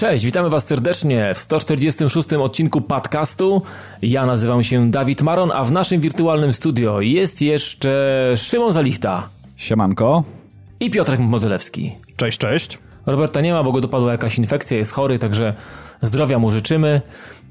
Cześć, 0.00 0.24
witamy 0.24 0.50
Was 0.50 0.66
serdecznie 0.66 1.34
w 1.34 1.38
146 1.38 2.32
odcinku 2.32 2.80
podcastu. 2.80 3.62
Ja 4.02 4.26
nazywam 4.26 4.64
się 4.64 4.90
Dawid 4.90 5.22
Maron, 5.22 5.50
a 5.52 5.64
w 5.64 5.72
naszym 5.72 6.00
wirtualnym 6.00 6.52
studio 6.52 7.00
jest 7.00 7.42
jeszcze 7.42 8.34
Szymon 8.36 8.72
Zalichta 8.72 9.28
Siemanko. 9.56 10.24
i 10.80 10.90
Piotrek 10.90 11.20
Modzelewski. 11.20 11.92
Cześć, 12.16 12.38
cześć. 12.38 12.78
Roberta 13.06 13.40
nie 13.40 13.52
ma, 13.52 13.62
bo 13.62 13.72
go 13.72 13.80
dopadła 13.80 14.12
jakaś 14.12 14.38
infekcja, 14.38 14.76
jest 14.76 14.92
chory, 14.92 15.18
także 15.18 15.54
zdrowia 16.02 16.38
mu 16.38 16.50
życzymy. 16.50 17.00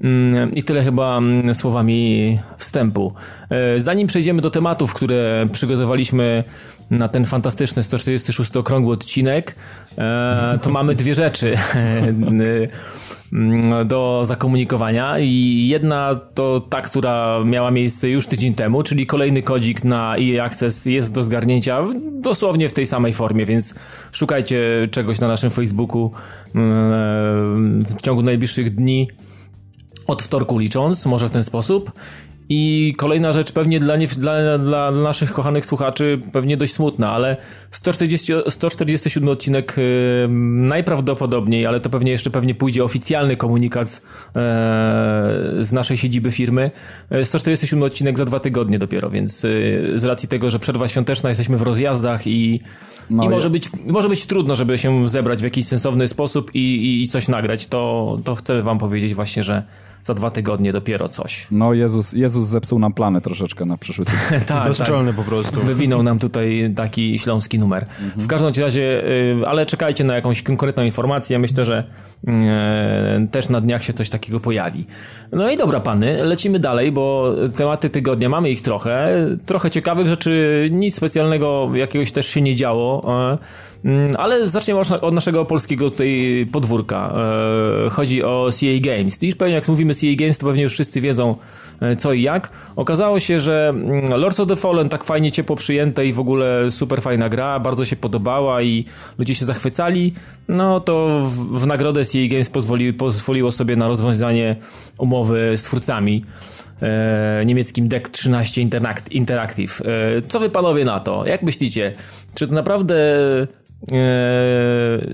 Mm, 0.00 0.54
I 0.54 0.62
tyle 0.62 0.82
chyba 0.82 1.18
mm, 1.18 1.54
słowami 1.54 2.38
wstępu. 2.56 3.12
E, 3.50 3.80
Zanim 3.80 4.06
przejdziemy 4.06 4.42
do 4.42 4.50
tematów, 4.50 4.94
które 4.94 5.46
przygotowaliśmy 5.52 6.44
na 6.90 7.08
ten 7.08 7.26
fantastyczny 7.26 7.82
146 7.82 8.56
okrągły 8.56 8.94
odcinek, 8.94 9.56
e, 9.98 10.58
to 10.62 10.70
mamy 10.70 10.94
dwie 10.94 11.14
rzeczy 11.14 11.54
mm, 11.74 12.48
do 13.88 14.22
zakomunikowania 14.24 15.18
i 15.18 15.66
jedna 15.68 16.20
to 16.34 16.60
ta, 16.60 16.80
która 16.80 17.44
miała 17.44 17.70
miejsce 17.70 18.08
już 18.08 18.26
tydzień 18.26 18.54
temu, 18.54 18.82
czyli 18.82 19.06
kolejny 19.06 19.42
kodzik 19.42 19.84
na 19.84 20.16
EA 20.16 20.44
Access 20.44 20.86
jest 20.86 21.12
do 21.12 21.22
zgarnięcia 21.22 21.84
dosłownie 22.20 22.68
w 22.68 22.72
tej 22.72 22.86
samej 22.86 23.12
formie, 23.12 23.46
więc 23.46 23.74
szukajcie 24.12 24.88
czegoś 24.90 25.20
na 25.20 25.28
naszym 25.28 25.50
Facebooku 25.50 26.10
mm, 26.54 27.84
w 27.84 28.02
ciągu 28.02 28.22
najbliższych 28.22 28.74
dni 28.74 29.08
od 30.06 30.22
wtorku 30.22 30.58
licząc, 30.58 31.06
może 31.06 31.28
w 31.28 31.30
ten 31.30 31.44
sposób. 31.44 31.92
I 32.52 32.94
kolejna 32.96 33.32
rzecz, 33.32 33.52
pewnie 33.52 33.80
dla, 33.80 33.96
nie, 33.96 34.06
dla, 34.06 34.58
dla 34.58 34.90
naszych 34.90 35.32
kochanych 35.32 35.66
słuchaczy, 35.66 36.20
pewnie 36.32 36.56
dość 36.56 36.72
smutna, 36.72 37.12
ale 37.12 37.36
140, 37.70 38.32
147 38.48 39.28
odcinek 39.28 39.74
yy, 39.76 40.28
najprawdopodobniej, 40.68 41.66
ale 41.66 41.80
to 41.80 41.90
pewnie 41.90 42.12
jeszcze 42.12 42.30
pewnie 42.30 42.54
pójdzie 42.54 42.84
oficjalny 42.84 43.36
komunikat 43.36 43.88
z, 43.88 43.96
yy, 43.96 45.64
z 45.64 45.72
naszej 45.72 45.96
siedziby 45.96 46.32
firmy. 46.32 46.70
Yy, 47.10 47.24
147 47.24 47.82
odcinek 47.82 48.18
za 48.18 48.24
dwa 48.24 48.40
tygodnie 48.40 48.78
dopiero, 48.78 49.10
więc 49.10 49.42
yy, 49.42 49.92
z 49.98 50.04
racji 50.04 50.28
tego, 50.28 50.50
że 50.50 50.58
przerwa 50.58 50.88
świąteczna, 50.88 51.28
jesteśmy 51.28 51.56
w 51.56 51.62
rozjazdach 51.62 52.26
i, 52.26 52.60
No 53.10 53.22
i 53.22 53.26
ja- 53.26 53.30
może, 53.30 53.50
być, 53.50 53.70
może 53.86 54.08
być 54.08 54.26
trudno, 54.26 54.56
żeby 54.56 54.78
się 54.78 55.08
zebrać 55.08 55.40
w 55.40 55.44
jakiś 55.44 55.66
sensowny 55.66 56.08
sposób 56.08 56.50
i, 56.54 56.58
i, 56.58 57.02
i 57.02 57.08
coś 57.08 57.28
nagrać, 57.28 57.66
to, 57.66 58.16
to 58.24 58.34
chcę 58.34 58.62
wam 58.62 58.78
powiedzieć 58.78 59.14
właśnie, 59.14 59.42
że 59.42 59.62
za 60.02 60.14
dwa 60.14 60.30
tygodnie 60.30 60.72
dopiero 60.72 61.08
coś. 61.08 61.46
No 61.50 61.74
Jezus, 61.74 62.12
Jezus 62.12 62.46
zepsuł 62.46 62.78
nam 62.78 62.92
plany 62.92 63.20
troszeczkę 63.20 63.64
na 63.64 63.76
przyszły 63.76 64.04
tydzień. 64.04 64.40
tak, 64.46 64.68
Bezczelny 64.68 65.14
po 65.14 65.22
prostu. 65.22 65.60
Wywinął 65.60 66.02
nam 66.02 66.18
tutaj 66.18 66.72
taki 66.76 67.18
śląski 67.18 67.58
numer. 67.58 67.86
W 68.16 68.26
każdym 68.26 68.52
razie, 68.64 69.04
y, 69.04 69.46
ale 69.46 69.66
czekajcie 69.66 70.04
na 70.04 70.14
jakąś 70.14 70.42
konkretną 70.42 70.82
informację. 70.82 71.38
Myślę, 71.38 71.64
że 71.64 71.84
y, 72.28 72.30
też 73.30 73.48
na 73.48 73.60
dniach 73.60 73.84
się 73.84 73.92
coś 73.92 74.10
takiego 74.10 74.40
pojawi. 74.40 74.86
No 75.32 75.50
i 75.50 75.56
dobra, 75.56 75.80
pany, 75.80 76.24
lecimy 76.24 76.58
dalej, 76.58 76.92
bo 76.92 77.34
tematy 77.56 77.90
tygodnia 77.90 78.28
mamy 78.28 78.50
ich 78.50 78.62
trochę. 78.62 79.26
Trochę 79.46 79.70
ciekawych 79.70 80.08
rzeczy, 80.08 80.68
nic 80.72 80.94
specjalnego 80.94 81.70
jakiegoś 81.74 82.12
też 82.12 82.26
się 82.26 82.42
nie 82.42 82.54
działo. 82.54 83.02
y, 83.04 83.08
mm, 83.12 83.38
Ale 84.18 84.48
zaczniemy 84.48 84.80
od- 84.80 85.14
naszego 85.14 85.44
polskiego 85.44 85.90
tutaj 85.90 86.46
podwórka. 86.52 87.14
Y, 87.86 87.90
Chodzi 87.90 88.24
o 88.24 88.48
CA 88.52 88.66
Games. 88.80 89.22
I 89.22 89.34
pewnie 89.34 89.54
jak 89.54 89.68
mówimy 89.68 89.94
CA 89.94 90.06
Games, 90.16 90.38
to 90.38 90.46
pewnie 90.46 90.62
już 90.62 90.72
wszyscy 90.72 91.00
wiedzą 91.00 91.34
e, 91.80 91.96
co 91.96 92.12
i 92.12 92.22
jak. 92.22 92.50
Okazało 92.76 93.20
się, 93.20 93.38
że 93.40 93.68
mm, 93.68 94.10
Lords 94.20 94.40
of 94.40 94.48
the 94.48 94.56
Fallen 94.56 94.88
tak 94.88 95.04
fajnie 95.04 95.32
ciepło 95.32 95.56
przyjęte 95.56 96.06
i 96.06 96.12
w 96.12 96.20
ogóle 96.20 96.70
super 96.70 97.02
fajna 97.02 97.28
gra, 97.28 97.60
bardzo 97.60 97.84
się 97.84 97.96
podobała 97.96 98.62
i 98.62 98.84
ludzie 99.18 99.34
się 99.34 99.44
zachwycali. 99.44 100.14
No 100.48 100.80
to 100.80 101.20
w, 101.24 101.58
w 101.60 101.66
nagrodę 101.66 102.04
CA 102.04 102.18
Games 102.30 102.50
pozwoli, 102.50 102.92
pozwoliło 102.92 103.52
sobie 103.52 103.76
na 103.76 103.88
rozwiązanie 103.88 104.56
umowy 104.98 105.52
z 105.56 105.62
twórcami. 105.62 106.24
E, 106.82 107.42
niemieckim 107.46 107.88
DEC 107.88 108.10
13 108.12 108.60
Interact- 108.68 109.10
Interactive. 109.12 109.82
E, 110.18 110.22
co 110.22 110.40
wy 110.40 110.50
panowie 110.50 110.84
na 110.84 111.00
to? 111.00 111.26
Jak 111.26 111.42
myślicie? 111.42 111.92
Czy 112.34 112.48
to 112.48 112.54
naprawdę 112.54 112.94
e, 113.42 113.46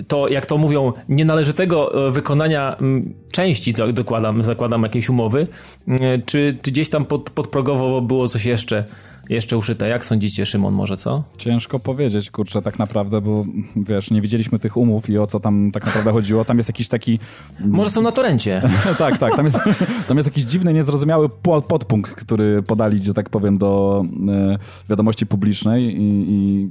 to, 0.08 0.28
jak 0.28 0.46
to 0.46 0.58
mówią, 0.58 0.92
nienależytego 1.08 2.08
e, 2.08 2.10
wykonania 2.10 2.76
m, 2.80 3.14
części, 3.32 3.74
co 3.74 3.92
dokładam, 3.92 4.44
zakładam 4.44 4.82
jakieś 4.82 5.08
umowy, 5.08 5.46
e, 5.88 6.18
czy, 6.18 6.58
czy 6.62 6.70
gdzieś 6.70 6.90
tam 6.90 7.04
pod, 7.04 7.30
podprogowo 7.30 8.00
było 8.00 8.28
coś 8.28 8.44
jeszcze, 8.44 8.84
jeszcze 9.28 9.56
uszyte? 9.56 9.88
Jak 9.88 10.04
sądzicie, 10.04 10.46
Szymon, 10.46 10.74
może 10.74 10.96
co? 10.96 11.22
Ciężko 11.38 11.78
powiedzieć, 11.78 12.30
kurczę, 12.30 12.62
tak 12.62 12.78
naprawdę, 12.78 13.20
bo 13.20 13.44
wiesz, 13.76 14.10
nie 14.10 14.20
widzieliśmy 14.22 14.58
tych 14.58 14.76
umów 14.76 15.10
i 15.10 15.18
o 15.18 15.26
co 15.26 15.40
tam 15.40 15.70
tak 15.72 15.86
naprawdę 15.86 16.12
chodziło. 16.12 16.44
Tam 16.44 16.56
jest 16.56 16.68
jakiś 16.68 16.88
taki... 16.88 17.18
Może 17.60 17.90
są 17.90 18.02
na 18.02 18.12
torencie. 18.12 18.62
tak, 18.98 19.18
tak, 19.18 19.36
tam 19.36 19.44
jest, 19.44 19.58
tam 20.08 20.16
jest 20.16 20.26
jakiś 20.28 20.44
dziwny, 20.44 20.74
niezrozumiały 20.74 21.28
po- 21.28 21.62
podpunkt, 21.62 22.14
który 22.14 22.62
podali, 22.62 23.04
że 23.04 23.14
tak 23.14 23.30
powiem, 23.30 23.58
do 23.58 24.02
e, 24.28 24.58
wiadomości 24.90 25.26
publicznej 25.26 25.84
i, 25.84 26.24
i 26.28 26.70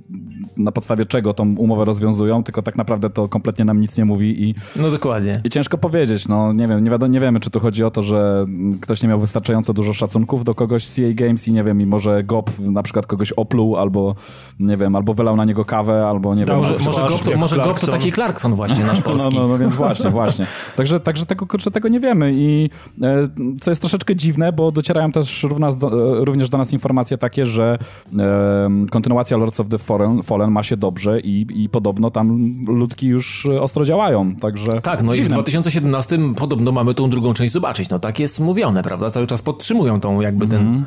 na 0.57 0.71
podstawie 0.71 1.05
czego 1.05 1.33
tą 1.33 1.55
umowę 1.55 1.85
rozwiązują, 1.85 2.44
tylko 2.44 2.61
tak 2.61 2.75
naprawdę 2.75 3.09
to 3.09 3.29
kompletnie 3.29 3.65
nam 3.65 3.79
nic 3.79 3.97
nie 3.97 4.05
mówi 4.05 4.44
i 4.44 4.55
No 4.75 4.91
dokładnie. 4.91 5.41
I 5.44 5.49
ciężko 5.49 5.77
powiedzieć, 5.77 6.27
no 6.27 6.53
nie 6.53 6.67
wiem, 6.67 6.83
nie, 6.83 6.89
wiadomo, 6.91 7.13
nie 7.13 7.19
wiemy, 7.19 7.39
czy 7.39 7.49
tu 7.49 7.59
chodzi 7.59 7.83
o 7.83 7.91
to, 7.91 8.03
że 8.03 8.45
ktoś 8.81 9.01
nie 9.01 9.09
miał 9.09 9.19
wystarczająco 9.19 9.73
dużo 9.73 9.94
szacunków 9.94 10.44
do 10.44 10.55
kogoś 10.55 10.88
z 10.88 10.95
CA 10.95 11.01
Games 11.13 11.47
i 11.47 11.51
nie 11.53 11.63
wiem, 11.63 11.81
i 11.81 11.85
może 11.85 12.23
GOP 12.45 12.59
na 12.59 12.83
przykład 12.83 13.06
kogoś 13.07 13.31
opluł, 13.31 13.78
albo 13.78 14.16
nie 14.59 14.78
wiem, 14.78 14.95
albo 14.95 15.13
wylał 15.13 15.35
na 15.35 15.45
niego 15.45 15.66
kawę, 15.66 16.07
albo 16.07 16.35
nie 16.35 16.45
wiem. 16.45 16.57
Może, 16.57 16.73
może, 16.73 16.91
Clarkson, 16.91 17.17
Gop 17.17 17.33
to, 17.33 17.38
może 17.38 17.56
Gop 17.56 17.66
to 17.66 17.73
Clarkson. 17.73 18.00
taki 18.00 18.11
Clarkson 18.11 18.56
właśnie, 18.56 18.85
nasz 18.85 18.97
no, 19.00 19.03
polski. 19.03 19.35
no, 19.35 19.47
no 19.47 19.57
więc 19.57 19.75
właśnie, 19.75 20.09
właśnie. 20.09 20.47
Także, 20.75 21.00
także 21.00 21.25
tego, 21.25 21.47
kurczę, 21.47 21.72
tego 21.72 21.88
nie 21.88 22.00
wiemy 22.00 22.33
i 22.33 22.69
e, 23.01 23.29
co 23.61 23.72
jest 23.72 23.81
troszeczkę 23.81 24.16
dziwne, 24.16 24.53
bo 24.53 24.72
docierają 24.72 25.11
też 25.11 25.44
również 25.44 25.75
do, 25.75 26.17
e, 26.22 26.25
również 26.25 26.50
do 26.50 26.57
nas 26.57 26.73
informacje 26.73 27.17
takie, 27.17 27.45
że 27.45 27.78
e, 28.19 28.85
kontynuacja 28.91 29.38
Lords 29.38 29.59
of 29.59 29.67
the 29.67 29.77
Fallen, 29.77 30.23
Fallen 30.23 30.51
ma 30.51 30.63
się 30.63 30.77
dobrze 30.77 31.19
i, 31.19 31.63
i 31.63 31.69
podobno 31.69 32.12
tam 32.12 32.56
ludki 32.67 33.07
już 33.07 33.47
ostro 33.62 33.85
działają, 33.85 34.35
także... 34.35 34.81
Tak, 34.81 35.03
no 35.03 35.13
i 35.13 35.16
w 35.16 35.19
dziwne. 35.19 35.33
2017 35.33 36.19
podobno 36.35 36.72
mamy 36.72 36.94
tą 36.94 37.09
drugą 37.09 37.33
część 37.33 37.53
zobaczyć. 37.53 37.89
No 37.89 38.00
tak 38.00 38.19
jest 38.19 38.39
mówione, 38.39 38.83
prawda? 38.83 39.09
Cały 39.09 39.27
czas 39.27 39.41
podtrzymują 39.41 40.00
tą 40.00 40.22
jakby 40.22 40.47
ten... 40.47 40.85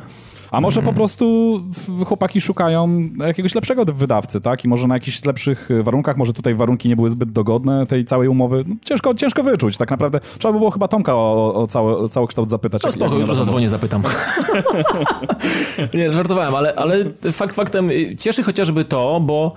A 0.51 0.61
może 0.61 0.79
Mhm. 0.79 0.93
po 0.95 0.97
prostu 0.97 1.25
w- 1.73 2.05
chłopaki 2.05 2.41
szukają 2.41 3.09
jakiegoś 3.27 3.55
lepszego 3.55 3.85
wydawcy, 3.85 4.41
tak? 4.41 4.65
I 4.65 4.67
może 4.67 4.87
na 4.87 4.93
jakichś 4.95 5.25
lepszych 5.25 5.69
warunkach, 5.83 6.17
może 6.17 6.33
tutaj 6.33 6.55
warunki 6.55 6.89
nie 6.89 6.95
były 6.95 7.09
zbyt 7.09 7.31
dogodne 7.31 7.85
tej 7.85 8.05
całej 8.05 8.27
umowy. 8.27 8.63
No, 8.67 8.75
ciężko, 8.85 9.13
ciężko 9.15 9.43
wyczuć, 9.43 9.77
tak 9.77 9.91
naprawdę. 9.91 10.19
Trzeba 10.39 10.51
by 10.53 10.57
było 10.59 10.71
chyba 10.71 10.87
Tomka 10.87 11.15
o, 11.15 11.53
o, 11.55 11.67
cały, 11.67 11.97
o 11.97 12.09
cały 12.09 12.27
kształt 12.27 12.49
zapytać. 12.49 12.83
No 12.83 12.91
spoko, 12.91 13.17
nie 13.19 13.27
zadzwonię, 13.27 13.69
zapytam. 13.69 14.01
nie, 15.93 16.13
żartowałem, 16.13 16.55
ale, 16.55 16.75
ale 16.75 16.95
fakt 17.31 17.55
faktem 17.55 17.89
y, 17.91 18.15
cieszy 18.19 18.43
chociażby 18.43 18.85
to, 18.85 19.19
bo 19.25 19.53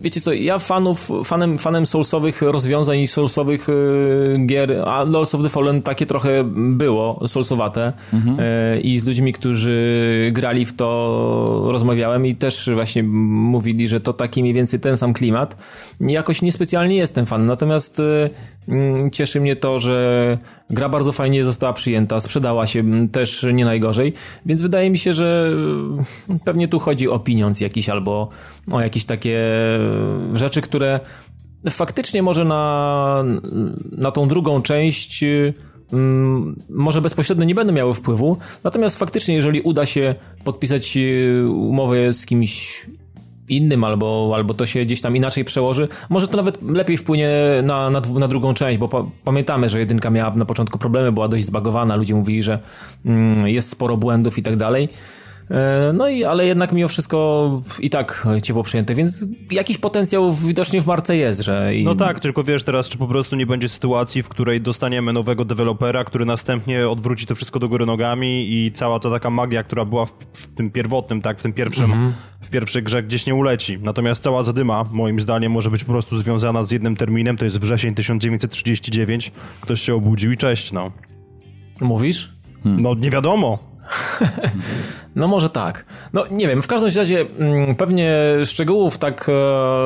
wiecie 0.00 0.20
co, 0.20 0.32
ja 0.32 0.58
fanów, 0.58 1.08
fanem, 1.24 1.58
fanem 1.58 1.86
soulsowych 1.86 2.42
rozwiązań 2.42 2.98
i 2.98 3.06
soulsowych 3.08 3.68
y, 3.68 4.36
gier, 4.46 4.82
a 4.86 5.02
Lords 5.04 5.34
of 5.34 5.42
the 5.42 5.48
Fallen 5.48 5.82
takie 5.82 6.06
trochę 6.06 6.44
było, 6.54 7.28
soulsowate 7.28 7.92
y, 8.14 8.80
i 8.80 8.98
z 8.98 9.04
ludźmi, 9.06 9.32
którzy 9.32 10.27
grali 10.32 10.64
w 10.64 10.76
to 10.76 11.68
rozmawiałem 11.72 12.26
i 12.26 12.34
też 12.34 12.70
właśnie 12.74 13.02
mówili, 13.02 13.88
że 13.88 14.00
to 14.00 14.12
taki 14.12 14.42
mniej 14.42 14.54
więcej 14.54 14.80
ten 14.80 14.96
sam 14.96 15.12
klimat. 15.12 15.56
Jakoś 16.00 16.42
niespecjalnie 16.42 16.96
jestem 16.96 17.26
fan, 17.26 17.46
natomiast 17.46 18.00
y, 18.00 18.30
mm, 18.68 19.10
cieszy 19.10 19.40
mnie 19.40 19.56
to, 19.56 19.78
że 19.78 20.38
gra 20.70 20.88
bardzo 20.88 21.12
fajnie 21.12 21.44
została 21.44 21.72
przyjęta, 21.72 22.20
sprzedała 22.20 22.66
się 22.66 22.80
mm, 22.80 23.08
też 23.08 23.46
nie 23.52 23.64
najgorzej, 23.64 24.12
więc 24.46 24.62
wydaje 24.62 24.90
mi 24.90 24.98
się, 24.98 25.12
że 25.12 25.52
y, 26.30 26.38
pewnie 26.44 26.68
tu 26.68 26.78
chodzi 26.78 27.08
o 27.08 27.18
pieniądz 27.18 27.60
jakiś 27.60 27.88
albo 27.88 28.28
o 28.72 28.80
jakieś 28.80 29.04
takie 29.04 29.38
rzeczy, 30.34 30.60
które 30.60 31.00
faktycznie 31.70 32.22
może 32.22 32.44
na, 32.44 33.24
na 33.92 34.10
tą 34.10 34.28
drugą 34.28 34.62
część 34.62 35.22
y, 35.22 35.26
mm, 35.26 35.67
może 36.70 37.00
bezpośrednio 37.00 37.44
nie 37.44 37.54
będą 37.54 37.72
miały 37.72 37.94
wpływu, 37.94 38.36
natomiast 38.64 38.98
faktycznie 38.98 39.34
jeżeli 39.34 39.60
uda 39.60 39.86
się 39.86 40.14
podpisać 40.44 40.96
y, 40.96 41.48
umowę 41.50 42.12
z 42.12 42.26
kimś 42.26 42.86
innym, 43.48 43.84
albo, 43.84 44.32
albo 44.34 44.54
to 44.54 44.66
się 44.66 44.84
gdzieś 44.84 45.00
tam 45.00 45.16
inaczej 45.16 45.44
przełoży, 45.44 45.88
może 46.08 46.28
to 46.28 46.36
nawet 46.36 46.62
lepiej 46.62 46.96
wpłynie 46.96 47.30
na, 47.62 47.90
na, 47.90 48.00
na 48.00 48.28
drugą 48.28 48.54
część, 48.54 48.78
bo 48.78 48.88
pa, 48.88 49.04
pamiętamy, 49.24 49.70
że 49.70 49.78
jedynka 49.78 50.10
miała 50.10 50.34
na 50.34 50.44
początku 50.44 50.78
problemy, 50.78 51.12
była 51.12 51.28
dość 51.28 51.44
zbagowana, 51.44 51.96
ludzie 51.96 52.14
mówili, 52.14 52.42
że 52.42 52.58
mm, 53.04 53.48
jest 53.48 53.70
sporo 53.70 53.96
błędów 53.96 54.38
i 54.38 54.42
tak 54.42 54.56
dalej. 54.56 54.88
E, 55.50 55.92
no 55.94 56.08
i, 56.08 56.24
ale 56.24 56.46
jednak 56.46 56.72
mimo 56.72 56.88
wszystko 56.88 57.60
i 57.80 57.90
tak 57.90 58.26
ciepło 58.42 58.62
przyjęte, 58.62 58.94
więc 58.94 59.28
jakiś 59.50 59.78
potencjał 59.78 60.32
widocznie 60.32 60.82
w 60.82 60.86
Marce 60.86 61.16
jest, 61.16 61.40
że... 61.40 61.74
I... 61.74 61.84
No 61.84 61.94
tak, 61.94 62.20
tylko 62.20 62.44
wiesz 62.44 62.62
teraz, 62.62 62.88
czy 62.88 62.98
po 62.98 63.06
prostu 63.06 63.36
nie 63.36 63.46
będzie 63.46 63.68
sytuacji, 63.68 64.22
w 64.22 64.28
której 64.28 64.60
dostaniemy 64.60 65.12
nowego 65.12 65.44
dewelopera, 65.44 66.04
który 66.04 66.24
następnie 66.24 66.88
odwróci 66.88 67.26
to 67.26 67.34
wszystko 67.34 67.58
do 67.58 67.68
góry 67.68 67.86
nogami 67.86 68.52
i 68.52 68.72
cała 68.72 69.00
ta 69.00 69.10
taka 69.10 69.30
magia, 69.30 69.62
która 69.62 69.84
była 69.84 70.04
w, 70.04 70.12
w 70.32 70.54
tym 70.54 70.70
pierwotnym, 70.70 71.22
tak, 71.22 71.38
w 71.38 71.42
tym 71.42 71.52
pierwszym, 71.52 71.84
mhm. 71.84 72.12
w 72.40 72.50
pierwszej 72.50 72.82
grze 72.82 73.02
gdzieś 73.02 73.26
nie 73.26 73.34
uleci. 73.34 73.78
Natomiast 73.82 74.22
cała 74.22 74.42
zadyma, 74.42 74.84
moim 74.92 75.20
zdaniem, 75.20 75.52
może 75.52 75.70
być 75.70 75.84
po 75.84 75.92
prostu 75.92 76.16
związana 76.16 76.64
z 76.64 76.70
jednym 76.70 76.96
terminem, 76.96 77.36
to 77.36 77.44
jest 77.44 77.60
wrzesień 77.60 77.94
1939. 77.94 79.32
Ktoś 79.60 79.80
się 79.80 79.94
obudził 79.94 80.32
i 80.32 80.36
cześć, 80.36 80.72
no. 80.72 80.90
Mówisz? 81.80 82.32
Hmm. 82.62 82.82
No 82.82 82.94
nie 82.94 83.10
wiadomo. 83.10 83.58
No 85.18 85.28
może 85.28 85.50
tak. 85.50 85.84
No 86.12 86.24
nie 86.30 86.48
wiem, 86.48 86.62
w 86.62 86.66
każdym 86.66 86.90
razie 86.96 87.26
mm, 87.38 87.74
pewnie 87.74 88.12
szczegółów 88.44 88.98
tak 88.98 89.26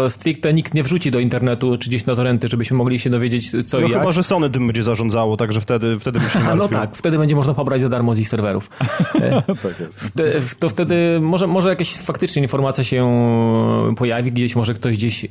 e, 0.07 0.11
stricte 0.11 0.55
nikt 0.55 0.75
nie 0.75 0.83
wrzuci 0.83 1.11
do 1.11 1.19
internetu 1.19 1.79
czy 1.79 1.89
gdzieś 1.89 2.07
na 2.07 2.17
torenty, 2.17 2.49
żebyśmy 2.49 2.77
mogli 2.77 2.99
się 2.99 3.11
dowiedzieć 3.11 3.51
co 3.67 3.81
no 3.81 3.87
i 3.87 3.91
jak. 3.91 4.01
chyba, 4.01 4.13
że 4.13 4.23
Sony 4.23 4.51
tym 4.51 4.67
będzie 4.67 4.83
zarządzało, 4.83 5.37
także 5.37 5.61
wtedy, 5.61 6.01
wtedy 6.01 6.21
by 6.21 6.31
się 6.31 6.39
nie 6.49 6.55
No 6.55 6.69
tak, 6.69 6.97
wtedy 6.97 7.19
będzie 7.19 7.37
można 7.37 7.55
pobrać 7.55 7.81
za 7.81 7.89
darmo 7.89 8.15
z 8.15 8.19
ich 8.19 8.29
serwerów. 8.29 8.71
E, 9.23 9.43
tak 9.43 9.81
jest. 9.81 10.59
to 10.59 10.69
wtedy 10.69 11.21
może, 11.21 11.47
może 11.47 11.69
jakaś 11.69 11.97
faktycznie 11.97 12.43
informacja 12.43 12.85
się 12.85 13.13
pojawi, 13.97 14.33
gdzieś 14.33 14.57
może 14.57 14.75
ktoś 14.75 14.97
gdzieś 14.97 15.25
e, 15.25 15.29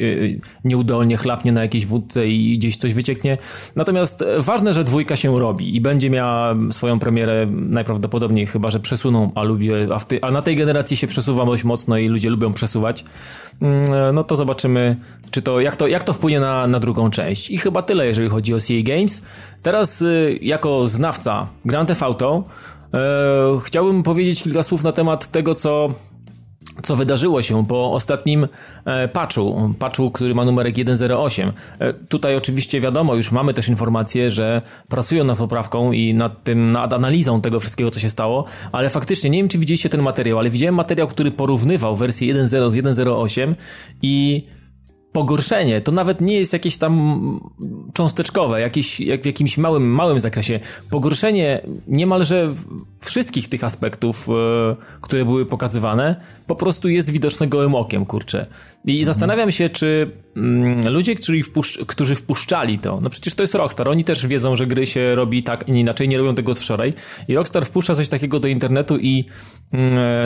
nieudolnie 0.64 1.18
chlapnie 1.18 1.52
na 1.52 1.62
jakiejś 1.62 1.86
wódce 1.86 2.28
i 2.28 2.58
gdzieś 2.58 2.78
coś 2.78 2.94
wycieknie. 2.94 3.38
Natomiast 3.76 4.22
e, 4.22 4.42
ważne, 4.42 4.74
że 4.74 4.84
dwójka 4.84 5.16
się 5.16 5.40
robi 5.40 5.76
i 5.76 5.82
będzie 5.82 6.10
miała 6.10 6.56
swoją 6.72 7.00
premierę 7.00 7.48
najprawdopodobniej 7.52 8.48
chyba, 8.48 8.70
że 8.70 8.80
przesuną, 8.80 9.32
a 9.36 9.44
lubię 9.44 9.91
a, 9.94 10.00
ty, 10.00 10.20
a 10.22 10.32
na 10.32 10.42
tej 10.42 10.56
generacji 10.56 10.98
się 10.98 11.08
przesuwa 11.08 11.46
dość 11.46 11.64
mocno 11.64 11.98
i 11.98 12.08
ludzie 12.08 12.30
lubią 12.30 12.54
przesuwać, 12.54 13.06
mm, 13.62 14.16
no 14.16 14.24
to 14.24 14.36
zobaczymy, 14.36 14.96
czy 15.32 15.42
to, 15.42 15.60
jak, 15.60 15.76
to, 15.76 15.88
jak 15.88 16.04
to 16.04 16.14
wpłynie 16.14 16.40
na, 16.40 16.68
na 16.68 16.80
drugą 16.80 17.10
część. 17.10 17.52
I 17.52 17.58
chyba 17.58 17.82
tyle, 17.82 18.06
jeżeli 18.06 18.30
chodzi 18.30 18.54
o 18.54 18.60
CA 18.60 18.84
Games. 18.84 19.22
Teraz 19.62 20.02
y, 20.02 20.40
jako 20.42 20.88
znawca 20.88 21.48
Grand 21.66 21.88
Theft 21.88 22.04
Auto 22.04 22.44
e, 22.94 23.00
chciałbym 23.64 24.04
powiedzieć 24.04 24.44
kilka 24.44 24.64
słów 24.64 24.84
na 24.84 24.92
temat 24.92 25.28
tego, 25.28 25.56
co 25.56 25.94
co 26.84 26.96
wydarzyło 26.96 27.42
się 27.42 27.66
po 27.66 27.92
ostatnim 27.92 28.48
e, 28.86 29.08
patchu, 29.08 29.74
patchu, 29.80 30.12
który 30.12 30.36
ma 30.36 30.46
numerek 30.46 30.76
1.08. 30.76 31.52
E, 31.80 31.94
tutaj 31.94 32.36
oczywiście 32.36 32.82
wiadomo, 32.82 33.16
już 33.16 33.32
mamy 33.32 33.54
też 33.54 33.70
informację, 33.70 34.32
że 34.32 34.62
pracują 34.90 35.24
nad 35.24 35.38
poprawką 35.38 35.92
i 35.92 36.14
nad 36.14 36.44
tym, 36.44 36.72
nad 36.72 36.94
analizą 36.94 37.42
tego 37.42 37.60
wszystkiego, 37.60 37.92
co 37.92 38.00
się 38.00 38.10
stało, 38.10 38.46
ale 38.72 38.90
faktycznie, 38.90 39.30
nie 39.30 39.38
wiem 39.38 39.50
czy 39.50 39.58
widzieliście 39.58 39.90
ten 39.90 40.02
materiał, 40.02 40.40
ale 40.40 40.50
widziałem 40.50 40.76
materiał, 40.76 41.08
który 41.08 41.32
porównywał 41.32 41.96
wersję 41.96 42.36
1.0 42.36 42.72
z 42.72 42.76
1.08 42.76 43.56
i 44.02 44.46
pogorszenie 45.12 45.82
to 45.82 45.92
nawet 45.92 46.22
nie 46.22 46.34
jest 46.34 46.54
jakieś 46.54 46.78
tam 46.78 47.40
cząsteczkowe, 47.94 48.62
jakieś, 48.62 49.00
jak 49.00 49.22
w 49.22 49.26
jakimś 49.26 49.58
małym, 49.58 49.88
małym 49.88 50.20
zakresie. 50.20 50.60
Pogorszenie 50.90 51.62
niemalże 51.88 52.54
wszystkich 53.00 53.50
tych 53.50 53.64
aspektów, 53.64 54.30
e, 54.30 54.76
które 55.02 55.26
były 55.26 55.46
pokazywane, 55.46 56.16
po 56.48 56.56
prostu 56.56 56.90
jest 56.90 57.10
widoczne 57.10 57.48
gołym 57.48 57.76
okiem, 57.76 58.06
kurczę. 58.06 58.46
I 58.86 58.92
mhm. 58.92 59.06
zastanawiam 59.06 59.52
się, 59.52 59.70
czy 59.70 60.12
mm, 60.38 60.90
ludzie, 60.90 61.16
którzy, 61.16 61.44
wpuszcz, 61.44 61.86
którzy 61.86 62.16
wpuszczali 62.16 62.80
to, 62.80 63.02
no 63.02 63.10
przecież 63.10 63.34
to 63.34 63.44
jest 63.44 63.56
Rockstar, 63.56 63.90
oni 63.90 64.04
też 64.04 64.28
wiedzą, 64.28 64.56
że 64.56 64.68
gry 64.68 64.88
się 64.88 65.16
robi 65.16 65.44
tak, 65.44 65.68
inaczej, 65.68 66.08
nie 66.08 66.18
robią 66.18 66.36
tego 66.36 66.52
od 66.52 66.60
wczoraj. 66.60 66.94
I 67.28 67.36
Rockstar 67.36 67.66
wpuszcza 67.66 67.96
coś 67.96 68.08
takiego 68.08 68.40
do 68.40 68.48
internetu 68.48 68.98
i 68.98 69.26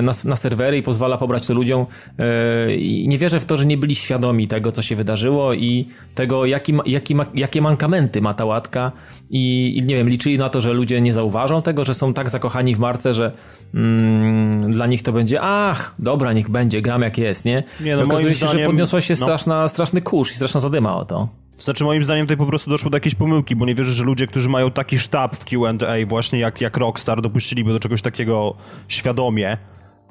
na, 0.02 0.12
na 0.26 0.36
serwery 0.36 0.78
i 0.78 0.82
pozwala 0.82 1.18
pobrać 1.18 1.48
to 1.48 1.54
ludziom. 1.54 1.86
E, 2.20 2.76
I 2.76 3.08
nie 3.08 3.18
wierzę 3.18 3.40
w 3.40 3.46
to, 3.46 3.58
że 3.58 3.66
nie 3.66 3.78
byli 3.78 3.96
świadomi 3.96 4.48
tego, 4.48 4.72
co 4.72 4.82
się 4.82 4.96
wydarzyło 4.96 5.54
i 5.54 5.88
tego, 6.16 6.46
jaki, 6.46 6.74
jaki 6.86 7.16
jakie 7.34 7.62
mankamenty 7.62 8.22
ma 8.22 8.34
ta 8.34 8.46
łatka. 8.46 8.92
I, 9.32 9.78
I, 9.78 9.84
nie 9.84 9.96
wiem, 9.96 10.10
liczyli 10.10 10.38
na 10.38 10.50
to, 10.50 10.62
że 10.62 10.74
ludzie 10.74 11.02
nie 11.02 11.14
zauważą 11.14 11.62
tego, 11.62 11.84
że 11.84 11.94
są 11.94 12.14
tak 12.14 12.30
zakochani 12.30 12.76
w 12.76 12.80
marce, 12.80 13.14
że 13.14 13.32
mm, 13.74 14.74
dla 14.74 14.88
nich 14.88 15.04
to 15.04 15.12
będzie, 15.12 15.42
ach, 15.42 15.96
dobra, 16.00 16.34
niech 16.34 16.50
będzie, 16.50 16.82
gram 16.82 17.02
jak 17.02 17.18
jest, 17.18 17.46
nie? 17.46 17.64
nie 17.82 17.96
no, 17.96 18.04
okazuje 18.04 18.34
się, 18.34 18.38
zdaniem, 18.38 18.60
że 18.60 18.66
podniosła 18.66 19.02
się 19.02 19.14
no. 19.14 19.26
straszna, 19.26 19.68
straszny 19.68 20.02
kurz 20.02 20.32
i 20.32 20.36
straszna 20.36 20.60
zadyma 20.60 20.98
o 20.98 21.06
to. 21.06 21.28
Znaczy 21.58 21.84
moim 21.84 22.04
zdaniem 22.04 22.26
tutaj 22.26 22.38
po 22.38 22.46
prostu 22.46 22.70
doszło 22.70 22.90
do 22.90 22.98
jakiejś 22.98 23.16
pomyłki, 23.16 23.56
bo 23.56 23.66
nie 23.66 23.76
wierzę, 23.76 23.94
że 23.94 24.04
ludzie, 24.04 24.28
którzy 24.28 24.50
mają 24.50 24.72
taki 24.72 25.00
sztab 25.00 25.36
w 25.36 25.46
Q&A 25.46 26.06
właśnie 26.08 26.40
jak, 26.40 26.62
jak 26.62 26.78
Rockstar 26.78 27.22
dopuściliby 27.22 27.74
do 27.74 27.80
czegoś 27.80 28.02
takiego 28.02 28.56
świadomie. 28.88 29.58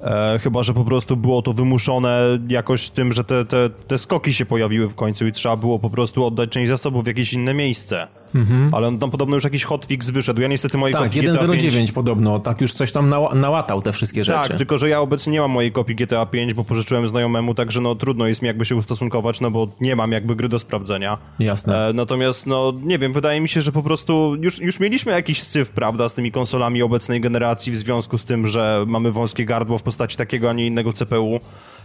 E, 0.01 0.39
chyba, 0.39 0.63
że 0.63 0.73
po 0.73 0.85
prostu 0.85 1.17
było 1.17 1.41
to 1.41 1.53
wymuszone 1.53 2.39
jakoś 2.47 2.89
tym, 2.89 3.13
że 3.13 3.23
te, 3.23 3.45
te, 3.45 3.69
te 3.69 3.97
skoki 3.97 4.33
się 4.33 4.45
pojawiły 4.45 4.89
w 4.89 4.95
końcu 4.95 5.27
i 5.27 5.31
trzeba 5.31 5.55
było 5.55 5.79
po 5.79 5.89
prostu 5.89 6.25
oddać 6.25 6.49
część 6.49 6.69
zasobów 6.69 7.03
w 7.03 7.07
jakieś 7.07 7.33
inne 7.33 7.53
miejsce. 7.53 8.07
Mhm. 8.35 8.73
Ale 8.73 8.87
on 8.87 8.99
tam 8.99 9.11
podobno 9.11 9.35
już 9.35 9.43
jakiś 9.43 9.63
hotfix 9.63 10.09
wyszedł. 10.09 10.41
Ja 10.41 10.47
niestety 10.47 10.77
mojej 10.77 10.93
tak, 10.93 11.03
kopii 11.03 11.21
GTA 11.21 11.47
5... 11.47 11.63
1.09 11.63 11.91
podobno, 11.91 12.39
tak 12.39 12.61
już 12.61 12.73
coś 12.73 12.91
tam 12.91 13.09
nała 13.09 13.35
nałatał 13.35 13.81
te 13.81 13.91
wszystkie 13.91 14.21
tak, 14.21 14.25
rzeczy. 14.25 14.49
Tak, 14.49 14.57
tylko 14.57 14.77
że 14.77 14.89
ja 14.89 14.99
obecnie 14.99 15.33
nie 15.33 15.41
mam 15.41 15.51
mojej 15.51 15.71
kopii 15.71 15.95
GTA 15.95 16.25
5, 16.25 16.53
bo 16.53 16.63
pożyczyłem 16.63 17.07
znajomemu, 17.07 17.55
także 17.55 17.81
no 17.81 17.95
trudno 17.95 18.27
jest 18.27 18.41
mi 18.41 18.47
jakby 18.47 18.65
się 18.65 18.75
ustosunkować, 18.75 19.41
no 19.41 19.51
bo 19.51 19.67
nie 19.81 19.95
mam 19.95 20.11
jakby 20.11 20.35
gry 20.35 20.49
do 20.49 20.59
sprawdzenia. 20.59 21.17
Jasne. 21.39 21.87
E, 21.87 21.93
natomiast 21.93 22.47
no 22.47 22.73
nie 22.83 22.99
wiem, 22.99 23.13
wydaje 23.13 23.41
mi 23.41 23.49
się, 23.49 23.61
że 23.61 23.71
po 23.71 23.83
prostu 23.83 24.35
już, 24.41 24.59
już 24.59 24.79
mieliśmy 24.79 25.11
jakiś 25.11 25.41
syf, 25.41 25.69
prawda, 25.69 26.09
z 26.09 26.13
tymi 26.13 26.31
konsolami 26.31 26.81
obecnej 26.81 27.21
generacji 27.21 27.71
w 27.71 27.77
związku 27.77 28.17
z 28.17 28.25
tym, 28.25 28.47
że 28.47 28.85
mamy 28.87 29.11
wąskie 29.11 29.45
gardło 29.45 29.77
w 29.77 29.83
postaci 29.83 30.17
takiego, 30.17 30.49
a 30.49 30.53
nie 30.53 30.67
innego 30.67 30.93
CPU. 30.93 31.39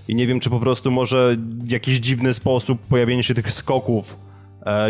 I 0.08 0.14
nie 0.14 0.26
wiem, 0.26 0.40
czy 0.40 0.50
po 0.50 0.60
prostu 0.60 0.90
może 0.90 1.36
w 1.38 1.70
jakiś 1.70 1.98
dziwny 1.98 2.34
sposób 2.34 2.80
pojawienie 2.80 3.22
się 3.22 3.34
tych 3.34 3.52
skoków 3.52 4.29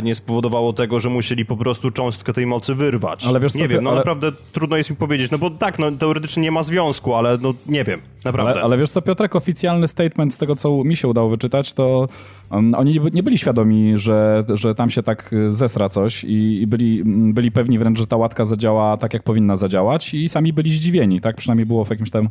nie 0.02 0.14
spowodowało 0.14 0.72
tego, 0.72 1.00
że 1.00 1.08
musieli 1.08 1.44
po 1.44 1.56
prostu 1.56 1.90
cząstkę 1.90 2.32
tej 2.32 2.46
mocy 2.46 2.74
wyrwać. 2.74 3.24
Ale 3.26 3.40
wiesz 3.40 3.52
co, 3.52 3.58
nie 3.58 3.68
wiem, 3.68 3.84
no 3.84 3.90
ale... 3.90 3.98
naprawdę 3.98 4.32
trudno 4.52 4.76
jest 4.76 4.90
mi 4.90 4.96
powiedzieć, 4.96 5.30
no 5.30 5.38
bo 5.38 5.50
tak, 5.50 5.78
no 5.78 5.92
teoretycznie 5.92 6.42
nie 6.42 6.50
ma 6.50 6.62
związku, 6.62 7.14
ale 7.14 7.38
no 7.38 7.54
nie 7.66 7.84
wiem, 7.84 8.00
naprawdę. 8.24 8.52
Ale, 8.52 8.62
ale 8.62 8.78
wiesz 8.78 8.90
co, 8.90 9.02
Piotrek, 9.02 9.36
oficjalny 9.36 9.88
statement 9.88 10.34
z 10.34 10.38
tego, 10.38 10.56
co 10.56 10.84
mi 10.84 10.96
się 10.96 11.08
udało 11.08 11.28
wyczytać, 11.28 11.72
to 11.72 12.08
um, 12.50 12.74
oni 12.74 13.00
nie 13.12 13.22
byli 13.22 13.38
świadomi, 13.38 13.98
że, 13.98 14.44
że 14.54 14.74
tam 14.74 14.90
się 14.90 15.02
tak 15.02 15.34
zesra 15.48 15.88
coś 15.88 16.24
i, 16.24 16.62
i 16.62 16.66
byli, 16.66 17.02
byli 17.04 17.52
pewni 17.52 17.78
wręcz, 17.78 17.98
że 17.98 18.06
ta 18.06 18.16
łatka 18.16 18.44
zadziała 18.44 18.96
tak, 18.96 19.14
jak 19.14 19.22
powinna 19.22 19.56
zadziałać 19.56 20.14
i 20.14 20.28
sami 20.28 20.52
byli 20.52 20.70
zdziwieni, 20.70 21.20
tak? 21.20 21.36
Przynajmniej 21.36 21.66
było 21.66 21.84
w 21.84 21.90
jakimś 21.90 22.10
tam, 22.10 22.28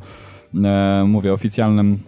e, 0.64 1.04
mówię, 1.08 1.34
oficjalnym 1.34 2.00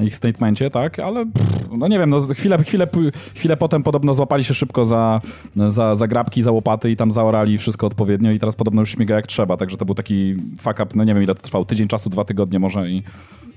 ich 0.00 0.16
statemencie, 0.16 0.70
tak, 0.70 0.98
ale 0.98 1.26
pff, 1.26 1.68
no 1.78 1.88
nie 1.88 1.98
wiem, 1.98 2.10
no 2.10 2.20
chwilę, 2.20 2.58
chwilę, 2.58 2.88
chwilę 3.34 3.56
potem 3.56 3.82
podobno 3.82 4.14
złapali 4.14 4.44
się 4.44 4.54
szybko 4.54 4.84
za, 4.84 5.20
za, 5.68 5.94
za 5.94 6.06
grabki, 6.06 6.42
za 6.42 6.50
łopaty 6.50 6.90
i 6.90 6.96
tam 6.96 7.12
zaorali 7.12 7.58
wszystko 7.58 7.86
odpowiednio 7.86 8.30
i 8.30 8.38
teraz 8.38 8.56
podobno 8.56 8.82
już 8.82 8.90
śmiga 8.90 9.14
jak 9.16 9.26
trzeba, 9.26 9.56
także 9.56 9.76
to 9.76 9.84
był 9.84 9.94
taki 9.94 10.36
fuck 10.60 10.80
up, 10.80 10.86
no 10.94 11.04
nie 11.04 11.14
wiem 11.14 11.22
ile 11.22 11.34
to 11.34 11.42
trwało, 11.42 11.64
tydzień 11.64 11.88
czasu, 11.88 12.10
dwa 12.10 12.24
tygodnie 12.24 12.58
może 12.58 12.90
i 12.90 13.02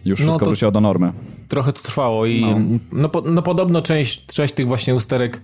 już 0.05 0.19
no 0.19 0.25
wszystko 0.25 0.45
wróciło 0.45 0.71
do 0.71 0.81
normy. 0.81 1.11
Trochę 1.47 1.73
to 1.73 1.81
trwało 1.81 2.25
i 2.25 2.41
no, 2.41 2.59
no, 2.91 3.09
po, 3.09 3.21
no 3.21 3.41
podobno 3.41 3.81
część, 3.81 4.25
część 4.25 4.53
tych 4.53 4.67
właśnie 4.67 4.95
usterek 4.95 5.41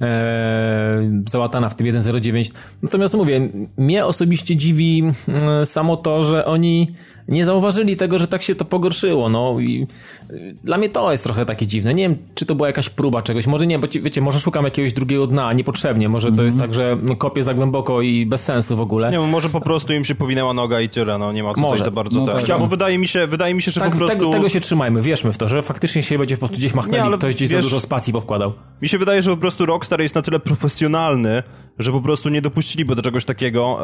e, 0.00 1.22
załatana 1.30 1.68
w 1.68 1.74
tym 1.74 1.86
1.09. 1.86 2.52
Natomiast 2.82 3.14
mówię, 3.14 3.48
mnie 3.76 4.06
osobiście 4.06 4.56
dziwi 4.56 5.02
e, 5.28 5.66
samo 5.66 5.96
to, 5.96 6.24
że 6.24 6.46
oni 6.46 6.94
nie 7.28 7.44
zauważyli 7.44 7.96
tego, 7.96 8.18
że 8.18 8.28
tak 8.28 8.42
się 8.42 8.54
to 8.54 8.64
pogorszyło. 8.64 9.28
No 9.28 9.60
i 9.60 9.86
dla 10.64 10.78
mnie 10.78 10.88
to 10.88 11.12
jest 11.12 11.24
trochę 11.24 11.46
takie 11.46 11.66
dziwne. 11.66 11.94
Nie 11.94 12.08
wiem, 12.08 12.18
czy 12.34 12.46
to 12.46 12.54
była 12.54 12.68
jakaś 12.68 12.88
próba 12.88 13.22
czegoś. 13.22 13.46
Może 13.46 13.66
nie, 13.66 13.78
bo 13.78 13.88
wiecie, 14.02 14.20
może 14.20 14.40
szukam 14.40 14.64
jakiegoś 14.64 14.92
drugiego 14.92 15.26
dna, 15.26 15.52
niepotrzebnie. 15.52 16.08
Może 16.08 16.28
mm 16.28 16.34
-hmm. 16.34 16.38
to 16.38 16.44
jest 16.44 16.54
mhm. 16.54 16.70
tak, 16.70 16.74
że 16.74 16.96
no, 17.02 17.16
kopię 17.16 17.42
za 17.42 17.54
głęboko 17.54 18.02
i 18.02 18.26
bez 18.26 18.44
sensu 18.44 18.76
w 18.76 18.80
ogóle. 18.80 19.10
Nie, 19.10 19.18
może 19.18 19.48
po 19.48 19.60
prostu 19.60 19.92
im 19.92 20.04
się 20.04 20.14
powinęła 20.14 20.54
noga 20.54 20.80
i 20.80 20.88
tyle, 20.88 21.18
no 21.18 21.32
nie 21.32 21.42
ma 21.42 21.54
co 21.54 21.60
może. 21.60 21.84
za 21.84 21.90
bardzo 21.90 22.20
no, 22.20 22.26
tak. 22.26 22.58
Bo 22.58 22.66
wydaje 22.66 22.98
mi 22.98 23.08
się, 23.08 23.26
wydaje 23.26 23.54
mi 23.54 23.62
się, 23.62 23.70
że 23.70 23.80
tak, 23.80 23.90
po 23.90 23.98
prostu... 23.98 24.16
Tego, 24.18 24.30
tego 24.30 24.48
się 24.48 24.60
trzymajmy, 24.60 25.02
wierzmy 25.02 25.32
w 25.32 25.38
to, 25.38 25.48
że 25.48 25.62
faktycznie 25.62 26.02
się 26.02 26.18
będzie 26.18 26.34
po 26.34 26.38
prostu 26.38 26.56
gdzieś 26.56 26.74
machnęli, 26.74 27.10
nie, 27.10 27.16
ktoś 27.16 27.34
gdzieś 27.34 27.50
wiesz, 27.50 27.64
za 27.64 27.70
dużo 27.70 27.80
spacji 27.80 28.12
powkładał. 28.12 28.52
Mi 28.82 28.88
się 28.88 28.98
wydaje, 28.98 29.22
że 29.22 29.30
po 29.30 29.36
prostu 29.36 29.66
Rockstar 29.66 30.00
jest 30.00 30.14
na 30.14 30.22
tyle 30.22 30.40
profesjonalny, 30.40 31.42
że 31.78 31.92
po 31.92 32.00
prostu 32.00 32.28
nie 32.28 32.42
dopuściliby 32.42 32.94
do 32.94 33.02
czegoś 33.02 33.24
takiego, 33.24 33.78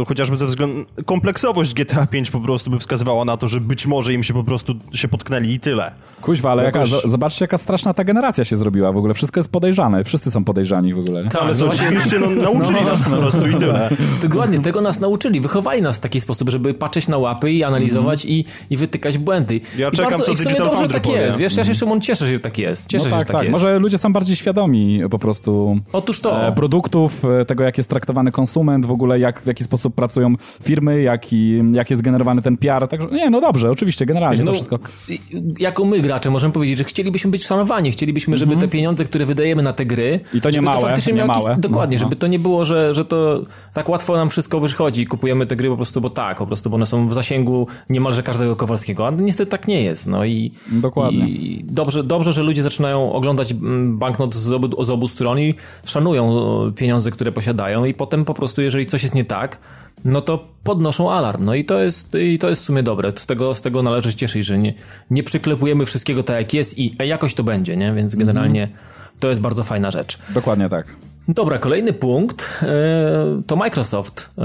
e, 0.00 0.04
chociażby 0.04 0.36
ze 0.36 0.46
względu... 0.46 0.84
Kompleksowość 1.06 1.74
GTA 1.74 2.06
5 2.06 2.30
po 2.30 2.40
prostu 2.40 2.70
by 2.70 2.78
wskazywała 2.78 3.24
na 3.24 3.36
to, 3.36 3.48
że 3.48 3.60
być 3.60 3.86
może 3.86 4.12
im 4.12 4.24
się 4.24 4.34
po 4.34 4.44
prostu 4.44 4.74
się 4.92 5.08
potknęli 5.08 5.52
i 5.52 5.60
tyle. 5.60 5.92
Kuźwa, 6.20 6.50
ale 6.50 6.64
Jakoś... 6.64 6.90
jaka, 6.90 7.08
zobaczcie 7.08 7.44
jaka 7.44 7.58
straszna 7.58 7.94
ta 7.94 8.04
generacja 8.04 8.44
się 8.44 8.56
zrobiła 8.56 8.92
w 8.92 8.98
ogóle. 8.98 9.14
Wszystko 9.14 9.40
jest 9.40 9.52
podejrzane, 9.52 10.04
wszyscy 10.04 10.30
są 10.30 10.44
podejrzani 10.44 10.94
w 10.94 10.98
ogóle. 10.98 11.24
Tak, 11.24 11.42
ale 11.42 11.56
co, 11.56 11.70
oczywiście 11.70 12.18
no, 12.18 12.30
nauczyli 12.30 12.80
no, 12.84 12.92
nas 12.92 13.02
po 13.02 13.16
prostu 13.16 13.48
i 13.48 13.56
tyle. 13.56 13.90
Dokładnie, 14.22 14.60
tego 14.60 14.80
nas 14.80 15.00
nauczyli. 15.00 15.40
Wychowali 15.40 15.82
nas 15.82 15.96
w 15.96 16.00
taki 16.00 16.20
sposób, 16.20 16.48
żeby 16.50 16.74
patrzeć 16.74 17.08
na 17.08 17.18
łapy 17.18 17.52
i 17.52 17.64
analizować 17.64 18.24
mm. 18.24 18.36
i, 18.36 18.44
i 18.70 18.76
wytykać 18.76 19.18
błędy. 19.18 19.60
Ja 19.78 19.88
I 19.88 19.92
czekam, 19.92 20.10
bardzo, 20.10 20.24
co 20.24 20.32
i 20.32 20.36
w 20.36 20.38
sumie 20.38 20.54
dobrze, 20.54 20.82
że 20.82 20.88
tak 20.88 21.02
powie. 21.02 21.18
jest. 21.18 21.38
Wiesz, 21.38 21.56
ja 21.56 21.64
się 21.64 21.74
Szymon 21.74 22.00
cieszę, 22.00 22.26
że 22.26 22.38
tak 22.38 22.58
jest. 22.58 22.86
Cieszę 22.86 23.04
no 23.04 23.10
tak, 23.10 23.18
się, 23.18 23.26
że 23.26 23.32
tak, 23.32 23.36
tak 23.36 23.42
jest. 23.42 23.52
Może 23.52 23.78
ludzie 23.78 23.98
są 23.98 24.12
bardziej 24.12 24.36
świadomi 24.36 25.00
po 25.10 25.18
prostu 25.18 25.78
Otóż 25.92 26.20
to. 26.20 26.46
E, 26.46 26.52
produktów, 26.52 27.24
tego, 27.46 27.64
jak 27.64 27.78
jest 27.78 27.90
traktowany 27.90 28.32
konsument, 28.32 28.86
w 28.86 28.90
ogóle 28.90 29.18
jak, 29.18 29.42
w 29.42 29.46
jaki 29.46 29.64
sposób 29.64 29.94
pracują 29.94 30.34
firmy, 30.62 31.02
jak, 31.02 31.32
i, 31.32 31.62
jak 31.72 31.90
jest 31.90 32.02
generowany 32.02 32.42
ten 32.42 32.56
PR. 32.56 32.88
Także 32.88 33.08
nie, 33.12 33.30
no 33.30 33.40
dobrze, 33.40 33.70
oczywiście, 33.70 34.06
generalnie 34.06 34.40
no, 34.44 34.46
to 34.46 34.52
wszystko. 34.52 34.78
Jako 35.58 35.84
my 35.84 36.00
gracze 36.00 36.30
możemy 36.30 36.52
powiedzieć, 36.52 36.78
że 36.78 36.84
chcielibyśmy 36.84 37.30
być 37.30 37.44
szanowani, 37.44 37.90
chcielibyśmy, 37.90 38.36
żeby 38.36 38.56
te 38.56 38.68
pieniądze, 38.68 39.04
które 39.04 39.26
wydajemy 39.26 39.62
na 39.62 39.72
te 39.72 39.86
gry... 39.86 40.12
Mhm. 40.12 40.38
I 40.38 40.40
to 40.40 40.50
nie 40.50 40.62
małe, 40.62 40.80
To 40.80 40.86
faktycznie 40.86 41.12
nie 41.12 41.18
miało 41.18 41.32
jakiś- 41.32 41.44
małe. 41.44 41.60
Dokładnie, 41.60 41.96
No, 41.96 42.02
no. 42.02 42.06
żeby 42.06 42.16
to 42.16 42.26
nie 42.26 42.38
było, 42.38 42.64
że, 42.64 42.94
że 42.94 43.04
to 43.04 43.42
tak 43.74 43.88
łatwo 43.88 44.16
nam 44.16 44.30
wszystko 44.30 44.60
wychodzi 44.60 45.02
i 45.02 45.06
kupujemy 45.06 45.46
te 45.46 45.56
gry 45.56 45.68
po 45.68 45.76
prostu, 45.76 46.00
bo 46.00 46.10
tak, 46.10 46.38
po 46.38 46.46
prostu, 46.46 46.70
bo 46.70 46.76
one 46.76 46.86
są 46.86 47.08
w 47.08 47.14
zasięgu 47.14 47.66
niemalże 47.90 48.22
każdego 48.22 48.56
Kowalskiego, 48.56 49.06
a 49.06 49.10
niestety 49.10 49.50
tak 49.50 49.68
nie 49.68 49.82
jest, 49.82 50.06
no 50.06 50.24
i... 50.24 50.52
Dokładnie. 50.72 51.28
I 51.28 51.64
dobrze, 51.64 52.04
dobrze, 52.04 52.32
że 52.32 52.42
ludzie 52.42 52.62
zaczynają 52.62 53.12
oglądać 53.12 53.52
mm, 53.52 53.98
banknot 53.98 54.34
z 54.34 54.52
obu, 54.52 54.84
z 54.84 54.90
obu 54.90 55.08
stron 55.08 55.38
i 55.38 55.54
szanują 55.84 56.32
e, 56.68 56.72
pieniądze, 56.72 57.10
które 57.18 57.32
posiadają 57.32 57.84
i 57.84 57.94
potem 57.94 58.24
po 58.24 58.34
prostu, 58.34 58.62
jeżeli 58.62 58.86
coś 58.86 59.02
jest 59.02 59.14
nie 59.14 59.24
tak, 59.24 59.58
no 60.04 60.20
to 60.20 60.48
podnoszą 60.64 61.12
alarm. 61.12 61.44
No 61.44 61.54
i 61.54 61.64
to 61.64 61.78
jest, 61.78 62.14
i 62.14 62.38
to 62.38 62.48
jest 62.48 62.62
w 62.62 62.64
sumie 62.64 62.82
dobre. 62.82 63.12
Z 63.16 63.26
tego, 63.26 63.54
z 63.54 63.60
tego 63.60 63.82
należy 63.82 64.10
się 64.10 64.16
cieszyć, 64.16 64.46
że 64.46 64.58
nie, 64.58 64.74
nie 65.10 65.22
przyklepujemy 65.22 65.86
wszystkiego 65.86 66.22
tak 66.22 66.36
jak 66.36 66.54
jest 66.54 66.78
i 66.78 66.96
jakoś 67.06 67.34
to 67.34 67.44
będzie, 67.44 67.76
nie? 67.76 67.92
Więc 67.92 68.14
generalnie 68.14 68.68
to 69.20 69.28
jest 69.28 69.40
bardzo 69.40 69.64
fajna 69.64 69.90
rzecz. 69.90 70.18
Dokładnie 70.34 70.68
tak. 70.68 70.96
Dobra, 71.28 71.58
kolejny 71.58 71.92
punkt 71.92 72.60
e, 72.62 73.42
to 73.46 73.56
Microsoft. 73.56 74.30
E, 74.38 74.42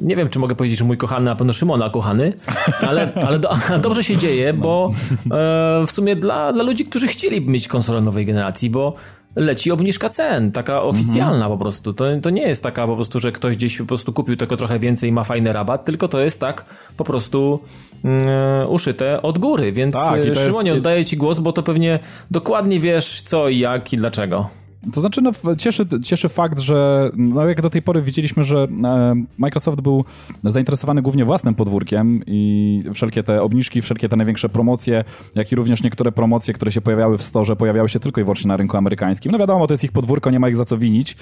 nie 0.00 0.16
wiem, 0.16 0.28
czy 0.28 0.38
mogę 0.38 0.54
powiedzieć, 0.54 0.78
że 0.78 0.84
mój 0.84 0.96
kochany, 0.96 1.30
a 1.30 1.34
pewno 1.34 1.52
Szymona 1.52 1.90
kochany, 1.90 2.32
ale, 2.80 3.12
ale 3.26 3.38
do, 3.38 3.56
dobrze 3.82 4.04
się 4.04 4.16
dzieje, 4.16 4.52
bo 4.52 4.90
e, 5.30 5.86
w 5.86 5.90
sumie 5.90 6.16
dla, 6.16 6.52
dla 6.52 6.62
ludzi, 6.62 6.84
którzy 6.84 7.06
chcieliby 7.06 7.50
mieć 7.50 7.68
konsolę 7.68 8.00
nowej 8.00 8.26
generacji, 8.26 8.70
bo 8.70 8.94
leci 9.36 9.70
obniżka 9.70 10.08
cen, 10.08 10.52
taka 10.52 10.82
oficjalna 10.82 11.48
po 11.48 11.58
prostu. 11.58 11.92
To, 11.92 12.04
to 12.22 12.30
nie 12.30 12.42
jest 12.42 12.62
taka 12.62 12.86
po 12.86 12.94
prostu, 12.94 13.20
że 13.20 13.32
ktoś 13.32 13.56
gdzieś 13.56 13.78
po 13.78 13.84
prostu 13.84 14.12
kupił 14.12 14.36
tego 14.36 14.56
trochę 14.56 14.78
więcej 14.78 15.10
i 15.10 15.12
ma 15.12 15.24
fajny 15.24 15.52
rabat, 15.52 15.84
tylko 15.84 16.08
to 16.08 16.20
jest 16.20 16.40
tak 16.40 16.64
po 16.96 17.04
prostu 17.04 17.60
mm, 18.04 18.26
uszyte 18.70 19.22
od 19.22 19.38
góry. 19.38 19.72
Więc 19.72 19.94
Tak, 19.94 20.20
e, 20.20 20.26
jest- 20.28 20.40
Szymonie, 20.44 20.72
oddaję 20.72 21.04
ci 21.04 21.16
głos, 21.16 21.38
bo 21.40 21.52
to 21.52 21.62
pewnie 21.62 21.98
dokładnie 22.30 22.80
wiesz 22.80 23.22
co 23.22 23.48
i 23.48 23.58
jak 23.58 23.92
i 23.92 23.96
dlaczego. 23.96 24.48
To 24.92 25.00
znaczy, 25.00 25.22
no, 25.22 25.32
cieszy, 25.56 25.86
cieszy 26.02 26.28
fakt, 26.28 26.60
że 26.60 27.10
no, 27.16 27.48
jak 27.48 27.60
do 27.60 27.70
tej 27.70 27.82
pory 27.82 28.02
widzieliśmy, 28.02 28.44
że 28.44 28.68
e, 28.84 29.14
Microsoft 29.38 29.80
był 29.80 30.04
zainteresowany 30.44 31.02
głównie 31.02 31.24
własnym 31.24 31.54
podwórkiem 31.54 32.22
i 32.26 32.82
wszelkie 32.94 33.22
te 33.22 33.42
obniżki, 33.42 33.82
wszelkie 33.82 34.08
te 34.08 34.16
największe 34.16 34.48
promocje, 34.48 35.04
jak 35.34 35.52
i 35.52 35.56
również 35.56 35.82
niektóre 35.82 36.12
promocje, 36.12 36.54
które 36.54 36.72
się 36.72 36.80
pojawiały 36.80 37.18
w 37.18 37.22
storze, 37.22 37.56
pojawiały 37.56 37.88
się 37.88 38.00
tylko 38.00 38.20
i 38.20 38.24
wyłącznie 38.24 38.48
na 38.48 38.56
rynku 38.56 38.76
amerykańskim. 38.76 39.32
No 39.32 39.38
wiadomo, 39.38 39.66
to 39.66 39.72
jest 39.72 39.84
ich 39.84 39.92
podwórko, 39.92 40.30
nie 40.30 40.40
ma 40.40 40.48
ich 40.48 40.56
za 40.56 40.64
co 40.64 40.78
winić. 40.78 41.16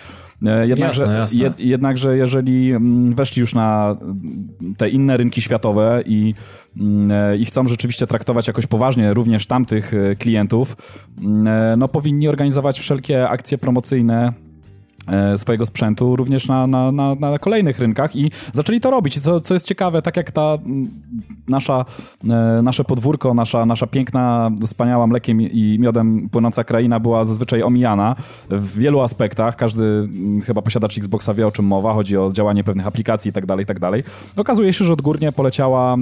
E, 0.46 0.68
jednakże, 0.68 1.02
Jasne, 1.02 1.18
jasne. 1.18 1.38
Jed, 1.38 1.60
jednakże 1.60 2.16
jeżeli 2.16 2.70
mm, 2.70 3.14
weszli 3.14 3.40
już 3.40 3.54
na 3.54 3.96
te 4.76 4.88
inne 4.88 5.16
rynki 5.16 5.42
światowe 5.42 6.02
i, 6.06 6.34
i 7.38 7.44
chcą 7.44 7.66
rzeczywiście 7.66 8.06
traktować 8.06 8.46
jakoś 8.46 8.66
poważnie 8.66 9.14
również 9.14 9.46
tamtych 9.46 9.94
e, 9.94 10.16
klientów, 10.16 10.76
mm, 11.18 11.46
e, 11.46 11.76
no 11.76 11.88
powinni 11.88 12.28
organizować 12.28 12.80
wszelkie 12.80 13.28
akcje 13.28 13.58
promocyjne 13.58 14.26
e, 14.26 14.49
swojego 15.36 15.66
sprzętu 15.66 16.16
również 16.16 16.48
na, 16.48 16.66
na, 16.66 16.92
na, 16.92 17.14
na 17.14 17.38
kolejnych 17.38 17.78
rynkach 17.78 18.16
i 18.16 18.30
zaczęli 18.52 18.80
to 18.80 18.90
robić. 18.90 19.16
I 19.16 19.20
co, 19.20 19.40
co 19.40 19.54
jest 19.54 19.66
ciekawe, 19.66 20.02
tak 20.02 20.16
jak 20.16 20.30
ta 20.30 20.58
nasza, 21.48 21.84
e, 22.30 22.62
nasze 22.62 22.84
podwórko, 22.84 23.34
nasza, 23.34 23.66
nasza 23.66 23.86
piękna, 23.86 24.50
wspaniała 24.66 25.06
mlekiem 25.06 25.40
i 25.40 25.76
miodem 25.80 26.28
płynąca 26.28 26.64
kraina 26.64 27.00
była 27.00 27.24
zazwyczaj 27.24 27.62
omijana 27.62 28.16
w 28.50 28.78
wielu 28.78 29.00
aspektach. 29.00 29.56
Każdy 29.56 30.08
chyba 30.44 30.62
posiadacz 30.62 30.98
Xboxa 30.98 31.34
wie 31.34 31.46
o 31.46 31.52
czym 31.52 31.64
mowa, 31.64 31.94
chodzi 31.94 32.16
o 32.16 32.32
działanie 32.32 32.64
pewnych 32.64 32.86
aplikacji 32.86 33.28
i 33.28 33.32
tak 33.32 33.46
dalej, 33.46 33.62
i 33.62 33.66
tak. 33.66 33.80
Okazuje 34.36 34.72
się, 34.72 34.84
że 34.84 34.92
odgórnie 34.92 35.32
poleciała 35.32 35.96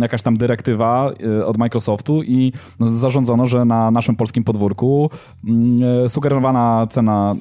jakaś 0.00 0.22
tam 0.22 0.36
dyrektywa 0.36 1.10
e, 1.40 1.46
od 1.46 1.58
Microsoftu 1.58 2.22
i 2.22 2.52
zarządzono, 2.80 3.46
że 3.46 3.64
na 3.64 3.90
naszym 3.90 4.16
polskim 4.16 4.44
podwórku 4.44 5.10
e, 6.04 6.08
sugerowana 6.08 6.86
cena 6.90 7.32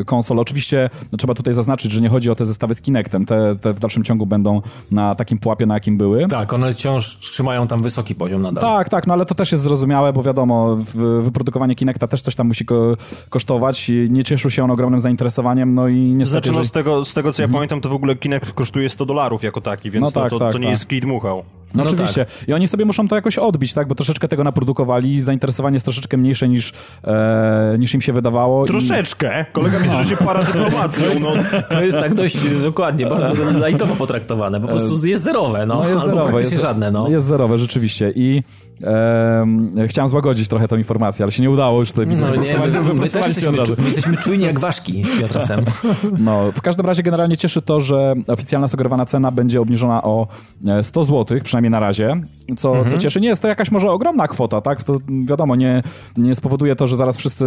e, 0.00 0.01
konsol, 0.06 0.38
oczywiście 0.38 0.90
no, 1.12 1.18
trzeba 1.18 1.34
tutaj 1.34 1.54
zaznaczyć, 1.54 1.92
że 1.92 2.00
nie 2.00 2.08
chodzi 2.08 2.30
o 2.30 2.34
te 2.34 2.46
zestawy 2.46 2.74
z 2.74 2.80
Kinectem, 2.82 3.26
te, 3.26 3.56
te 3.56 3.72
w 3.72 3.78
dalszym 3.78 4.04
ciągu 4.04 4.26
będą 4.26 4.62
na 4.90 5.14
takim 5.14 5.38
pułapie, 5.38 5.66
na 5.66 5.74
jakim 5.74 5.98
były. 5.98 6.26
Tak, 6.26 6.52
one 6.52 6.72
wciąż 6.72 7.16
trzymają 7.18 7.66
tam 7.66 7.82
wysoki 7.82 8.14
poziom 8.14 8.42
nadal. 8.42 8.62
Tak, 8.62 8.88
tak, 8.88 9.06
no 9.06 9.14
ale 9.14 9.26
to 9.26 9.34
też 9.34 9.52
jest 9.52 9.64
zrozumiałe, 9.64 10.12
bo 10.12 10.22
wiadomo, 10.22 10.76
w- 10.76 11.22
wyprodukowanie 11.24 11.74
Kinecta 11.74 12.08
też 12.08 12.22
coś 12.22 12.34
tam 12.34 12.46
musi 12.46 12.64
ko- 12.64 12.96
kosztować. 13.28 13.88
i 13.90 14.06
Nie 14.10 14.24
cieszył 14.24 14.50
się 14.50 14.64
on 14.64 14.70
ogromnym 14.70 15.00
zainteresowaniem, 15.00 15.74
no 15.74 15.88
i 15.88 15.94
niestety... 15.96 16.30
Znaczy, 16.46 16.56
no 16.58 16.62
że- 16.62 16.68
z 16.68 16.72
tego, 16.72 17.04
z 17.04 17.14
tego 17.14 17.32
co 17.32 17.42
ja 17.42 17.48
pamiętam, 17.48 17.80
to 17.80 17.88
w 17.88 17.92
ogóle 17.92 18.16
Kinect 18.16 18.52
kosztuje 18.52 18.88
100 18.88 19.06
dolarów 19.06 19.42
jako 19.42 19.60
taki, 19.60 19.90
więc 19.90 20.04
No 20.04 20.10
to, 20.10 20.20
tak, 20.20 20.30
to, 20.30 20.38
tak, 20.38 20.52
to 20.52 20.58
nie 20.58 20.64
tak. 20.64 20.70
jest 20.70 20.86
kij 20.88 21.00
dmuchał. 21.00 21.42
No, 21.74 21.84
No 21.84 21.90
oczywiście. 21.90 22.26
I 22.48 22.52
oni 22.52 22.68
sobie 22.68 22.84
muszą 22.84 23.08
to 23.08 23.14
jakoś 23.16 23.38
odbić, 23.38 23.74
tak? 23.74 23.88
Bo 23.88 23.94
troszeczkę 23.94 24.28
tego 24.28 24.44
naprodukowali, 24.44 25.20
zainteresowanie 25.20 25.74
jest 25.74 25.84
troszeczkę 25.84 26.16
mniejsze 26.16 26.48
niż, 26.48 26.72
e, 27.04 27.76
niż 27.78 27.94
im 27.94 28.00
się 28.00 28.12
wydawało. 28.12 28.64
i- 28.64 28.68
Troszeczkę. 28.68 29.44
Kolega 29.52 29.78
mnie 29.78 29.96
że 29.96 30.04
się 30.04 30.16
para 30.16 30.42
dyplomacją, 30.44 31.06
no. 31.20 31.28
To 31.68 31.82
jest 31.82 31.98
tak 31.98 32.14
dość 32.14 32.36
e, 32.36 32.62
dokładnie, 32.62 33.06
bardzo 33.06 33.34
lightowo 33.68 33.94
potraktowane. 33.96 34.60
Po 34.60 34.68
prostu 34.68 35.06
jest 35.06 35.24
zerowe, 35.24 35.66
no, 35.66 35.74
No 35.74 35.80
jest 35.88 35.92
albo 36.00 36.06
zerowe. 36.06 36.22
praktycznie 36.30 36.54
Jest, 36.54 36.62
żadne, 36.66 36.90
no. 36.90 37.08
jest 37.08 37.26
zerowe, 37.26 37.58
rzeczywiście. 37.58 38.12
I 38.16 38.42
em, 38.82 39.70
chciałem 39.88 40.08
złagodzić 40.08 40.48
trochę 40.48 40.68
tą 40.68 40.76
informację, 40.76 41.22
ale 41.24 41.32
się 41.32 41.42
nie 41.42 41.50
udało 41.50 41.80
już 41.80 41.90
tutaj. 41.90 42.06
widzę, 42.06 42.24
No 42.36 42.42
nie, 42.42 42.58
my, 42.58 42.94
my, 42.94 43.08
też 43.08 43.26
jesteśmy, 43.26 43.52
my 43.78 43.84
jesteśmy 43.86 44.16
czujni 44.16 44.44
jak 44.44 44.60
ważki 44.60 45.04
z 45.04 45.20
Piotrasem. 45.20 45.64
No, 46.18 46.52
w 46.52 46.62
każdym 46.62 46.86
razie 46.86 47.02
generalnie 47.02 47.36
cieszy 47.36 47.62
to, 47.62 47.80
że 47.80 48.14
oficjalna 48.26 48.68
sugerowana 48.68 49.06
cena 49.06 49.30
będzie 49.30 49.60
obniżona 49.60 50.02
o 50.02 50.26
e, 50.66 50.82
100 50.82 51.04
zł, 51.04 51.38
przynajmniej 51.44 51.61
na 51.70 51.80
razie, 51.80 52.20
co, 52.56 52.68
Mhm. 52.72 52.88
co 52.90 52.98
cieszy. 52.98 53.20
Nie 53.20 53.28
jest 53.28 53.42
to 53.42 53.48
jakaś 53.48 53.70
może 53.70 53.90
ogromna 53.90 54.28
kwota, 54.28 54.60
tak? 54.60 54.82
To 54.82 54.96
wiadomo, 55.26 55.56
nie, 55.56 55.82
nie 56.16 56.34
spowoduje 56.34 56.76
to, 56.76 56.86
że 56.86 56.96
zaraz 56.96 57.16
wszyscy 57.16 57.44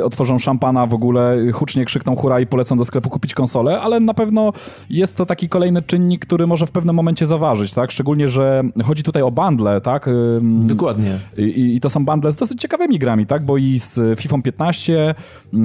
e, 0.00 0.04
otworzą 0.04 0.38
szampana 0.38 0.86
w 0.86 0.94
ogóle, 0.94 1.36
hucznie 1.52 1.84
krzykną 1.84 2.16
hura 2.16 2.40
i 2.40 2.46
polecą 2.46 2.76
do 2.76 2.84
sklepu 2.84 3.10
kupić 3.10 3.34
konsolę, 3.34 3.80
ale 3.80 4.00
na 4.00 4.14
pewno 4.14 4.52
jest 4.90 5.16
to 5.16 5.26
taki 5.26 5.48
kolejny 5.48 5.82
czynnik, 5.82 6.26
który 6.26 6.46
może 6.46 6.66
w 6.66 6.70
pewnym 6.70 6.94
momencie 6.96 7.26
zaważyć, 7.26 7.74
tak? 7.74 7.90
Szczególnie, 7.90 8.28
że 8.28 8.62
chodzi 8.84 9.02
tutaj 9.02 9.22
o 9.22 9.30
bundle, 9.30 9.80
tak? 9.80 10.10
Dokładnie. 10.42 11.18
i, 11.36 11.76
I 11.76 11.80
to 11.80 11.88
są 11.90 12.04
bundle 12.04 12.32
z 12.32 12.36
dosyć 12.36 12.60
ciekawymi 12.60 12.98
grami, 12.98 13.26
tak? 13.26 13.44
Bo 13.44 13.56
i 13.56 13.78
z 13.78 14.20
FIFA 14.20 14.38
15 14.42 15.14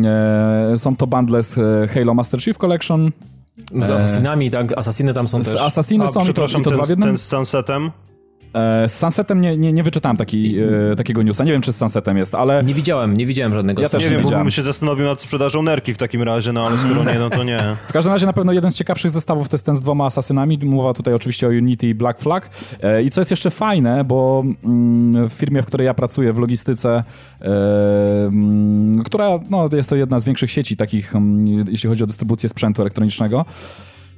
e, 0.05 0.77
są 0.77 0.95
to 0.95 1.07
bundle 1.07 1.43
z 1.43 1.57
e, 1.57 1.87
Halo 1.93 2.13
Master 2.13 2.41
Chief 2.41 2.57
Collection. 2.57 3.11
Z 3.73 3.89
Assassinami, 3.89 4.49
tak, 4.49 4.77
Assassiny 4.77 5.13
tam 5.13 5.27
są 5.27 5.43
Z 5.43 5.45
też. 5.45 5.61
Assassiny 5.61 6.03
A, 6.03 6.07
są 6.07 6.19
i 6.19 6.23
to, 6.23 6.25
przepraszam, 6.25 6.61
i 6.61 6.63
to 6.63 6.69
ten, 6.69 6.77
dwa 6.79 6.85
w 6.85 6.89
jednym. 6.89 7.09
ten 7.09 7.17
z 7.17 7.21
Sunsetem. 7.21 7.91
E, 8.53 8.89
z 8.89 8.97
Sunsetem 8.97 9.41
nie, 9.41 9.57
nie, 9.57 9.73
nie 9.73 9.83
wyczytałem 9.83 10.17
taki, 10.17 10.59
e, 10.91 10.95
takiego 10.95 11.23
newsa. 11.23 11.43
Nie 11.43 11.51
wiem, 11.51 11.61
czy 11.61 11.73
z 11.73 11.77
Sunsetem 11.77 12.17
jest, 12.17 12.35
ale 12.35 12.63
Nie 12.63 12.73
widziałem, 12.73 13.17
nie 13.17 13.25
widziałem 13.25 13.53
żadnego 13.53 13.81
Ja 13.81 13.89
też 13.89 13.93
Nie 13.93 13.97
Assassina. 13.97 14.15
wiem, 14.15 14.23
bo 14.23 14.27
widziałem. 14.27 14.45
bym 14.45 14.51
się 14.51 14.63
zastanowił 14.63 15.05
nad 15.05 15.21
sprzedażą 15.21 15.61
nerki 15.61 15.93
w 15.93 15.97
takim 15.97 16.23
razie, 16.23 16.53
no 16.53 16.67
ale 16.67 16.77
skoro 16.77 17.03
nie, 17.03 17.19
no 17.19 17.29
to 17.29 17.43
nie. 17.43 17.75
w 17.89 17.93
każdym 17.93 18.13
razie 18.13 18.25
na 18.25 18.33
pewno 18.33 18.53
jeden 18.53 18.71
z 18.71 18.75
ciekawszych 18.75 19.11
zestawów 19.11 19.49
to 19.49 19.55
jest 19.55 19.65
ten 19.65 19.75
z 19.75 19.81
dwoma 19.81 20.05
Assassinami. 20.05 20.59
Mowa 20.63 20.93
tutaj 20.93 21.13
oczywiście 21.13 21.47
o 21.47 21.49
Unity 21.49 21.87
i 21.87 21.95
Black 21.95 22.19
Flag. 22.19 22.49
E, 22.81 23.03
I 23.03 23.09
co 23.09 23.21
jest 23.21 23.31
jeszcze 23.31 23.49
fajne, 23.49 24.03
bo 24.03 24.43
mm, 24.63 25.29
w 25.29 25.33
firmie, 25.33 25.61
w 25.61 25.65
której 25.65 25.85
ja 25.85 25.93
pracuję, 25.93 26.33
w 26.33 26.37
logistyce, 26.37 27.03
mm, 27.41 29.03
która 29.03 29.39
no, 29.49 29.69
jest 29.73 29.89
to 29.89 29.95
jedna 29.95 30.19
z 30.19 30.25
większych 30.25 30.51
sieci 30.51 30.77
takich, 30.77 31.15
mm, 31.15 31.65
jeśli 31.69 31.89
chodzi 31.89 32.03
o 32.03 32.07
dystrybucję 32.07 32.49
sprzętu 32.49 32.81
elektronicznego, 32.81 33.45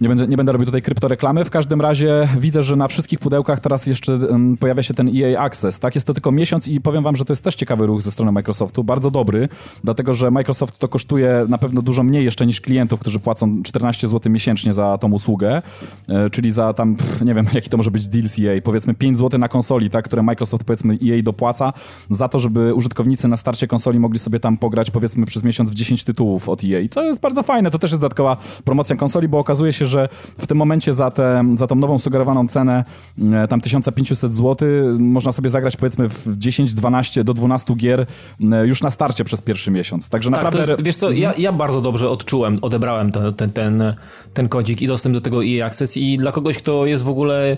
Nie 0.01 0.09
będę, 0.09 0.27
nie 0.27 0.37
będę 0.37 0.51
robił 0.51 0.65
tutaj 0.65 0.81
kryptoreklamy. 0.81 1.45
W 1.45 1.49
każdym 1.49 1.81
razie 1.81 2.27
widzę, 2.39 2.63
że 2.63 2.75
na 2.75 2.87
wszystkich 2.87 3.19
pudełkach 3.19 3.59
teraz 3.59 3.85
jeszcze 3.85 4.19
pojawia 4.59 4.83
się 4.83 4.93
ten 4.93 5.11
EA 5.15 5.41
Access. 5.41 5.79
Tak, 5.79 5.95
jest 5.95 6.07
to 6.07 6.13
tylko 6.13 6.31
miesiąc 6.31 6.67
i 6.67 6.81
powiem 6.81 7.03
wam, 7.03 7.15
że 7.15 7.25
to 7.25 7.33
jest 7.33 7.43
też 7.43 7.55
ciekawy 7.55 7.85
ruch 7.87 8.01
ze 8.01 8.11
strony 8.11 8.31
Microsoftu, 8.31 8.83
bardzo 8.83 9.11
dobry, 9.11 9.49
dlatego 9.83 10.13
że 10.13 10.31
Microsoft 10.31 10.79
to 10.79 10.87
kosztuje 10.87 11.45
na 11.49 11.57
pewno 11.57 11.81
dużo 11.81 12.03
mniej 12.03 12.25
jeszcze 12.25 12.45
niż 12.45 12.61
klientów, 12.61 12.99
którzy 12.99 13.19
płacą 13.19 13.63
14 13.63 14.07
zł 14.07 14.31
miesięcznie 14.31 14.73
za 14.73 14.97
tą 14.97 15.11
usługę, 15.11 15.61
e, 16.07 16.29
czyli 16.29 16.51
za 16.51 16.73
tam, 16.73 16.95
pff, 16.95 17.21
nie 17.21 17.33
wiem, 17.33 17.47
jaki 17.53 17.69
to 17.69 17.77
może 17.77 17.91
być 17.91 18.07
deal 18.07 18.27
z 18.27 18.39
EA, 18.39 18.61
powiedzmy 18.63 18.93
5 18.93 19.17
zł 19.17 19.39
na 19.39 19.47
konsoli, 19.47 19.89
tak, 19.89 20.05
które 20.05 20.23
Microsoft 20.23 20.63
powiedzmy 20.63 20.93
EA 20.93 21.21
dopłaca 21.23 21.73
za 22.09 22.27
to, 22.27 22.39
żeby 22.39 22.73
użytkownicy 22.73 23.27
na 23.27 23.37
starcie 23.37 23.67
konsoli 23.67 23.99
mogli 23.99 24.19
sobie 24.19 24.39
tam 24.39 24.57
pograć 24.57 24.91
powiedzmy 24.91 25.25
przez 25.25 25.43
miesiąc 25.43 25.69
w 25.69 25.73
10 25.73 26.03
tytułów 26.03 26.49
od 26.49 26.63
EA. 26.63 26.87
To 26.91 27.03
jest 27.03 27.19
bardzo 27.19 27.43
fajne, 27.43 27.71
to 27.71 27.79
też 27.79 27.91
jest 27.91 28.01
dodatkowa 28.01 28.37
promocja 28.63 28.95
konsoli, 28.95 29.27
bo 29.27 29.39
okazuje 29.39 29.73
się, 29.73 29.90
że 29.91 30.09
w 30.37 30.47
tym 30.47 30.57
momencie 30.57 30.93
za, 30.93 31.11
te, 31.11 31.43
za 31.55 31.67
tą 31.67 31.75
nową 31.75 31.99
sugerowaną 31.99 32.47
cenę 32.47 32.83
e, 33.33 33.47
tam 33.47 33.61
1500 33.61 34.33
zł 34.33 34.69
można 34.99 35.31
sobie 35.31 35.49
zagrać 35.49 35.77
powiedzmy 35.77 36.09
w 36.09 36.37
10, 36.37 36.73
12 36.73 37.23
do 37.23 37.33
12 37.33 37.75
gier 37.75 38.05
e, 38.51 38.67
już 38.67 38.83
na 38.83 38.91
starcie 38.91 39.23
przez 39.23 39.41
pierwszy 39.41 39.71
miesiąc. 39.71 40.09
Także 40.09 40.29
Tak, 40.29 40.39
to 40.39 40.45
naprawdę... 40.45 40.71
jest, 40.71 40.83
wiesz 40.83 40.95
co, 40.95 41.11
ja, 41.11 41.33
ja 41.37 41.51
bardzo 41.51 41.81
dobrze 41.81 42.09
odczułem, 42.09 42.57
odebrałem 42.61 43.11
ten, 43.11 43.33
ten, 43.33 43.51
ten, 43.51 43.95
ten 44.33 44.49
kodzik 44.49 44.81
i 44.81 44.87
dostęp 44.87 45.13
do 45.13 45.21
tego 45.21 45.45
EA 45.45 45.67
Access 45.67 45.97
i 45.97 46.17
dla 46.17 46.31
kogoś, 46.31 46.57
kto 46.57 46.85
jest 46.85 47.03
w 47.03 47.09
ogóle 47.09 47.57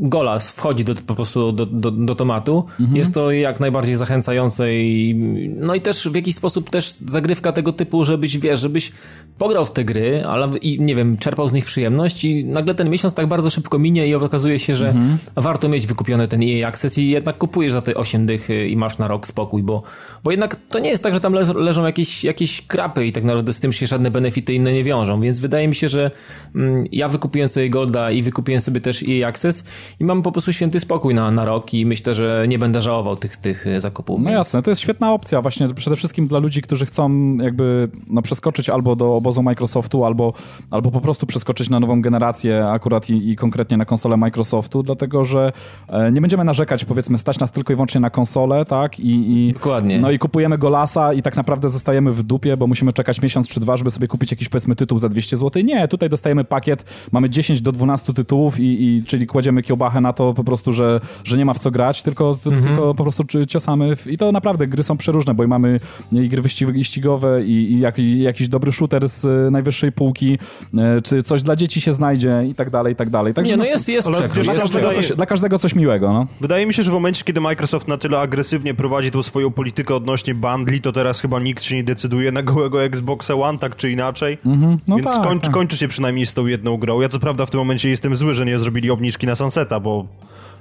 golas 0.00 0.52
wchodzi 0.52 0.84
do, 0.84 0.94
po 0.94 1.14
prostu 1.14 1.52
do, 1.52 1.66
do, 1.66 1.90
do 1.90 2.14
tomatu. 2.14 2.64
Mhm. 2.80 2.96
Jest 2.96 3.14
to 3.14 3.30
jak 3.30 3.60
najbardziej 3.60 3.94
zachęcające 3.94 4.74
i 4.74 5.14
no 5.56 5.74
i 5.74 5.80
też 5.80 6.08
w 6.08 6.14
jakiś 6.14 6.34
sposób 6.34 6.70
też 6.70 6.94
zagrywka 7.06 7.52
tego 7.52 7.72
typu, 7.72 8.04
żebyś, 8.04 8.38
wiesz, 8.38 8.60
żebyś 8.60 8.92
pograł 9.38 9.66
w 9.66 9.70
te 9.70 9.84
gry, 9.84 10.24
ale 10.26 10.50
i 10.62 10.80
nie 10.80 10.94
wiem, 10.94 11.16
czerpał 11.16 11.48
z 11.48 11.52
nich 11.52 11.64
przyjemność 11.64 12.24
i 12.24 12.44
nagle 12.44 12.74
ten 12.74 12.90
miesiąc 12.90 13.14
tak 13.14 13.26
bardzo 13.26 13.50
szybko 13.50 13.78
minie 13.78 14.08
i 14.08 14.14
okazuje 14.14 14.58
się, 14.58 14.76
że 14.76 14.88
mhm. 14.88 15.18
warto 15.36 15.68
mieć 15.68 15.86
wykupiony 15.86 16.28
ten 16.28 16.40
EA 16.42 16.68
Access 16.68 16.98
i 16.98 17.10
jednak 17.10 17.38
kupujesz 17.38 17.72
za 17.72 17.82
te 17.82 17.94
8 17.94 18.26
dych 18.26 18.48
i 18.68 18.76
masz 18.76 18.98
na 18.98 19.08
rok 19.08 19.26
spokój, 19.26 19.62
bo, 19.62 19.82
bo 20.24 20.30
jednak 20.30 20.56
to 20.68 20.78
nie 20.78 20.90
jest 20.90 21.02
tak, 21.02 21.14
że 21.14 21.20
tam 21.20 21.32
leżą 21.54 21.84
jakieś, 21.84 22.24
jakieś 22.24 22.62
krapy 22.66 23.06
i 23.06 23.12
tak 23.12 23.24
naprawdę 23.24 23.52
z 23.52 23.60
tym 23.60 23.72
się 23.72 23.86
żadne 23.86 24.10
benefity 24.10 24.54
inne 24.54 24.72
nie 24.72 24.84
wiążą, 24.84 25.20
więc 25.20 25.40
wydaje 25.40 25.68
mi 25.68 25.74
się, 25.74 25.88
że 25.88 26.10
mm, 26.54 26.76
ja 26.92 27.08
wykupiłem 27.08 27.48
sobie 27.48 27.70
Golda 27.70 28.10
i 28.10 28.22
wykupiłem 28.22 28.60
sobie 28.60 28.80
też 28.80 29.04
EA 29.08 29.28
Access 29.28 29.64
i 30.00 30.04
mam 30.04 30.22
po 30.22 30.32
prostu 30.32 30.52
święty 30.52 30.80
spokój 30.80 31.14
na, 31.14 31.30
na 31.30 31.44
rok 31.44 31.74
i 31.74 31.86
myślę, 31.86 32.14
że 32.14 32.44
nie 32.48 32.58
będę 32.58 32.80
żałował 32.80 33.16
tych, 33.16 33.36
tych 33.36 33.66
e, 33.66 33.80
zakupów. 33.80 34.18
No 34.18 34.24
więc... 34.24 34.36
jasne, 34.36 34.62
to 34.62 34.70
jest 34.70 34.80
świetna 34.80 35.12
opcja 35.12 35.42
właśnie 35.42 35.74
przede 35.74 35.96
wszystkim 35.96 36.26
dla 36.26 36.38
ludzi, 36.38 36.62
którzy 36.62 36.86
chcą 36.86 37.36
jakby 37.36 37.88
no, 38.10 38.22
przeskoczyć 38.22 38.70
albo 38.70 38.96
do 38.96 39.16
obozu 39.16 39.42
Microsoftu, 39.42 40.04
albo, 40.04 40.32
albo 40.70 40.90
po 40.90 41.00
prostu 41.00 41.26
przeskoczyć 41.26 41.70
na 41.70 41.80
nową 41.80 42.02
generację 42.02 42.66
akurat 42.68 43.10
i, 43.10 43.30
i 43.30 43.36
konkretnie 43.36 43.76
na 43.76 43.84
konsolę 43.84 44.16
Microsoftu, 44.16 44.82
dlatego 44.82 45.24
że 45.24 45.52
e, 45.88 46.12
nie 46.12 46.20
będziemy 46.20 46.44
narzekać, 46.44 46.84
powiedzmy, 46.84 47.18
stać 47.18 47.38
nas 47.38 47.50
tylko 47.50 47.72
i 47.72 47.76
wyłącznie 47.76 48.00
na 48.00 48.10
konsolę, 48.10 48.64
tak? 48.64 49.00
I, 49.00 49.48
i, 49.48 49.52
Dokładnie. 49.52 50.00
No 50.00 50.10
i 50.10 50.18
kupujemy 50.18 50.58
go 50.58 50.68
lasa 50.68 51.12
i 51.12 51.22
tak 51.22 51.36
naprawdę 51.36 51.68
zostajemy 51.68 52.12
w 52.12 52.22
dupie, 52.22 52.56
bo 52.56 52.66
musimy 52.66 52.92
czekać 52.92 53.22
miesiąc 53.22 53.48
czy 53.48 53.60
dwa, 53.60 53.76
żeby 53.76 53.90
sobie 53.90 54.08
kupić 54.08 54.30
jakiś 54.30 54.48
powiedzmy 54.48 54.76
tytuł 54.76 54.98
za 54.98 55.08
200 55.08 55.36
zł. 55.36 55.62
Nie, 55.62 55.88
tutaj 55.88 56.08
dostajemy 56.08 56.44
pakiet, 56.44 56.84
mamy 57.12 57.30
10 57.30 57.60
do 57.60 57.72
12 57.72 58.14
tytułów 58.14 58.60
i, 58.60 58.82
i 58.82 59.04
czyli 59.04 59.26
kładziemy 59.26 59.62
kiełbachę 59.76 60.00
na 60.00 60.12
to 60.12 60.34
po 60.34 60.44
prostu, 60.44 60.72
że, 60.72 61.00
że 61.24 61.38
nie 61.38 61.44
ma 61.44 61.54
w 61.54 61.58
co 61.58 61.70
grać, 61.70 62.02
tylko, 62.02 62.38
mhm. 62.46 62.64
tylko 62.64 62.94
po 62.94 63.02
prostu 63.02 63.24
ciosamy 63.48 63.96
w... 63.96 64.06
i 64.06 64.18
to 64.18 64.32
naprawdę 64.32 64.66
gry 64.66 64.82
są 64.82 64.96
przeróżne, 64.96 65.34
bo 65.34 65.44
i 65.44 65.46
mamy 65.46 65.80
i 66.12 66.28
gry 66.28 66.42
wyścigowe 66.42 67.44
i, 67.44 67.72
i, 67.72 67.80
jak, 67.80 67.98
i 67.98 68.22
jakiś 68.22 68.48
dobry 68.48 68.72
shooter 68.72 69.08
z 69.08 69.24
e, 69.24 69.50
najwyższej 69.50 69.92
półki, 69.92 70.38
e, 70.78 71.00
czy 71.00 71.22
coś 71.22 71.42
dla 71.42 71.56
dzieci 71.56 71.80
się 71.80 71.92
znajdzie 71.92 72.44
i 72.50 72.54
tak 72.54 72.70
dalej, 72.70 72.92
i 72.92 72.96
tak 72.96 73.10
dalej. 73.10 73.34
Także 73.34 73.52
nie, 73.52 73.56
no 73.56 73.64
jest, 73.64 73.88
jest 73.88 74.08
przekrój. 74.08 74.44
Dla, 74.44 74.54
każdego 74.54 74.92
coś, 74.92 75.12
dla 75.12 75.26
każdego 75.26 75.58
coś 75.58 75.74
miłego, 75.74 76.12
no. 76.12 76.26
Wydaje 76.40 76.66
mi 76.66 76.74
się, 76.74 76.82
że 76.82 76.90
w 76.90 76.94
momencie, 76.94 77.24
kiedy 77.24 77.40
Microsoft 77.40 77.88
na 77.88 77.96
tyle 77.96 78.20
agresywnie 78.20 78.74
prowadzi 78.74 79.10
tą 79.10 79.22
swoją 79.22 79.50
politykę 79.50 79.94
odnośnie 79.94 80.34
bundli, 80.34 80.80
to 80.80 80.92
teraz 80.92 81.20
chyba 81.20 81.40
nikt 81.40 81.62
się 81.62 81.76
nie 81.76 81.84
decyduje 81.84 82.32
na 82.32 82.42
gołego 82.42 82.84
Xboxa 82.84 83.34
One, 83.34 83.58
tak 83.58 83.76
czy 83.76 83.90
inaczej. 83.90 84.38
Mhm. 84.46 84.78
No 84.88 84.96
Więc 84.96 85.08
tak, 85.08 85.22
kończy, 85.22 85.46
tak. 85.46 85.54
kończy 85.54 85.76
się 85.76 85.88
przynajmniej 85.88 86.26
z 86.26 86.34
tą 86.34 86.46
jedną 86.46 86.76
grą. 86.76 87.00
Ja 87.00 87.08
co 87.08 87.18
prawda 87.18 87.46
w 87.46 87.50
tym 87.50 87.60
momencie 87.60 87.90
jestem 87.90 88.16
zły, 88.16 88.34
że 88.34 88.46
nie 88.46 88.58
zrobili 88.58 88.90
obniżki 88.90 89.26
na 89.26 89.34
Bo 89.80 90.06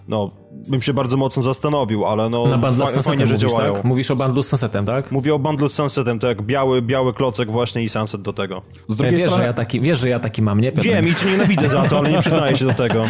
no, 0.08 0.32
bym 0.70 0.82
się 0.82 0.94
bardzo 0.94 1.18
mocno 1.18 1.44
zastanowił, 1.44 2.06
ale 2.06 2.30
no, 2.30 2.48
Na 2.48 2.58
bundle 2.58 2.88
z 2.88 2.90
Sunsetem 2.90 3.28
że 3.28 3.38
działają. 3.38 3.74
Tak? 3.74 3.84
Mówisz 3.84 4.12
o 4.12 4.16
bundlu 4.16 4.44
z 4.44 4.48
Sunsetem, 4.48 4.86
tak? 4.86 5.12
Mówię 5.12 5.36
o 5.36 5.40
bundlu 5.40 5.70
z 5.70 5.74
Sunsetem, 5.74 6.20
to 6.20 6.28
jak 6.28 6.42
biały, 6.42 6.82
biały 6.82 7.14
klocek 7.14 7.52
właśnie 7.52 7.84
i 7.84 7.90
Sunset 7.90 8.22
do 8.22 8.34
tego. 8.34 8.62
Z 8.88 8.96
drugiej 8.96 9.18
wiesz, 9.18 9.26
strony... 9.26 9.44
że 9.44 9.48
ja 9.48 9.54
taki, 9.54 9.82
wiesz, 9.82 10.00
że 10.00 10.10
ja 10.10 10.20
taki 10.20 10.42
mam, 10.42 10.62
nie? 10.62 10.72
Piotr? 10.72 10.88
Wiem 10.88 11.08
i 11.08 11.16
cię 11.16 11.26
nienawidzę 11.32 11.70
za 11.70 11.84
to, 11.84 11.98
ale 11.98 12.12
nie 12.12 12.20
przyznaję 12.20 12.58
się 12.58 12.66
do 12.66 12.74
tego. 12.74 13.06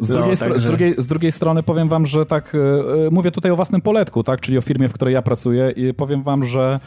Z, 0.00 0.08
no, 0.08 0.16
drugiej 0.16 0.36
także... 0.36 0.58
z, 0.58 0.64
drugiej, 0.64 0.94
z 0.98 1.06
drugiej 1.06 1.32
strony 1.32 1.62
powiem 1.62 1.88
wam, 1.88 2.06
że 2.06 2.26
tak, 2.26 2.52
yy, 2.54 3.10
mówię 3.10 3.30
tutaj 3.30 3.52
o 3.52 3.56
własnym 3.56 3.80
poletku, 3.80 4.24
tak, 4.24 4.40
czyli 4.40 4.58
o 4.58 4.60
firmie, 4.60 4.88
w 4.88 4.92
której 4.92 5.14
ja 5.14 5.22
pracuję 5.22 5.70
i 5.70 5.94
powiem 5.94 6.22
wam, 6.22 6.44
że 6.44 6.80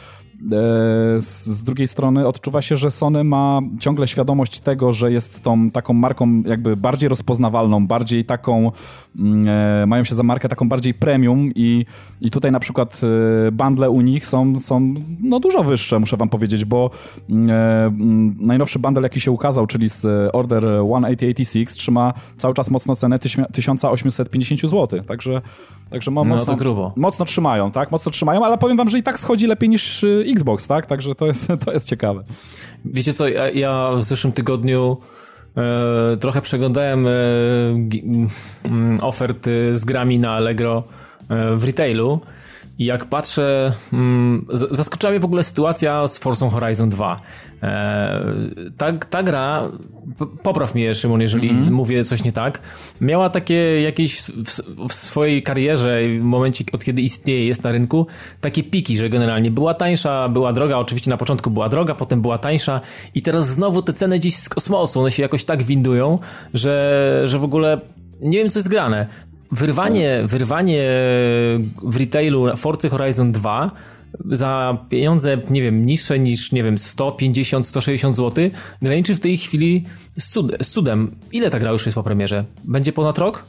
z 1.18 1.62
drugiej 1.62 1.88
strony 1.88 2.28
odczuwa 2.28 2.62
się, 2.62 2.76
że 2.76 2.90
Sony 2.90 3.24
ma 3.24 3.60
ciągle 3.80 4.08
świadomość 4.08 4.60
tego, 4.60 4.92
że 4.92 5.12
jest 5.12 5.42
tą 5.42 5.70
taką 5.70 5.94
marką 5.94 6.36
jakby 6.46 6.76
bardziej 6.76 7.08
rozpoznawalną, 7.08 7.86
bardziej 7.86 8.24
taką, 8.24 8.72
mm, 9.18 9.48
e, 9.48 9.86
mają 9.86 10.04
się 10.04 10.14
za 10.14 10.22
markę 10.22 10.48
taką 10.48 10.68
bardziej 10.68 10.94
premium 10.94 11.50
i, 11.54 11.86
i 12.20 12.30
tutaj 12.30 12.52
na 12.52 12.60
przykład 12.60 13.00
e, 13.48 13.52
bundle 13.52 13.90
u 13.90 14.00
nich 14.00 14.26
są, 14.26 14.60
są 14.60 14.94
no 15.20 15.40
dużo 15.40 15.64
wyższe, 15.64 15.98
muszę 15.98 16.16
wam 16.16 16.28
powiedzieć, 16.28 16.64
bo 16.64 16.90
mm, 17.30 17.50
mm, 17.50 18.36
najnowszy 18.40 18.78
bundle, 18.78 19.02
jaki 19.02 19.20
się 19.20 19.30
ukazał, 19.30 19.66
czyli 19.66 19.88
z 19.88 20.04
Order 20.34 20.62
1886 20.62 21.76
trzyma 21.76 22.12
cały 22.36 22.54
czas 22.54 22.70
mocno 22.70 22.96
cenę 22.96 23.18
1850 23.52 24.60
zł, 24.60 25.02
także, 25.02 25.42
także 25.90 26.10
no, 26.10 26.24
mocno, 26.24 26.56
grubo. 26.56 26.92
mocno 26.96 27.24
trzymają, 27.24 27.70
tak, 27.70 27.90
mocno 27.90 28.12
trzymają, 28.12 28.44
ale 28.44 28.58
powiem 28.58 28.76
wam, 28.76 28.88
że 28.88 28.98
i 28.98 29.02
tak 29.02 29.20
schodzi 29.20 29.46
lepiej 29.46 29.68
niż 29.68 30.04
Xbox, 30.24 30.66
tak? 30.66 30.86
Także 30.86 31.14
to 31.14 31.26
jest, 31.26 31.48
to 31.64 31.72
jest 31.72 31.88
ciekawe. 31.88 32.22
Wiecie 32.84 33.12
co, 33.12 33.28
ja, 33.28 33.50
ja 33.50 33.90
w 33.96 34.04
zeszłym 34.04 34.32
tygodniu 34.32 34.98
e, 35.56 36.16
trochę 36.16 36.42
przeglądałem 36.42 37.06
e, 37.06 37.10
mm, 38.64 38.98
oferty 39.00 39.76
z 39.76 39.84
grami 39.84 40.18
na 40.18 40.30
Allegro 40.30 40.82
e, 41.28 41.56
w 41.56 41.64
retailu 41.64 42.20
i 42.78 42.84
jak 42.84 43.04
patrzę, 43.04 43.72
mm, 43.92 44.46
zaskoczyła 44.50 45.10
mnie 45.10 45.20
w 45.20 45.24
ogóle 45.24 45.44
sytuacja 45.44 46.08
z 46.08 46.18
Forza 46.18 46.50
Horizon 46.50 46.88
2. 46.88 47.20
E, 47.64 48.24
ta, 48.76 48.92
ta 48.92 49.22
gra, 49.22 49.68
popraw 50.42 50.74
mnie 50.74 50.94
Szymon, 50.94 51.20
jeżeli 51.20 51.50
mm 51.50 51.62
-hmm. 51.62 51.70
mówię 51.70 52.04
coś 52.04 52.24
nie 52.24 52.32
tak, 52.32 52.60
miała 53.00 53.30
takie 53.30 53.80
jakieś 53.80 54.20
w, 54.20 54.88
w, 54.88 54.92
swojej 54.92 55.42
karierze, 55.42 56.00
w 56.20 56.22
momencie 56.22 56.64
od 56.72 56.84
kiedy 56.84 57.02
istnieje, 57.02 57.46
jest 57.46 57.62
na 57.62 57.72
rynku, 57.72 58.06
takie 58.40 58.62
piki, 58.62 58.96
że 58.96 59.08
generalnie 59.08 59.50
była 59.50 59.74
tańsza, 59.74 60.28
była 60.28 60.52
droga, 60.52 60.78
oczywiście 60.78 61.10
na 61.10 61.16
początku 61.16 61.50
była 61.50 61.68
droga, 61.68 61.94
potem 61.94 62.22
była 62.22 62.38
tańsza 62.38 62.80
i 63.14 63.22
teraz 63.22 63.48
znowu 63.48 63.82
te 63.82 63.92
ceny 63.92 64.18
gdzieś 64.18 64.36
z 64.36 64.48
kosmosu, 64.48 65.00
one 65.00 65.10
się 65.10 65.22
jakoś 65.22 65.44
tak 65.44 65.62
windują, 65.62 66.18
że, 66.54 67.22
że 67.24 67.38
w 67.38 67.44
ogóle 67.44 67.80
nie 68.20 68.38
wiem 68.38 68.50
co 68.50 68.58
jest 68.58 68.68
grane. 68.68 69.06
Wyrwanie, 69.52 70.22
wyrwanie 70.24 70.90
w 71.82 71.96
retailu 71.96 72.56
Forza 72.56 72.88
Horizon 72.88 73.32
2 73.32 73.70
za 74.28 74.78
pieniądze, 74.88 75.38
nie 75.50 75.62
wiem, 75.62 75.86
niższe 75.86 76.18
niż, 76.18 76.52
nie 76.52 76.62
wiem, 76.62 76.78
150, 76.78 77.66
160 77.66 78.16
zł, 78.16 78.50
graniczy 78.82 79.14
w 79.14 79.20
tej 79.20 79.38
chwili 79.38 79.84
z, 80.18 80.28
cud 80.28 80.52
z 80.62 80.70
cudem. 80.70 81.14
Ile 81.32 81.50
ta 81.50 81.58
gra 81.58 81.70
już 81.70 81.86
jest 81.86 81.94
po 81.94 82.02
premierze? 82.02 82.44
Będzie 82.64 82.92
ponad 82.92 83.18
rok? 83.18 83.44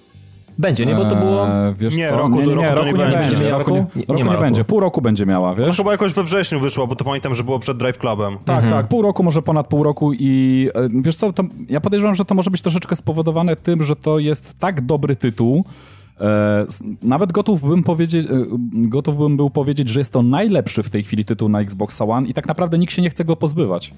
Będzie, 0.58 0.86
nie? 0.86 0.96
Bo 0.96 1.06
to 1.06 1.16
było... 1.16 1.48
Eee, 1.48 1.74
wiesz 1.80 1.96
nie, 1.96 2.10
co? 2.10 2.18
Roku, 2.18 2.30
nie, 2.30 2.46
nie, 2.48 2.56
nie, 2.56 2.70
roku, 2.70 2.76
roku 2.76 2.98
nie, 2.98 3.04
będzie. 3.04 3.30
będzie. 3.30 3.50
Roku, 3.50 3.76
nie, 3.76 4.02
roku 4.02 4.14
nie, 4.14 4.26
ma 4.26 4.32
roku. 4.32 4.44
będzie. 4.44 4.64
Pół 4.64 4.80
roku 4.80 5.02
będzie 5.02 5.26
miała, 5.26 5.56
wiesz? 5.56 5.68
No 5.68 5.74
chyba 5.74 5.92
jakoś 5.92 6.14
we 6.14 6.24
wrześniu 6.24 6.60
wyszła, 6.60 6.88
bo 6.88 6.96
to 6.96 7.06
pamiętam, 7.06 7.36
że 7.36 7.44
było 7.44 7.60
przed 7.60 7.78
Drive 7.78 7.98
Clubem. 7.98 8.38
Tak, 8.46 8.64
mhm. 8.64 8.74
tak. 8.74 8.88
Pół 8.88 9.02
roku, 9.02 9.24
może 9.24 9.42
ponad 9.42 9.68
pół 9.68 9.84
roku 9.84 10.14
i 10.14 10.70
e, 10.76 10.90
wiesz 11.02 11.16
co, 11.16 11.34
to, 11.34 11.44
ja 11.70 11.82
podejrzewam, 11.82 12.16
że 12.16 12.26
to 12.26 12.36
może 12.36 12.52
być 12.52 12.62
troszeczkę 12.62 12.96
spowodowane 12.96 13.56
tym, 13.56 13.84
że 13.84 13.96
to 13.96 14.20
jest 14.20 14.60
tak 14.60 14.82
dobry 14.82 15.16
tytuł, 15.16 15.66
nawet 17.02 17.32
gotów 17.32 17.62
bym 17.62 17.84
powiedzieć, 17.84 18.26
e, 18.26 18.46
gotów 18.74 19.18
bym 19.18 19.38
był 19.38 19.50
powiedzieć, 19.50 19.90
że 19.90 20.00
jest 20.00 20.12
to 20.12 20.22
najlepszy 20.22 20.84
w 20.84 20.90
tej 20.90 21.04
chwili 21.04 21.26
tytuł 21.26 21.50
na 21.50 21.62
Xbox 21.62 22.02
One 22.02 22.28
i 22.28 22.34
tak 22.34 22.48
naprawdę 22.48 22.78
nikt 22.78 22.94
się 22.94 23.02
nie 23.02 23.10
chce 23.10 23.26
go 23.26 23.36
pozbywać. 23.36 23.94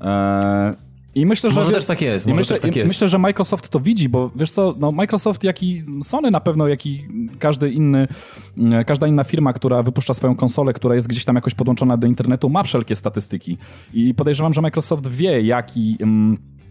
E, 0.00 0.74
I 1.14 1.26
myślę, 1.26 1.50
że. 1.50 1.60
Może 1.60 1.72
też 1.72 1.84
tak 1.84 2.02
jest. 2.02 2.26
Może 2.26 2.38
myślę, 2.38 2.58
tak 2.58 2.76
jest. 2.76 2.88
myślę, 2.88 3.08
że 3.08 3.18
Microsoft 3.18 3.68
to 3.68 3.80
widzi, 3.80 4.08
bo 4.08 4.30
wiesz 4.36 4.50
co, 4.50 4.74
no 4.78 4.92
Microsoft, 4.92 5.44
jak 5.44 5.62
i 5.62 5.84
Sony 6.02 6.30
na 6.30 6.40
pewno, 6.40 6.68
jak 6.68 6.86
i 6.86 7.08
każdy 7.38 7.70
inny, 7.70 8.08
każda 8.86 9.06
inna 9.06 9.24
firma, 9.24 9.52
która 9.52 9.82
wypuszcza 9.82 10.14
swoją 10.14 10.36
konsolę, 10.36 10.72
która 10.72 10.94
jest 10.94 11.08
gdzieś 11.08 11.24
tam 11.24 11.36
jakoś 11.36 11.54
podłączona 11.54 11.96
do 11.96 12.06
internetu, 12.06 12.48
ma 12.48 12.62
wszelkie 12.62 12.96
statystyki. 12.96 13.58
I 13.94 14.14
podejrzewam, 14.14 14.52
że 14.54 14.60
Microsoft 14.60 15.06
wie, 15.06 15.42
jaki. 15.42 15.96
Mm, 16.00 16.38
E, 16.38 16.69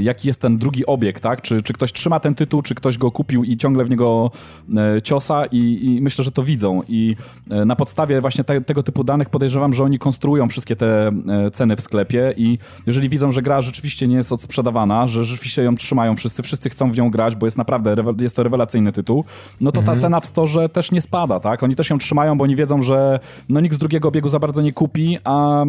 jaki 0.00 0.28
jest 0.28 0.40
ten 0.40 0.58
drugi 0.58 0.86
obiekt, 0.86 1.22
tak? 1.22 1.42
Czy, 1.42 1.62
czy 1.62 1.72
ktoś 1.72 1.92
trzyma 1.92 2.20
ten 2.20 2.34
tytuł, 2.34 2.62
czy 2.62 2.74
ktoś 2.74 2.98
go 2.98 3.10
kupił 3.10 3.44
i 3.44 3.56
ciągle 3.56 3.84
w 3.84 3.90
niego 3.90 4.30
e, 4.76 5.02
ciosa 5.02 5.44
i, 5.46 5.78
i 5.82 6.02
myślę, 6.02 6.24
że 6.24 6.30
to 6.30 6.42
widzą 6.42 6.80
i 6.88 7.16
e, 7.50 7.64
na 7.64 7.76
podstawie 7.76 8.20
właśnie 8.20 8.44
te, 8.44 8.60
tego 8.60 8.82
typu 8.82 9.04
danych 9.04 9.30
podejrzewam, 9.30 9.72
że 9.72 9.84
oni 9.84 9.98
konstruują 9.98 10.48
wszystkie 10.48 10.76
te 10.76 11.12
ceny 11.52 11.76
w 11.76 11.80
sklepie 11.80 12.34
i 12.36 12.58
jeżeli 12.86 13.08
widzą, 13.08 13.30
że 13.30 13.42
gra 13.42 13.60
rzeczywiście 13.60 14.08
nie 14.08 14.16
jest 14.16 14.32
odsprzedawana, 14.32 15.06
że 15.06 15.24
rzeczywiście 15.24 15.62
ją 15.62 15.76
trzymają 15.76 16.16
wszyscy, 16.16 16.42
wszyscy 16.42 16.70
chcą 16.70 16.92
w 16.92 16.96
nią 16.96 17.10
grać, 17.10 17.36
bo 17.36 17.46
jest 17.46 17.58
naprawdę, 17.58 17.96
jest 18.20 18.36
to 18.36 18.42
rewelacyjny 18.42 18.92
tytuł, 18.92 19.24
no 19.60 19.72
to 19.72 19.80
mhm. 19.80 19.98
ta 19.98 20.02
cena 20.02 20.20
w 20.20 20.26
storze 20.26 20.68
też 20.68 20.92
nie 20.92 21.02
spada, 21.02 21.40
tak? 21.40 21.62
Oni 21.62 21.76
też 21.76 21.90
ją 21.90 21.98
trzymają, 21.98 22.38
bo 22.38 22.44
oni 22.44 22.56
wiedzą, 22.56 22.82
że 22.82 23.20
no 23.48 23.60
nikt 23.60 23.74
z 23.74 23.78
drugiego 23.78 24.08
obiegu 24.08 24.28
za 24.28 24.38
bardzo 24.38 24.62
nie 24.62 24.72
kupi, 24.72 25.18
a 25.24 25.64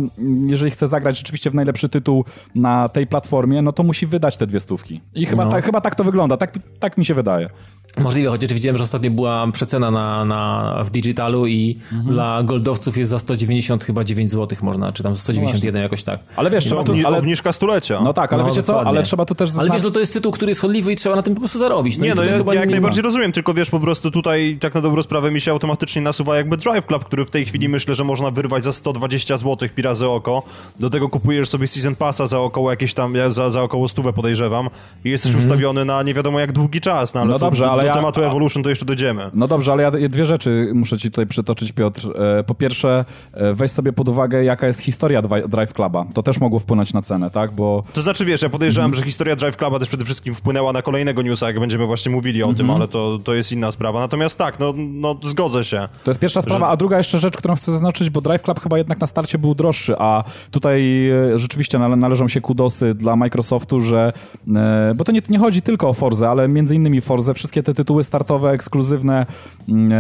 jeżeli 0.45 0.71
chce 0.71 0.88
zagrać 0.88 1.17
rzeczywiście 1.17 1.52
w 1.52 1.56
najlepszy 1.56 1.89
tytuł 1.89 2.25
na 2.56 2.89
tej 2.89 3.08
platformie, 3.08 3.62
no 3.62 3.71
to 3.71 3.78
musi 3.83 4.07
wydać 4.07 4.37
te 4.37 4.47
dwie 4.47 4.59
stówki. 4.59 5.01
I 5.15 5.25
chyba, 5.25 5.45
no. 5.45 5.51
ta, 5.51 5.61
chyba 5.61 5.81
tak 5.81 5.95
to 5.95 6.03
wygląda, 6.03 6.37
tak, 6.37 6.53
tak 6.79 6.97
mi 6.97 7.05
się 7.05 7.13
wydaje. 7.13 7.49
Możliwe, 7.97 8.29
chociaż 8.29 8.53
widziałem, 8.53 8.77
że 8.77 8.83
ostatnio 8.83 9.11
była 9.11 9.47
przecena 9.51 9.91
na, 9.91 10.25
na, 10.25 10.75
w 10.83 10.89
digitalu 10.91 11.47
i 11.47 11.77
Mhm. 11.91 12.13
dla 12.13 12.43
goldowców 12.43 12.97
jest 12.97 13.09
za 13.11 13.19
190 13.19 13.83
chyba 13.83 14.03
9 14.03 14.31
zł 14.31 14.57
można, 14.61 14.91
czy 14.91 15.03
tam 15.03 15.15
za 15.15 15.21
191 15.21 15.81
jakoś 15.81 16.03
tak. 16.03 16.19
Ale 16.35 16.49
wiesz, 16.49 16.65
trzeba 16.65 16.83
tu, 16.83 16.93
ale, 17.05 17.17
Obniżka 17.17 17.53
stulecia. 17.53 18.01
no 18.03 18.13
tak, 18.13 18.33
ale 18.33 18.43
No, 18.43 18.49
wiecie 18.49 18.61
co, 18.61 18.67
dokładnie. 18.73 18.89
ale 18.89 19.03
trzeba 19.03 19.25
tu 19.25 19.35
też 19.35 19.49
Ale 19.49 19.53
zaznaczyć... 19.55 19.73
wiesz, 19.73 19.83
no 19.83 19.91
to 19.91 19.99
jest 19.99 20.13
tytuł, 20.13 20.31
który 20.31 20.51
jest 20.51 20.61
chodliwy 20.61 20.91
i 20.91 20.95
trzeba 20.95 21.15
na 21.15 21.21
tym 21.21 21.33
po 21.33 21.39
prostu 21.41 21.59
zarobić. 21.59 21.97
No 21.97 22.05
Nie, 22.05 22.15
no 22.15 22.23
ja, 22.23 22.29
ja 22.31 22.37
jak 22.37 22.47
nie 22.47 22.65
ma. 22.65 22.71
najbardziej 22.71 23.03
rozumiem, 23.03 23.31
tylko 23.31 23.53
wiesz, 23.53 23.69
po 23.69 23.79
prostu 23.79 24.11
tutaj 24.11 24.57
tak 24.61 24.75
na 24.75 24.81
dobrą 24.81 25.03
sprawę 25.03 25.31
mi 25.31 25.41
się 25.41 25.51
automatycznie 25.51 26.01
nasuwa 26.01 26.35
jakby 26.37 26.57
Drive 26.57 26.85
Club, 26.85 27.05
który 27.05 27.25
w 27.25 27.31
tej 27.31 27.45
chwili 27.45 27.69
myślę, 27.69 27.95
że 27.95 28.03
można 28.03 28.31
wyrwać 28.31 28.63
za 28.63 28.71
120 28.71 29.37
zł 29.37 29.69
pi 29.75 29.81
razy 29.81 30.07
oko. 30.09 30.43
Do 30.79 30.89
tego 30.89 31.09
kupujesz 31.09 31.49
sobie 31.49 31.67
Season 31.67 31.95
Passa 31.95 32.27
za 32.27 32.39
około 32.39 32.69
jakieś 32.71 32.93
tam, 32.93 33.13
za, 33.29 33.49
za 33.49 33.61
około 33.69 33.88
stówę 33.88 34.13
podejrzewam 34.13 34.69
i 35.05 35.10
jesteś 35.10 35.36
ustawiony 35.36 35.86
na 35.86 36.03
nie 36.03 36.13
wiadomo 36.13 36.39
jak 36.39 36.51
długi 36.51 36.82
czas, 36.82 37.13
no 37.13 37.21
ale 37.21 37.29
No 37.32 37.39
dobrze, 37.39 37.65
do, 37.65 37.71
ale 37.71 37.82
do 37.84 37.88
ja- 37.88 37.93
tematu 37.95 38.23
Evolution 38.23 38.63
to 38.63 38.69
jeszcze 38.69 38.86
dojdziemy. 38.86 39.29
No 39.34 39.47
dobrze, 39.47 39.71
ale 39.71 39.84
ja 39.84 39.91
dwie 40.10 40.25
rzeczy 40.25 40.71
muszę 40.73 40.97
ci 40.97 41.12
tutaj 41.12 41.27
przytoczyć, 41.27 41.71
Piotr. 41.71 42.08
E, 42.39 42.43
Po 42.43 42.55
pierwsze, 42.55 43.05
e, 43.34 43.53
weź 43.53 43.71
sobie 43.71 43.93
pod 43.93 44.10
uwagę, 44.10 44.43
jaka 44.43 44.67
jest 44.67 44.79
historia 44.82 45.21
Drive 45.47 45.73
Cluba. 45.73 46.05
To 46.13 46.23
też 46.23 46.39
mogło 46.39 46.60
wpłynąć 46.60 46.93
na 46.93 47.01
cenę, 47.01 47.32
tak? 47.32 47.51
Bo 47.51 47.84
To 47.93 48.01
znaczy, 48.01 48.25
wiesz, 48.25 48.41
ja 48.41 48.49
podejrzewam, 48.49 48.93
że 48.93 49.03
historia 49.03 49.36
Drive 49.36 49.58
Cluba 49.58 49.79
też 49.79 49.88
przede 49.88 50.05
wszystkim 50.05 50.36
wpłynęła 50.36 50.73
na 50.73 50.82
kolejnego 50.82 51.21
newsa, 51.21 51.47
jak 51.47 51.60
będziemy 51.60 51.86
właśnie 51.86 52.12
mówili 52.12 52.43
o 52.43 52.53
tym, 52.53 52.69
ale 52.69 52.88
to, 52.88 53.19
to 53.23 53.34
jest 53.34 53.51
inna 53.51 53.71
sprawa. 53.71 53.99
Natomiast 53.99 54.38
tak, 54.38 54.60
no, 54.60 54.73
no 54.77 55.15
zgodzę 55.23 55.63
się. 55.63 55.89
to 56.03 56.12
jest 56.12 56.19
pierwsza 56.19 56.41
sprawa, 56.41 56.67
a 56.69 56.77
druga 56.77 56.97
jeszcze 56.97 57.19
rzecz, 57.19 57.38
którą 57.38 57.55
chcę 57.55 57.71
zaznaczyć, 57.71 58.10
bo 58.10 58.21
Drive 58.21 58.41
Club 58.41 58.60
chyba 58.60 58.77
jednak 58.77 58.99
na 58.99 59.08
starcie 59.08 59.38
był 59.38 59.55
droższy, 59.55 59.95
a 59.99 60.23
tutaj 60.51 61.10
e, 61.10 61.39
rzeczywiście 61.39 61.79
nale, 61.79 61.95
należą 61.95 62.27
się 62.27 62.41
kudosy 62.41 62.93
dla 62.93 63.15
Microsoftu, 63.15 63.48
że 63.79 64.13
e, 64.55 64.93
bo 64.95 65.03
to 65.03 65.12
nie, 65.12 65.21
nie 65.29 65.39
chodzi 65.39 65.62
tylko 65.62 65.89
o 65.89 65.93
Forze, 65.93 66.29
ale 66.29 66.47
między 66.47 66.75
innymi 66.75 67.01
Forze, 67.01 67.33
wszystkie 67.33 67.63
te 67.63 67.73
tytuły 67.73 68.03
startowe, 68.03 68.51
ekskluzywne, 68.51 69.25
mm, 69.69 69.91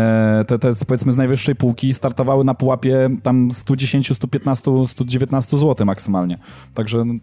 e, 0.41 0.45
te, 0.45 0.59
te 0.59 0.71
powiedzmy 0.87 1.11
z 1.11 1.17
najwyższej 1.17 1.55
półki 1.55 1.93
startowały 1.93 2.43
na 2.43 2.53
pułapie 2.53 3.09
tam 3.23 3.51
110, 3.51 4.15
115, 4.15 4.71
119 4.87 5.57
zł 5.57 5.85
maksymalnie. 5.85 6.37
Także 6.73 6.97
mm, 6.99 7.19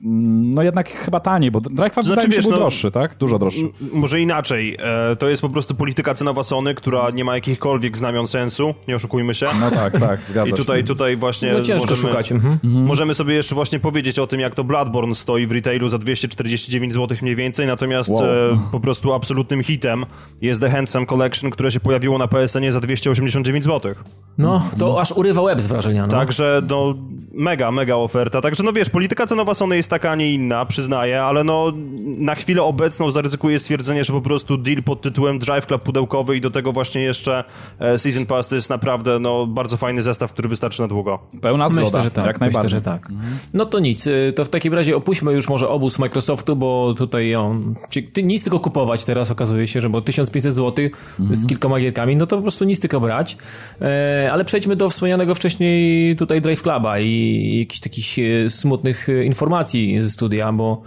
no 0.50 0.62
jednak 0.62 0.88
chyba 0.88 1.20
taniej, 1.20 1.50
bo 1.50 1.60
Drive 1.60 1.92
Club 1.92 2.06
Znaczy, 2.06 2.08
wydaje 2.08 2.28
mi 2.28 2.32
się 2.34 2.36
wiesz, 2.36 2.44
był 2.44 2.52
no- 2.52 2.58
droższy, 2.58 2.90
tak? 2.90 3.16
Dużo 3.18 3.38
droższy. 3.38 3.68
Może 3.92 4.20
inaczej. 4.20 4.76
E, 4.78 5.16
to 5.16 5.28
jest 5.28 5.42
po 5.42 5.48
prostu 5.48 5.74
polityka 5.74 6.14
cenowa 6.14 6.42
Sony, 6.42 6.74
która 6.74 7.10
nie 7.10 7.24
ma 7.24 7.34
jakichkolwiek 7.34 7.98
znamion 7.98 8.26
sensu, 8.26 8.74
nie 8.88 8.96
oszukujmy 8.96 9.34
się. 9.34 9.46
No 9.60 9.70
tak, 9.70 10.00
tak, 10.00 10.24
zgadza 10.26 10.46
I 10.46 10.50
się. 10.50 10.56
tutaj, 10.56 10.84
tutaj 10.84 11.16
właśnie 11.16 11.52
No 11.52 11.60
ciężko 11.60 11.90
możemy, 11.90 12.08
szukać. 12.10 12.32
Mhm. 12.32 12.58
możemy 12.84 13.14
sobie 13.14 13.34
jeszcze 13.34 13.54
właśnie 13.54 13.80
powiedzieć 13.80 14.18
o 14.18 14.26
tym, 14.26 14.40
jak 14.40 14.54
to 14.54 14.64
Bloodborne 14.64 15.14
stoi 15.14 15.46
w 15.46 15.52
retailu 15.52 15.88
za 15.88 15.98
249 16.20 16.92
zł 16.94 17.18
mniej 17.22 17.36
więcej, 17.36 17.66
natomiast 17.66 18.10
Wow. 18.10 18.24
e, 18.24 18.28
po 18.72 18.80
prostu 18.80 19.12
absolutnym 19.14 19.62
hitem 19.64 20.04
jest 20.40 20.60
The 20.60 20.70
Handsome 20.70 21.06
Collection, 21.06 21.50
które 21.50 21.70
się 21.70 21.80
pojawiło 21.80 22.18
na 22.18 22.28
PSN 22.28 22.70
za 22.70 22.80
289 22.80 23.64
zł. 23.64 23.94
No, 24.38 24.62
to 24.78 25.00
aż 25.00 25.12
urywa 25.12 25.42
łeb 25.42 25.60
z 25.60 25.66
wrażenia. 25.66 26.02
No. 26.02 26.08
Także 26.08 26.62
no 26.68 26.94
mega, 27.32 27.70
mega 27.70 27.96
oferta. 27.96 28.40
Także 28.40 28.62
no 28.62 28.72
wiesz, 28.72 28.90
polityka 28.90 29.26
cenowa 29.26 29.54
Sony 29.54 29.76
jest 29.76 29.90
taka, 29.90 30.10
a 30.10 30.14
nie 30.14 30.32
inna, 30.34 30.66
przyznaję, 30.66 31.22
ale 31.22 31.44
no 31.44 31.72
na 32.18 32.34
chwilę 32.34 32.62
obecną 32.62 33.10
zaryzykuję 33.10 33.58
stwierdzenie, 33.58 34.04
że 34.04 34.12
po 34.12 34.20
prostu 34.20 34.56
deal 34.58 34.82
pod 34.82 35.02
tytułem 35.02 35.38
Drive 35.38 35.66
Club 35.66 35.82
pudełkowy 35.82 36.36
i 36.36 36.40
do 36.40 36.50
tego 36.50 36.72
właśnie 36.72 37.02
jeszcze 37.02 37.44
e, 37.78 37.98
Season 37.98 38.26
Pass 38.26 38.48
to 38.48 38.56
jest 38.56 38.70
naprawdę 38.70 39.18
no 39.18 39.46
bardzo 39.46 39.76
fajny 39.76 40.02
zestaw, 40.02 40.32
który 40.32 40.48
wystarczy 40.48 40.82
na 40.82 40.88
długo. 40.88 41.18
Pełna 41.40 41.68
zgoda, 41.68 41.84
Myślę, 41.86 42.02
że 42.02 42.10
tak. 42.10 42.26
jak 42.26 42.40
myślę, 42.40 42.46
najbardziej. 42.46 42.70
że 42.70 42.80
tak. 42.80 43.08
No 43.54 43.66
to 43.66 43.78
nic. 43.78 44.06
y, 44.06 44.32
To 44.36 44.44
w 44.44 44.48
takim 44.48 44.74
razie 44.74 44.96
opuśćmy 44.96 45.32
już 45.32 45.48
może 45.48 45.68
obóz 45.68 45.98
Microsoftu, 46.06 46.56
bo 46.56 46.94
tutaj 46.98 47.34
on, 47.34 47.74
ty 48.12 48.22
nic 48.22 48.42
tylko 48.42 48.60
kupować 48.60 49.04
teraz 49.04 49.30
okazuje 49.30 49.66
się, 49.66 49.80
że 49.80 49.88
bo 49.88 50.02
1500 50.02 50.54
zł 50.54 50.88
z 51.30 51.46
kilkoma 51.46 51.80
gierkami, 51.80 52.16
no 52.16 52.26
to 52.26 52.36
po 52.36 52.42
prostu 52.42 52.64
nic 52.64 52.80
tylko 52.80 53.00
brać. 53.00 53.36
E, 53.80 54.28
ale 54.32 54.44
przejdźmy 54.44 54.76
do 54.76 54.90
wspomnianego 54.90 55.34
wcześniej 55.34 56.16
tutaj 56.16 56.40
Drive 56.40 56.62
Cluba 56.62 56.98
i 56.98 57.58
jakichś 57.58 57.80
takich 57.80 58.06
e, 58.18 58.50
smutnych 58.50 59.08
e, 59.08 59.24
informacji 59.24 60.02
ze 60.02 60.10
studia, 60.10 60.52
bo 60.52 60.82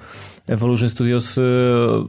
Evolution 0.47 0.89
Studios 0.89 1.37
e, 1.37 1.41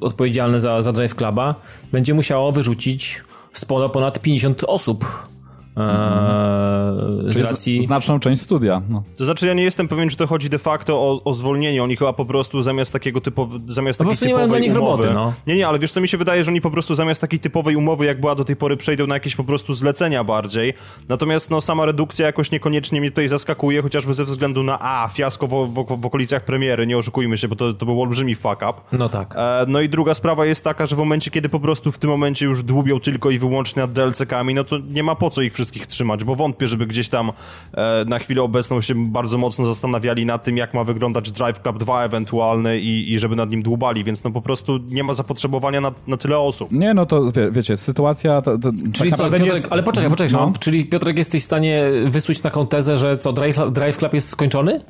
odpowiedzialne 0.01 0.61
za, 0.61 0.83
za 0.83 0.93
Drive 0.93 1.15
Cluba 1.15 1.55
będzie 1.93 2.15
musiało 2.15 2.53
wyrzucić 2.53 3.23
sporo 3.53 3.89
ponad 3.89 4.21
50 4.21 4.65
osób. 4.65 5.30
E, 5.77 7.33
z 7.33 7.39
racji... 7.39 7.83
Znaczną 7.85 8.19
część 8.21 8.43
studia. 8.43 8.83
No. 8.89 9.03
To 9.19 9.25
znaczy 9.25 9.47
ja 9.47 9.55
nie 9.55 9.63
jestem 9.63 9.89
pewien, 9.89 10.09
czy 10.09 10.17
to 10.17 10.27
chodzi 10.27 10.51
de 10.51 10.59
facto 10.59 10.95
o, 10.95 11.25
o 11.25 11.35
zwolnienie. 11.35 11.83
Oni 11.83 11.97
chyba 11.97 12.13
po 12.13 12.25
prostu 12.25 12.63
zamiast 12.63 12.93
takiego 12.93 13.21
typowy, 13.21 13.61
zamiast 13.69 13.99
Po 13.99 14.05
takiej 14.05 14.11
prostu 14.11 14.27
nie 14.27 14.35
mają 14.35 14.47
typowej 14.47 14.61
dla 14.61 14.69
nich 14.69 14.83
umowy, 14.83 15.03
roboty, 15.03 15.15
no. 15.15 15.33
Nie, 15.47 15.57
nie, 15.57 15.69
ale 15.69 15.79
wiesz 15.79 15.93
co 15.93 16.01
mi 16.01 16.09
się 16.09 16.19
wydaje, 16.19 16.45
że 16.45 16.51
oni 16.51 16.61
po 16.61 16.71
prostu 16.71 16.95
zamiast 16.95 17.21
takiej 17.21 17.41
typowej 17.41 17.77
umowy, 17.77 18.05
jak 18.05 18.21
była 18.21 18.35
do 18.35 18.45
tej 18.45 18.57
pory, 18.57 18.77
przejdą 18.77 19.07
na 19.07 19.15
jakieś 19.15 19.37
po 19.37 19.45
prostu 19.45 19.75
zlecenia 19.75 20.25
bardziej. 20.25 20.75
Natomiast 21.09 21.51
no 21.51 21.61
sama 21.61 21.87
redukcja 21.87 22.27
jakoś 22.27 22.51
niekoniecznie 22.51 23.01
mnie 23.01 23.11
tutaj 23.11 23.29
zaskakuje, 23.29 23.83
chociażby 23.83 24.15
ze 24.15 24.25
względu 24.25 24.63
na 24.63 24.79
a, 24.81 25.09
fiasko 25.09 25.47
w, 25.47 25.51
w, 25.51 26.01
w 26.01 26.07
okolicach 26.07 26.45
premiery, 26.45 26.87
nie 26.87 26.99
oszukujmy 26.99 27.39
się, 27.39 27.49
bo 27.49 27.57
to, 27.57 27.75
to 27.75 27.87
był 27.87 28.03
olbrzymi 28.03 28.35
fuck 28.35 28.63
up. 28.71 28.73
No 28.93 29.09
tak. 29.09 29.35
E, 29.37 29.65
No 29.69 29.81
i 29.81 29.89
druga 29.89 30.15
sprawa 30.15 30.47
jest 30.47 30.65
taka, 30.65 30.87
że 30.87 30.97
w 30.97 30.99
momencie, 30.99 31.31
kiedy 31.31 31.49
po 31.49 31.61
prostu 31.61 31.93
w 31.93 31.99
tym 31.99 32.11
momencie 32.11 32.47
już 32.47 32.63
dłubią 32.63 33.01
tylko 33.01 33.31
i 33.31 33.39
wyłącznie 33.39 33.83
nad 33.83 33.93
DLC-kami, 33.93 34.55
no 34.55 34.65
to 34.65 34.79
nie 34.79 35.03
ma 35.03 35.15
po 35.15 35.31
co 35.31 35.43
ich 35.43 35.53
wszystkich 35.61 35.87
trzymać, 35.87 36.25
bo 36.25 36.35
wątpię, 36.35 36.67
żeby 36.67 36.87
gdzieś 36.87 37.09
tam 37.09 37.33
e, 37.75 38.05
na 38.05 38.19
chwilę 38.19 38.43
obecną 38.43 38.81
się 38.81 38.95
bardzo 39.13 39.39
mocno 39.39 39.65
zastanawiali 39.65 40.27
nad 40.27 40.45
tym, 40.45 40.57
jak 40.57 40.75
ma 40.75 40.85
wyglądać 40.85 41.33
Drive 41.33 41.63
Club 41.63 41.79
2 41.79 42.05
ewentualny 42.05 42.81
i, 42.81 43.13
i 43.13 43.19
żeby 43.19 43.37
nad 43.37 43.51
nim 43.51 43.63
dłubali, 43.63 44.05
więc 44.05 44.25
no 44.25 44.31
po 44.31 44.43
prostu 44.43 44.79
nie 44.89 45.05
ma 45.05 45.15
zapotrzebowania 45.15 45.81
na, 45.81 45.93
na 46.07 46.17
tyle 46.17 46.39
osób. 46.39 46.73
Nie, 46.73 46.95
no 46.95 47.07
to 47.07 47.33
wie, 47.33 47.51
wiecie, 47.51 47.77
sytuacja 47.77 48.43
to, 48.43 48.59
to 48.59 48.71
Czyli 48.93 49.11
tak 49.11 49.19
co, 49.19 49.25
naprawdę 49.25 49.39
Piotrek, 49.39 49.57
jest... 49.57 49.73
ale 49.73 49.83
poczekaj, 49.83 50.11
poczekaj, 50.11 50.33
No. 50.33 50.47
no. 50.47 50.53
czyli 50.61 50.87
Piotrek 50.87 51.19
jesteś 51.19 51.43
w 51.43 51.45
stanie 51.45 51.85
wysłuć 52.07 52.41
taką 52.41 52.67
tezę, 52.67 52.97
że 52.97 53.19
co, 53.19 53.33
Drive, 53.33 53.73
Drive 53.73 53.97
Club 53.97 54.15
jest 54.15 54.29
skończony? 54.29 54.81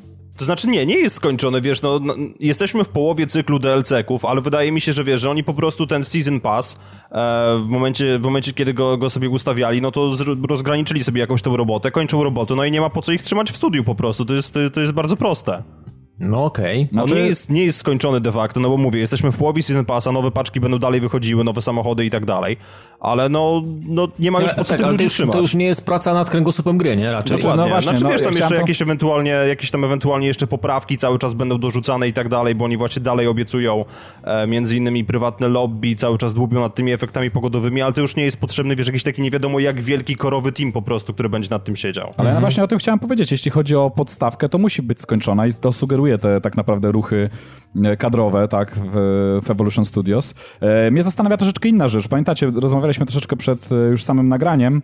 To 0.40 0.44
znaczy 0.44 0.68
nie, 0.68 0.86
nie 0.86 0.98
jest 0.98 1.16
skończony, 1.16 1.60
wiesz, 1.60 1.82
no, 1.82 1.98
no 1.98 2.14
jesteśmy 2.40 2.84
w 2.84 2.88
połowie 2.88 3.26
cyklu 3.26 3.58
DLC-ków, 3.58 4.24
ale 4.24 4.40
wydaje 4.40 4.72
mi 4.72 4.80
się, 4.80 4.92
że 4.92 5.04
wiesz, 5.04 5.20
że 5.20 5.30
oni 5.30 5.44
po 5.44 5.54
prostu 5.54 5.86
ten 5.86 6.04
Season 6.04 6.40
Pass 6.40 6.76
e, 7.10 7.58
w 7.62 7.66
momencie, 7.68 8.18
w 8.18 8.22
momencie 8.22 8.52
kiedy 8.52 8.74
go, 8.74 8.96
go 8.96 9.10
sobie 9.10 9.28
ustawiali, 9.28 9.82
no 9.82 9.90
to 9.92 10.16
rozgraniczyli 10.48 11.04
sobie 11.04 11.20
jakąś 11.20 11.42
tą 11.42 11.56
robotę, 11.56 11.90
kończą 11.90 12.24
robotę, 12.24 12.54
no 12.54 12.64
i 12.64 12.70
nie 12.70 12.80
ma 12.80 12.90
po 12.90 13.02
co 13.02 13.12
ich 13.12 13.22
trzymać 13.22 13.52
w 13.52 13.56
studiu 13.56 13.84
po 13.84 13.94
prostu, 13.94 14.24
to 14.24 14.34
jest, 14.34 14.54
to 14.72 14.80
jest 14.80 14.92
bardzo 14.92 15.16
proste. 15.16 15.62
No 16.20 16.44
okej. 16.44 16.80
On 16.82 16.88
Znaczy- 16.92 17.14
nie 17.14 17.20
jest, 17.20 17.50
nie 17.50 17.64
jest 17.64 17.78
skończony 17.78 18.20
de 18.20 18.32
facto, 18.32 18.60
no 18.60 18.68
bo 18.68 18.76
mówię, 18.76 19.00
jesteśmy 19.00 19.32
w 19.32 19.36
połowie 19.36 19.62
Season 19.62 19.84
Passa, 19.84 20.12
nowe 20.12 20.30
paczki 20.30 20.60
będą 20.60 20.78
dalej 20.78 21.00
wychodziły, 21.00 21.44
nowe 21.44 21.62
samochody 21.62 22.04
i 22.04 22.10
tak 22.10 22.24
dalej, 22.24 22.56
ale 23.00 23.28
no, 23.28 23.62
no 23.88 24.08
nie 24.18 24.30
ma 24.30 24.40
już 24.40 24.54
po 24.54 24.64
co 24.64 24.70
tak, 24.70 24.80
ale 24.80 24.96
to 24.96 25.02
już, 25.02 25.12
trzymać. 25.12 25.32
to 25.32 25.40
już 25.40 25.54
nie 25.54 25.64
jest 25.66 25.86
praca 25.86 26.14
nad 26.14 26.30
kręgosłupem 26.30 26.78
gry, 26.78 26.96
nie? 26.96 27.12
Raczej. 27.12 27.28
Znaczy, 27.28 27.42
Dokładnie. 27.42 27.64
No 27.64 27.68
właśnie, 27.68 27.88
znaczy 27.88 28.04
no, 28.04 28.10
wiesz, 28.10 28.20
ja 28.20 28.24
tam 28.24 28.32
jeszcze 28.32 28.46
chciałem 28.46 28.60
to- 28.60 28.66
jakieś 28.66 28.82
ewentualnie, 28.82 29.30
jakieś 29.30 29.70
tam 29.70 29.84
ewentualnie 29.84 30.26
jeszcze 30.26 30.46
poprawki 30.46 30.96
cały 30.96 31.18
czas 31.18 31.34
będą 31.34 31.58
dorzucane 31.58 32.08
i 32.08 32.12
tak 32.12 32.28
dalej, 32.28 32.54
bo 32.54 32.64
oni 32.64 32.76
właśnie 32.76 33.02
dalej 33.02 33.26
obiecują 33.26 33.84
e, 34.24 34.46
między 34.46 34.76
innymi 34.76 35.04
prywatne 35.04 35.48
lobby, 35.48 35.94
cały 35.94 36.18
czas 36.18 36.34
dłubią 36.34 36.60
nad 36.60 36.74
tymi 36.74 36.92
efektami 36.92 37.30
pogodowymi, 37.30 37.82
ale 37.82 37.92
to 37.92 38.00
już 38.00 38.16
nie 38.16 38.24
jest 38.24 38.36
potrzebny, 38.36 38.76
wiesz, 38.76 38.86
jakiś 38.86 39.02
taki 39.02 39.22
nie 39.22 39.30
wiadomo 39.30 39.58
jak 39.58 39.80
wielki 39.80 40.16
korowy 40.16 40.52
team 40.52 40.72
po 40.72 40.82
prostu, 40.82 41.14
który 41.14 41.28
będzie 41.28 41.50
nad 41.50 41.64
tym 41.64 41.76
siedział. 41.76 42.10
Ale 42.16 42.30
ja 42.30 42.40
właśnie 42.40 42.64
o 42.64 42.68
tym 42.68 42.78
chciałem 42.78 42.98
powiedzieć. 42.98 43.30
Jeśli 43.30 43.50
chodzi 43.50 43.76
o 43.76 43.90
podstawkę, 43.90 44.48
to 44.48 44.58
musi 44.58 44.82
być 44.82 45.00
skończona 45.00 45.46
i 45.46 45.52
to 45.52 45.72
sugeruje 45.72 46.09
te 46.18 46.40
tak 46.40 46.56
naprawdę 46.56 46.92
ruchy 46.92 47.30
e, 47.84 47.96
kadrowe, 47.96 48.48
tak, 48.48 48.78
w, 48.92 49.40
w 49.44 49.50
Evolution 49.50 49.84
Studios. 49.84 50.34
E, 50.60 50.90
mnie 50.90 51.02
zastanawia 51.02 51.36
troszeczkę 51.36 51.68
inna 51.68 51.88
rzecz. 51.88 52.08
Pamiętacie, 52.08 52.50
rozmawialiśmy 52.54 53.06
troszeczkę 53.06 53.36
przed 53.36 53.72
e, 53.72 53.74
już 53.74 54.04
samym 54.04 54.28
nagraniem, 54.28 54.82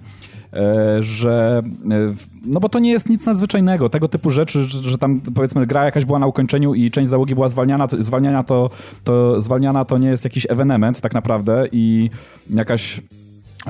e, 0.53 1.03
że 1.03 1.62
e, 1.91 2.15
no 2.47 2.61
bo 2.61 2.69
to 2.69 2.79
nie 2.79 2.91
jest 2.91 3.09
nic 3.09 3.27
nadzwyczajnego. 3.27 3.89
Tego 3.89 4.09
typu 4.09 4.31
rzeczy, 4.31 4.65
że, 4.65 4.79
że 4.79 4.99
tam 4.99 5.21
powiedzmy 5.21 5.67
gra 5.67 5.85
jakaś 5.85 6.05
była 6.05 6.19
na 6.19 6.27
ukończeniu 6.27 6.75
i 6.75 6.91
część 6.91 7.11
załogi 7.11 7.35
była 7.35 7.49
zwalniana, 7.49 7.89
to, 7.89 8.03
zwalniania 8.03 8.43
to, 8.43 8.71
to, 9.05 9.41
zwalniana 9.41 9.85
to 9.85 9.99
nie 9.99 10.09
jest 10.09 10.25
jakiś 10.25 10.47
ewenement 10.51 11.01
tak 11.01 11.15
naprawdę 11.15 11.65
i 11.73 12.11
jakaś 12.51 13.01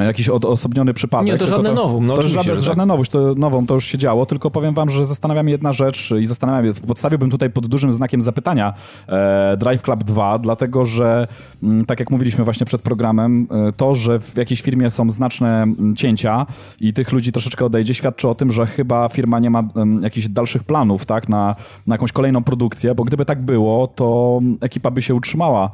Jakiś 0.05 0.29
odosobniony 0.29 0.95
przypadek. 0.95 1.27
Nie, 1.27 1.37
to 1.39 1.47
żadne 1.47 1.73
nowum, 1.73 2.07
no 2.07 2.17
to 2.17 2.23
żadne, 2.23 2.43
że 2.55 2.61
tak. 2.61 2.65
żadna 2.65 2.87
nowość, 2.87 3.11
to 3.11 3.35
nową 3.35 3.67
to 3.67 3.75
już 3.75 3.85
się 3.85 3.99
działo, 3.99 4.27
tylko 4.27 4.51
powiem 4.51 4.75
wam, 4.75 4.91
że 4.91 5.07
zastanawia 5.07 5.43
mnie 5.43 5.53
jedna 5.53 5.73
rzecz 5.73 6.11
i 6.21 6.27
zastanawiam 6.27 6.75
się, 6.75 6.81
podstawiłbym 6.81 7.31
tutaj 7.31 7.51
pod 7.51 7.67
dużym 7.67 7.93
znakiem 7.93 8.21
zapytania 8.21 8.75
e, 9.09 9.57
Drive 9.57 9.83
Club 9.83 10.05
2, 10.05 10.39
dlatego 10.39 10.85
że 10.85 11.29
m, 11.63 11.87
tak 11.87 12.01
jak 12.01 12.11
mówiliśmy 12.11 12.45
właśnie 12.45 12.67
przed 12.67 12.83
programem, 12.83 13.47
e, 13.69 13.73
to, 13.73 13.95
że 13.95 14.21
w 14.21 14.37
jakiejś 14.37 14.63
firmie 14.63 14.91
są 14.91 15.11
znaczne 15.11 15.63
m, 15.63 15.97
cięcia 15.97 16.47
i 16.81 16.93
tych 16.93 17.13
ludzi 17.13 17.33
troszeczkę 17.33 17.65
odejdzie, 17.65 17.95
świadczy 17.95 18.29
o 18.29 18.35
tym, 18.35 18.53
że 18.53 18.67
chyba 18.67 19.09
firma 19.09 19.39
nie 19.39 19.51
ma 19.51 19.63
em, 19.77 20.03
jakichś 20.03 20.29
dalszych 20.29 20.65
planów, 20.65 21.07
tak, 21.07 21.29
na, 21.29 21.57
na 21.87 21.95
jakąś 21.95 22.13
kolejną 22.13 22.45
produkcję, 22.45 22.95
bo 22.95 23.05
gdyby 23.05 23.25
tak 23.25 23.43
było, 23.43 23.87
to 23.87 24.41
ekipa 24.61 24.91
by 24.91 25.03
się 25.03 25.15
utrzymała. 25.15 25.71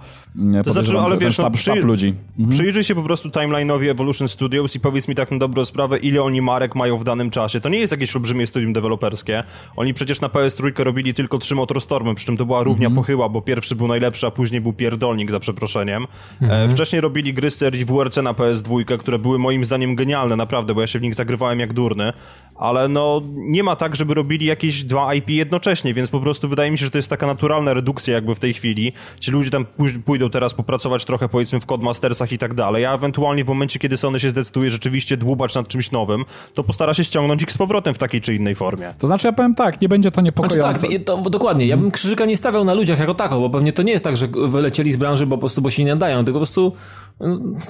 To 0.65 0.73
znaczy, 0.73 0.99
ale 0.99 1.19
wiesz, 1.19 1.39
no, 1.39 1.45
sztab, 1.45 1.53
przy- 1.53 1.63
sztab 1.63 1.85
ludzi. 1.85 2.15
Przyjrzyj 2.51 2.85
się 2.85 2.95
po 2.95 3.03
prostu 3.03 3.29
timeline'owi 3.29 3.89
Evolution 3.91 4.12
Evolution 4.12 4.29
Studios 4.29 4.77
i 4.77 4.81
powiedz 4.81 5.09
mi 5.09 5.14
tak 5.14 5.31
na 5.31 5.38
dobrą 5.38 5.64
sprawę, 5.64 5.98
ile 5.98 6.22
oni 6.22 6.42
marek 6.42 6.75
mają 6.75 6.98
w 6.98 7.05
danym 7.05 7.31
czasie. 7.31 7.61
To 7.61 7.68
nie 7.68 7.79
jest 7.79 7.90
jakieś 7.92 8.16
olbrzymie 8.16 8.46
studium 8.46 8.72
deweloperskie. 8.72 9.44
Oni 9.77 9.94
przecież 9.94 10.20
na 10.20 10.29
PS3 10.29 10.85
robili 10.85 11.14
tylko 11.14 11.38
trzy 11.38 11.55
Motorstormy, 11.55 12.14
przy 12.14 12.27
czym 12.27 12.37
to 12.37 12.46
była 12.46 12.62
równia 12.62 12.90
pochyła, 12.90 13.29
bo 13.29 13.42
pierwszy 13.42 13.75
był 13.77 13.88
najlepszy, 13.88 14.27
a 14.27 14.31
później 14.31 14.61
był 14.61 14.72
pierdolnik 14.72 15.31
za 15.31 15.40
przeproszeniem. 15.40 16.07
E, 16.42 16.68
wcześniej 16.68 17.01
robili 17.01 17.33
gry 17.33 17.51
z 17.51 17.57
serii 17.57 17.85
WRC 17.85 18.16
na 18.16 18.33
PS2, 18.33 18.98
które 18.98 19.18
były 19.18 19.38
moim 19.38 19.64
zdaniem 19.64 19.96
genialne, 19.96 20.37
naprawdę, 20.37 20.75
bo 20.75 20.81
ja 20.81 20.87
się 20.87 20.98
w 20.98 21.03
nich 21.03 21.14
zagrywałem 21.14 21.61
jak 21.61 21.72
durny. 21.72 22.12
Ale 22.57 22.88
no, 22.88 23.22
nie 23.35 23.62
ma 23.62 23.77
tak, 23.77 23.96
żeby 23.96 24.14
robili 24.14 24.46
jakieś 24.46 24.85
dwa 24.85 25.14
IP 25.14 25.29
jednocześnie, 25.29 25.94
więc 25.94 26.11
po 26.11 26.20
prostu 26.20 26.48
wydaje 26.48 26.70
mi 26.70 26.79
się, 26.79 26.85
że 26.85 26.90
to 26.90 26.98
jest 26.98 27.11
taka 27.11 27.27
naturalna 27.27 27.75
redukcja 27.75 28.14
jakby 28.14 28.35
w 28.35 28.38
tej 28.38 28.55
chwili. 28.55 28.92
Ci 29.20 29.31
ludzie 29.31 29.51
tam 29.51 29.64
pój- 29.64 30.03
pójdą 30.03 30.31
teraz 30.31 30.55
popracować 30.55 31.05
trochę 31.05 31.29
powiedzmy 31.29 31.61
w 31.61 31.66
Codemastersach 31.66 32.33
i 32.33 32.38
tak 32.38 32.55
dalej, 32.55 32.85
a 32.87 32.94
ewentualnie 32.94 33.44
w 33.44 33.48
momencie, 33.48 33.79
kiedy 33.79 33.96
Sony 34.03 34.21
się 34.21 34.31
zdecyduje 34.31 34.71
rzeczywiście 34.71 35.17
dłubać 35.17 35.55
nad 35.55 35.69
czymś 35.69 35.91
nowym, 35.91 36.25
to 36.55 36.65
postara 36.65 36.95
się 36.95 37.05
ściągnąć 37.05 37.43
ich 37.43 37.53
z 37.53 37.59
powrotem 37.59 37.95
w 37.95 37.99
takiej 37.99 38.21
czy 38.21 38.35
innej 38.35 38.55
formie. 38.55 38.95
To 38.99 39.07
znaczy 39.07 39.27
ja 39.27 39.33
powiem 39.33 39.55
tak, 39.55 39.81
nie 39.81 39.88
będzie 39.88 40.11
to 40.11 40.15
Znaczy 40.15 40.25
niepokojące. 40.25 40.88
tak, 40.88 41.05
to, 41.05 41.31
dokładnie. 41.31 41.67
Ja 41.67 41.77
bym 41.77 41.91
krzyżyka 41.91 42.25
nie 42.25 42.37
stawiał 42.37 42.65
na 42.65 42.75
ludziach 42.75 42.99
jako 42.99 43.15
tako, 43.15 43.41
bo 43.41 43.51
pewnie 43.51 43.73
to 43.73 43.83
nie 43.83 43.93
jest 43.93 44.05
tak, 44.05 44.17
że 44.17 44.29
wylecieli 44.49 44.93
z 44.93 44.97
branży 44.97 45.27
bo 45.27 45.37
po 45.37 45.41
prostu, 45.41 45.62
bo 45.62 45.71
się 45.71 45.85
nie 45.85 45.91
nadają, 45.91 46.25
tylko 46.25 46.33
po 46.33 46.47
prostu 46.47 46.73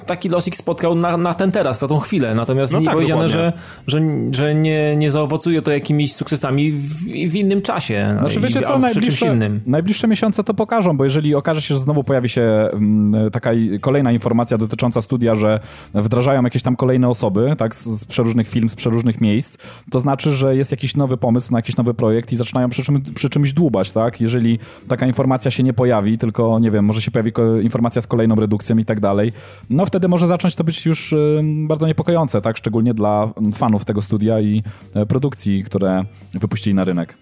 taki 0.05 0.29
los 0.29 0.47
ich 0.47 0.55
spotkał 0.55 0.95
na, 0.95 1.17
na 1.17 1.33
ten 1.33 1.51
teraz, 1.51 1.81
na 1.81 1.87
tą 1.87 1.99
chwilę. 1.99 2.35
Natomiast 2.35 2.73
No 2.73 2.79
nie 2.79 2.85
tak, 2.85 2.93
powiedziane, 2.93 3.29
że, 3.29 3.53
że, 3.87 4.01
że 4.31 4.55
nie, 4.55 4.95
nie 4.95 5.11
zaowocuje 5.11 5.61
to 5.61 5.71
jakimiś 5.71 6.13
sukcesami 6.15 6.71
w, 6.71 7.03
w 7.31 7.35
innym 7.35 7.61
czasie. 7.61 8.15
Znaczy 8.19 8.39
i- 8.39 8.41
wiecie 8.41 8.61
co, 8.61 8.79
przy 8.79 9.01
czymś 9.01 9.21
najbliższe, 9.21 9.49
najbliższe 9.65 10.07
miesiące 10.07 10.43
to 10.43 10.53
pokażą, 10.53 10.97
bo 10.97 11.03
jeżeli 11.03 11.35
okaże 11.35 11.61
się, 11.61 11.73
że 11.73 11.79
znowu 11.79 12.03
pojawi 12.03 12.29
się 12.29 12.41
mm, 12.73 13.31
taka 13.31 13.53
i- 13.53 13.79
kolejna 13.79 14.11
informacja 14.11 14.57
dotycząca 14.57 15.01
studia, 15.01 15.35
że 15.35 15.59
wdrażają 15.93 16.43
jakieś 16.43 16.61
tam 16.61 16.75
kolejne 16.75 17.09
osoby, 17.09 17.55
tak, 17.57 17.75
z, 17.75 17.85
z 17.85 18.05
przeróżnych 18.05 18.47
firm, 18.49 18.69
z 18.69 18.75
przeróżnych 18.75 19.21
miejsc, 19.21 19.57
to 19.91 19.99
znaczy, 19.99 20.31
że 20.31 20.55
jest 20.55 20.71
jakiś 20.71 20.95
nowy 20.95 21.17
pomysł 21.17 21.51
na 21.51 21.57
jakiś 21.57 21.77
nowy 21.77 21.93
projekt 21.93 22.31
i 22.31 22.35
zaczynają 22.35 22.69
przy, 22.69 22.83
czym, 22.83 23.01
przy 23.15 23.29
czymś 23.29 23.53
dłubać, 23.53 23.91
tak? 23.91 24.21
Jeżeli 24.21 24.59
taka 24.87 25.07
informacja 25.07 25.51
się 25.51 25.63
nie 25.63 25.73
pojawi, 25.73 26.17
tylko, 26.17 26.59
nie 26.59 26.71
wiem, 26.71 26.85
może 26.85 27.01
się 27.01 27.11
pojawi 27.11 27.31
informacja 27.61 28.01
z 28.01 28.07
kolejną 28.07 28.35
redukcją 28.35 28.77
i 28.77 28.85
tak 28.85 28.99
dalej, 28.99 29.31
no 29.69 29.85
wtedy 29.85 30.07
może 30.07 30.27
zacząć 30.27 30.55
to 30.55 30.63
być 30.63 30.85
już 30.85 31.13
ym, 31.13 31.67
bardzo 31.67 31.87
niepokojące, 31.87 32.41
tak? 32.41 32.57
Szczególnie 32.57 32.93
dla 32.93 33.33
fanów 33.53 33.85
tego 33.85 34.01
studia 34.01 34.39
i 34.39 34.63
e, 34.93 35.05
produkcji, 35.05 35.63
które 35.63 36.03
wypuścili 36.33 36.73
na 36.73 36.83
rynek. 36.83 37.17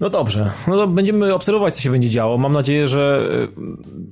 No 0.00 0.10
dobrze, 0.10 0.50
no 0.68 0.76
to 0.76 0.88
będziemy 0.88 1.34
obserwować, 1.34 1.74
co 1.74 1.82
się 1.82 1.90
będzie 1.90 2.10
działo. 2.10 2.38
Mam 2.38 2.52
nadzieję, 2.52 2.88
że 2.88 3.28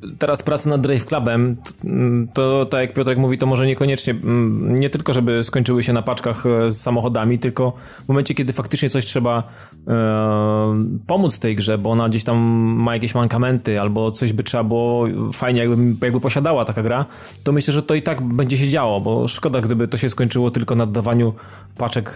y, 0.05 0.17
teraz 0.19 0.43
praca 0.43 0.71
nad 0.71 0.81
Drive 0.81 1.07
Clubem, 1.07 1.57
mm, 1.85 2.29
to 2.35 2.67
tak 2.67 2.81
jak 2.81 2.95
Piotrek 2.95 3.19
mówi, 3.19 3.39
to 3.39 3.47
może 3.47 3.67
niekoniecznie, 3.67 4.13
mm, 4.13 4.81
nie 4.81 4.91
tylko 4.91 5.13
żeby 5.13 5.45
skończyły 5.45 5.83
się 5.83 5.93
na 5.93 6.03
paczkach 6.03 6.47
e, 6.47 6.71
z 6.71 6.81
samochodami, 6.81 7.39
tylko 7.39 7.73
w 8.05 8.09
momencie, 8.09 8.35
kiedy 8.35 8.53
faktycznie 8.53 8.91
coś 8.91 9.07
trzeba 9.07 9.43
e, 9.89 10.75
pomóc 11.07 11.39
tej 11.39 11.57
grze, 11.57 11.79
bo 11.79 11.91
ona 11.91 12.09
gdzieś 12.09 12.25
tam 12.25 12.37
ma 12.79 12.95
jakieś 12.95 13.15
mankamenty, 13.15 13.81
albo 13.81 14.11
coś 14.11 14.33
by 14.33 14.43
trzeba 14.43 14.65
było 14.65 15.07
fajnie 15.33 15.61
jakby, 15.61 16.07
jakby 16.07 16.21
posiadała 16.21 16.65
taka 16.65 16.83
gra, 16.83 17.07
to 17.45 17.53
myślę, 17.53 17.73
że 17.75 17.83
to 17.83 17.95
i 17.95 18.03
tak 18.03 18.23
będzie 18.23 18.59
się 18.59 18.69
działo, 18.69 19.01
bo 19.01 19.29
szkoda, 19.29 19.61
gdyby 19.61 19.89
to 19.89 19.97
się 19.97 20.09
skończyło 20.09 20.51
tylko 20.51 20.75
na 20.75 20.87
dodawaniu 20.87 21.33
paczek 21.79 22.09
e, 22.09 22.13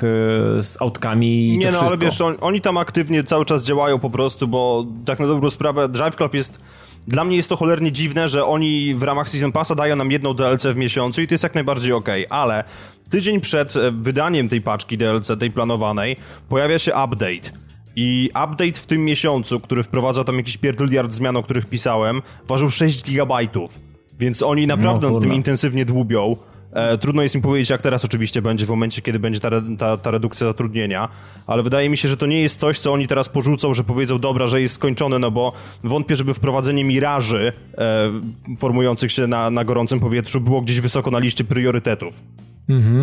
z 0.62 0.76
autkami 0.80 1.48
i 1.48 1.58
Nie 1.58 1.66
to 1.66 1.72
no, 1.72 1.78
wszystko. 1.78 1.98
ale 2.00 2.10
wiesz, 2.10 2.20
on, 2.20 2.36
oni 2.40 2.60
tam 2.60 2.76
aktywnie 2.76 3.24
cały 3.24 3.44
czas 3.44 3.59
działają 3.64 3.98
po 3.98 4.10
prostu, 4.10 4.48
bo 4.48 4.86
tak 5.06 5.18
na 5.18 5.26
dobrą 5.26 5.50
sprawę 5.50 5.88
Drive 5.88 6.16
Club 6.16 6.34
jest... 6.34 6.60
Dla 7.08 7.24
mnie 7.24 7.36
jest 7.36 7.48
to 7.48 7.56
cholernie 7.56 7.92
dziwne, 7.92 8.28
że 8.28 8.44
oni 8.44 8.94
w 8.94 9.02
ramach 9.02 9.28
Season 9.28 9.52
Passa 9.52 9.74
dają 9.74 9.96
nam 9.96 10.10
jedną 10.10 10.34
DLC 10.34 10.66
w 10.66 10.76
miesiącu 10.76 11.22
i 11.22 11.26
to 11.28 11.34
jest 11.34 11.44
jak 11.44 11.54
najbardziej 11.54 11.92
okej, 11.92 12.26
ale 12.30 12.64
tydzień 13.10 13.40
przed 13.40 13.76
e, 13.76 13.90
wydaniem 13.90 14.48
tej 14.48 14.60
paczki 14.60 14.98
DLC, 14.98 15.30
tej 15.40 15.50
planowanej, 15.50 16.16
pojawia 16.48 16.78
się 16.78 16.92
update. 17.04 17.50
I 17.96 18.30
update 18.44 18.72
w 18.72 18.86
tym 18.86 19.04
miesiącu, 19.04 19.60
który 19.60 19.82
wprowadza 19.82 20.24
tam 20.24 20.36
jakiś 20.36 20.56
pierdyliard 20.56 21.12
zmian, 21.12 21.36
o 21.36 21.42
których 21.42 21.66
pisałem, 21.66 22.22
ważył 22.48 22.70
6 22.70 23.04
gigabajtów. 23.04 23.70
Więc 24.18 24.42
oni 24.42 24.66
naprawdę 24.66 25.06
No, 25.06 25.12
nad 25.12 25.22
tym 25.22 25.34
intensywnie 25.34 25.84
dłubią. 25.84 26.36
E, 26.72 26.98
trudno 26.98 27.22
jest 27.22 27.34
im 27.34 27.42
powiedzieć, 27.42 27.70
jak 27.70 27.82
teraz 27.82 28.04
oczywiście 28.04 28.42
będzie, 28.42 28.66
w 28.66 28.68
momencie, 28.68 29.02
kiedy 29.02 29.18
będzie 29.18 29.40
ta, 29.40 29.50
ta, 29.78 29.96
ta 29.96 30.10
redukcja 30.10 30.46
zatrudnienia, 30.46 31.08
ale 31.46 31.62
wydaje 31.62 31.88
mi 31.88 31.96
się, 31.96 32.08
że 32.08 32.16
to 32.16 32.26
nie 32.26 32.40
jest 32.42 32.60
coś, 32.60 32.78
co 32.78 32.92
oni 32.92 33.08
teraz 33.08 33.28
porzucą, 33.28 33.74
że 33.74 33.84
powiedzą, 33.84 34.18
dobra, 34.18 34.46
że 34.46 34.60
jest 34.60 34.74
skończone, 34.74 35.18
no 35.18 35.30
bo 35.30 35.52
wątpię, 35.84 36.16
żeby 36.16 36.34
wprowadzenie 36.34 36.84
miraży 36.84 37.52
e, 37.78 38.10
formujących 38.58 39.12
się 39.12 39.26
na, 39.26 39.50
na 39.50 39.64
gorącym 39.64 40.00
powietrzu 40.00 40.40
było 40.40 40.60
gdzieś 40.60 40.80
wysoko 40.80 41.10
na 41.10 41.18
liście 41.18 41.44
priorytetów. 41.44 42.14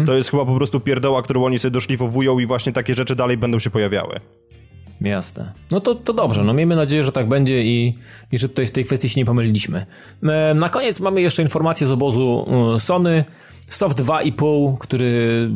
To 0.06 0.14
jest 0.14 0.32
chyba 0.32 0.46
po 0.46 0.56
prostu 0.56 0.80
pierdoła, 0.80 1.24
którą 1.24 1.46
oni 1.46 1.60
sobie 1.60 1.72
doszlifowują 1.72 2.40
i 2.40 2.46
właśnie 2.46 2.72
takie 2.74 2.96
rzeczy 2.96 3.16
dalej 3.16 3.38
będą 3.38 3.60
się 3.60 3.70
pojawiały. 3.70 4.20
Jasne. 5.02 5.52
No 5.72 5.80
to, 5.80 5.96
to 5.96 6.14
dobrze, 6.14 6.44
no 6.44 6.54
miejmy 6.54 6.76
nadzieję, 6.76 7.04
że 7.04 7.12
tak 7.12 7.28
będzie 7.28 7.64
i, 7.64 7.96
i 8.32 8.38
że 8.38 8.50
tutaj 8.50 8.68
w 8.68 8.72
tej 8.72 8.86
kwestii 8.86 9.10
się 9.10 9.20
nie 9.20 9.26
pomyliliśmy. 9.26 9.86
E, 10.24 10.54
Na 10.54 10.70
koniec 10.70 11.00
mamy 11.00 11.22
jeszcze 11.22 11.42
informację 11.42 11.88
z 11.88 11.92
obozu 11.92 12.48
e, 12.76 12.80
Sony. 12.80 13.26
Soft 13.70 14.02
2,5, 14.02 14.78
który 14.78 15.50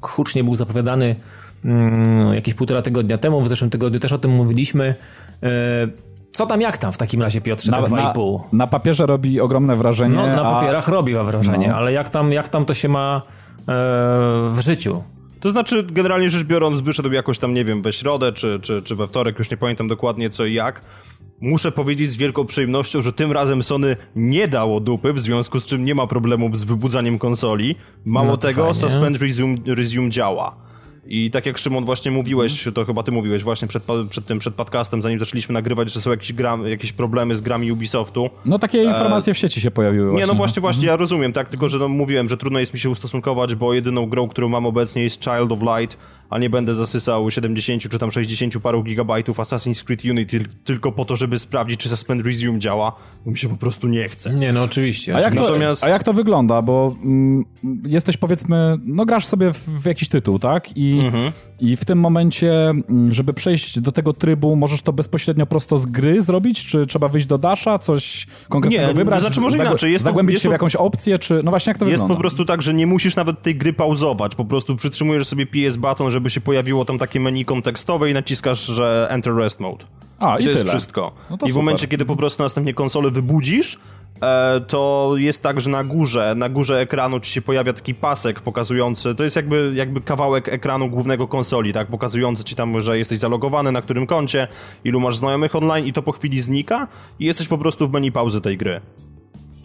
hucznie 0.00 0.44
był 0.44 0.54
zapowiadany 0.54 1.16
mm, 1.64 2.34
jakieś 2.34 2.54
półtora 2.54 2.82
tygodnia 2.82 3.18
temu, 3.18 3.40
w 3.40 3.48
zeszłym 3.48 3.70
tygodniu 3.70 4.00
też 4.00 4.12
o 4.12 4.18
tym 4.18 4.30
mówiliśmy. 4.30 4.94
E, 5.42 5.48
Co 6.32 6.46
tam, 6.46 6.60
jak 6.60 6.78
tam 6.78 6.92
w 6.92 6.96
takim 6.96 7.22
razie, 7.22 7.40
Piotrze, 7.40 7.72
te 7.72 7.80
na, 7.80 7.86
2,5? 7.86 8.40
na 8.52 8.66
papierze 8.66 9.06
robi 9.06 9.40
ogromne 9.40 9.76
wrażenie. 9.76 10.14
No, 10.16 10.26
na 10.26 10.42
a- 10.42 10.60
papierach 10.60 10.88
robi 10.88 11.14
wrażenie, 11.14 11.68
No. 11.68 11.74
ale 11.76 11.92
jak 11.92 12.08
tam, 12.08 12.32
jak 12.32 12.48
tam 12.48 12.64
to 12.64 12.74
się 12.74 12.88
ma 12.88 13.20
e, 13.60 13.62
w 14.52 14.58
życiu? 14.60 15.02
To 15.40 15.50
znaczy, 15.50 15.82
generalnie 15.90 16.30
rzecz 16.30 16.44
biorąc, 16.44 16.80
wyszedł 16.80 17.12
jakoś 17.12 17.38
tam, 17.38 17.54
nie 17.54 17.64
wiem, 17.64 17.82
we 17.82 17.92
środę 17.92 18.32
czy, 18.32 18.58
czy, 18.62 18.82
czy 18.82 18.96
we 18.96 19.06
wtorek, 19.06 19.38
już 19.38 19.50
nie 19.50 19.56
pamiętam 19.56 19.88
dokładnie 19.88 20.30
co 20.30 20.44
i 20.44 20.54
jak. 20.54 20.80
Muszę 21.40 21.72
powiedzieć 21.72 22.10
z 22.10 22.16
wielką 22.16 22.46
przyjemnością, 22.46 23.02
że 23.02 23.12
tym 23.12 23.32
razem 23.32 23.62
Sony 23.62 23.96
nie 24.16 24.48
dało 24.48 24.80
dupy, 24.80 25.12
w 25.12 25.20
związku 25.20 25.60
z 25.60 25.66
czym 25.66 25.84
nie 25.84 25.94
ma 25.94 26.06
problemów 26.06 26.58
z 26.58 26.64
wybudzaniem 26.64 27.18
konsoli. 27.18 27.74
Mało 28.04 28.26
No 28.26 28.36
tego, 28.36 28.62
fajnie. 28.62 28.74
Suspend 28.74 29.22
Resume, 29.22 29.56
Resume 29.66 30.10
działa. 30.10 30.56
I 31.10 31.30
tak 31.30 31.46
jak 31.46 31.58
Szymon 31.58 31.84
właśnie 31.84 32.10
mówiłeś, 32.10 32.68
to 32.74 32.84
chyba 32.84 33.02
ty 33.02 33.12
mówiłeś 33.12 33.42
właśnie 33.42 33.68
przed, 33.68 33.82
przed 34.10 34.26
tym, 34.26 34.38
przed 34.38 34.54
podcastem, 34.54 35.02
zanim 35.02 35.18
zaczęliśmy 35.18 35.52
nagrywać, 35.52 35.92
że 35.92 36.00
są 36.00 36.10
jakieś, 36.10 36.32
gram, 36.32 36.66
jakieś 36.66 36.92
problemy 36.92 37.36
z 37.36 37.40
grami 37.40 37.72
Ubisoftu. 37.72 38.30
No 38.44 38.58
takie 38.58 38.84
informacje 38.84 39.34
w 39.34 39.38
sieci 39.38 39.60
się 39.60 39.70
pojawiły 39.70 40.04
Nie, 40.06 40.10
właśnie. 40.10 40.26
no 40.26 40.34
właśnie, 40.34 40.60
właśnie, 40.60 40.86
ja 40.86 40.96
rozumiem, 40.96 41.32
tak, 41.32 41.48
tylko 41.48 41.68
że 41.68 41.78
no, 41.78 41.88
mówiłem, 41.88 42.28
że 42.28 42.36
trudno 42.36 42.58
jest 42.58 42.74
mi 42.74 42.80
się 42.80 42.90
ustosunkować, 42.90 43.54
bo 43.54 43.74
jedyną 43.74 44.06
grą, 44.06 44.28
którą 44.28 44.48
mam 44.48 44.66
obecnie 44.66 45.02
jest 45.02 45.24
Child 45.24 45.52
of 45.52 45.58
Light, 45.62 45.98
a 46.30 46.38
nie 46.38 46.50
będę 46.50 46.74
zasysał 46.74 47.30
70 47.30 47.82
czy 47.88 47.98
tam 47.98 48.10
60 48.10 48.58
paru 48.62 48.82
gigabajtów 48.82 49.36
Assassin's 49.38 49.84
Creed 49.84 50.04
Unity 50.04 50.40
tylko 50.64 50.92
po 50.92 51.04
to, 51.04 51.16
żeby 51.16 51.38
sprawdzić, 51.38 51.80
czy 51.80 51.88
Suspend 51.88 52.26
Resume 52.26 52.58
działa, 52.58 52.92
bo 53.24 53.30
mi 53.30 53.38
się 53.38 53.48
po 53.48 53.56
prostu 53.56 53.88
nie 53.88 54.08
chce. 54.08 54.34
Nie, 54.34 54.52
no 54.52 54.62
oczywiście. 54.62 55.16
A 55.16 55.20
jak, 55.20 55.34
to, 55.34 55.42
Natomiast- 55.42 55.84
a 55.84 55.88
jak 55.88 56.02
to 56.02 56.12
wygląda? 56.12 56.62
Bo 56.62 56.96
mm, 57.04 57.44
jesteś 57.86 58.16
powiedzmy, 58.16 58.76
no 58.84 59.06
grasz 59.06 59.26
sobie 59.26 59.52
w, 59.52 59.58
w 59.58 59.84
jakiś 59.86 60.08
tytuł, 60.08 60.38
tak? 60.38 60.76
I, 60.76 61.00
Mhm. 61.00 61.32
I 61.60 61.76
w 61.76 61.84
tym 61.84 61.98
momencie, 62.00 62.52
mm, 62.68 63.12
żeby 63.12 63.34
przejść 63.34 63.80
do 63.80 63.92
tego 63.92 64.12
trybu, 64.12 64.56
możesz 64.56 64.82
to 64.82 64.92
bezpośrednio 64.92 65.46
prosto 65.46 65.78
z 65.78 65.86
gry 65.86 66.22
zrobić? 66.22 66.66
Czy 66.66 66.86
trzeba 66.86 67.08
wyjść 67.08 67.26
do 67.26 67.38
Dasha, 67.38 67.78
coś 67.78 68.26
konkretnego 68.48 68.88
Nie, 68.88 68.94
wybrać? 68.94 69.20
znaczy 69.20 69.40
może 69.40 69.56
inaczej, 69.56 69.92
jest 69.92 70.04
zagłębić 70.04 70.34
jest 70.34 70.42
się 70.42 70.48
w 70.48 70.52
jakąś 70.52 70.76
opcję, 70.76 71.18
czy... 71.18 71.40
No 71.44 71.50
właśnie, 71.50 71.70
jak 71.70 71.78
to 71.78 71.84
Jest 71.84 71.94
wygląda? 71.94 72.14
po 72.14 72.20
prostu 72.20 72.44
tak, 72.44 72.62
że 72.62 72.74
nie 72.74 72.86
musisz 72.86 73.16
nawet 73.16 73.42
tej 73.42 73.56
gry 73.56 73.72
pauzować, 73.72 74.34
po 74.34 74.44
prostu 74.44 74.76
przytrzymujesz 74.76 75.26
sobie 75.26 75.46
PS 75.46 75.76
button, 75.76 76.10
żeby 76.10 76.30
się 76.30 76.40
pojawiło 76.40 76.84
tam 76.84 76.98
takie 76.98 77.20
menu 77.20 77.44
kontekstowe 77.44 78.10
i 78.10 78.14
naciskasz, 78.14 78.66
że 78.66 79.06
Enter 79.10 79.34
Rest 79.34 79.60
Mode. 79.60 79.84
A, 80.18 80.38
i 80.38 80.42
to 80.44 80.50
jest 80.50 80.60
tyle. 80.60 80.72
wszystko. 80.72 81.12
No 81.30 81.36
I 81.36 81.38
w 81.38 81.40
super. 81.40 81.54
momencie, 81.54 81.88
kiedy 81.88 82.04
po 82.04 82.16
prostu 82.16 82.42
następnie 82.42 82.74
konsolę 82.74 83.10
wybudzisz, 83.10 83.78
to 84.68 85.12
jest 85.16 85.42
tak, 85.42 85.60
że 85.60 85.70
na 85.70 85.84
górze, 85.84 86.34
na 86.36 86.48
górze 86.48 86.80
ekranu 86.80 87.20
ci 87.20 87.30
się 87.30 87.42
pojawia 87.42 87.72
taki 87.72 87.94
pasek 87.94 88.40
pokazujący, 88.40 89.14
to 89.14 89.24
jest 89.24 89.36
jakby, 89.36 89.72
jakby 89.74 90.00
kawałek 90.00 90.48
ekranu 90.48 90.90
głównego 90.90 91.28
konsoli, 91.28 91.72
tak, 91.72 91.88
pokazujący 91.88 92.44
ci 92.44 92.54
tam, 92.54 92.80
że 92.80 92.98
jesteś 92.98 93.18
zalogowany, 93.18 93.72
na 93.72 93.82
którym 93.82 94.06
koncie, 94.06 94.48
ilu 94.84 95.00
masz 95.00 95.16
znajomych 95.16 95.56
online 95.56 95.86
i 95.86 95.92
to 95.92 96.02
po 96.02 96.12
chwili 96.12 96.40
znika 96.40 96.88
i 97.18 97.24
jesteś 97.24 97.48
po 97.48 97.58
prostu 97.58 97.88
w 97.88 97.92
menu 97.92 98.12
pauzy 98.12 98.40
tej 98.40 98.56
gry. 98.56 98.80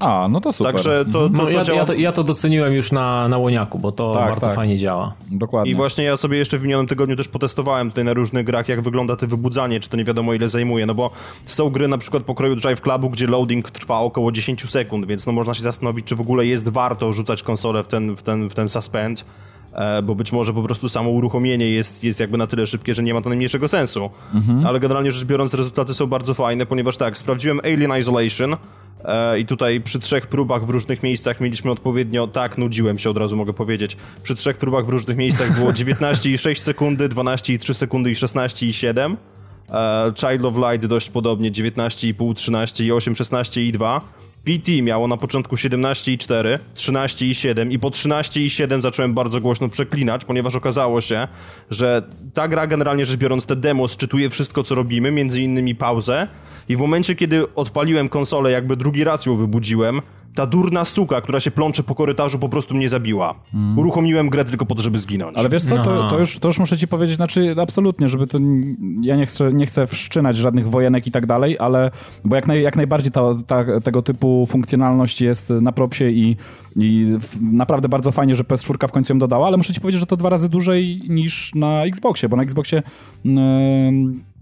A, 0.03 0.27
no 0.27 0.41
to 0.41 0.51
super. 0.51 0.73
Także 0.73 1.05
to, 1.05 1.11
to, 1.11 1.29
No, 1.29 1.43
to 1.43 1.49
ja, 1.49 1.63
działa... 1.63 1.79
ja, 1.79 1.85
to, 1.85 1.93
ja 1.93 2.11
to 2.11 2.23
doceniłem 2.23 2.73
już 2.73 2.91
na, 2.91 3.27
na 3.27 3.37
łoniaku, 3.37 3.79
bo 3.79 3.91
to 3.91 4.13
Tak, 4.13 4.25
bardzo 4.25 4.41
tak. 4.41 4.55
fajnie 4.55 4.77
działa. 4.77 5.13
Dokładnie. 5.31 5.71
I 5.71 5.75
właśnie 5.75 6.03
ja 6.03 6.17
sobie 6.17 6.37
jeszcze 6.37 6.57
w 6.57 6.63
minionym 6.63 6.87
tygodniu 6.87 7.15
też 7.15 7.27
potestowałem 7.27 7.89
tutaj 7.89 8.03
na 8.05 8.13
różnych 8.13 8.45
grach, 8.45 8.69
jak 8.69 8.81
wygląda 8.81 9.15
to 9.15 9.27
wybudzanie, 9.27 9.79
czy 9.79 9.89
to 9.89 9.97
nie 9.97 10.03
wiadomo 10.03 10.33
ile 10.33 10.49
zajmuje, 10.49 10.85
no 10.85 10.95
bo 10.95 11.11
są 11.45 11.69
gry 11.69 11.87
na 11.87 11.97
przykład 11.97 12.23
pokroju 12.23 12.55
Drive 12.55 12.81
Clubu, 12.81 13.09
gdzie 13.09 13.27
loading 13.27 13.71
trwa 13.71 13.99
około 13.99 14.31
10 14.31 14.69
sekund, 14.69 15.05
więc 15.05 15.25
no 15.27 15.33
można 15.33 15.53
się 15.53 15.63
zastanowić, 15.63 16.05
czy 16.05 16.15
w 16.15 16.21
ogóle 16.21 16.45
jest 16.45 16.69
warto 16.69 17.13
rzucać 17.13 17.43
konsolę 17.43 17.83
w 17.83 17.87
ten, 17.87 18.15
w 18.15 18.21
ten, 18.23 18.49
w 18.49 18.53
ten 18.53 18.69
suspend, 18.69 19.25
e, 19.73 20.01
bo 20.01 20.15
być 20.15 20.31
może 20.31 20.53
po 20.53 20.63
prostu 20.63 20.89
samo 20.89 21.09
uruchomienie 21.09 21.69
jest, 21.69 22.03
jest 22.03 22.19
jakby 22.19 22.37
na 22.37 22.47
tyle 22.47 22.65
szybkie, 22.67 22.93
że 22.93 23.03
nie 23.03 23.13
ma 23.13 23.21
to 23.21 23.29
najmniejszego 23.29 23.67
sensu. 23.67 24.09
Ale 24.65 24.79
generalnie 24.79 25.11
rzecz 25.11 25.25
biorąc 25.25 25.53
rezultaty 25.53 25.93
są 25.93 26.07
bardzo 26.07 26.33
fajne, 26.33 26.65
ponieważ 26.65 26.97
tak, 26.97 27.17
sprawdziłem 27.17 27.59
Alien 27.59 27.91
Isolation, 27.99 28.55
I 29.39 29.45
tutaj 29.45 29.81
przy 29.81 29.99
trzech 29.99 30.27
próbach 30.27 30.65
w 30.65 30.69
różnych 30.69 31.03
miejscach 31.03 31.41
mieliśmy 31.41 31.71
odpowiednio, 31.71 32.27
tak, 32.27 32.57
nudziłem 32.57 32.99
się 32.99 33.09
od 33.09 33.17
razu 33.17 33.35
mogę 33.37 33.53
powiedzieć. 33.53 33.97
Przy 34.23 34.35
trzech 34.35 34.57
próbach 34.57 34.85
w 34.85 34.89
różnych 34.89 35.17
miejscach 35.17 35.59
było 35.59 35.71
19,6 35.83 36.55
sekundy, 36.55 37.09
12,3 37.09 37.73
sekundy 37.73 38.11
i 38.11 38.15
16,7. 38.15 39.15
E, 39.69 40.13
Child 40.15 40.45
of 40.45 40.55
Light 40.55 40.87
dość 40.87 41.09
podobnie 41.09 41.51
19,5, 41.51 42.33
13,8, 42.33 43.11
16,2. 43.11 44.01
PT 44.43 44.81
miało 44.81 45.07
na 45.07 45.17
początku 45.17 45.55
17,4, 45.55 46.59
13,7 46.75 47.71
i 47.71 47.79
po 47.79 47.89
13,7 47.89 48.81
zacząłem 48.81 49.13
bardzo 49.13 49.41
głośno 49.41 49.69
przeklinać, 49.69 50.25
ponieważ 50.25 50.55
okazało 50.55 51.01
się, 51.01 51.27
że 51.69 52.03
ta 52.33 52.47
gra 52.47 52.67
generalnie 52.67 53.05
rzecz 53.05 53.17
biorąc 53.17 53.45
te 53.45 53.55
demo 53.55 53.87
sczytuje 53.87 54.29
wszystko 54.29 54.63
co 54.63 54.75
robimy, 54.75 55.11
między 55.11 55.41
innymi 55.41 55.75
pauzę 55.75 56.27
i 56.69 56.75
w 56.77 56.79
momencie 56.79 57.15
kiedy 57.15 57.55
odpaliłem 57.55 58.09
konsolę, 58.09 58.51
jakby 58.51 58.77
drugi 58.77 59.03
raz 59.03 59.25
ją 59.25 59.35
wybudziłem, 59.35 60.01
ta 60.35 60.45
durna 60.45 60.85
suka, 60.85 61.21
która 61.21 61.39
się 61.39 61.51
plącze 61.51 61.83
po 61.83 61.95
korytarzu, 61.95 62.39
po 62.39 62.49
prostu 62.49 62.75
mnie 62.75 62.89
zabiła. 62.89 63.35
Mm. 63.53 63.79
Uruchomiłem 63.79 64.29
grę 64.29 64.45
tylko 64.45 64.65
po 64.65 64.75
to, 64.75 64.81
żeby 64.81 64.99
zginąć. 64.99 65.37
Ale 65.37 65.49
wiesz 65.49 65.63
co, 65.63 65.77
to, 65.77 66.09
to, 66.09 66.19
już, 66.19 66.39
to 66.39 66.47
już 66.47 66.59
muszę 66.59 66.77
ci 66.77 66.87
powiedzieć, 66.87 67.15
znaczy 67.15 67.55
absolutnie, 67.61 68.07
żeby 68.07 68.27
to... 68.27 68.37
Ja 69.01 69.15
nie 69.15 69.25
chcę, 69.25 69.49
nie 69.51 69.65
chcę 69.65 69.87
wszczynać 69.87 70.37
żadnych 70.37 70.69
wojenek 70.69 71.07
i 71.07 71.11
tak 71.11 71.25
dalej, 71.25 71.59
ale... 71.59 71.91
Bo 72.25 72.35
jak, 72.35 72.47
naj, 72.47 72.61
jak 72.61 72.75
najbardziej 72.75 73.11
ta, 73.11 73.21
ta, 73.47 73.81
tego 73.81 74.01
typu 74.01 74.47
funkcjonalność 74.49 75.21
jest 75.21 75.49
na 75.49 75.71
propsie 75.71 76.09
i, 76.09 76.37
i 76.75 77.17
naprawdę 77.41 77.89
bardzo 77.89 78.11
fajnie, 78.11 78.35
że 78.35 78.43
PS4 78.43 78.87
w 78.87 78.91
końcu 78.91 79.13
ją 79.13 79.19
dodała, 79.19 79.47
ale 79.47 79.57
muszę 79.57 79.73
ci 79.73 79.81
powiedzieć, 79.81 79.99
że 79.99 80.05
to 80.05 80.17
dwa 80.17 80.29
razy 80.29 80.49
dłużej 80.49 81.01
niż 81.09 81.55
na 81.55 81.83
Xboxie, 81.83 82.29
bo 82.29 82.35
na 82.35 82.43
Xboxie... 82.43 82.83
Yy, 83.25 83.33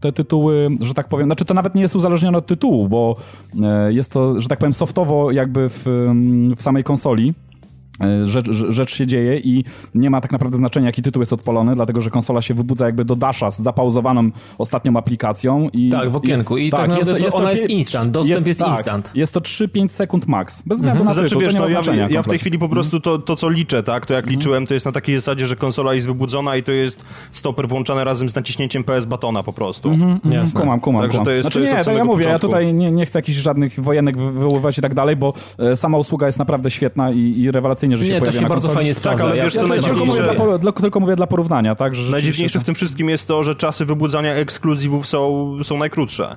te 0.02 0.12
tytuły, 0.12 0.70
że 0.82 0.94
tak 0.94 1.08
powiem, 1.08 1.28
znaczy 1.28 1.46
to 1.46 1.54
nawet 1.54 1.76
nie 1.76 1.82
jest 1.82 1.96
uzależnione 1.96 2.38
od 2.38 2.46
tytułu, 2.46 2.90
bo 2.90 3.16
e, 3.64 3.94
jest 3.94 4.12
to, 4.12 4.40
że 4.40 4.48
tak 4.48 4.60
powiem, 4.60 4.74
softowo 4.74 5.32
jakby 5.32 5.70
w, 5.70 5.86
w 6.58 6.62
samej 6.62 6.84
konsoli. 6.84 7.34
E, 8.00 8.28
rzecz, 8.28 8.52
rzecz 8.52 8.96
się 8.96 9.08
dzieje 9.08 9.38
i 9.38 9.64
nie 9.96 10.10
ma 10.10 10.22
tak 10.22 10.32
naprawdę 10.32 10.58
znaczenia, 10.58 10.86
jaki 10.86 11.02
tytuł 11.02 11.22
jest 11.22 11.34
odpalony, 11.34 11.76
dlatego 11.76 12.02
że 12.02 12.10
konsola 12.10 12.42
się 12.42 12.54
wybudza 12.54 12.86
jakby 12.86 13.06
do 13.06 13.16
dasza 13.16 13.52
z 13.52 13.60
zapauzowaną 13.60 14.32
ostatnią 14.58 14.98
aplikacją. 14.98 15.70
I, 15.74 15.90
tak, 15.90 16.10
w 16.10 16.16
okienku. 16.16 16.58
I, 16.58 16.68
i 16.68 16.72
tak, 16.72 16.88
tak 16.88 16.98
jest, 16.98 17.12
to, 17.12 17.18
jest 17.18 17.36
ona 17.36 17.46
to, 17.46 17.52
jest 17.52 17.70
instant, 17.70 18.12
dostęp 18.12 18.36
jest, 18.36 18.48
jest 18.48 18.60
tak, 18.60 18.78
instant. 18.78 19.12
Jest 19.16 19.34
to 19.34 19.40
3-5 19.40 19.90
sekund 19.90 20.28
max, 20.28 20.62
bez 20.66 20.78
względu 20.78 21.02
mhm. 21.02 21.08
na 21.08 21.14
znaczy, 21.14 21.30
tytuł, 21.30 21.42
wiesz, 21.42 21.50
to 21.50 21.54
nie 21.54 21.60
ma 21.60 21.66
no, 21.66 21.72
znaczenia. 21.72 22.04
Ja, 22.04 22.10
ja, 22.10 22.24
w 22.24 22.28
tej 22.28 22.40
chwili 22.40 22.60
po 22.60 22.70
prostu 22.70 23.00
to, 23.00 23.20
to 23.20 23.36
co 23.36 23.50
liczę, 23.50 23.84
tak, 23.84 24.06
to 24.06 24.14
jak 24.14 24.24
mhm. 24.24 24.40
liczyłem, 24.40 24.68
to 24.68 24.74
jest 24.74 24.86
na 24.86 24.92
takiej 24.92 25.16
zasadzie, 25.16 25.46
że 25.46 25.56
konsola 25.56 25.94
jest 25.94 26.08
wybudzona 26.08 26.56
i 26.56 26.64
to 26.64 26.72
jest 26.72 27.04
stoper 27.32 27.68
włączany 27.68 28.04
razem 28.04 28.30
z 28.30 28.36
naciśnięciem 28.36 28.84
PS 28.84 29.06
batona 29.06 29.44
po 29.44 29.54
prostu. 29.54 29.90
Mhm, 29.90 30.20
Jasne. 30.34 30.62
Kumam, 30.62 30.80
kumam, 30.80 31.02
Także 31.02 31.18
kumam. 31.18 31.26
To 31.26 31.32
jest, 31.32 31.44
znaczy 31.44 31.60
to 31.60 31.66
jest 31.66 31.78
nie, 31.78 31.84
to 31.84 31.92
ja 31.92 32.06
mówię, 32.06 32.24
początku. 32.24 32.48
ja 32.48 32.52
tutaj 32.52 32.74
nie, 32.74 32.92
nie 32.92 33.06
chcę 33.06 33.20
jakichś 33.20 33.38
żadnych 33.38 33.80
wojenek 33.80 34.18
wywoływać 34.18 34.78
i 34.78 34.82
tak 34.82 34.94
dalej, 34.94 35.16
bo 35.16 35.34
e, 35.60 35.76
sama 35.76 35.98
usługa 35.98 36.26
jest 36.26 36.40
naprawdę 36.40 36.72
świetna 36.72 37.12
i, 37.12 37.20
i 37.20 37.52
rewelacyjnie, 37.82 37.98
że 37.98 38.06
się 38.06 38.14
nie, 38.14 38.20
pojawia 38.20 38.50
bardzo 38.50 38.70
fajnie 38.70 38.94
sprawdza. 38.94 39.24
Tak, 39.24 39.32
ale 39.32 39.44
wiesz, 39.44 39.56
ja, 39.56 39.62
co 39.62 39.76
ja 39.76 39.82
tylko, 39.82 40.06
mówię 40.06 40.22
dla, 40.22 40.58
dla, 40.58 40.72
tylko 40.72 41.00
mówię 41.00 41.16
dla 41.16 41.28
porównania, 41.28 41.76
tak? 41.76 41.96
Że 41.96 42.12
Najdziwniejsze 42.12 42.60
w 42.60 42.64
tym 42.64 42.76
wszystkim 42.76 43.10
jest 43.10 43.28
to, 43.28 43.44
że 43.44 43.56
czasy 43.56 43.86
wybudzania 43.86 44.34
ekskluzywów 44.34 45.08
są, 45.08 45.58
są 45.64 45.78
najkrótsze. 45.78 46.36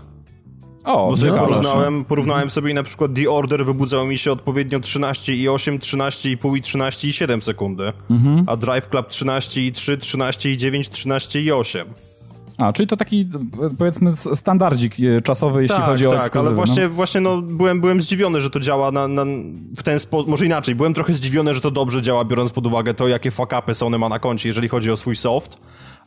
O, 0.85 1.11
Bo 1.11 1.17
sobie 1.17 1.33
no, 1.33 1.39
porównałem, 1.39 2.05
porównałem 2.05 2.51
sobie 2.51 2.71
i 2.71 2.75
na 2.75 2.83
przykład 2.83 3.11
The 3.15 3.31
Order 3.31 3.67
wybudzał 3.67 4.07
mi 4.07 4.19
się 4.19 4.33
odpowiednio 4.33 4.81
13,8, 4.81 5.79
13,5 5.79 6.57
i 6.57 6.63
13,7 6.63 7.41
sekundy, 7.41 7.93
mhm. 8.11 8.45
a 8.47 8.57
Drive 8.57 8.89
Club 8.89 9.09
13,3, 9.09 9.97
13,9, 9.97 10.81
13,8. 10.81 11.85
A, 12.59 12.73
czyli 12.73 12.87
to 12.87 12.97
taki, 12.97 13.29
powiedzmy, 13.79 14.13
standardzik 14.13 14.95
e, 15.01 15.21
czasowy, 15.21 15.63
jeśli 15.63 15.77
tak, 15.77 15.85
chodzi 15.85 16.07
o 16.07 16.13
Tak, 16.13 16.37
ale 16.37 16.51
właśnie, 16.51 16.83
no. 16.83 16.89
właśnie 16.89 17.21
no, 17.21 17.43
byłem, 17.43 17.81
byłem 17.81 18.03
zdziwiony, 18.03 18.41
że 18.41 18.51
to 18.51 18.61
działa 18.61 18.91
na, 18.91 19.09
na 19.09 19.25
w 19.77 19.83
ten 19.83 19.99
sposób, 19.99 20.29
może 20.29 20.47
inaczej, 20.47 20.75
byłem 20.75 20.95
trochę 20.95 21.15
zdziwiony, 21.15 21.55
że 21.55 21.61
to 21.61 21.71
dobrze 21.71 22.03
działa, 22.03 22.25
biorąc 22.25 22.53
pod 22.53 22.67
uwagę 22.67 22.95
to, 22.95 23.09
jakie 23.09 23.31
fuck-upy 23.31 23.75
Sony 23.75 23.99
ma 23.99 24.09
na 24.09 24.19
koncie, 24.19 24.49
jeżeli 24.49 24.69
chodzi 24.69 24.91
o 24.91 24.97
swój 24.97 25.17
soft. 25.17 25.57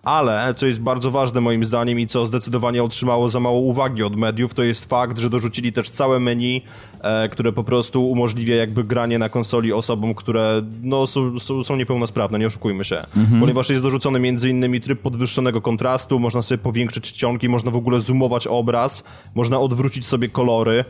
Ale, 0.08 0.54
co 0.54 0.66
jest 0.66 0.82
bardzo 0.82 1.12
ważne 1.12 1.42
moim 1.42 1.66
zdaniem 1.66 2.00
i 2.00 2.08
co 2.08 2.26
zdecydowanie 2.26 2.84
otrzymało 2.84 3.30
za 3.30 3.40
mało 3.40 3.60
uwagi 3.60 4.04
od 4.04 4.16
mediów, 4.16 4.54
to 4.54 4.64
jest 4.64 4.86
fakt, 4.86 5.20
że 5.20 5.30
dorzucili 5.30 5.74
też 5.74 5.90
całe 5.90 6.20
menu, 6.20 6.62
e, 7.02 7.30
które 7.30 7.52
po 7.52 7.64
prostu 7.64 8.10
umożliwia 8.10 8.56
jakby 8.56 8.84
granie 8.84 9.20
na 9.20 9.30
konsoli 9.30 9.74
osobom, 9.74 10.16
które 10.16 10.62
no, 10.82 11.08
są, 11.08 11.40
są, 11.40 11.76
niepełnosprawne, 11.76 12.40
nie 12.40 12.48
oszukujmy 12.48 12.86
się. 12.86 12.98
Mhm. 13.18 13.40
Ponieważ 13.40 13.70
jest 13.70 13.84
dorzucony 13.84 14.20
między 14.20 14.50
innymi 14.50 14.82
tryb 14.82 15.02
podwyższonego 15.02 15.62
kontrastu, 15.62 16.20
można 16.20 16.42
sobie 16.42 16.58
powiększyć 16.58 17.04
czcionki, 17.04 17.50
można 17.50 17.72
w 17.72 17.76
ogóle 17.76 18.00
zoomować 18.00 18.48
obraz, 18.48 19.04
można 19.36 19.60
odwrócić 19.60 20.06
sobie 20.06 20.30
kolory. 20.30 20.86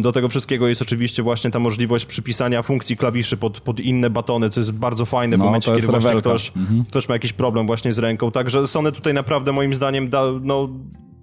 Do 0.00 0.12
tego 0.12 0.28
wszystkiego 0.28 0.68
jest 0.68 0.82
oczywiście 0.82 1.22
właśnie 1.22 1.50
ta 1.50 1.58
możliwość 1.58 2.06
przypisania 2.06 2.62
funkcji 2.62 2.96
klawiszy 2.96 3.36
pod, 3.36 3.60
pod 3.60 3.80
inne 3.80 4.10
batony, 4.10 4.50
co 4.50 4.60
jest 4.60 4.72
bardzo 4.72 5.04
fajne 5.04 5.36
no, 5.36 5.44
w 5.44 5.46
momencie, 5.46 5.72
kiedy 5.74 5.86
właśnie 5.86 6.14
ktoś, 6.16 6.52
mhm. 6.56 6.84
ktoś 6.84 7.08
ma 7.08 7.14
jakiś 7.14 7.32
problem 7.32 7.66
właśnie 7.66 7.92
z 7.92 7.98
ręką. 7.98 8.30
Także 8.30 8.68
Sony 8.68 8.92
tutaj 8.92 9.14
naprawdę 9.14 9.52
moim 9.52 9.74
zdaniem 9.74 10.10
da, 10.10 10.22
no, 10.42 10.68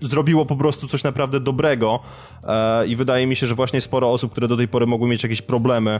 zrobiło 0.02 0.46
po 0.46 0.56
prostu 0.56 0.88
coś 0.88 1.04
naprawdę 1.04 1.40
dobrego 1.40 2.00
e, 2.44 2.88
i 2.88 2.96
wydaje 2.96 3.28
mi 3.28 3.36
się, 3.36 3.48
że 3.48 3.56
właśnie 3.56 3.82
sporo 3.82 4.12
osób, 4.12 4.32
które 4.32 4.48
do 4.48 4.58
tej 4.58 4.68
pory 4.68 4.88
mogły 4.88 5.10
mieć 5.10 5.24
jakieś 5.24 5.42
problemy, 5.42 6.00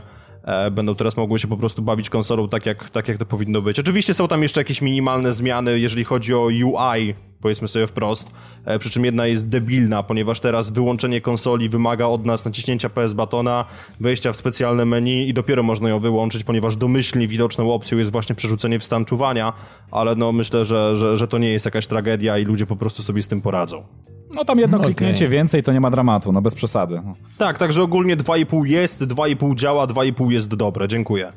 będą 0.70 0.94
teraz 0.94 1.16
mogły 1.16 1.38
się 1.38 1.48
po 1.48 1.56
prostu 1.56 1.82
bawić 1.82 2.10
konsolą 2.10 2.48
tak 2.48 2.66
jak, 2.66 2.90
tak, 2.90 3.08
jak 3.08 3.18
to 3.18 3.26
powinno 3.26 3.62
być. 3.62 3.78
Oczywiście 3.78 4.14
są 4.14 4.28
tam 4.28 4.42
jeszcze 4.42 4.60
jakieś 4.60 4.82
minimalne 4.82 5.32
zmiany, 5.32 5.80
jeżeli 5.80 6.04
chodzi 6.04 6.34
o 6.34 6.44
UI, 6.44 7.14
powiedzmy 7.40 7.68
sobie 7.68 7.86
wprost, 7.86 8.30
e, 8.64 8.78
przy 8.78 8.90
czym 8.90 9.04
jedna 9.04 9.26
jest 9.26 9.48
debilna, 9.48 10.02
ponieważ 10.02 10.40
teraz 10.40 10.70
wyłączenie 10.70 11.20
konsoli 11.20 11.68
wymaga 11.68 12.06
od 12.06 12.26
nas 12.26 12.44
naciśnięcia 12.44 12.90
PS 12.90 13.14
batona, 13.14 13.64
wejścia 14.00 14.32
w 14.32 14.36
specjalne 14.36 14.84
menu 14.84 15.28
i 15.28 15.34
dopiero 15.34 15.62
można 15.62 15.88
ją 15.88 16.00
wyłączyć, 16.00 16.44
ponieważ 16.44 16.76
domyślnie 16.76 17.28
widoczną 17.28 17.72
opcją 17.72 17.98
jest 17.98 18.12
właśnie 18.12 18.34
przerzucenie 18.34 18.78
w 18.78 18.84
stan 18.84 19.04
czuwania, 19.04 19.52
ale 19.90 20.14
no 20.14 20.32
myślę, 20.32 20.64
że, 20.64 20.96
że, 20.96 21.16
że 21.16 21.28
to 21.28 21.38
nie 21.38 21.52
jest 21.52 21.64
jakaś 21.64 21.86
tragedia 21.86 22.38
i 22.38 22.44
ludzie 22.44 22.66
po 22.66 22.76
prostu 22.76 23.02
sobie 23.02 23.22
z 23.22 23.28
tym 23.28 23.42
poradzą. 23.42 23.84
No 24.34 24.44
tam 24.44 24.58
jedno 24.58 24.78
okay. 24.78 24.86
kliknięcie 24.86 25.28
więcej, 25.28 25.62
to 25.62 25.72
nie 25.72 25.80
ma 25.80 25.90
dramatu, 25.90 26.32
no 26.32 26.42
bez 26.42 26.54
przesady. 26.54 27.02
Tak, 27.38 27.58
także 27.58 27.82
ogólnie 27.82 28.16
2,5 28.16 28.64
jest, 28.66 29.00
2,5 29.00 29.54
działa, 29.54 29.86
2,5 29.86 30.30
jest 30.30 30.54
dobre, 30.54 30.88
dziękuję. 30.88 31.32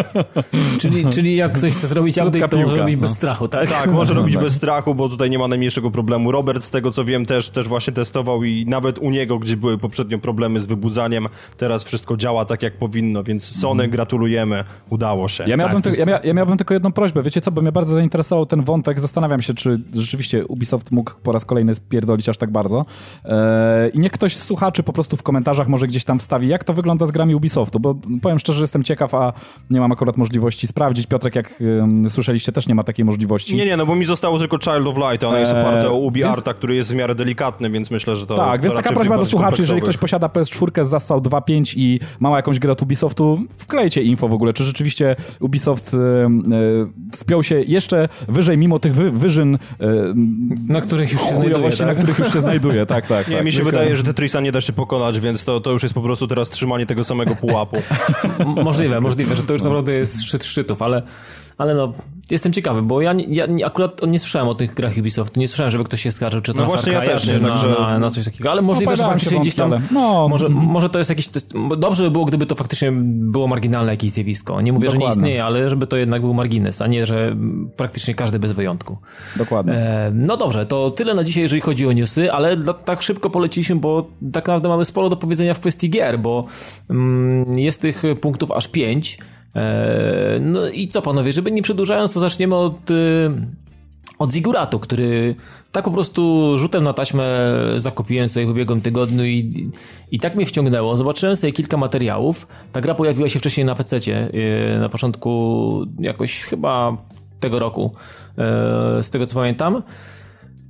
czyli, 0.80 1.06
czyli 1.06 1.36
jak 1.36 1.52
ktoś 1.52 1.72
chce 1.72 1.88
zrobić 1.88 2.18
update, 2.18 2.48
to 2.48 2.58
może 2.58 2.76
robić 2.76 2.96
no. 2.96 3.02
bez 3.02 3.16
strachu, 3.16 3.48
tak? 3.48 3.70
Tak, 3.70 3.92
może 3.92 4.14
robić 4.14 4.34
tak. 4.34 4.44
bez 4.44 4.54
strachu, 4.54 4.94
bo 4.94 5.08
tutaj 5.08 5.30
nie 5.30 5.38
ma 5.38 5.48
najmniejszego 5.48 5.90
problemu. 5.90 6.32
Robert, 6.32 6.64
z 6.64 6.70
tego 6.70 6.92
co 6.92 7.04
wiem, 7.04 7.26
też, 7.26 7.50
też 7.50 7.68
właśnie 7.68 7.92
testował 7.92 8.44
i 8.44 8.66
nawet 8.68 8.98
u 8.98 9.10
niego, 9.10 9.38
gdzie 9.38 9.56
były 9.56 9.78
poprzednio 9.78 10.18
problemy 10.18 10.60
z 10.60 10.66
wybudzaniem, 10.66 11.28
teraz 11.56 11.84
wszystko 11.84 12.16
działa 12.16 12.44
tak 12.44 12.62
jak 12.62 12.78
powinno, 12.78 13.22
więc 13.22 13.44
Sony 13.44 13.82
mm. 13.82 13.90
gratulujemy, 13.90 14.64
udało 14.90 15.28
się. 15.28 15.44
Ja 15.46 15.56
miałbym, 15.56 15.82
tak, 15.82 15.92
ty, 15.92 15.98
ja, 15.98 16.06
mia, 16.06 16.18
ja 16.24 16.34
miałbym 16.34 16.58
tylko 16.58 16.74
jedną 16.74 16.92
prośbę, 16.92 17.22
wiecie 17.22 17.40
co, 17.40 17.50
bo 17.50 17.62
mnie 17.62 17.72
bardzo 17.72 17.94
zainteresował 17.94 18.46
ten 18.46 18.64
wątek, 18.64 19.00
zastanawiam 19.00 19.42
się, 19.42 19.54
czy 19.54 19.80
rzeczywiście 19.94 20.46
Ubisoft 20.46 20.90
mógł 20.90 21.12
po 21.22 21.32
raz 21.32 21.44
kolejny 21.44 21.74
spierdolić 21.74 22.09
aż 22.28 22.36
tak 22.36 22.50
bardzo. 22.50 22.84
Eee, 23.24 23.90
I 23.94 23.98
niech 23.98 24.12
ktoś 24.12 24.36
z 24.36 24.42
słuchaczy 24.42 24.82
po 24.82 24.92
prostu 24.92 25.16
w 25.16 25.22
komentarzach 25.22 25.68
może 25.68 25.86
gdzieś 25.86 26.04
tam 26.04 26.18
wstawi, 26.18 26.48
jak 26.48 26.64
to 26.64 26.74
wygląda 26.74 27.06
z 27.06 27.10
grami 27.10 27.34
Ubisoftu, 27.34 27.80
bo 27.80 27.94
powiem 28.22 28.38
szczerze, 28.38 28.56
że 28.56 28.62
jestem 28.62 28.82
ciekaw, 28.82 29.14
a 29.14 29.32
nie 29.70 29.80
mam 29.80 29.92
akurat 29.92 30.16
możliwości 30.16 30.66
sprawdzić. 30.66 31.06
Piotrek, 31.06 31.34
jak 31.34 31.62
słyszeliście, 32.08 32.52
też 32.52 32.66
nie 32.66 32.74
ma 32.74 32.84
takiej 32.84 33.04
możliwości. 33.04 33.56
Nie, 33.56 33.66
nie, 33.66 33.76
no 33.76 33.86
bo 33.86 33.94
mi 33.94 34.06
zostało 34.06 34.38
tylko 34.38 34.58
Child 34.58 34.86
of 34.86 34.96
Light, 34.96 35.24
a 35.24 35.28
ona 35.28 35.38
jest 35.38 35.52
oparte 35.52 35.90
o 35.90 35.94
Ubi 35.94 36.20
więc... 36.22 36.38
Arta, 36.38 36.54
który 36.54 36.74
jest 36.74 36.90
w 36.90 36.94
miarę 36.94 37.14
delikatny, 37.14 37.70
więc 37.70 37.90
myślę, 37.90 38.16
że 38.16 38.26
to 38.26 38.36
Tak, 38.36 38.60
to 38.60 38.62
więc 38.62 38.74
taka 38.74 38.92
prośba 38.94 39.18
do 39.18 39.24
słuchaczy, 39.24 39.62
jeżeli 39.62 39.80
ktoś 39.80 39.96
posiada 39.96 40.26
PS4 40.26 40.84
z 40.84 40.88
Zassał 40.88 41.20
2.5 41.20 41.74
i 41.76 42.00
ma 42.20 42.36
jakąś 42.36 42.58
grę 42.58 42.72
od 42.72 42.82
Ubisoftu, 42.82 43.42
wklejcie 43.58 44.02
info 44.02 44.28
w 44.28 44.32
ogóle, 44.32 44.52
czy 44.52 44.64
rzeczywiście 44.64 45.16
Ubisoft 45.40 45.94
e, 45.94 45.98
e, 45.98 46.30
wspiął 47.12 47.42
się 47.42 47.60
jeszcze 47.60 48.08
wyżej, 48.28 48.58
mimo 48.58 48.78
tych 48.78 48.94
wy, 48.94 49.10
wyżyn 49.10 49.54
e, 49.54 49.86
na 50.68 50.80
których 50.80 51.12
już 51.12 51.22
się 51.22 51.34
znajduje, 51.34 51.70
tak? 51.70 51.86
na 51.86 51.94
których 52.00 52.18
już 52.18 52.32
się 52.32 52.40
znajduje, 52.40 52.86
tak, 52.86 53.06
tak. 53.06 53.28
Nie, 53.28 53.36
tak, 53.36 53.44
mi 53.44 53.52
się 53.52 53.64
wydaje, 53.64 53.96
że 53.96 54.02
Tetrisa 54.02 54.40
nie 54.40 54.52
da 54.52 54.60
się 54.60 54.72
pokonać, 54.72 55.20
więc 55.20 55.44
to, 55.44 55.60
to 55.60 55.70
już 55.70 55.82
jest 55.82 55.94
po 55.94 56.02
prostu 56.02 56.28
teraz 56.28 56.50
trzymanie 56.50 56.86
tego 56.86 57.04
samego 57.04 57.36
pułapu. 57.36 57.76
możliwe, 58.64 59.00
możliwe, 59.00 59.34
że 59.36 59.42
to 59.42 59.52
już 59.52 59.62
naprawdę 59.62 59.92
jest 59.92 60.22
szczyt 60.22 60.44
szczytów, 60.44 60.82
ale, 60.82 61.02
ale 61.60 61.74
no, 61.74 61.92
jestem 62.30 62.52
ciekawy, 62.52 62.82
bo 62.82 63.00
ja, 63.00 63.14
ja 63.28 63.66
akurat 63.66 64.06
nie 64.06 64.18
słyszałem 64.18 64.48
o 64.48 64.54
tych 64.54 64.74
grach 64.74 64.92
Ubisoftu, 64.98 65.40
nie 65.40 65.48
słyszałem, 65.48 65.70
żeby 65.70 65.84
ktoś 65.84 66.02
się 66.02 66.12
skarżył, 66.12 66.40
czy 66.40 66.52
to 66.54 66.58
no 66.58 66.68
na 66.68 66.76
Far 66.76 66.92
ja 66.92 67.18
czy 67.18 67.40
na, 67.40 67.54
na, 67.54 67.98
na, 67.98 68.10
coś 68.10 68.24
takiego, 68.24 68.50
ale 68.50 68.62
możliwe, 68.62 68.96
że 68.96 69.04
faktycznie 69.04 69.40
gdzieś 69.40 69.54
tam, 69.54 69.74
no, 69.90 70.28
może, 70.28 70.48
może 70.48 70.90
to 70.90 70.98
jest 70.98 71.10
jakieś, 71.10 71.28
dobrze 71.78 72.02
by 72.02 72.10
było, 72.10 72.24
gdyby 72.24 72.46
to 72.46 72.54
faktycznie 72.54 72.92
było 72.92 73.48
marginalne 73.48 73.92
jakieś 73.92 74.10
zjawisko. 74.10 74.60
Nie 74.60 74.72
mówię, 74.72 74.86
Dokładnie. 74.86 75.06
że 75.06 75.16
nie 75.16 75.16
istnieje, 75.16 75.44
ale 75.44 75.70
żeby 75.70 75.86
to 75.86 75.96
jednak 75.96 76.22
był 76.22 76.34
margines, 76.34 76.82
a 76.82 76.86
nie, 76.86 77.06
że 77.06 77.36
praktycznie 77.76 78.14
każdy 78.14 78.38
bez 78.38 78.52
wyjątku. 78.52 78.98
Dokładnie. 79.36 79.72
E, 79.72 80.10
no 80.14 80.36
dobrze, 80.36 80.66
to 80.66 80.90
tyle 80.90 81.14
na 81.14 81.24
dzisiaj, 81.24 81.42
jeżeli 81.42 81.60
chodzi 81.60 81.86
o 81.86 81.92
newsy, 81.92 82.32
ale 82.32 82.56
tak 82.84 83.02
szybko 83.02 83.30
poleciliśmy, 83.30 83.76
bo 83.76 84.02
tak 84.32 84.46
naprawdę 84.46 84.68
mamy 84.68 84.84
sporo 84.84 85.08
do 85.08 85.16
powiedzenia 85.16 85.54
w 85.54 85.60
kwestii 85.60 85.90
gier, 85.90 86.18
bo 86.18 86.44
mm, 86.90 87.58
jest 87.58 87.80
tych 87.80 88.02
punktów 88.20 88.50
aż 88.50 88.68
pięć. 88.68 89.18
E, 89.56 90.38
no 90.40 90.68
i 90.68 90.88
co 90.88 91.02
panowie, 91.02 91.32
żeby 91.32 91.50
nie 91.50 91.62
przedłużając, 91.62 92.14
to 92.14 92.20
zaczniemy 92.20 92.54
od, 92.56 92.90
y, 92.90 93.30
od 94.18 94.32
Ziguratu, 94.32 94.78
który 94.78 95.34
tak 95.72 95.84
po 95.84 95.90
prostu 95.90 96.52
rzutem 96.58 96.84
na 96.84 96.92
taśmę 96.92 97.24
zakupiłem 97.76 98.28
sobie 98.28 98.46
w 98.46 98.50
ubiegłym 98.50 98.80
tygodniu 98.80 99.24
i, 99.24 99.70
i 100.10 100.20
tak 100.20 100.36
mnie 100.36 100.46
wciągnęło. 100.46 100.96
Zobaczyłem 100.96 101.36
sobie 101.36 101.52
kilka 101.52 101.76
materiałów. 101.76 102.46
Ta 102.72 102.80
gra 102.80 102.94
pojawiła 102.94 103.28
się 103.28 103.38
wcześniej 103.38 103.66
na 103.66 103.74
PC, 103.74 103.98
na 104.80 104.88
początku 104.88 105.86
jakoś 105.98 106.42
chyba 106.42 106.96
tego 107.40 107.58
roku, 107.58 107.92
z 109.02 109.10
tego 109.10 109.26
co 109.26 109.34
pamiętam. 109.34 109.82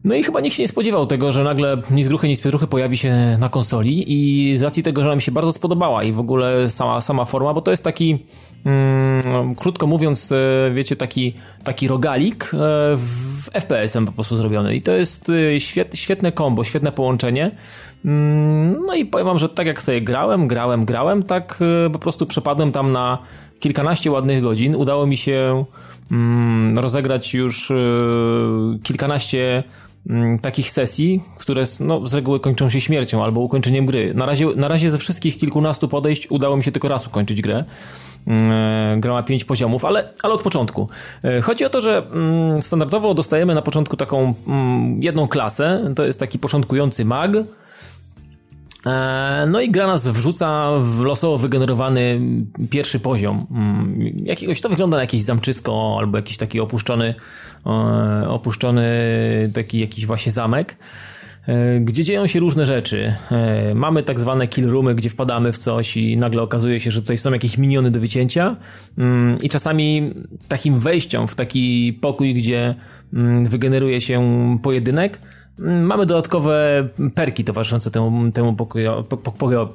No 0.05 0.15
i 0.15 0.23
chyba 0.23 0.41
nikt 0.41 0.57
się 0.57 0.63
nie 0.63 0.69
spodziewał 0.69 1.07
tego, 1.07 1.33
że 1.33 1.45
nagle 1.45 1.77
nic 1.91 2.09
gruchy, 2.09 2.29
nic 2.29 2.41
pietruchy 2.41 2.67
pojawi 2.67 2.99
się 2.99 3.37
na 3.41 3.49
konsoli 3.49 4.05
i 4.07 4.57
z 4.57 4.63
racji 4.63 4.83
tego, 4.83 5.05
że 5.05 5.17
mi 5.17 5.23
się 5.23 5.33
bardzo 5.33 5.53
spodobała 5.53 6.05
i 6.05 6.13
w 6.13 6.21
ogóle 6.21 6.71
sama, 6.71 7.01
sama 7.01 7.25
forma, 7.25 7.55
bo 7.55 7.61
to 7.61 7.71
jest 7.71 7.85
taki, 7.85 8.27
mm, 8.65 9.55
krótko 9.55 9.87
mówiąc, 9.87 10.33
e, 10.33 10.71
wiecie, 10.75 10.97
taki, 10.97 11.35
taki 11.65 11.89
rogalik 11.89 12.45
e, 12.45 12.57
w 12.97 13.51
FPS-em 13.53 14.07
po 14.07 14.13
prostu 14.13 14.37
zrobiony 14.37 14.77
i 14.77 14.83
to 14.83 14.93
jest 14.93 15.31
e, 15.31 15.61
świet, 15.61 15.93
świetne 15.95 16.33
kombo, 16.33 16.65
świetne 16.65 16.93
połączenie. 16.93 17.51
Mm, 18.05 18.87
no 18.87 18.95
i 18.95 19.07
powiem 19.07 19.27
wam, 19.27 19.39
że 19.39 19.49
tak 19.49 19.67
jak 19.67 19.83
sobie 19.83 20.01
grałem, 20.01 20.49
grałem, 20.49 20.85
grałem, 20.85 21.23
tak 21.23 21.59
po 21.93 21.99
prostu 21.99 22.27
przepadłem 22.27 22.73
tam 22.73 22.93
na 22.93 23.19
kilkanaście 23.61 24.11
ładnych 24.11 24.43
godzin. 24.43 24.77
Udało 24.77 25.07
mi 25.07 25.17
się 25.17 25.65
mm, 26.11 26.79
rozegrać 26.79 27.35
już 27.35 27.73
kilkanaście 28.83 29.63
takich 30.43 30.71
sesji, 30.71 31.23
które 31.39 31.65
no, 31.81 32.07
z 32.07 32.15
reguły 32.15 32.41
kończą 32.41 32.69
się 32.69 32.81
śmiercią 32.81 33.25
albo 33.25 33.41
ukończeniem 33.41 33.87
gry. 33.87 34.15
Na 34.15 34.27
razie, 34.27 34.47
na 34.57 34.69
razie 34.69 34.91
ze 34.91 34.99
wszystkich 34.99 35.39
kilkunastu 35.39 35.89
podejść 35.89 36.31
udało 36.31 36.57
mi 36.57 36.63
się 36.65 36.73
tylko 36.73 36.89
raz 36.89 37.07
ukończyć 37.07 37.43
grę. 37.43 37.65
Mm, 38.27 39.01
gra 39.01 39.13
ma 39.13 39.23
pięć 39.23 39.45
poziomów, 39.45 39.85
ale, 39.85 40.13
ale 40.23 40.35
od 40.35 40.43
początku. 40.43 40.89
E, 41.25 41.41
chodzi 41.41 41.65
o 41.65 41.71
to, 41.71 41.81
że 41.81 42.07
mm, 42.13 42.63
standardowo 42.63 43.15
dostajemy 43.15 43.55
na 43.55 43.63
początku 43.63 43.97
taką 43.97 44.35
jedną 45.01 45.29
klasę, 45.29 45.93
to 45.97 46.05
jest 46.05 46.21
taki 46.21 46.39
początkujący 46.39 47.05
mag, 47.05 47.31
E, 47.37 47.60
no 49.47 49.61
i 49.61 49.71
gra 49.71 49.87
nas 49.87 50.09
wrzuca 50.09 50.71
w 50.81 51.01
losowo 51.01 51.39
wygenerowany 51.39 52.21
pierwszy 52.71 53.01
poziom. 53.01 53.47
Mm, 53.51 54.01
jakiegoś 54.25 54.61
to 54.61 54.69
wygląda 54.69 54.97
na 54.97 55.03
jakieś 55.03 55.23
zamczysko 55.23 55.97
albo 55.99 56.19
jakiś 56.19 56.37
taki 56.37 56.61
opuszczony, 56.61 57.15
e, 57.67 58.29
opuszczony 58.29 58.85
taki 59.55 59.81
jakiś 59.81 60.07
właśnie 60.07 60.33
zamek 60.33 60.77
e, 61.47 61.81
gdzie 61.81 62.05
dzieją 62.05 62.27
się 62.27 62.41
różne 62.41 62.67
rzeczy. 62.67 63.15
Mamy 63.75 64.03
tak 64.03 64.21
zwane 64.21 64.49
kill 64.49 64.67
roomy, 64.67 64.95
gdzie 64.95 65.11
wpadamy 65.11 65.53
w 65.53 65.59
coś 65.59 65.97
i 65.97 66.17
nagle 66.17 66.43
okazuje 66.43 66.81
się, 66.81 66.91
że 66.91 67.01
tutaj 67.01 67.19
są 67.19 67.33
jakieś 67.33 67.59
miniony 67.59 67.91
do 67.91 68.01
wycięcia 68.01 68.57
mm, 68.99 69.39
i 69.43 69.49
czasami 69.49 70.13
takim 70.49 70.81
wejściem 70.81 71.29
w 71.29 71.35
taki 71.35 71.93
pokój, 72.01 72.35
gdzie 72.35 72.75
mm, 73.13 73.47
wygeneruje 73.47 74.01
się 74.01 74.59
pojedynek, 74.63 75.19
Mamy 75.61 76.07
dodatkowe 76.07 76.89
perki 77.15 77.45
towarzyszące 77.45 77.91
temu, 77.91 78.33
temu 78.33 78.55
pokojo, 78.55 79.05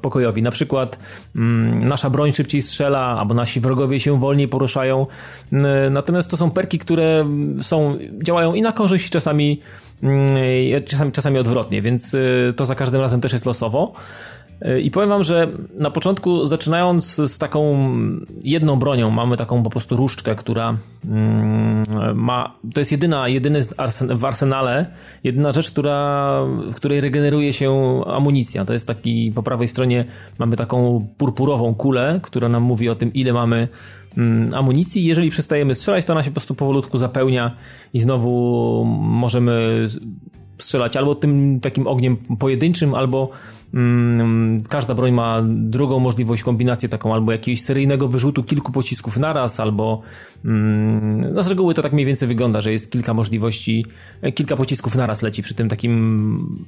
pokojowi. 0.02 0.42
Na 0.42 0.52
przykład 0.52 1.00
mm, 1.36 1.88
nasza 1.88 2.10
broń 2.10 2.32
szybciej 2.32 2.62
strzela, 2.62 3.00
albo 3.00 3.34
nasi 3.34 3.60
wrogowie 3.60 4.00
się 4.00 4.20
wolniej 4.20 4.48
poruszają. 4.48 5.08
Natomiast 5.92 6.30
to 6.30 6.38
są 6.38 6.52
perki, 6.52 6.80
które 6.80 7.26
są, 7.62 7.98
działają 8.24 8.54
i 8.54 8.62
na 8.62 8.72
korzyść, 8.72 9.10
czasami, 9.10 9.60
mm, 10.04 10.38
czasami, 10.86 11.12
czasami 11.12 11.40
odwrotnie, 11.40 11.82
więc 11.82 12.14
y, 12.14 12.54
to 12.56 12.66
za 12.66 12.76
każdym 12.76 13.02
razem 13.02 13.22
też 13.22 13.34
jest 13.34 13.46
losowo. 13.46 13.94
I 14.84 14.91
powiem 14.91 15.09
wam, 15.09 15.24
że 15.24 15.47
na 15.80 15.91
początku 15.91 16.47
zaczynając 16.47 17.16
z 17.16 17.38
taką 17.38 17.89
jedną 18.43 18.80
bronią, 18.80 19.11
mamy 19.11 19.38
taką 19.38 19.63
po 19.63 19.70
prostu 19.70 19.95
różdżkę, 19.95 20.36
która 20.36 20.78
mm, 21.05 21.84
ma, 22.16 22.55
to 22.74 22.82
jest 22.82 22.91
jedyna, 22.91 23.28
jedyny 23.28 23.59
w 24.18 24.26
arsenale, 24.26 24.86
jedyna 25.24 25.51
rzecz, 25.51 25.72
która, 25.72 26.41
w 26.72 26.76
której 26.76 27.01
regeneruje 27.01 27.53
się 27.53 28.01
amunicja. 28.07 28.66
To 28.66 28.74
jest 28.74 28.88
taki, 28.88 29.32
po 29.36 29.43
prawej 29.43 29.68
stronie 29.68 30.05
mamy 30.39 30.55
taką 30.55 31.07
purpurową 31.18 31.76
kulę, 31.76 32.20
która 32.24 32.49
nam 32.49 32.63
mówi 32.63 32.89
o 32.89 32.95
tym, 32.95 33.13
ile 33.13 33.34
mamy 33.34 33.68
mm, 34.18 34.53
amunicji. 34.53 35.05
Jeżeli 35.05 35.30
przestajemy 35.30 35.76
strzelać, 35.76 36.05
to 36.05 36.13
ona 36.13 36.24
się 36.24 36.30
po 36.30 36.36
prostu 36.36 36.55
powolutku 36.55 36.97
zapełnia 36.97 37.55
i 37.93 37.99
znowu 37.99 38.84
możemy 38.99 39.86
strzelać 40.58 40.97
albo 40.97 41.16
tym 41.16 41.60
takim 41.60 41.88
ogniem 41.88 42.18
pojedynczym, 42.39 42.95
albo 42.95 43.30
mm, 43.74 44.58
każda 44.70 44.93
broń 44.93 45.12
ma 45.12 45.41
drugą 45.45 45.99
możliwość, 45.99 46.43
kombinację 46.43 46.89
taką, 46.89 47.14
albo 47.14 47.32
jakiegoś 47.32 47.62
seryjnego 47.62 48.08
wyrzutu 48.08 48.43
kilku 48.43 48.72
pocisków 48.72 49.18
naraz, 49.18 49.60
albo 49.60 50.01
mm, 50.45 51.34
no 51.34 51.43
z 51.43 51.47
reguły 51.47 51.74
to 51.74 51.82
tak 51.82 51.93
mniej 51.93 52.06
więcej 52.06 52.28
wygląda, 52.28 52.62
że 52.62 52.72
jest 52.72 52.91
kilka 52.91 53.14
możliwości, 53.14 53.86
e, 54.22 54.32
kilka 54.32 54.56
pocisków 54.56 54.95
naraz 54.95 55.22
leci 55.22 55.43
przy 55.43 55.53
tym 55.53 55.70
takim 55.70 56.66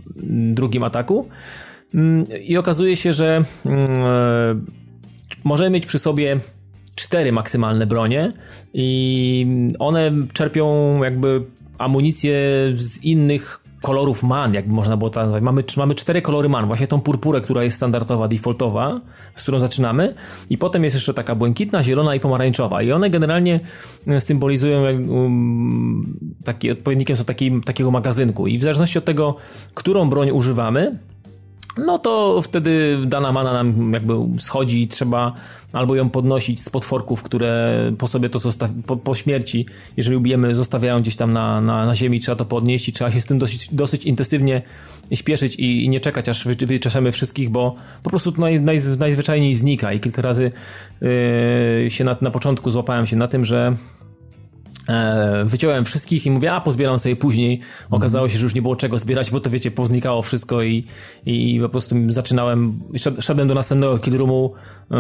drugim 0.53 0.83
ataku. 0.83 1.29
Mm, 1.95 2.25
I 2.47 2.57
okazuje 2.57 2.95
się, 2.95 3.13
że 3.13 3.43
mm, 3.65 3.83
e, 3.97 4.61
możemy 5.43 5.69
mieć 5.69 5.85
przy 5.85 5.99
sobie 5.99 6.39
cztery 6.95 7.31
maksymalne 7.31 7.85
bronie 7.85 8.33
i 8.73 9.47
one 9.79 10.11
czerpią 10.33 11.03
jakby 11.03 11.43
amunicję 11.77 12.35
z 12.73 13.03
innych 13.03 13.66
kolorów 13.88 14.23
man, 14.23 14.53
jakby 14.53 14.73
można 14.73 14.97
było 14.97 15.09
to 15.09 15.21
nazwać. 15.21 15.43
Mamy, 15.43 15.63
mamy 15.77 15.95
cztery 15.95 16.21
kolory 16.21 16.49
man, 16.49 16.67
właśnie 16.67 16.88
tą 16.88 17.01
purpurę, 17.01 17.41
która 17.41 17.63
jest 17.63 17.77
standardowa, 17.77 18.27
defaultowa, 18.27 19.01
z 19.35 19.43
którą 19.43 19.59
zaczynamy. 19.59 20.13
I 20.49 20.57
potem 20.57 20.83
jest 20.83 20.95
jeszcze 20.95 21.13
taka 21.13 21.35
błękitna, 21.35 21.83
zielona 21.83 22.15
i 22.15 22.19
pomarańczowa. 22.19 22.81
I 22.81 22.91
one 22.91 23.09
generalnie 23.09 23.59
e, 24.07 24.21
symbolizują 24.21 24.81
um, 24.81 26.19
taki, 26.43 26.71
odpowiednikiem 26.71 27.17
są 27.17 27.23
taki, 27.23 27.61
takiego 27.61 27.91
magazynku. 27.91 28.47
I 28.47 28.57
w 28.57 28.61
zależności 28.61 28.97
od 28.97 29.05
tego, 29.05 29.35
którą 29.73 30.09
broń 30.09 30.31
używamy, 30.31 30.99
no 31.78 31.99
to 31.99 32.41
wtedy 32.41 32.97
dana 33.05 33.32
mana 33.32 33.53
nam 33.53 33.93
jakby 33.93 34.13
schodzi 34.39 34.82
i 34.82 34.88
trzeba 34.88 35.34
albo 35.73 35.95
ją 35.95 36.09
podnosić 36.09 36.61
z 36.61 36.69
potworków, 36.69 37.23
które 37.23 37.82
po 37.97 38.07
sobie 38.07 38.30
to 38.30 38.39
zostawi, 38.39 38.84
po, 38.84 38.97
po, 38.97 39.15
śmierci, 39.15 39.65
jeżeli 39.97 40.17
ubijemy, 40.17 40.55
zostawiają 40.55 41.01
gdzieś 41.01 41.15
tam 41.15 41.34
na, 41.34 41.61
na, 41.61 41.86
na 41.86 41.95
ziemi, 41.95 42.19
trzeba 42.19 42.36
to 42.36 42.45
podnieść 42.45 42.89
i 42.89 42.91
trzeba 42.91 43.11
się 43.11 43.21
z 43.21 43.25
tym 43.25 43.39
dosyć, 43.39 43.69
dosyć 43.71 44.05
intensywnie 44.05 44.61
śpieszyć 45.13 45.55
i, 45.55 45.86
i 45.86 45.89
nie 45.89 45.99
czekać, 45.99 46.30
aż 46.30 46.47
wy, 46.47 46.55
wyczeszemy 46.55 47.11
wszystkich, 47.11 47.49
bo 47.49 47.75
po 48.03 48.09
prostu 48.09 48.32
to 48.32 48.41
naj, 48.41 48.61
naj, 48.61 48.82
najzwyczajniej 48.99 49.55
znika 49.55 49.93
i 49.93 49.99
kilka 49.99 50.21
razy 50.21 50.51
yy, 51.01 51.89
się 51.89 52.03
na, 52.03 52.15
na 52.21 52.32
początku 52.32 52.71
złapałem 52.71 53.05
się 53.05 53.15
na 53.15 53.28
tym, 53.28 53.45
że 53.45 53.75
wyciąłem 55.45 55.85
wszystkich 55.85 56.25
i 56.25 56.31
mówię, 56.31 56.53
a 56.53 56.61
pozbieram 56.61 56.99
sobie 56.99 57.15
później. 57.15 57.59
Okazało 57.89 58.29
się, 58.29 58.38
że 58.38 58.43
już 58.43 58.55
nie 58.55 58.61
było 58.61 58.75
czego 58.75 58.99
zbierać, 58.99 59.31
bo 59.31 59.39
to 59.39 59.49
wiecie, 59.49 59.71
poznikało 59.71 60.21
wszystko 60.21 60.63
i, 60.63 60.85
i 61.25 61.59
po 61.61 61.69
prostu 61.69 61.95
zaczynałem, 62.09 62.79
szedłem 63.19 63.47
do 63.47 63.53
następnego 63.53 63.99
killroomu 63.99 64.53
e, 64.91 64.95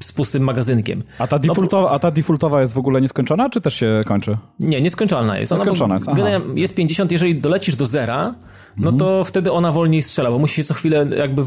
z 0.00 0.12
pustym 0.12 0.42
magazynkiem. 0.42 1.02
A 1.18 1.26
ta, 1.26 1.38
defaultowa, 1.38 1.90
a 1.90 1.98
ta 1.98 2.10
defaultowa 2.10 2.60
jest 2.60 2.72
w 2.72 2.78
ogóle 2.78 3.00
nieskończona, 3.00 3.50
czy 3.50 3.60
też 3.60 3.74
się 3.74 4.04
kończy? 4.06 4.36
Nie, 4.60 4.80
nieskończona 4.80 5.38
jest. 5.38 5.52
Nieskończona 5.52 5.94
jest, 5.94 6.08
aha. 6.08 6.28
Jest 6.54 6.74
50, 6.74 7.12
jeżeli 7.12 7.40
dolecisz 7.40 7.76
do 7.76 7.86
zera, 7.86 8.34
no 8.76 8.92
to 8.92 9.08
mhm. 9.08 9.24
wtedy 9.24 9.52
ona 9.52 9.72
wolniej 9.72 10.02
strzela, 10.02 10.30
bo 10.30 10.38
musi 10.38 10.54
się 10.54 10.64
co 10.64 10.74
chwilę 10.74 11.06
jakby 11.16 11.42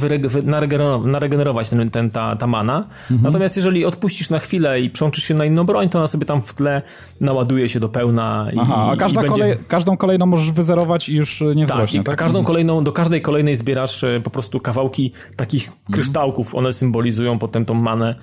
naregenerować 1.05 1.69
ten, 1.69 1.89
ten, 1.89 2.11
ta, 2.11 2.35
ta 2.35 2.47
mana. 2.47 2.77
Mhm. 2.77 3.21
Natomiast 3.21 3.55
jeżeli 3.55 3.85
odpuścisz 3.85 4.29
na 4.29 4.39
chwilę 4.39 4.81
i 4.81 4.89
przełączysz 4.89 5.23
się 5.23 5.33
na 5.33 5.45
inną 5.45 5.63
broń, 5.63 5.89
to 5.89 5.99
ona 5.99 6.07
sobie 6.07 6.25
tam 6.25 6.41
w 6.41 6.53
tle 6.53 6.81
naładuje 7.21 7.69
się 7.69 7.79
do 7.79 7.89
pełna 7.89 8.47
i, 8.53 8.59
Aha, 8.59 8.89
a 8.91 8.95
każda 8.95 9.21
i 9.21 9.23
będzie... 9.23 9.41
kolej, 9.41 9.57
każdą 9.67 9.97
kolejną 9.97 10.25
możesz 10.25 10.51
wyzerować 10.51 11.09
i 11.09 11.15
już 11.15 11.43
nie 11.55 11.65
tak, 11.67 11.75
wzrośnie. 11.75 11.99
Tak, 11.99 12.05
tak? 12.05 12.19
każdą 12.19 12.43
kolejną, 12.43 12.83
do 12.83 12.91
każdej 12.91 13.21
kolejnej 13.21 13.55
zbierasz 13.55 14.03
e, 14.03 14.19
po 14.23 14.29
prostu 14.29 14.59
kawałki 14.59 15.11
takich 15.35 15.67
mhm. 15.67 15.85
kryształków, 15.91 16.55
one 16.55 16.73
symbolizują 16.73 17.39
potem 17.39 17.65
tą 17.65 17.73
manę 17.73 18.15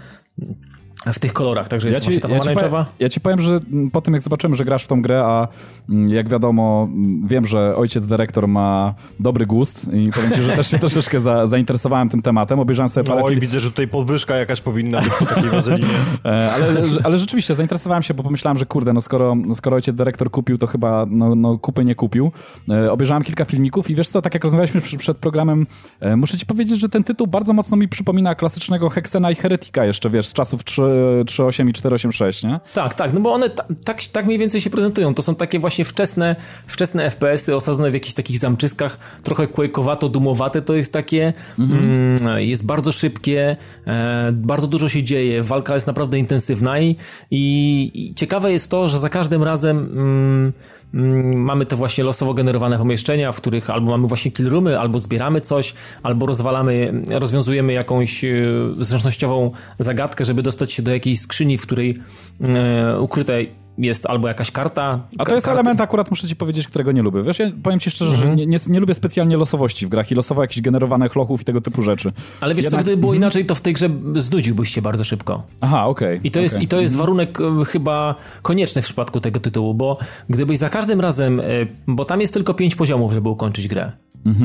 w 1.06 1.18
tych 1.18 1.32
kolorach, 1.32 1.68
także 1.68 1.88
jest 1.88 2.06
ja 2.06 2.12
ci, 2.12 2.20
ta 2.20 2.28
ja 2.28 2.40
ci, 2.40 2.54
powiem, 2.54 2.84
ja 2.98 3.08
ci 3.08 3.20
powiem, 3.20 3.40
że 3.40 3.60
po 3.92 4.00
tym 4.00 4.14
jak 4.14 4.22
zobaczyłem, 4.22 4.54
że 4.54 4.64
grasz 4.64 4.84
w 4.84 4.88
tą 4.88 5.02
grę, 5.02 5.22
a 5.24 5.48
mm, 5.88 6.08
jak 6.08 6.28
wiadomo, 6.28 6.88
mm, 6.92 7.28
wiem, 7.28 7.46
że 7.46 7.76
ojciec 7.76 8.06
dyrektor 8.06 8.48
ma 8.48 8.94
dobry 9.20 9.46
gust 9.46 9.86
i 9.92 10.12
powiem 10.12 10.30
ci, 10.30 10.42
że 10.42 10.56
też 10.56 10.70
się 10.70 10.78
troszeczkę 10.88 11.20
za, 11.20 11.46
zainteresowałem 11.46 12.08
tym 12.08 12.22
tematem, 12.22 12.60
obejrzałem 12.60 12.88
sobie 12.88 13.08
parę... 13.08 13.22
No 13.22 13.30
i 13.30 13.40
widzę, 13.40 13.60
że 13.60 13.70
tutaj 13.70 13.88
podwyżka 13.88 14.36
jakaś 14.36 14.60
powinna 14.60 15.00
być 15.00 15.12
po 15.18 15.26
takiej 15.26 15.50
wazelinie. 15.50 15.88
E, 16.24 16.52
ale, 16.52 16.66
ale 17.04 17.18
rzeczywiście 17.18 17.54
zainteresowałem 17.54 18.02
się, 18.02 18.14
bo 18.14 18.22
pomyślałem, 18.22 18.58
że 18.58 18.66
kurde, 18.66 18.92
no 18.92 19.00
skoro, 19.00 19.36
skoro 19.54 19.76
ojciec 19.76 19.94
dyrektor 19.94 20.30
kupił, 20.30 20.58
to 20.58 20.66
chyba 20.66 21.06
no, 21.08 21.34
no 21.34 21.58
kupy 21.58 21.84
nie 21.84 21.94
kupił. 21.94 22.32
E, 22.68 22.92
obejrzałem 22.92 23.22
kilka 23.22 23.44
filmików 23.44 23.90
i 23.90 23.94
wiesz 23.94 24.08
co, 24.08 24.22
tak 24.22 24.34
jak 24.34 24.44
rozmawialiśmy 24.44 24.80
przed, 24.80 25.00
przed 25.00 25.18
programem, 25.18 25.66
e, 26.00 26.16
muszę 26.16 26.38
ci 26.38 26.46
powiedzieć, 26.46 26.80
że 26.80 26.88
ten 26.88 27.04
tytuł 27.04 27.26
bardzo 27.26 27.52
mocno 27.52 27.76
mi 27.76 27.88
przypomina 27.88 28.34
klasycznego 28.34 28.88
Hexena 28.88 29.30
i 29.30 29.34
Heretika 29.34 29.84
jeszcze, 29.84 30.10
wiesz, 30.10 30.26
z 30.26 30.32
czasów 30.32 30.64
3 30.64 30.91
3.8 31.24 31.68
i 31.68 31.72
4.8.6, 31.72 32.48
nie? 32.48 32.60
Tak, 32.74 32.94
tak, 32.94 33.12
no 33.12 33.20
bo 33.20 33.32
one 33.32 33.50
tak, 33.84 34.04
tak 34.04 34.26
mniej 34.26 34.38
więcej 34.38 34.60
się 34.60 34.70
prezentują. 34.70 35.14
To 35.14 35.22
są 35.22 35.34
takie 35.34 35.58
właśnie 35.58 35.84
wczesne, 35.84 36.36
wczesne 36.66 37.10
FPS-y 37.10 37.56
osadzone 37.56 37.90
w 37.90 37.94
jakichś 37.94 38.14
takich 38.14 38.38
zamczyskach, 38.38 38.98
trochę 39.22 39.46
quake'owato, 39.46 40.10
dumowate. 40.10 40.62
To 40.62 40.74
jest 40.74 40.92
takie, 40.92 41.32
mhm. 41.58 41.80
mm, 41.80 42.40
jest 42.40 42.66
bardzo 42.66 42.92
szybkie, 42.92 43.56
e, 43.86 44.32
bardzo 44.32 44.66
dużo 44.66 44.88
się 44.88 45.02
dzieje, 45.02 45.42
walka 45.42 45.74
jest 45.74 45.86
naprawdę 45.86 46.18
intensywna 46.18 46.80
i, 46.80 46.96
i, 47.30 47.90
i, 47.94 48.14
ciekawe 48.14 48.52
jest 48.52 48.70
to, 48.70 48.88
że 48.88 48.98
za 48.98 49.08
każdym 49.08 49.42
razem 49.42 49.78
mm, 49.78 50.52
mamy 50.92 51.66
te 51.66 51.76
właśnie 51.76 52.04
losowo 52.04 52.34
generowane 52.34 52.78
pomieszczenia, 52.78 53.32
w 53.32 53.36
których 53.36 53.70
albo 53.70 53.90
mamy 53.90 54.08
właśnie 54.08 54.32
killroomy, 54.32 54.80
albo 54.80 54.98
zbieramy 54.98 55.40
coś, 55.40 55.74
albo 56.02 56.26
rozwalamy, 56.26 57.02
rozwiązujemy 57.10 57.72
jakąś 57.72 58.24
e, 58.24 58.30
zręcznościową 58.78 59.50
zagadkę, 59.78 60.24
żeby 60.24 60.42
dostać 60.42 60.72
się 60.72 60.82
do 60.82 60.90
jakiejś 60.90 61.20
skrzyni, 61.20 61.58
w 61.58 61.62
której 61.62 61.98
e, 62.40 63.00
ukryte 63.00 63.38
jest 63.78 64.06
albo 64.06 64.28
jakaś 64.28 64.50
karta. 64.50 65.00
A 65.18 65.24
to 65.24 65.34
jest 65.34 65.46
karty. 65.46 65.60
element 65.60 65.80
akurat, 65.80 66.10
muszę 66.10 66.28
ci 66.28 66.36
powiedzieć, 66.36 66.66
którego 66.68 66.92
nie 66.92 67.02
lubię. 67.02 67.22
Wiesz, 67.22 67.38
ja 67.38 67.50
powiem 67.62 67.80
ci 67.80 67.90
szczerze, 67.90 68.10
Mhm. 68.12 68.30
że 68.30 68.36
nie, 68.36 68.46
nie, 68.46 68.58
nie 68.68 68.80
lubię 68.80 68.94
specjalnie 68.94 69.36
losowości 69.36 69.86
w 69.86 69.88
grach 69.88 70.10
i 70.12 70.14
losowo 70.14 70.42
jakichś 70.42 70.60
generowanych 70.60 71.16
lochów 71.16 71.40
i 71.42 71.44
tego 71.44 71.60
typu 71.60 71.82
rzeczy. 71.82 72.12
Ale 72.40 72.54
wiesz 72.54 72.64
Jednak- 72.64 72.80
co, 72.80 72.84
gdyby 72.84 73.00
było 73.00 73.14
inaczej, 73.14 73.46
to 73.46 73.54
w 73.54 73.60
tej 73.60 73.72
grze 73.72 73.90
znudziłbyś 74.16 74.74
się 74.74 74.82
bardzo 74.82 75.04
szybko. 75.04 75.42
Aha, 75.60 75.86
okej. 75.86 76.20
I 76.24 76.30
to 76.30 76.40
jest, 76.40 76.54
okej. 76.54 76.64
i 76.64 76.68
to 76.68 76.80
jest 76.80 76.96
warunek 76.96 77.38
e, 77.40 77.64
chyba 77.64 78.14
konieczny 78.42 78.82
w 78.82 78.84
przypadku 78.84 79.20
tego 79.20 79.40
tytułu, 79.40 79.74
bo 79.74 79.98
gdybyś 80.28 80.58
za 80.58 80.68
każdym 80.68 81.00
razem, 81.00 81.40
e, 81.40 81.44
bo 81.86 82.04
tam 82.04 82.20
jest 82.20 82.34
tylko 82.34 82.54
pięć 82.54 82.74
poziomów, 82.74 83.12
żeby 83.12 83.28
ukończyć 83.28 83.68
grę. 83.68 83.92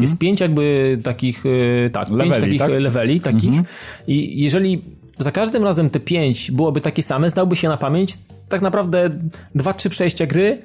Jest 0.02 0.18
pięć 0.18 0.42
jakby 0.42 0.98
takich, 1.04 1.44
e, 1.86 1.90
tak, 1.90 2.08
pięć 2.08 2.20
Leveli, 2.20 2.42
takich 2.42 2.60
tak? 2.60 2.70
leveli 2.70 3.22
takich 3.22 3.62
i 4.08 4.44
jeżeli 4.44 4.82
za 5.20 5.32
każdym 5.32 5.64
razem 5.64 5.90
te 5.90 6.00
pięć 6.00 6.52
byłoby 6.52 6.82
takie 6.82 7.04
same, 7.04 7.30
zdałby 7.30 7.56
się 7.56 7.68
na 7.70 7.78
pamięć, 7.78 8.14
tak 8.50 8.62
naprawdę 8.62 9.10
dwa, 9.56 9.74
trzy 9.74 9.90
przejścia 9.90 10.26
gry 10.26 10.62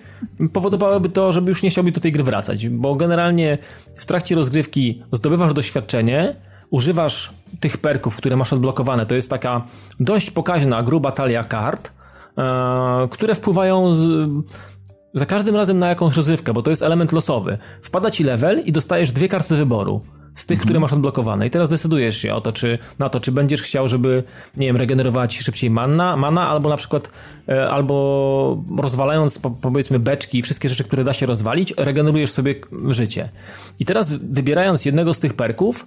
powodowałyby 0.52 1.08
to, 1.08 1.32
żeby 1.32 1.48
już 1.48 1.62
nie 1.62 1.70
chciałby 1.70 1.92
do 1.92 2.00
tej 2.00 2.12
gry 2.12 2.22
wracać, 2.22 2.68
bo 2.68 2.94
generalnie 2.94 3.58
w 3.96 4.06
trakcie 4.06 4.34
rozgrywki 4.34 5.02
zdobywasz 5.12 5.54
doświadczenie, 5.54 6.36
używasz 6.70 7.32
tych 7.60 7.78
perków, 7.78 8.16
które 8.16 8.36
masz 8.36 8.52
odblokowane. 8.52 9.06
To 9.06 9.14
jest 9.14 9.30
taka 9.30 9.66
dość 10.00 10.30
pokaźna, 10.30 10.82
gruba 10.82 11.12
talia 11.12 11.44
kart, 11.44 11.92
e, 12.38 13.08
które 13.10 13.34
wpływają 13.34 13.94
z, 13.94 14.28
za 15.14 15.26
każdym 15.26 15.56
razem 15.56 15.78
na 15.78 15.88
jakąś 15.88 16.16
rozrywkę, 16.16 16.52
bo 16.52 16.62
to 16.62 16.70
jest 16.70 16.82
element 16.82 17.12
losowy. 17.12 17.58
Wpada 17.82 18.10
ci 18.10 18.24
level 18.24 18.60
i 18.64 18.72
dostajesz 18.72 19.12
dwie 19.12 19.28
karty 19.28 19.56
wyboru. 19.56 20.00
Z 20.34 20.46
tych, 20.46 20.60
które 20.60 20.80
masz 20.80 20.92
odblokowane. 20.92 21.46
I 21.46 21.50
teraz 21.50 21.68
decydujesz 21.68 22.16
się 22.16 22.34
o 22.34 22.40
to, 22.40 22.52
czy 22.52 22.78
na 22.98 23.08
to, 23.08 23.20
czy 23.20 23.32
będziesz 23.32 23.62
chciał, 23.62 23.88
żeby, 23.88 24.22
nie 24.56 24.66
wiem, 24.66 24.76
regenerowała 24.76 25.26
ci 25.28 25.42
szybciej 25.42 25.70
mana, 25.70 26.16
mana 26.16 26.48
albo 26.48 26.68
na 26.68 26.76
przykład, 26.76 27.10
e, 27.48 27.70
albo 27.70 28.64
rozwalając, 28.78 29.38
po, 29.38 29.50
powiedzmy, 29.50 29.98
beczki 29.98 30.38
i 30.38 30.42
wszystkie 30.42 30.68
rzeczy, 30.68 30.84
które 30.84 31.04
da 31.04 31.12
się 31.12 31.26
rozwalić, 31.26 31.74
regenerujesz 31.76 32.30
sobie 32.30 32.54
życie. 32.88 33.28
I 33.80 33.84
teraz 33.84 34.10
wy- 34.10 34.18
wybierając 34.22 34.84
jednego 34.84 35.14
z 35.14 35.18
tych 35.18 35.34
perków, 35.34 35.86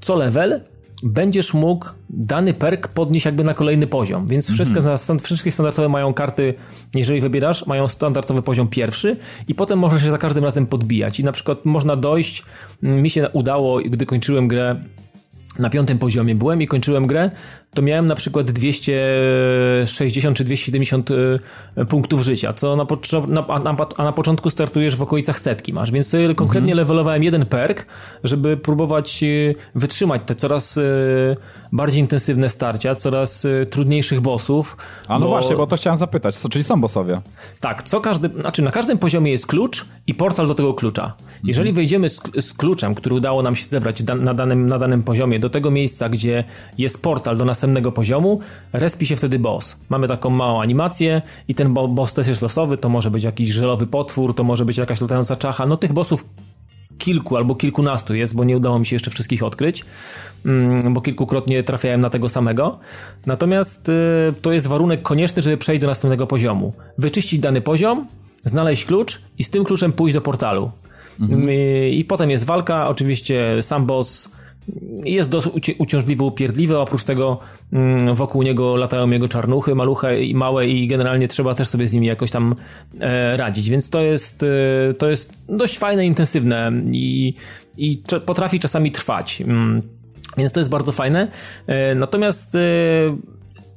co 0.00 0.16
level 0.16 0.60
będziesz 1.02 1.54
mógł 1.54 1.86
dany 2.10 2.54
perk 2.54 2.88
podnieść 2.88 3.26
jakby 3.26 3.44
na 3.44 3.54
kolejny 3.54 3.86
poziom. 3.86 4.26
Więc 4.26 4.50
wszystkie, 4.52 4.80
stan- 4.96 5.18
wszystkie 5.18 5.50
standardowe 5.50 5.88
mają 5.88 6.14
karty, 6.14 6.54
jeżeli 6.94 7.20
wybierasz, 7.20 7.66
mają 7.66 7.88
standardowy 7.88 8.42
poziom 8.42 8.68
pierwszy 8.68 9.16
i 9.48 9.54
potem 9.54 9.78
możesz 9.78 10.02
się 10.02 10.10
za 10.10 10.18
każdym 10.18 10.44
razem 10.44 10.66
podbijać. 10.66 11.20
I 11.20 11.24
na 11.24 11.32
przykład 11.32 11.64
można 11.64 11.96
dojść, 11.96 12.44
mm, 12.82 13.02
mi 13.02 13.10
się 13.10 13.28
udało, 13.32 13.78
gdy 13.78 14.06
kończyłem 14.06 14.48
grę 14.48 14.76
na 15.58 15.70
piątym 15.70 15.98
poziomie. 15.98 16.34
Byłem 16.34 16.62
i 16.62 16.66
kończyłem 16.66 17.06
grę, 17.06 17.30
to 17.74 17.82
miałem 17.82 18.06
na 18.06 18.14
przykład 18.14 18.50
260 18.50 20.36
czy 20.36 20.44
270 20.44 21.10
y, 21.10 21.38
punktów 21.88 22.22
życia, 22.22 22.52
co 22.52 22.76
na, 22.76 22.86
na, 23.28 23.58
na, 23.58 23.76
a 23.96 24.04
na 24.04 24.12
początku 24.12 24.50
startujesz 24.50 24.96
w 24.96 25.02
okolicach 25.02 25.38
setki 25.38 25.72
masz, 25.72 25.90
więc 25.90 26.08
sobie 26.08 26.34
konkretnie 26.34 26.74
levelowałem 26.74 27.22
jeden 27.22 27.46
perk, 27.46 27.86
żeby 28.24 28.56
próbować 28.56 29.22
y, 29.22 29.54
wytrzymać 29.74 30.22
te 30.26 30.34
coraz 30.34 30.80
bardziej 31.72 32.00
intensywne 32.00 32.50
starcia, 32.50 32.94
coraz 32.94 33.44
y, 33.44 33.66
trudniejszych 33.70 34.20
bossów. 34.20 34.76
A 35.08 35.18
no 35.18 35.28
właśnie, 35.28 35.56
bo 35.56 35.66
to 35.66 35.76
chciałem 35.76 35.96
zapytać, 35.96 36.34
co, 36.36 36.48
czyli 36.48 36.64
są 36.64 36.80
bossowie. 36.80 37.20
Tak, 37.60 37.82
co 37.82 38.00
każdy, 38.00 38.28
znaczy 38.40 38.62
na 38.62 38.70
każdym 38.70 38.98
poziomie 38.98 39.32
jest 39.32 39.46
klucz 39.46 39.86
i 40.06 40.14
portal 40.14 40.46
do 40.46 40.54
tego 40.54 40.74
klucza. 40.74 41.14
Jeżeli 41.44 41.72
wejdziemy 41.72 42.08
z, 42.08 42.20
z 42.40 42.54
kluczem, 42.54 42.94
który 42.94 43.14
udało 43.14 43.42
nam 43.42 43.54
się 43.54 43.66
zebrać 43.66 44.02
da, 44.02 44.14
na, 44.14 44.34
danym, 44.34 44.66
na 44.66 44.78
danym 44.78 45.02
poziomie, 45.02 45.38
do 45.38 45.50
tego 45.50 45.70
miejsca, 45.70 46.08
gdzie 46.08 46.44
jest 46.78 47.02
portal 47.02 47.36
do 47.36 47.44
następnego 47.44 47.92
poziomu, 47.92 48.40
respi 48.72 49.06
się 49.06 49.16
wtedy 49.16 49.38
boss. 49.38 49.76
Mamy 49.88 50.08
taką 50.08 50.30
małą 50.30 50.60
animację 50.60 51.22
i 51.48 51.54
ten 51.54 51.74
bo, 51.74 51.88
boss 51.88 52.12
też 52.12 52.28
jest 52.28 52.42
losowy, 52.42 52.78
to 52.78 52.88
może 52.88 53.10
być 53.10 53.24
jakiś 53.24 53.48
żelowy 53.48 53.86
potwór, 53.86 54.34
to 54.34 54.44
może 54.44 54.64
być 54.64 54.78
jakaś 54.78 55.00
latająca 55.00 55.36
czacha, 55.36 55.66
no 55.66 55.76
tych 55.76 55.92
bossów 55.92 56.24
kilku 56.98 57.36
albo 57.36 57.54
kilkunastu 57.54 58.14
jest, 58.14 58.34
bo 58.34 58.44
nie 58.44 58.56
udało 58.56 58.78
mi 58.78 58.86
się 58.86 58.96
jeszcze 58.96 59.10
wszystkich 59.10 59.42
odkryć, 59.42 59.84
mm, 60.46 60.94
bo 60.94 61.00
kilkukrotnie 61.00 61.62
trafiałem 61.62 62.00
na 62.00 62.10
tego 62.10 62.28
samego. 62.28 62.78
Natomiast 63.26 63.88
y, 63.88 63.92
to 64.42 64.52
jest 64.52 64.66
warunek 64.66 65.02
konieczny, 65.02 65.42
żeby 65.42 65.56
przejść 65.56 65.80
do 65.80 65.86
następnego 65.86 66.26
poziomu. 66.26 66.74
Wyczyścić 66.98 67.40
dany 67.40 67.60
poziom, 67.60 68.06
znaleźć 68.44 68.84
klucz 68.84 69.20
i 69.38 69.44
z 69.44 69.50
tym 69.50 69.64
kluczem 69.64 69.92
pójść 69.92 70.14
do 70.14 70.20
portalu. 70.20 70.70
Y, 71.48 71.90
I 71.90 72.04
potem 72.04 72.30
jest 72.30 72.44
walka, 72.44 72.88
oczywiście 72.88 73.62
sam 73.62 73.86
boss 73.86 74.28
jest 75.04 75.30
dosyć 75.30 75.52
uci- 75.54 75.74
uciążliwy, 75.78 76.24
upierdliwy, 76.24 76.78
oprócz 76.78 77.04
tego 77.04 77.38
mm, 77.72 78.14
wokół 78.14 78.42
niego 78.42 78.76
latają 78.76 79.10
jego 79.10 79.28
czarnuchy, 79.28 79.74
maluche 79.74 80.22
i 80.24 80.34
małe 80.34 80.66
i 80.66 80.86
generalnie 80.88 81.28
trzeba 81.28 81.54
też 81.54 81.68
sobie 81.68 81.86
z 81.86 81.92
nimi 81.92 82.06
jakoś 82.06 82.30
tam 82.30 82.54
e, 83.00 83.36
radzić, 83.36 83.70
więc 83.70 83.90
to 83.90 84.00
jest, 84.00 84.42
e, 84.42 84.94
to 84.94 85.10
jest 85.10 85.32
dość 85.48 85.78
fajne, 85.78 86.06
intensywne 86.06 86.72
i, 86.92 87.34
i 87.78 88.02
potrafi 88.26 88.58
czasami 88.58 88.92
trwać. 88.92 89.40
Mm, 89.40 89.82
Więc 90.36 90.52
to 90.52 90.60
jest 90.60 90.70
bardzo 90.70 90.92
fajne. 90.92 91.28
E, 91.66 91.94
Natomiast 91.94 92.56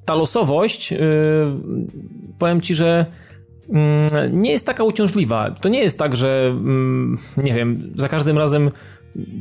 ta 0.06 0.16
losowość, 0.16 0.94
powiem 2.40 2.62
ci, 2.62 2.76
że 2.76 3.06
mm, 3.70 4.42
nie 4.42 4.52
jest 4.52 4.66
taka 4.66 4.84
uciążliwa. 4.84 5.52
To 5.52 5.70
nie 5.70 5.80
jest 5.80 5.98
tak, 5.98 6.16
że 6.16 6.56
nie 7.38 7.54
wiem, 7.54 7.78
za 7.96 8.10
każdym 8.10 8.38
razem 8.38 8.72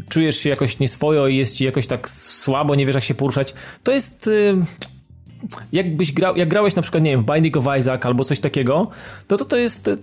czujesz 0.09 0.37
się 0.37 0.51
jakoś 0.51 0.79
nieswojo 0.79 1.27
i 1.27 1.37
jest 1.37 1.57
ci 1.57 1.65
jakoś 1.65 1.87
tak 1.87 2.09
słabo, 2.09 2.75
nie 2.75 2.87
wiesz 2.87 2.95
jak 2.95 3.05
się 3.05 3.15
poruszać. 3.15 3.55
To 3.83 3.93
jest 3.93 4.27
y, 4.27 4.57
jakbyś 5.73 6.13
grał, 6.13 6.37
jak 6.37 6.49
grałeś 6.49 6.75
na 6.75 6.83
przykład, 6.83 7.03
nie 7.03 7.11
wiem, 7.11 7.21
w 7.21 7.33
Binding 7.33 7.57
of 7.57 7.65
Isaac 7.79 8.07
albo 8.07 8.25
coś 8.25 8.41
takiego, 8.41 8.91
to 9.27 9.39
to, 9.39 9.45
to 9.45 9.57
jest 9.57 9.89
y, 9.89 9.97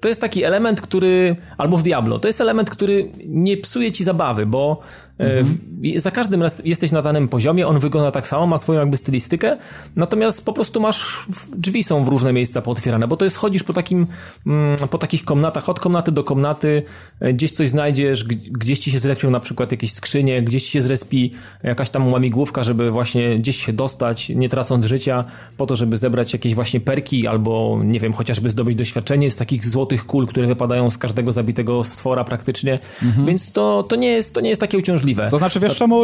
to 0.00 0.08
jest 0.08 0.20
taki 0.20 0.44
element, 0.44 0.80
który, 0.80 1.36
albo 1.58 1.76
w 1.76 1.82
Diablo, 1.82 2.18
to 2.18 2.28
jest 2.28 2.40
element, 2.40 2.70
który 2.70 3.12
nie 3.26 3.56
psuje 3.56 3.92
ci 3.92 4.04
zabawy, 4.04 4.46
bo 4.46 4.80
e, 5.18 5.42
w, 5.44 5.58
za 5.96 6.10
każdym 6.10 6.42
razem 6.42 6.66
jesteś 6.66 6.92
na 6.92 7.02
danym 7.02 7.28
poziomie, 7.28 7.66
on 7.66 7.78
wygląda 7.78 8.10
tak 8.10 8.28
samo, 8.28 8.46
ma 8.46 8.58
swoją 8.58 8.80
jakby 8.80 8.96
stylistykę, 8.96 9.56
natomiast 9.96 10.44
po 10.44 10.52
prostu 10.52 10.80
masz, 10.80 11.26
drzwi 11.56 11.84
są 11.84 12.04
w 12.04 12.08
różne 12.08 12.32
miejsca 12.32 12.62
pootwierane, 12.62 13.08
bo 13.08 13.16
to 13.16 13.24
jest, 13.24 13.36
chodzisz 13.36 13.62
po 13.62 13.72
takim, 13.72 14.06
mm, 14.46 14.76
po 14.90 14.98
takich 14.98 15.24
komnatach, 15.24 15.68
od 15.68 15.80
komnaty 15.80 16.12
do 16.12 16.24
komnaty, 16.24 16.82
e, 17.20 17.32
gdzieś 17.32 17.52
coś 17.52 17.68
znajdziesz, 17.68 18.24
gdzieś 18.24 18.78
ci 18.78 18.90
się 18.90 18.98
zrespią 18.98 19.30
na 19.30 19.40
przykład 19.40 19.70
jakieś 19.70 19.92
skrzynie, 19.92 20.42
gdzieś 20.42 20.64
ci 20.64 20.70
się 20.70 20.82
zrespi 20.82 21.32
jakaś 21.62 21.90
tam 21.90 22.12
łamigłówka, 22.12 22.64
żeby 22.64 22.90
właśnie 22.90 23.38
gdzieś 23.38 23.66
się 23.66 23.72
dostać, 23.72 24.28
nie 24.28 24.48
tracąc 24.48 24.86
życia, 24.86 25.24
po 25.56 25.66
to, 25.66 25.76
żeby 25.76 25.96
zebrać 25.96 26.32
jakieś 26.32 26.54
właśnie 26.54 26.80
perki, 26.80 27.26
albo 27.26 27.80
nie 27.84 28.00
wiem, 28.00 28.12
chociażby 28.12 28.50
zdobyć 28.50 28.76
doświadczenie 28.76 29.30
z 29.30 29.36
takich 29.36 29.66
złotych 29.66 30.06
kul, 30.06 30.26
które 30.26 30.46
wypadają 30.46 30.90
z 30.90 30.98
każdego 30.98 31.32
zabitego 31.32 31.84
stwora 31.84 32.24
praktycznie, 32.24 32.78
więc 33.26 33.52
to, 33.52 33.82
to, 33.82 33.96
nie 33.96 34.08
jest, 34.08 34.34
to 34.34 34.40
nie 34.40 34.48
jest 34.48 34.60
takie 34.60 34.78
uciążliwe. 34.78 35.05
To 35.30 35.38
znaczy, 35.38 35.60
wiesz 35.60 35.78
czemu? 35.78 36.02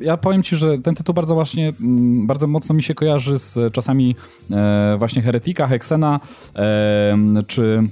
Ja- 0.00 0.16
powiem 0.16 0.42
ci, 0.42 0.56
że 0.56 0.78
ten 0.78 0.94
tytuł 0.94 1.14
bardzo 1.14 1.34
właśnie, 1.34 1.72
mm, 1.80 2.26
bardzo 2.26 2.46
mocno 2.46 2.74
mi 2.74 2.82
się 2.82 2.94
kojarzy 2.94 3.38
z 3.38 3.72
czasami 3.72 4.16
e, 4.50 4.96
właśnie 4.98 5.22
Heretika, 5.22 5.66
Hexena, 5.66 6.20
e, 6.56 7.16
czy 7.46 7.82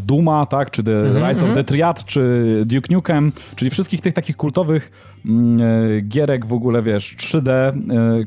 Duma, 0.00 0.46
tak, 0.46 0.70
czy 0.70 0.82
The 0.84 1.00
Mhm, 1.06 1.28
Rise 1.28 1.46
of 1.46 1.52
the 1.54 1.64
Triad, 1.64 2.04
czy 2.04 2.62
Duke 2.66 2.94
Nukem, 2.94 3.32
czyli 3.56 3.70
wszystkich 3.70 4.00
tych 4.00 4.14
takich 4.14 4.36
kultowych 4.36 4.90
e, 5.26 6.00
gierek 6.00 6.46
w 6.46 6.52
ogóle, 6.52 6.82
wiesz, 6.82 7.16
3D, 7.18 7.48
e, 7.50 7.72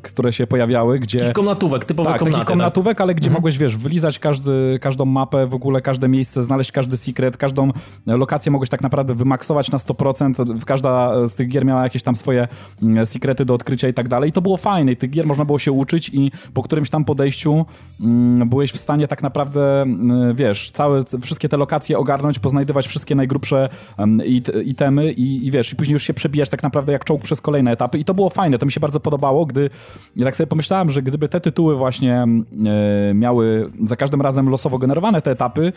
które 0.02 0.34
się 0.34 0.48
pojawiały, 0.48 1.00
gdzie... 1.00 1.20
Takich 1.20 1.34
komnatówek, 1.34 1.86
typowe 1.86 2.10
Tak, 2.10 2.20
komnaty. 2.20 2.34
takich 2.36 2.48
komnatówek, 2.48 3.02
ale 3.02 3.16
gdzie 3.16 3.28
Mhm. 3.28 3.34
mogłeś, 3.40 3.58
wiesz, 3.58 3.78
wylizać 3.78 4.20
każdy, 4.20 4.80
każdą 4.82 5.06
mapę, 5.06 5.48
w 5.48 5.54
ogóle 5.56 5.82
każde 5.82 6.08
miejsce, 6.10 6.44
znaleźć 6.44 6.72
każdy 6.72 6.98
secret, 6.98 7.38
każdą 7.38 7.70
e, 8.08 8.18
lokację 8.18 8.52
mogłeś 8.52 8.70
tak 8.70 8.82
naprawdę 8.82 9.16
wymaksować 9.16 9.72
na 9.72 9.78
100%. 9.78 10.64
Każda 10.66 11.28
z 11.28 11.36
tych 11.36 11.48
gier 11.48 11.66
miała 11.66 11.84
jakieś 11.84 12.04
tam 12.04 12.16
swoje 12.16 12.48
mm, 12.84 13.06
sekrety 13.06 13.46
do 13.46 13.54
odkrycia 13.54 13.88
i 13.88 13.94
tak 13.94 14.08
dalej. 14.08 14.30
I 14.30 14.34
to 14.34 14.42
było 14.42 14.58
fajne. 14.58 14.92
I 14.92 14.98
tych 14.98 15.10
gier 15.10 15.26
można 15.26 15.46
było 15.46 15.60
się 15.60 15.72
uczyć 15.72 16.10
i 16.14 16.32
po 16.54 16.64
którymś 16.64 16.90
tam 16.90 17.06
podejściu 17.06 17.66
mm, 18.02 18.50
byłeś 18.50 18.72
w 18.72 18.78
stanie 18.78 19.08
tak 19.08 19.24
naprawdę, 19.24 19.86
wiesz, 20.34 20.72
całe, 20.72 21.04
wszystkie 21.22 21.39
wszystkie 21.40 21.50
te 21.50 21.58
lokacje 21.58 21.98
ogarnąć, 21.98 22.40
poznajdywać 22.40 22.88
wszystkie 22.88 23.16
najgrubsze 23.16 23.70
um, 23.98 24.26
it, 24.26 24.52
itemy 24.66 25.12
i, 25.12 25.48
i 25.48 25.52
wiesz, 25.52 25.74
i 25.74 25.76
później 25.76 25.94
już 25.94 26.04
się 26.04 26.14
przebijać 26.14 26.50
tak 26.50 26.64
naprawdę 26.64 26.92
jak 26.92 27.06
czołg 27.06 27.22
przez 27.22 27.42
kolejne 27.42 27.72
etapy 27.72 28.00
i 28.00 28.06
to 28.06 28.14
było 28.14 28.30
fajne, 28.30 28.58
to 28.58 28.66
mi 28.66 28.72
się 28.72 28.80
bardzo 28.80 29.00
podobało, 29.00 29.46
gdy 29.46 29.70
ja 30.16 30.26
tak 30.26 30.36
sobie 30.36 30.48
pomyślałem, 30.48 30.90
że 30.90 31.02
gdyby 31.02 31.30
te 31.30 31.42
tytuły 31.42 31.76
właśnie 31.76 32.26
e, 32.26 33.14
miały 33.14 33.70
za 33.84 33.96
każdym 33.96 34.22
razem 34.22 34.50
losowo 34.50 34.78
generowane 34.78 35.22
te 35.22 35.32
etapy, 35.32 35.74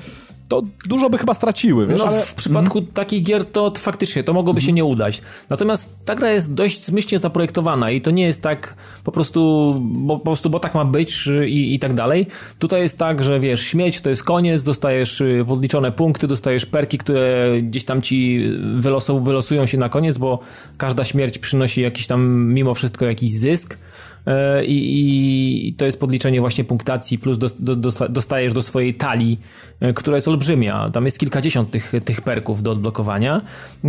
to 0.49 0.63
dużo 0.89 1.11
by 1.11 1.19
chyba 1.19 1.35
straciły, 1.35 1.87
wiesz, 1.87 2.01
no, 2.01 2.09
ale... 2.09 2.21
w 2.21 2.35
przypadku 2.35 2.79
mm. 2.79 2.91
takich 2.93 3.23
gier 3.23 3.45
to, 3.45 3.73
faktycznie 3.77 4.25
to 4.25 4.33
mogłoby 4.33 4.59
mm. 4.59 4.61
się 4.61 4.71
mhm. 4.71 4.77
nie 4.77 4.85
udać. 4.85 5.23
Natomiast 5.51 5.97
ta 6.05 6.15
gra 6.15 6.31
jest 6.31 6.55
dość 6.55 6.85
zmyślnie 6.85 7.19
zaprojektowana 7.19 7.91
i 7.91 8.01
to 8.01 8.11
nie 8.11 8.27
jest 8.27 8.43
tak 8.43 8.77
po 9.05 9.13
prostu, 9.13 9.75
bo, 9.81 10.19
po 10.19 10.25
prostu, 10.25 10.51
bo 10.51 10.61
tak 10.61 10.75
ma 10.75 10.85
być 10.85 11.29
i, 11.47 11.75
i 11.75 11.79
tak 11.79 11.95
dalej. 11.95 12.27
Tutaj 12.59 12.81
jest 12.81 12.99
tak, 12.99 13.25
że 13.25 13.41
wiesz, 13.41 13.61
śmieć 13.61 14.01
to 14.01 14.11
jest 14.11 14.25
koniec, 14.25 14.63
dostajesz 14.63 15.21
y, 15.21 15.45
podliczone 15.53 15.93
punkty, 15.93 16.27
dostajesz 16.27 16.67
perki, 16.67 16.99
które 16.99 17.53
gdzieś 17.63 17.85
tam 17.85 18.03
ci 18.03 18.49
wylosu, 18.77 19.21
wylosują 19.21 19.67
się 19.67 19.79
na 19.79 19.89
koniec, 19.89 20.19
bo 20.19 20.39
każda 20.77 21.05
śmierć 21.05 21.39
przynosi 21.39 21.81
jakiś 21.81 22.07
tam 22.07 22.53
mimo 22.55 22.75
wszystko 22.75 23.05
jakiś 23.05 23.31
zysk. 23.39 23.79
E, 24.27 24.65
i, 24.65 25.69
i 25.69 25.75
to 25.75 25.85
jest 25.85 26.01
podliczenie 26.01 26.41
właśnie 26.41 26.65
punktacji, 26.65 27.19
plus 27.19 27.39
do, 27.39 27.49
do, 27.75 27.91
dostajesz 28.09 28.53
do 28.53 28.63
swojej 28.63 28.95
talii, 28.95 29.41
e, 29.81 29.93
która 29.93 30.17
jest 30.17 30.29
olbrzymia. 30.29 30.91
Tam 30.91 31.05
jest 31.05 31.19
kilkadziesiąt 31.19 31.71
tych, 31.71 31.93
tych 32.05 32.21
perków 32.21 32.63
do 32.63 32.71
odblokowania. 32.71 33.41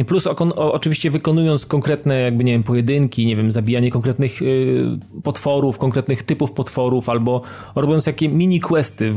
Plus 0.08 0.28
o, 0.28 0.74
oczywiście 0.74 1.12
wykonując 1.12 1.66
konkretne 1.66 2.20
jakby, 2.20 2.44
nie 2.44 2.52
wiem, 2.52 2.64
pojedynki, 2.64 3.26
nie 3.26 3.36
wiem, 3.36 3.52
zabijanie 3.52 3.92
konkretnych 3.92 4.42
y, 4.42 5.00
potworów, 5.24 5.78
konkretnych 5.78 6.24
typów 6.24 6.52
potworów, 6.52 7.10
albo 7.10 7.42
robiąc 7.76 8.08
jakie 8.08 8.30
mini 8.30 8.60
questy, 8.60 9.14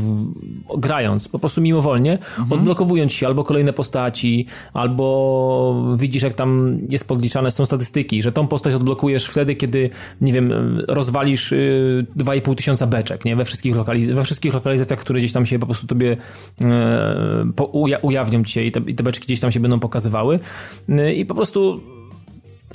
grając 0.77 1.27
po 1.27 1.39
prostu 1.39 1.61
mimowolnie, 1.61 2.13
mhm. 2.13 2.53
odblokowując 2.53 3.13
się 3.13 3.27
albo 3.27 3.43
kolejne 3.43 3.73
postaci, 3.73 4.45
albo 4.73 5.95
widzisz 5.97 6.23
jak 6.23 6.33
tam 6.33 6.77
jest 6.89 7.07
podliczane 7.07 7.51
są 7.51 7.65
statystyki, 7.65 8.21
że 8.21 8.31
tą 8.31 8.47
postać 8.47 8.73
odblokujesz 8.73 9.27
wtedy, 9.27 9.55
kiedy, 9.55 9.89
nie 10.21 10.33
wiem, 10.33 10.53
roz 10.87 11.06
rozwalisz 11.07 11.51
2,5 11.51 12.51
y, 12.51 12.55
tysiąca 12.55 12.87
beczek, 12.87 13.25
nie? 13.25 13.35
We 13.35 13.45
wszystkich, 13.45 13.75
lokaliz 13.75 14.07
we 14.07 14.23
wszystkich 14.23 14.53
lokalizacjach, 14.53 14.99
które 14.99 15.19
gdzieś 15.19 15.31
tam 15.31 15.45
się 15.45 15.59
po 15.59 15.65
prostu 15.65 15.87
tobie 15.87 16.17
e, 16.61 17.65
uja 17.71 17.97
ujawnią 17.97 18.43
ci 18.43 18.53
się 18.53 18.61
i 18.61 18.71
te, 18.71 18.79
i 18.87 18.95
te 18.95 19.03
beczki 19.03 19.25
gdzieś 19.25 19.39
tam 19.39 19.51
się 19.51 19.59
będą 19.59 19.79
pokazywały 19.79 20.39
y, 20.89 21.13
i 21.13 21.25
po 21.25 21.35
prostu 21.35 21.81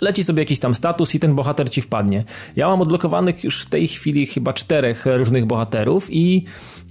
leci 0.00 0.24
sobie 0.24 0.42
jakiś 0.42 0.58
tam 0.58 0.74
status 0.74 1.14
i 1.14 1.20
ten 1.20 1.34
bohater 1.34 1.70
ci 1.70 1.80
wpadnie. 1.80 2.24
Ja 2.56 2.68
mam 2.68 2.80
odblokowanych 2.80 3.44
już 3.44 3.62
w 3.62 3.68
tej 3.68 3.88
chwili 3.88 4.26
chyba 4.26 4.52
czterech 4.52 5.04
różnych 5.06 5.46
bohaterów 5.46 6.08
i, 6.10 6.44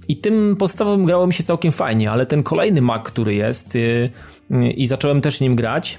i 0.08 0.16
tym 0.16 0.56
podstawowym 0.56 1.04
grało 1.04 1.26
mi 1.26 1.34
się 1.34 1.44
całkiem 1.44 1.72
fajnie, 1.72 2.10
ale 2.10 2.26
ten 2.26 2.42
kolejny 2.42 2.82
mag, 2.82 3.02
który 3.02 3.34
jest 3.34 3.76
y, 3.76 4.10
i 4.76 4.86
zacząłem 4.86 5.20
też 5.20 5.40
nim 5.40 5.56
grać, 5.56 5.98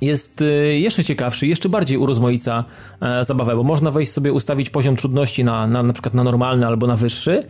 jest 0.00 0.40
y, 0.40 0.78
jeszcze 0.78 1.04
ciekawszy, 1.04 1.46
jeszcze 1.46 1.68
bardziej 1.68 1.98
urozmaica 1.98 2.64
e, 3.00 3.24
zabawę, 3.24 3.56
bo 3.56 3.62
można 3.62 3.90
wejść 3.90 4.12
sobie, 4.12 4.32
ustawić 4.32 4.70
poziom 4.70 4.96
trudności 4.96 5.44
na, 5.44 5.66
na, 5.66 5.82
na 5.82 5.92
przykład 5.92 6.14
na 6.14 6.24
normalny 6.24 6.66
albo 6.66 6.86
na 6.86 6.96
wyższy 6.96 7.46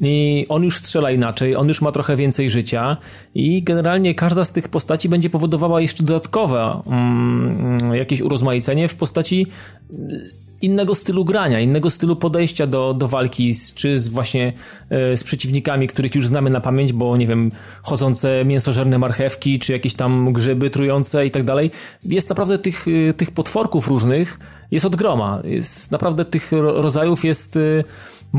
i 0.00 0.46
on 0.48 0.64
już 0.64 0.76
strzela 0.76 1.10
inaczej, 1.10 1.56
on 1.56 1.68
już 1.68 1.82
ma 1.82 1.92
trochę 1.92 2.16
więcej 2.16 2.50
życia 2.50 2.96
i 3.34 3.62
generalnie 3.62 4.14
każda 4.14 4.44
z 4.44 4.52
tych 4.52 4.68
postaci 4.68 5.08
będzie 5.08 5.30
powodowała 5.30 5.80
jeszcze 5.80 6.04
dodatkowe 6.04 6.82
mm, 6.86 7.94
jakieś 7.94 8.20
urozmaicenie 8.20 8.88
w 8.88 8.94
postaci 8.94 9.46
innego 10.62 10.94
stylu 10.94 11.24
grania, 11.24 11.60
innego 11.60 11.90
stylu 11.90 12.16
podejścia 12.16 12.66
do, 12.66 12.94
do 12.94 13.08
walki, 13.08 13.54
z, 13.54 13.74
czy 13.74 14.00
z 14.00 14.08
właśnie 14.08 14.52
e, 14.90 15.16
z 15.16 15.24
przeciwnikami, 15.24 15.88
których 15.88 16.14
już 16.14 16.26
znamy 16.26 16.50
na 16.50 16.60
pamięć, 16.60 16.92
bo 16.92 17.16
nie 17.16 17.26
wiem, 17.26 17.50
chodzące 17.82 18.44
mięsożerne 18.44 18.98
marchewki, 18.98 19.58
czy 19.58 19.72
jakieś 19.72 19.94
tam 19.94 20.32
grzyby 20.32 20.70
trujące 20.70 21.26
i 21.26 21.30
tak 21.30 21.44
dalej. 21.44 21.70
Jest 22.04 22.28
naprawdę 22.28 22.58
tych, 22.58 22.86
e, 22.88 23.12
tych 23.14 23.30
potworków 23.30 23.88
różnych, 23.88 24.38
jest 24.70 24.86
od 24.86 24.96
groma. 24.96 25.42
Jest, 25.44 25.90
naprawdę 25.90 26.24
tych 26.24 26.52
rodzajów 26.52 27.24
jest 27.24 27.56
e, 27.56 27.84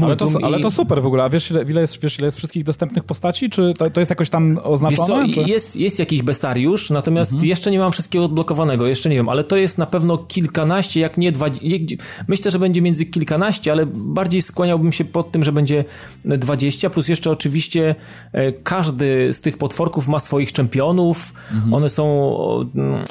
ale 0.01 0.15
to, 0.15 0.27
ale 0.43 0.59
to 0.59 0.71
super 0.71 1.01
w 1.01 1.05
ogóle. 1.05 1.23
A 1.23 1.29
wiesz 1.29 1.51
ile, 1.51 1.81
jest, 1.81 2.01
wiesz, 2.01 2.19
ile 2.19 2.27
jest 2.27 2.37
wszystkich 2.37 2.63
dostępnych 2.63 3.03
postaci? 3.03 3.49
Czy 3.49 3.73
to, 3.77 3.89
to 3.89 3.99
jest 3.99 4.09
jakoś 4.09 4.29
tam 4.29 4.59
oznaczone? 4.63 5.27
Wiesz 5.27 5.35
co, 5.35 5.41
jest, 5.41 5.75
jest 5.75 5.99
jakiś 5.99 6.21
bestariusz, 6.21 6.89
natomiast 6.89 7.31
mhm. 7.31 7.49
jeszcze 7.49 7.71
nie 7.71 7.79
mam 7.79 7.91
wszystkiego 7.91 8.25
odblokowanego, 8.25 8.87
jeszcze 8.87 9.09
nie 9.09 9.15
wiem, 9.15 9.29
ale 9.29 9.43
to 9.43 9.57
jest 9.57 9.77
na 9.77 9.85
pewno 9.85 10.17
kilkanaście, 10.17 10.99
jak 10.99 11.17
nie 11.17 11.31
dwadzieścia. 11.31 11.95
Myślę, 12.27 12.51
że 12.51 12.59
będzie 12.59 12.81
między 12.81 13.05
kilkanaście, 13.05 13.71
ale 13.71 13.85
bardziej 13.85 14.41
skłaniałbym 14.41 14.91
się 14.91 15.05
pod 15.05 15.31
tym, 15.31 15.43
że 15.43 15.51
będzie 15.51 15.85
dwadzieścia, 16.25 16.89
plus 16.89 17.07
jeszcze 17.07 17.31
oczywiście 17.31 17.95
e, 18.31 18.51
każdy 18.51 19.33
z 19.33 19.41
tych 19.41 19.57
potworków 19.57 20.07
ma 20.07 20.19
swoich 20.19 20.51
czempionów. 20.51 21.33
Mhm. 21.53 21.73
One 21.73 21.89
są, 21.89 22.35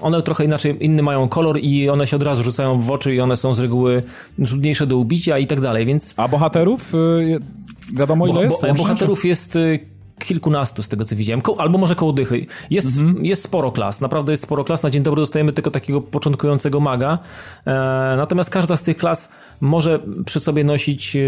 one 0.02 0.22
trochę 0.22 0.44
inaczej, 0.44 0.76
inny 0.80 1.02
mają 1.02 1.28
kolor 1.28 1.58
i 1.60 1.88
one 1.88 2.06
się 2.06 2.16
od 2.16 2.22
razu 2.22 2.42
rzucają 2.42 2.80
w 2.80 2.90
oczy 2.90 3.14
i 3.14 3.20
one 3.20 3.36
są 3.36 3.54
z 3.54 3.58
reguły 3.58 4.02
trudniejsze 4.46 4.86
do 4.86 4.96
ubicia 4.96 5.38
i 5.38 5.46
tak 5.46 5.60
dalej, 5.60 5.86
więc... 5.86 6.14
A 6.16 6.28
bohater 6.28 6.68
bohaterów? 6.76 6.94
Y, 6.94 7.96
wiadomo 7.98 8.26
ile 8.26 8.34
bo, 8.34 8.42
jest? 8.42 8.60
Bo, 8.62 8.74
bohaterów 8.74 9.24
jest 9.24 9.56
y, 9.56 9.80
kilkunastu 10.24 10.82
z 10.82 10.88
tego 10.88 11.04
co 11.04 11.16
widziałem, 11.16 11.42
Ko 11.42 11.60
albo 11.60 11.78
może 11.78 11.94
koło 11.94 12.12
dychy. 12.12 12.46
Jest, 12.70 12.98
mhm. 12.98 13.24
jest 13.24 13.42
sporo 13.42 13.72
klas, 13.72 14.00
naprawdę 14.00 14.32
jest 14.32 14.42
sporo 14.42 14.64
klas. 14.64 14.82
Na 14.82 14.90
dzień 14.90 15.02
dobry 15.02 15.22
dostajemy 15.22 15.52
tylko 15.52 15.70
takiego 15.70 16.00
początkującego 16.00 16.80
maga. 16.80 17.18
E, 17.66 17.70
natomiast 18.16 18.50
każda 18.50 18.76
z 18.76 18.82
tych 18.82 18.96
klas 18.96 19.28
może 19.60 20.00
przy 20.24 20.40
sobie 20.40 20.64
nosić 20.64 21.16
e, 21.16 21.20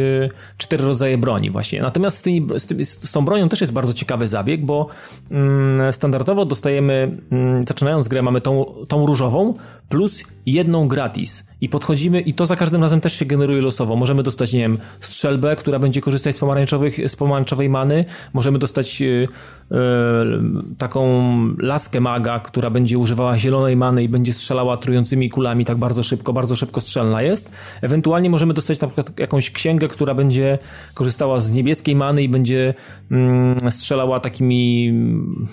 cztery 0.58 0.84
rodzaje 0.84 1.18
broni 1.18 1.50
właśnie. 1.50 1.82
Natomiast 1.82 2.18
z, 2.18 2.22
tymi, 2.22 2.46
z, 2.58 2.66
tymi, 2.66 2.84
z, 2.84 3.12
tą 3.12 3.24
bronią 3.24 3.48
też 3.48 3.60
jest 3.60 3.72
bardzo 3.72 3.92
ciekawy 3.92 4.28
zabieg, 4.28 4.64
bo 4.64 4.86
mm, 5.30 5.92
standardowo 5.92 6.44
dostajemy, 6.44 7.16
mm, 7.30 7.64
zaczynając 7.68 8.08
grę, 8.08 8.22
mamy 8.22 8.40
tą, 8.40 8.64
tą 8.88 9.06
różową 9.06 9.54
plus 9.88 10.24
jedną 10.46 10.88
gratis 10.88 11.44
i 11.64 11.68
podchodzimy 11.68 12.20
i 12.20 12.34
to 12.34 12.46
za 12.46 12.56
każdym 12.56 12.82
razem 12.82 13.00
też 13.00 13.12
się 13.18 13.24
generuje 13.24 13.62
losowo. 13.62 13.96
Możemy 13.96 14.22
dostać, 14.22 14.52
nie 14.52 14.60
wiem, 14.60 14.78
strzelbę, 15.00 15.56
która 15.56 15.78
będzie 15.78 16.00
korzystać 16.00 16.36
z 16.36 16.38
pomarańczowych, 16.38 17.10
z 17.10 17.16
pomarańczowej 17.16 17.68
many, 17.68 18.04
możemy 18.32 18.58
dostać 18.58 19.00
yy, 19.00 19.28
yy, 19.70 19.78
taką 20.78 21.22
laskę 21.58 22.00
maga, 22.00 22.40
która 22.40 22.70
będzie 22.70 22.98
używała 22.98 23.38
zielonej 23.38 23.76
many 23.76 24.02
i 24.02 24.08
będzie 24.08 24.32
strzelała 24.32 24.76
trującymi 24.76 25.30
kulami 25.30 25.64
tak 25.64 25.76
bardzo 25.76 26.02
szybko, 26.02 26.32
bardzo 26.32 26.56
szybko 26.56 26.80
strzelna 26.80 27.22
jest. 27.22 27.50
Ewentualnie 27.82 28.30
możemy 28.30 28.54
dostać 28.54 28.80
na 28.80 28.88
przykład 28.88 29.18
jakąś 29.18 29.50
księgę, 29.50 29.88
która 29.88 30.14
będzie 30.14 30.58
korzystała 30.94 31.40
z 31.40 31.52
niebieskiej 31.52 31.96
many 31.96 32.22
i 32.22 32.28
będzie 32.28 32.74
yy, 33.62 33.70
strzelała 33.70 34.20
takimi 34.20 34.92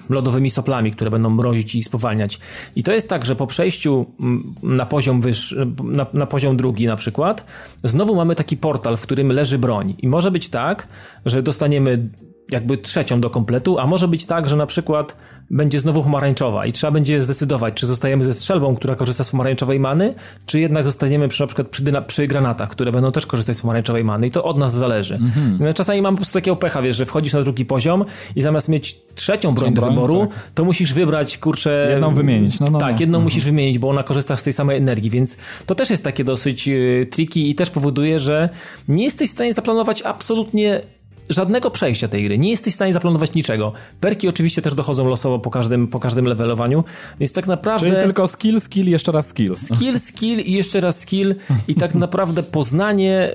lodowymi 0.09 0.49
soplami, 0.49 0.91
które 0.91 1.11
będą 1.11 1.29
mrozić 1.29 1.75
i 1.75 1.83
spowalniać. 1.83 2.39
I 2.75 2.83
to 2.83 2.91
jest 2.93 3.09
tak, 3.09 3.25
że 3.25 3.35
po 3.35 3.47
przejściu 3.47 4.05
mm, 4.21 4.43
na 4.63 4.85
poziom 4.85 5.21
wyższy, 5.21 5.67
na, 6.01 6.19
na 6.19 6.25
poziom 6.25 6.57
drugi 6.57 6.87
na 6.87 6.95
przykład, 6.95 7.45
znowu 7.83 8.15
mamy 8.15 8.35
taki 8.35 8.57
portal, 8.57 8.97
w 8.97 9.01
którym 9.01 9.31
leży 9.31 9.57
broń. 9.57 9.93
I 9.99 10.07
może 10.07 10.31
być 10.31 10.49
tak, 10.49 10.87
że 11.25 11.43
dostaniemy 11.43 12.09
jakby 12.51 12.77
trzecią 12.77 13.21
do 13.21 13.29
kompletu, 13.29 13.79
a 13.79 13.87
może 13.87 14.07
być 14.07 14.25
tak, 14.25 14.49
że 14.49 14.55
na 14.55 14.65
przykład 14.65 15.15
będzie 15.51 15.79
znowu 15.79 16.03
pomarańczowa 16.03 16.65
i 16.65 16.71
trzeba 16.71 16.91
będzie 16.91 17.23
zdecydować, 17.23 17.73
czy 17.73 17.85
zostajemy 17.85 18.23
ze 18.23 18.33
strzelbą, 18.33 18.75
która 18.75 18.95
korzysta 18.95 19.23
z 19.23 19.29
pomarańczowej 19.29 19.79
many, 19.79 20.13
czy 20.45 20.59
jednak 20.59 20.85
zostaniemy 20.85 21.27
przy, 21.27 21.43
na 21.43 21.47
przykład 21.47 21.67
przy, 21.67 21.83
przy 22.07 22.27
granatach, 22.27 22.69
które 22.69 22.91
będą 22.91 23.11
też 23.11 23.25
korzystać 23.25 23.57
z 23.57 23.61
pomarańczowej 23.61 24.03
many 24.03 24.27
i 24.27 24.31
to 24.31 24.43
od 24.43 24.57
nas 24.57 24.73
zależy. 24.73 25.15
Mhm. 25.15 25.73
Czasami 25.73 26.01
mam 26.01 26.13
po 26.13 26.17
prostu 26.17 26.33
takiego 26.33 26.55
pecha, 26.55 26.81
wiesz, 26.81 26.95
że 26.95 27.05
wchodzisz 27.05 27.33
na 27.33 27.43
drugi 27.43 27.65
poziom 27.65 28.05
i 28.35 28.41
zamiast 28.41 28.69
mieć 28.69 28.97
trzecią 29.15 29.53
broń 29.53 29.73
do 29.73 29.81
wyboru, 29.81 30.27
tak. 30.27 30.51
to 30.55 30.65
musisz 30.65 30.93
wybrać, 30.93 31.37
kurczę... 31.37 31.87
Jedną 31.91 32.15
wymienić. 32.15 32.59
No, 32.59 32.67
no, 32.71 32.79
tak, 32.79 32.99
jedną 32.99 33.17
mhm. 33.17 33.23
musisz 33.23 33.45
wymienić, 33.45 33.79
bo 33.79 33.89
ona 33.89 34.03
korzysta 34.03 34.35
z 34.35 34.43
tej 34.43 34.53
samej 34.53 34.77
energii, 34.77 35.09
więc 35.09 35.37
to 35.65 35.75
też 35.75 35.89
jest 35.89 36.03
takie 36.03 36.23
dosyć 36.23 36.67
y, 36.67 37.07
triki 37.11 37.49
i 37.49 37.55
też 37.55 37.69
powoduje, 37.69 38.19
że 38.19 38.49
nie 38.87 39.03
jesteś 39.03 39.29
w 39.29 39.33
stanie 39.33 39.53
zaplanować 39.53 40.01
absolutnie 40.01 40.81
żadnego 41.29 41.71
przejścia 41.71 42.07
tej 42.07 42.23
gry. 42.23 42.37
Nie 42.37 42.49
jesteś 42.49 42.73
w 42.73 42.75
stanie 42.75 42.93
zaplanować 42.93 43.33
niczego. 43.33 43.73
Perki 43.99 44.27
oczywiście 44.27 44.61
też 44.61 44.73
dochodzą 44.73 45.07
losowo 45.07 45.39
po 45.39 45.51
każdym, 45.51 45.87
po 45.87 45.99
każdym 45.99 46.25
levelowaniu, 46.25 46.83
więc 47.19 47.33
tak 47.33 47.47
naprawdę... 47.47 47.89
Czyli 47.89 48.01
tylko 48.01 48.27
skill, 48.27 48.59
skill, 48.59 48.89
jeszcze 48.89 49.11
raz 49.11 49.27
skill. 49.27 49.55
Skill, 49.55 49.99
skill 49.99 50.39
i 50.39 50.53
jeszcze 50.53 50.81
raz 50.81 50.99
skill 50.99 51.35
i 51.67 51.75
tak 51.75 51.95
naprawdę 51.95 52.43
poznanie 52.43 53.31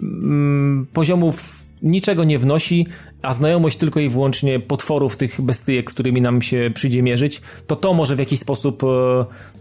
yy, 0.00 0.08
yy, 0.08 0.86
poziomów 0.92 1.64
niczego 1.82 2.24
nie 2.24 2.38
wnosi, 2.38 2.86
a 3.24 3.32
znajomość 3.32 3.76
tylko 3.76 4.00
i 4.00 4.08
wyłącznie 4.08 4.60
potworów, 4.60 5.16
tych 5.16 5.40
bestyjek, 5.40 5.90
z 5.90 5.94
którymi 5.94 6.20
nam 6.20 6.42
się 6.42 6.70
przyjdzie 6.74 7.02
mierzyć, 7.02 7.40
to 7.66 7.76
to 7.76 7.94
może 7.94 8.16
w 8.16 8.18
jakiś 8.18 8.40
sposób 8.40 8.82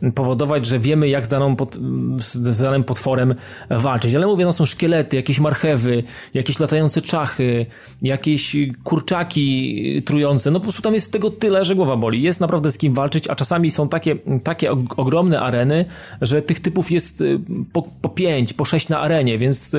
e, 0.03 0.11
powodować, 0.11 0.65
że 0.65 0.79
wiemy, 0.79 1.09
jak 1.09 1.25
z, 1.25 1.29
daną 1.29 1.55
pod, 1.55 1.77
z 2.19 2.61
danym 2.61 2.83
potworem 2.83 3.35
walczyć. 3.69 4.15
Ale 4.15 4.27
mówię, 4.27 4.45
no 4.45 4.53
są 4.53 4.65
szkielety, 4.65 5.15
jakieś 5.15 5.39
marchewy, 5.39 6.03
jakieś 6.33 6.59
latające 6.59 7.01
czachy, 7.01 7.65
jakieś 8.01 8.55
kurczaki 8.83 10.01
trujące. 10.05 10.51
No 10.51 10.59
po 10.59 10.63
prostu 10.63 10.81
tam 10.81 10.93
jest 10.93 11.11
tego 11.11 11.31
tyle, 11.31 11.65
że 11.65 11.75
głowa 11.75 11.95
boli. 11.95 12.21
Jest 12.21 12.39
naprawdę 12.39 12.71
z 12.71 12.77
kim 12.77 12.93
walczyć, 12.93 13.27
a 13.27 13.35
czasami 13.35 13.71
są 13.71 13.89
takie, 13.89 14.15
takie 14.43 14.71
ogromne 14.97 15.39
areny, 15.39 15.85
że 16.21 16.41
tych 16.41 16.59
typów 16.59 16.91
jest 16.91 17.21
e, 17.21 17.25
po, 17.73 17.81
po 18.01 18.09
pięć, 18.09 18.53
po 18.53 18.65
sześć 18.65 18.89
na 18.89 18.99
arenie, 18.99 19.37
więc 19.37 19.73
e, 19.73 19.77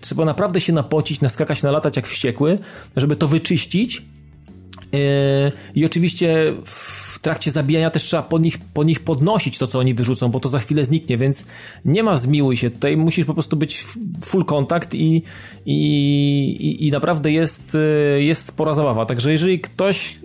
trzeba 0.00 0.24
naprawdę 0.24 0.60
się 0.60 0.72
napocić, 0.72 1.20
naskakać, 1.20 1.62
nalatać 1.62 1.96
jak 1.96 2.06
wściekły, 2.06 2.58
żeby 2.96 3.16
to 3.16 3.23
to 3.24 3.28
wyczyścić 3.28 4.02
Yy, 4.92 5.52
I 5.74 5.84
oczywiście 5.84 6.52
w 6.64 7.18
trakcie 7.18 7.50
zabijania 7.50 7.90
też 7.90 8.02
trzeba 8.02 8.22
po 8.22 8.38
nich, 8.38 8.58
po 8.58 8.84
nich 8.84 9.00
podnosić 9.00 9.58
to, 9.58 9.66
co 9.66 9.78
oni 9.78 9.94
wyrzucą, 9.94 10.28
bo 10.28 10.40
to 10.40 10.48
za 10.48 10.58
chwilę 10.58 10.84
zniknie, 10.84 11.16
więc 11.16 11.44
nie 11.84 12.02
ma 12.02 12.16
zmiłuj 12.16 12.56
się. 12.56 12.70
Tutaj 12.70 12.96
musisz 12.96 13.26
po 13.26 13.34
prostu 13.34 13.56
być 13.56 13.84
full 14.24 14.44
kontakt 14.44 14.94
i, 14.94 15.22
i, 15.66 16.86
i, 16.86 16.90
naprawdę 16.90 17.32
jest, 17.32 17.74
yy, 18.14 18.22
jest 18.22 18.46
spora 18.46 18.74
zabawa. 18.74 19.06
Także 19.06 19.32
jeżeli 19.32 19.60
ktoś 19.60 20.18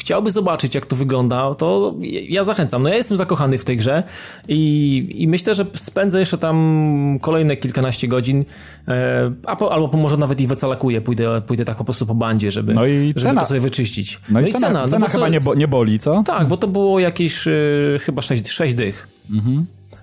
chciałby 0.00 0.32
zobaczyć, 0.32 0.74
jak 0.74 0.86
to 0.86 0.96
wygląda, 0.96 1.54
to 1.54 1.94
ja 2.28 2.44
zachęcam. 2.44 2.82
No 2.82 2.88
ja 2.88 2.94
jestem 2.94 3.16
zakochany 3.16 3.58
w 3.58 3.64
tej 3.64 3.76
grze 3.76 4.02
i, 4.48 5.06
i 5.14 5.28
myślę, 5.28 5.54
że 5.54 5.66
spędzę 5.74 6.20
jeszcze 6.20 6.38
tam 6.38 7.18
kolejne 7.20 7.56
kilkanaście 7.56 8.08
godzin, 8.08 8.44
e, 8.88 9.32
a 9.46 9.56
po, 9.56 9.72
albo 9.72 9.98
może 9.98 10.16
nawet 10.16 10.40
i 10.40 10.46
wycalakuję, 10.46 11.00
pójdę, 11.00 11.42
pójdę 11.46 11.64
tak 11.64 11.76
po 11.76 11.84
prostu 11.84 12.06
po 12.06 12.14
bandzie, 12.14 12.50
żeby, 12.50 12.74
No 12.74 12.86
i 12.86 13.06
żeby 13.06 13.20
cena. 13.20 13.40
to 13.40 13.46
sobie 13.46 13.60
wyczyścić. 13.60 14.20
No, 14.28 14.40
i 14.40 14.52
cena, 14.52 14.66
cena, 14.66 14.86
no 14.90 14.98
bo 14.98 15.06
chyba 15.06 15.28
nie, 15.28 15.40
bo, 15.40 15.54
nie 15.54 15.68
boli, 15.68 15.98
co? 15.98 16.22
Tak, 16.26 16.48
bo 16.48 16.56
to 16.56 16.68
było 16.68 17.00
jakieś 17.00 17.46
e, 17.46 17.52
chyba 18.00 18.22
6, 18.22 18.48
sześć 18.48 18.74
dych. 18.74 19.08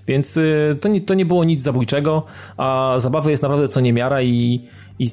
Więc 0.08 0.38
e, 0.38 0.42
to, 0.82 0.90
nie, 0.90 1.02
to 1.02 1.14
nie 1.14 1.26
było 1.26 1.44
nic 1.44 1.62
zabójczego, 1.62 2.24
a 2.58 2.96
zabawy 2.98 3.32
jest 3.32 3.44
naprawdę 3.44 3.68
co 3.68 3.82
niemiara 3.82 4.22
i, 4.22 4.62
i 5.00 5.08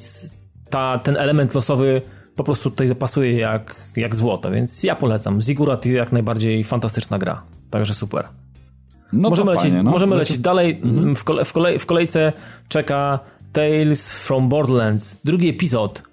ta, 0.69 0.99
ten 0.99 1.17
element 1.17 1.55
losowy 1.55 2.01
po 2.35 2.43
prostu 2.43 2.69
tutaj 2.69 2.95
pasuje 2.95 3.33
jak, 3.33 3.75
jak 3.95 4.15
złoto, 4.15 4.51
więc 4.51 4.83
ja 4.83 4.95
polecam. 4.95 5.41
Zigurat 5.41 5.85
jak 5.85 6.11
najbardziej 6.11 6.63
fantastyczna 6.63 7.19
gra, 7.19 7.41
także 7.69 7.93
super. 7.93 8.27
No 9.13 9.29
możemy 9.29 9.51
lecieć, 9.51 9.63
fajnie, 9.63 9.83
no. 9.83 9.91
możemy 9.91 10.15
lecieć 10.15 10.37
dalej. 10.37 10.81
W, 11.15 11.23
kole, 11.23 11.45
w, 11.45 11.53
kolej, 11.53 11.79
w 11.79 11.85
kolejce 11.85 12.33
czeka 12.69 13.19
Tales 13.53 14.13
from 14.13 14.49
Borderlands, 14.49 15.19
drugi 15.23 15.49
epizod. 15.49 16.03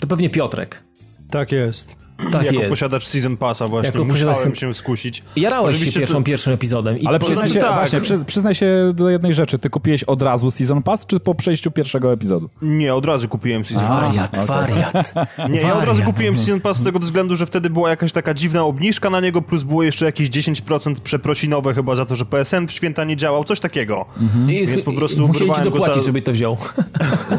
To 0.00 0.06
pewnie 0.06 0.30
Piotrek. 0.30 0.82
Tak 1.30 1.52
jest. 1.52 1.96
Tak 2.32 2.42
jako 2.42 2.58
jest. 2.58 2.68
posiadacz 2.70 3.04
Season 3.06 3.36
Passa 3.36 3.66
właśnie 3.68 3.86
Jako 3.92 4.04
musiałem 4.04 4.34
posiadacz- 4.36 4.58
się 4.60 4.74
skusić. 4.74 5.22
Jarałeś 5.36 5.84
się 5.84 5.92
pierwszą, 6.00 6.14
to- 6.14 6.22
pierwszym 6.22 6.52
epizodem. 6.52 6.98
I 6.98 7.06
Ale 7.06 7.18
przyznaj 7.18 7.48
się, 7.48 7.60
tak. 7.60 7.74
właśnie, 7.74 8.00
przy, 8.00 8.24
przyznaj 8.24 8.54
się 8.54 8.92
do 8.94 9.10
jednej 9.10 9.34
rzeczy. 9.34 9.58
Ty 9.58 9.70
kupiłeś 9.70 10.04
od 10.04 10.22
razu 10.22 10.50
Season 10.50 10.82
Pass, 10.82 11.06
czy 11.06 11.20
po 11.20 11.34
przejściu 11.34 11.70
pierwszego 11.70 12.12
epizodu? 12.12 12.48
Nie, 12.62 12.94
od 12.94 13.04
razu 13.04 13.28
kupiłem 13.28 13.64
Season 13.64 13.88
Pass. 13.88 14.16
Wariat, 14.16 14.46
wariat. 14.46 15.14
Nie, 15.50 15.60
ja 15.60 15.74
od 15.78 15.84
razu 15.84 16.02
kupiłem 16.02 16.36
Season 16.36 16.60
Pass 16.60 16.76
z 16.76 16.82
tego 16.84 16.98
względu, 16.98 17.36
że 17.36 17.46
wtedy 17.46 17.70
była 17.70 17.90
jakaś 17.90 18.12
taka 18.12 18.34
dziwna 18.34 18.62
obniżka 18.64 19.10
na 19.10 19.20
niego, 19.20 19.42
plus 19.42 19.62
było 19.62 19.82
jeszcze 19.82 20.04
jakieś 20.04 20.30
10% 20.30 20.94
przeprosinowe 21.04 21.74
chyba 21.74 21.96
za 21.96 22.04
to, 22.04 22.16
że 22.16 22.24
PSN 22.24 22.66
w 22.66 22.72
święta 22.72 23.04
nie 23.04 23.16
działał, 23.16 23.44
coś 23.44 23.60
takiego. 23.60 24.06
I, 24.48 24.66
Więc 24.66 24.84
po 24.84 24.92
prostu 24.92 25.26
musieli 25.28 25.52
ci 25.52 25.62
dopłacić, 25.62 25.96
za- 25.96 26.02
żeby 26.02 26.22
to 26.22 26.32
wziął. 26.32 26.56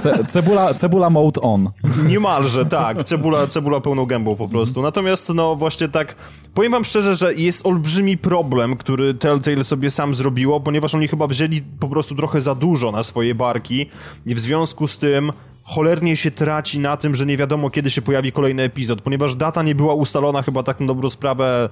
Ce, 0.02 0.26
cebula, 0.30 0.74
cebula 0.74 1.10
mode 1.10 1.42
on. 1.42 1.70
Niemalże, 2.08 2.66
tak. 2.66 3.04
Cebula, 3.04 3.48
cebula 3.48 3.80
pełną 3.82 4.06
gębą 4.06 4.36
po 4.36 4.48
prostu. 4.70 4.82
Natomiast, 4.82 5.30
no 5.30 5.56
właśnie 5.56 5.88
tak, 5.88 6.16
powiem 6.54 6.72
wam 6.72 6.84
szczerze, 6.84 7.16
że 7.16 7.34
jest 7.34 7.66
olbrzymi 7.66 8.18
problem, 8.18 8.78
który 8.78 9.14
Telltale 9.14 9.64
sobie 9.64 9.90
sam 9.90 10.16
zrobiło, 10.16 10.60
ponieważ 10.60 10.96
oni 10.96 11.08
chyba 11.08 11.28
wzięli 11.28 11.62
po 11.80 11.88
prostu 11.88 12.16
trochę 12.16 12.42
za 12.42 12.56
dużo 12.56 12.92
na 12.92 13.04
swoje 13.04 13.36
barki 13.36 13.90
i 14.26 14.36
w 14.36 14.40
związku 14.40 14.88
z 14.88 14.98
tym 14.98 15.32
cholernie 15.64 16.18
się 16.18 16.32
traci 16.32 16.80
na 16.80 16.98
tym, 16.98 17.16
że 17.16 17.26
nie 17.26 17.38
wiadomo 17.38 17.70
kiedy 17.70 17.92
się 17.92 18.02
pojawi 18.02 18.32
kolejny 18.32 18.64
epizod, 18.64 19.02
ponieważ 19.02 19.36
data 19.36 19.64
nie 19.64 19.76
była 19.76 19.94
ustalona 19.94 20.42
chyba 20.42 20.64
tak 20.64 20.80
na 20.80 20.88
dobrą 20.88 21.10
sprawę 21.10 21.70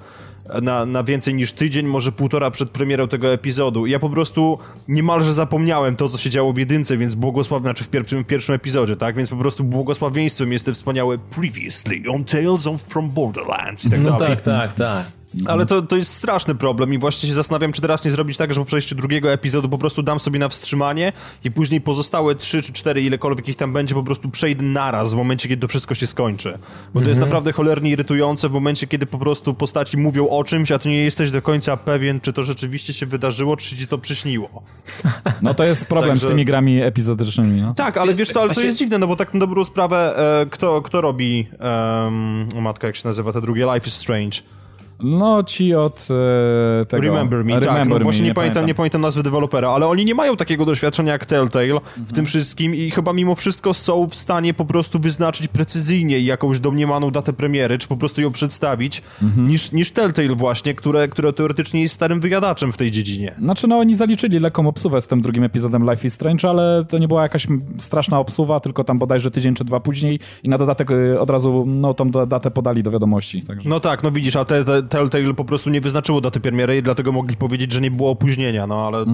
na, 0.62 0.86
na 0.86 1.04
więcej 1.04 1.34
niż 1.34 1.52
tydzień, 1.54 1.86
może 1.86 2.12
półtora 2.12 2.52
przed 2.52 2.70
premierą 2.70 3.08
tego 3.08 3.34
epizodu. 3.34 3.86
I 3.86 3.92
ja 3.92 4.00
po 4.00 4.10
prostu 4.10 4.60
niemalże 4.88 5.34
zapomniałem 5.34 5.96
to, 5.96 6.10
co 6.10 6.18
się 6.18 6.30
działo 6.30 6.54
w 6.54 6.58
jedynce, 6.58 6.98
więc 6.98 7.16
błogosław, 7.16 7.62
znaczy 7.62 7.84
w 7.84 7.88
pierwszym, 7.90 8.24
w 8.24 8.28
pierwszym 8.28 8.56
epizodzie, 8.56 8.96
tak? 8.96 9.16
Więc 9.16 9.30
po 9.30 9.36
prostu 9.36 9.64
błogosławieństwem 9.64 10.52
jest 10.54 10.66
te 10.66 10.74
wspaniałe 10.74 11.18
Previously 11.18 12.02
on 12.12 12.24
Tales 12.24 12.68
of 12.68 12.82
from 12.82 13.10
Borderlands 13.10 13.86
i 13.86 13.90
tak 13.90 14.00
No 14.02 14.12
dalej. 14.12 14.28
tak, 14.36 14.42
tak, 14.42 14.74
tak. 14.74 15.06
Ale 15.46 15.66
to, 15.66 15.82
to 15.82 15.96
jest 15.96 16.14
straszny 16.14 16.56
problem 16.56 16.94
i 16.94 16.98
właśnie 16.98 17.30
się 17.30 17.36
zastanawiam, 17.36 17.72
czy 17.72 17.82
teraz 17.82 18.06
nie 18.06 18.12
zrobić 18.12 18.38
tak, 18.38 18.54
że 18.54 18.60
po 18.60 18.66
przejściu 18.66 18.96
drugiego 18.96 19.32
epizodu 19.32 19.70
po 19.70 19.78
prostu 19.78 20.04
dam 20.04 20.20
sobie 20.20 20.40
na 20.40 20.50
wstrzymanie 20.50 21.14
i 21.44 21.52
później 21.52 21.82
pozostałe 21.82 22.36
trzy 22.36 22.62
czy 22.62 22.74
cztery, 22.74 23.02
ilekolwiek 23.02 23.48
ich 23.48 23.58
tam 23.58 23.74
będzie, 23.74 23.96
po 23.96 24.04
prostu 24.04 24.30
przejdę 24.30 24.64
naraz 24.64 25.14
w 25.14 25.16
momencie, 25.16 25.50
kiedy 25.50 25.62
to 25.62 25.68
wszystko 25.68 25.96
się 25.96 26.08
skończy. 26.08 26.58
Bo 26.94 27.02
to 27.02 27.10
jest 27.10 27.22
naprawdę 27.22 27.52
cholernie 27.52 27.92
irytujące 27.92 28.50
w 28.50 28.52
momencie, 28.52 28.88
kiedy 28.88 29.06
po 29.06 29.18
prostu 29.18 29.54
postaci 29.54 29.98
mówią 29.98 30.30
o 30.30 30.44
czymś, 30.44 30.72
a 30.72 30.80
ty 30.80 30.90
nie 30.90 31.04
jesteś 31.04 31.32
do 31.32 31.42
końca 31.42 31.78
pewien, 31.78 32.22
czy 32.22 32.34
to 32.34 32.44
rzeczywiście 32.44 32.94
się 32.94 33.06
wydarzyło, 33.06 33.58
czy 33.58 33.76
ci 33.76 33.88
to 33.88 33.98
przyśniło. 33.98 34.50
No 35.42 35.54
to 35.54 35.64
jest 35.64 35.86
problem 35.86 36.12
Także- 36.12 36.28
z 36.28 36.30
tymi 36.30 36.46
grami 36.46 36.82
epizodycznymi. 36.82 37.62
No. 37.62 37.74
Tak, 37.74 37.98
ale 37.98 38.14
wiesz 38.14 38.30
co, 38.30 38.42
ale 38.42 38.54
to 38.54 38.62
jest 38.62 38.78
dziwne, 38.78 38.98
no 38.98 39.08
bo 39.08 39.16
tak 39.16 39.34
na 39.34 39.40
dobrą 39.40 39.66
sprawę, 39.66 40.18
e, 40.42 40.46
kto, 40.46 40.82
kto 40.82 41.02
robi, 41.02 41.48
um, 41.60 42.48
matka, 42.62 42.88
jak 42.88 42.96
się 42.96 43.08
nazywa 43.08 43.34
te 43.34 43.42
drugie, 43.42 43.68
Life 43.74 43.88
is 43.88 43.94
Strange. 43.94 44.42
No 45.00 45.44
ci 45.44 45.76
od 45.76 46.08
e, 46.82 46.86
tego... 46.86 47.04
Remember 47.04 47.46
Me, 47.46 47.54
tak. 47.54 47.64
Remember 47.64 48.00
No, 48.00 48.04
właśnie 48.04 48.22
Me, 48.22 48.28
nie, 48.28 48.34
pamiętam, 48.34 48.66
nie 48.66 48.76
pamiętam 48.76 49.02
nazwy 49.02 49.24
dewelopera, 49.24 49.70
ale 49.70 49.88
oni 49.88 50.06
nie 50.06 50.16
mają 50.16 50.38
takiego 50.38 50.66
doświadczenia 50.66 51.12
jak 51.12 51.26
Telltale 51.26 51.80
w 51.98 52.14
tym 52.14 52.26
wszystkim 52.26 52.76
i 52.76 52.92
chyba 52.92 53.14
mimo 53.14 53.36
wszystko 53.36 53.74
są 53.74 54.08
w 54.10 54.16
stanie 54.16 54.54
po 54.54 54.66
prostu 54.66 55.00
wyznaczyć 55.00 55.48
precyzyjnie 55.48 56.20
jakąś 56.20 56.60
domniemaną 56.60 57.12
datę 57.12 57.34
premiery, 57.34 57.78
czy 57.78 57.88
po 57.88 57.98
prostu 57.98 58.22
ją 58.22 58.32
przedstawić, 58.32 59.04
niż, 59.38 59.72
niż 59.72 59.92
Telltale 59.92 60.36
właśnie, 60.36 60.76
które, 60.76 61.08
które 61.08 61.34
teoretycznie 61.34 61.82
jest 61.82 61.96
starym 61.96 62.20
wyjadaczem 62.20 62.74
w 62.74 62.78
tej 62.78 62.92
dziedzinie. 62.92 63.36
Znaczy, 63.42 63.68
no 63.68 63.78
oni 63.78 63.96
zaliczyli 63.96 64.40
lekką 64.40 64.68
obsuwę 64.68 65.02
z 65.02 65.08
tym 65.08 65.22
drugim 65.22 65.44
epizodem 65.44 65.90
Life 65.92 66.08
is 66.08 66.14
Strange, 66.14 66.50
ale 66.50 66.86
to 66.90 66.98
nie 66.98 67.08
była 67.08 67.24
jakaś 67.24 67.48
straszna 67.78 68.20
obsuwa, 68.20 68.60
tylko 68.60 68.84
tam 68.84 68.98
bodajże 68.98 69.32
tydzień 69.32 69.56
czy 69.56 69.64
dwa 69.64 69.80
później 69.80 70.20
i 70.44 70.50
na 70.50 70.58
dodatek 70.58 70.92
e, 70.92 71.20
od 71.20 71.30
razu, 71.30 71.66
no 71.68 71.94
tą 71.94 72.12
datę 72.12 72.52
podali 72.52 72.84
do 72.84 72.92
wiadomości. 72.92 73.42
Także. 73.42 73.70
No 73.70 73.80
tak, 73.80 74.04
no 74.04 74.12
widzisz, 74.12 74.36
a 74.36 74.46
te, 74.46 74.66
te, 74.66 74.84
Telltale 74.88 75.34
po 75.34 75.46
prostu 75.46 75.70
nie 75.70 75.82
wyznaczyło 75.82 76.22
daty 76.22 76.40
premiery 76.40 76.78
i 76.78 76.84
dlatego 76.84 77.12
mogli 77.12 77.38
powiedzieć, 77.38 77.72
że 77.72 77.82
nie 77.82 77.92
było 77.92 78.12
opóźnienia, 78.12 78.68
no 78.68 78.88
ale 78.88 79.06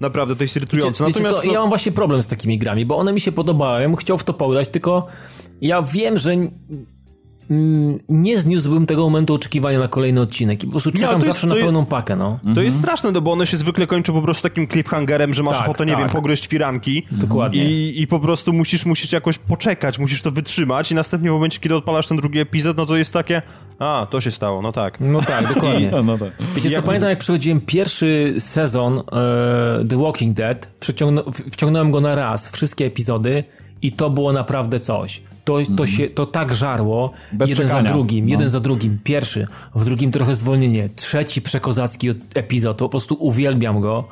naprawdę 0.00 0.36
to 0.36 0.44
jest 0.44 0.56
irytujące. 0.56 1.06
Wiecie, 1.06 1.20
Natomiast 1.20 1.44
no, 1.46 1.52
ja 1.52 1.60
mam 1.60 1.68
właśnie 1.68 1.92
problem 1.92 2.22
z 2.22 2.26
takimi 2.26 2.58
grami, 2.58 2.86
bo 2.86 2.96
one 2.96 3.12
mi 3.12 3.20
się 3.20 3.32
bym 3.88 3.96
chciał 3.96 4.18
w 4.18 4.24
to 4.24 4.34
pograć, 4.34 4.68
tylko 4.68 5.06
ja 5.60 5.82
wiem, 5.82 6.18
że 6.18 6.36
nie 8.08 8.40
zniósłbym 8.40 8.86
tego 8.86 9.02
momentu 9.02 9.34
oczekiwania 9.34 9.78
na 9.78 9.88
kolejny 9.88 10.20
odcinek 10.20 10.62
i 10.62 10.66
po 10.66 10.70
prostu 10.70 10.90
czekam 10.92 11.14
jest- 11.14 11.26
zawsze 11.26 11.40
to 11.40 11.46
na 11.46 11.54
jest- 11.54 11.64
pełną 11.64 11.84
pakę, 11.86 12.16
no. 12.16 12.38
To 12.54 12.62
jest 12.62 12.76
straszne, 12.78 13.12
no 13.12 13.20
bo 13.20 13.32
one 13.32 13.46
się 13.46 13.56
zwykle 13.56 13.86
kończą 13.86 14.12
po 14.12 14.22
prostu 14.22 14.42
takim 14.48 14.68
cliffhangerem, 14.68 15.34
że 15.34 15.42
masz 15.42 15.56
Tak, 15.58 15.66
ochotę, 15.68 15.86
nie 15.86 15.92
tak. 15.92 16.00
wiem, 16.00 16.08
pogryźć 16.10 16.46
firanki. 16.46 17.06
Dokładnie. 17.12 17.70
I, 17.70 18.02
I 18.02 18.06
po 18.06 18.20
prostu 18.20 18.52
musisz, 18.52 18.86
musisz 18.86 19.12
jakoś 19.12 19.38
poczekać, 19.38 19.98
musisz 19.98 20.22
to 20.22 20.30
wytrzymać 20.30 20.92
i 20.92 20.94
następnie 20.94 21.30
w 21.30 21.32
momencie, 21.32 21.60
kiedy 21.60 21.76
odpalasz 21.76 22.06
ten 22.08 22.16
drugi 22.16 22.38
epizod, 22.38 22.76
no 22.76 22.86
to 22.86 22.96
jest 22.96 23.12
takie, 23.12 23.42
a, 23.78 24.06
to 24.10 24.20
się 24.20 24.30
stało, 24.30 24.62
no 24.62 24.72
tak. 24.72 25.00
No 25.00 25.20
tak, 25.22 25.48
dokładnie. 25.54 25.90
No 26.04 26.18
tak. 26.18 26.28
Wiecie 26.54 26.68
co, 26.68 26.74
Jak- 26.74 26.84
pamiętam 26.84 27.10
jak 27.10 27.18
przechodziłem 27.18 27.60
pierwszy 27.60 28.34
sezon 28.38 28.98
e, 28.98 29.02
The 29.88 29.98
Walking 30.02 30.36
Dead, 30.36 30.68
wciągnąłem 31.52 31.90
go 31.90 32.00
na 32.00 32.14
raz, 32.14 32.48
wszystkie 32.50 32.86
epizody 32.86 33.44
i 33.82 33.92
to 33.92 34.10
było 34.10 34.32
naprawdę 34.32 34.80
coś. 34.80 35.22
To, 35.44 35.58
to 35.76 35.86
się, 35.86 36.08
to 36.10 36.26
tak 36.26 36.54
żarło, 36.54 37.10
Bez 37.32 37.50
jeden 37.50 37.66
czekania. 37.68 37.88
za 37.88 37.94
drugim, 37.94 38.24
No. 38.24 38.30
jeden 38.30 38.50
za 38.50 38.60
drugim, 38.60 38.98
pierwszy, 39.04 39.46
w 39.74 39.84
drugim 39.84 40.10
trochę 40.12 40.36
zwolnienie, 40.36 40.88
trzeci 40.96 41.42
przekozacki 41.42 42.10
od- 42.10 42.16
epizod, 42.34 42.78
po 42.78 42.88
prostu 42.88 43.14
uwielbiam 43.20 43.80
go. 43.80 44.04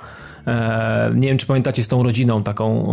E, 0.47 1.13
nie 1.15 1.29
wiem, 1.29 1.39
czy 1.39 1.47
pamiętacie 1.47 1.83
z 1.83 1.89
tą 1.89 2.03
rodziną 2.03 2.43
taką 2.43 2.87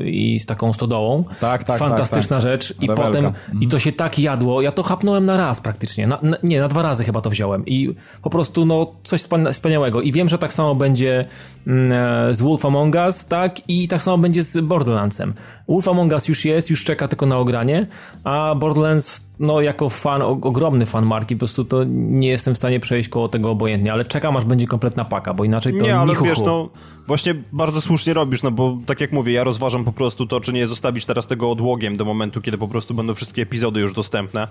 e, 0.00 0.04
i 0.04 0.40
z 0.40 0.46
taką 0.46 0.72
stodołą. 0.72 1.24
Tak, 1.40 1.64
tak, 1.64 1.78
Fantastyczna 1.78 2.36
tak, 2.36 2.42
tak. 2.44 2.52
rzecz. 2.52 2.74
I 2.80 2.86
Rewelka. 2.86 3.02
potem, 3.02 3.32
i 3.60 3.68
to 3.68 3.78
się 3.78 3.92
tak 3.92 4.18
jadło, 4.18 4.62
ja 4.62 4.72
to 4.72 4.82
chapnąłem 4.82 5.26
na 5.26 5.36
raz 5.36 5.60
praktycznie. 5.60 6.06
Na, 6.06 6.18
na, 6.22 6.36
nie, 6.42 6.60
na 6.60 6.68
dwa 6.68 6.82
razy 6.82 7.04
chyba 7.04 7.20
to 7.20 7.30
wziąłem. 7.30 7.66
I 7.66 7.94
po 8.22 8.30
prostu, 8.30 8.66
no, 8.66 8.92
coś 9.02 9.20
wspania- 9.20 9.52
wspaniałego. 9.52 10.00
I 10.00 10.12
wiem, 10.12 10.28
że 10.28 10.38
tak 10.38 10.52
samo 10.52 10.74
będzie 10.74 11.24
mm, 11.66 11.92
e, 11.92 12.34
z 12.34 12.40
Wolf 12.40 12.64
Among 12.64 12.94
Us, 12.94 13.26
tak? 13.26 13.68
I 13.68 13.88
tak 13.88 14.02
samo 14.02 14.18
będzie 14.18 14.42
z 14.42 14.60
Borderlandsem. 14.60 15.34
Wolf 15.68 15.88
Among 15.88 16.12
Us 16.12 16.28
już 16.28 16.44
jest, 16.44 16.70
już 16.70 16.84
czeka 16.84 17.08
tylko 17.08 17.26
na 17.26 17.38
ogranie, 17.38 17.86
a 18.24 18.54
Borderlands, 18.54 19.26
no, 19.38 19.60
jako 19.60 19.88
fan, 19.88 20.22
ogromny 20.22 20.86
fan 20.86 21.06
marki, 21.06 21.36
po 21.36 21.38
prostu 21.38 21.64
to 21.64 21.84
nie 21.88 22.28
jestem 22.28 22.54
w 22.54 22.56
stanie 22.56 22.80
przejść 22.80 23.08
koło 23.08 23.28
tego 23.28 23.50
obojętnie, 23.50 23.92
ale 23.92 24.04
czekam, 24.04 24.36
aż 24.36 24.44
będzie 24.44 24.66
kompletna 24.66 25.04
paka, 25.04 25.34
bo 25.34 25.44
inaczej 25.44 25.78
to 25.78 25.84
Nie, 25.84 25.98
ale 25.98 26.14
wiesz, 26.22 26.40
no 26.40 26.68
właśnie 27.06 27.34
bardzo 27.52 27.80
słusznie 27.80 28.14
robisz, 28.14 28.42
no 28.42 28.50
bo 28.50 28.78
tak 28.86 29.00
jak 29.00 29.12
mówię, 29.12 29.32
ja 29.32 29.44
rozważam 29.44 29.84
po 29.84 29.92
prostu 29.92 30.26
to, 30.26 30.40
czy 30.40 30.52
nie 30.52 30.66
zostawić 30.66 31.06
teraz 31.06 31.26
tego 31.26 31.50
odłogiem 31.50 31.96
do 31.96 32.04
momentu, 32.04 32.40
kiedy 32.40 32.58
po 32.58 32.68
prostu 32.68 32.94
będą 32.94 33.14
wszystkie 33.14 33.42
epizody 33.42 33.80
już 33.80 33.92
dostępne, 33.92 34.48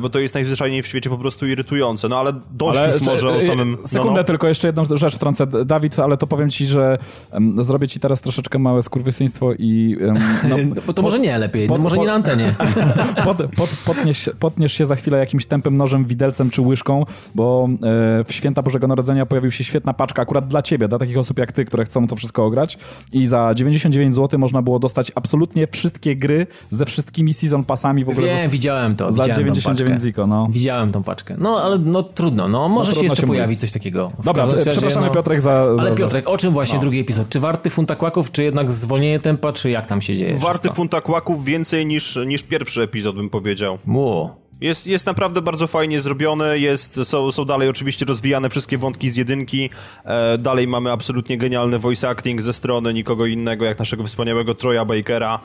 bo 0.00 0.10
to 0.10 0.18
jest 0.18 0.34
najzwyczajniej 0.34 0.82
w 0.82 0.86
świecie 0.86 1.10
po 1.10 1.18
prostu 1.18 1.46
irytujące, 1.46 2.08
no 2.08 2.18
ale 2.18 2.32
dość 2.50 2.80
już 2.86 2.98
czy- 2.98 3.04
może 3.04 3.28
o 3.28 3.36
e, 3.36 3.42
samym... 3.42 3.76
Sekundę 3.84 4.10
no, 4.10 4.16
no. 4.16 4.24
tylko, 4.24 4.48
jeszcze 4.48 4.68
jedną 4.68 4.84
rzecz 4.96 5.14
wtrącę. 5.14 5.46
Dawid, 5.46 5.98
ale 5.98 6.16
to 6.16 6.26
powiem 6.26 6.50
ci, 6.50 6.66
że 6.66 6.98
em, 7.32 7.64
zrobię 7.64 7.88
ci 7.88 8.00
teraz 8.00 8.20
troszeczkę 8.20 8.58
małe 8.58 8.82
skurwysyństwo 8.82 9.52
i... 9.58 9.96
em, 10.00 10.18
no, 10.48 10.56
Bo 10.86 10.92
to 10.92 11.02
może 11.02 11.18
nie 11.18 11.38
lepiej, 11.38 11.68
no 11.68 11.74
pod- 11.74 11.82
może 11.82 11.96
pod- 11.96 12.04
nie 12.04 12.10
na 12.10 12.14
antenie. 12.14 12.54
pod, 13.24 13.36
pod, 13.56 13.70
potniesz, 13.84 14.30
potniesz 14.40 14.72
się 14.72 14.86
za 14.86 14.96
chwilę 14.96 15.18
jakimś 15.18 15.46
tępym 15.46 15.76
nożem, 15.76 16.04
widelcem 16.04 16.50
czy 16.50 16.62
łyżką, 16.62 17.04
bo 17.34 17.68
e, 17.72 18.24
w 18.24 18.32
święta 18.32 18.62
Bożego 18.62 18.86
Narodzenia 18.86 19.26
pojawił 19.26 19.50
się 19.50 19.64
świetna 19.64 19.94
paczka 19.94 20.22
akurat 20.22 20.48
dla 20.48 20.62
ciebie, 20.62 20.88
dla 20.88 20.98
takich 20.98 21.18
osób 21.18 21.38
jak 21.38 21.52
ty, 21.52 21.64
które 21.64 21.84
chcą 21.84 22.06
to 22.06 22.16
wszystko 22.16 22.44
ograć 22.44 22.78
i 23.12 23.26
za 23.26 23.54
99 23.54 24.14
zł 24.14 24.38
można 24.38 24.62
było 24.62 24.78
dostać 24.78 25.12
absolutnie 25.14 25.66
wszystkie 25.66 26.16
gry 26.16 26.46
ze 26.70 26.86
wszystkimi 26.86 27.34
season 27.34 27.64
passami 27.64 28.04
w 28.04 28.08
ogóle. 28.08 28.26
Wiem, 28.26 28.38
zas- 28.38 28.48
widziałem 28.50 28.94
to, 28.94 29.12
za 29.12 29.24
widziałem 29.24 29.48
to. 29.48 29.53
99 29.54 30.02
Ziko, 30.02 30.26
no. 30.26 30.48
Widziałem 30.50 30.90
tą 30.92 31.02
paczkę. 31.02 31.34
No, 31.38 31.62
ale 31.62 31.78
no 31.78 32.02
trudno, 32.02 32.48
no 32.48 32.68
może 32.68 32.78
No, 32.78 32.84
się 32.84 32.92
trudno 32.94 33.12
jeszcze 33.12 33.20
się 33.22 33.26
pojawi 33.26 33.48
mówi. 33.48 33.56
coś 33.60 33.72
takiego. 33.72 34.10
W 34.18 34.24
Dobra, 34.24 34.46
razie, 34.46 34.70
przepraszamy 34.70 35.06
no- 35.06 35.12
Piotrek 35.12 35.40
za... 35.40 35.74
za 35.76 35.80
Ale 35.82 35.96
Piotrek, 35.96 36.28
o 36.28 36.38
czym 36.38 36.52
właśnie 36.52 36.74
No. 36.74 36.80
drugi 36.80 37.00
epizod? 37.00 37.28
Czy 37.28 37.40
warty 37.40 37.70
funta 37.70 37.96
kłaków, 37.96 38.32
czy 38.32 38.42
jednak 38.44 38.70
zwolnienie 38.72 39.20
tempa, 39.20 39.52
czy 39.52 39.70
jak 39.70 39.86
tam 39.86 40.02
się 40.02 40.16
dzieje? 40.16 40.34
Warty 40.34 40.58
wszystko? 40.58 40.74
funta 40.74 41.00
kłaków 41.00 41.44
więcej 41.44 41.86
niż, 41.86 42.18
niż 42.26 42.42
pierwszy 42.42 42.82
epizod, 42.82 43.16
bym 43.16 43.30
powiedział. 43.30 43.78
Ło. 43.88 44.36
Jest, 44.60 44.86
jest 44.86 45.06
naprawdę 45.06 45.42
bardzo 45.42 45.66
fajnie 45.66 46.00
zrobione, 46.00 46.58
jest, 46.58 47.00
są, 47.04 47.32
są 47.32 47.44
dalej 47.44 47.68
oczywiście 47.68 48.04
rozwijane 48.04 48.50
wszystkie 48.50 48.78
wątki 48.78 49.10
z 49.10 49.16
jedynki, 49.16 49.70
e, 50.04 50.38
dalej 50.38 50.68
mamy 50.68 50.92
absolutnie 50.92 51.38
genialny 51.38 51.78
voice 51.78 52.08
acting 52.08 52.42
ze 52.42 52.52
strony 52.52 52.94
nikogo 52.94 53.26
innego 53.26 53.64
jak 53.64 53.78
naszego 53.78 54.04
wspaniałego 54.04 54.54
Troya 54.54 54.84
Bakera 54.84 55.40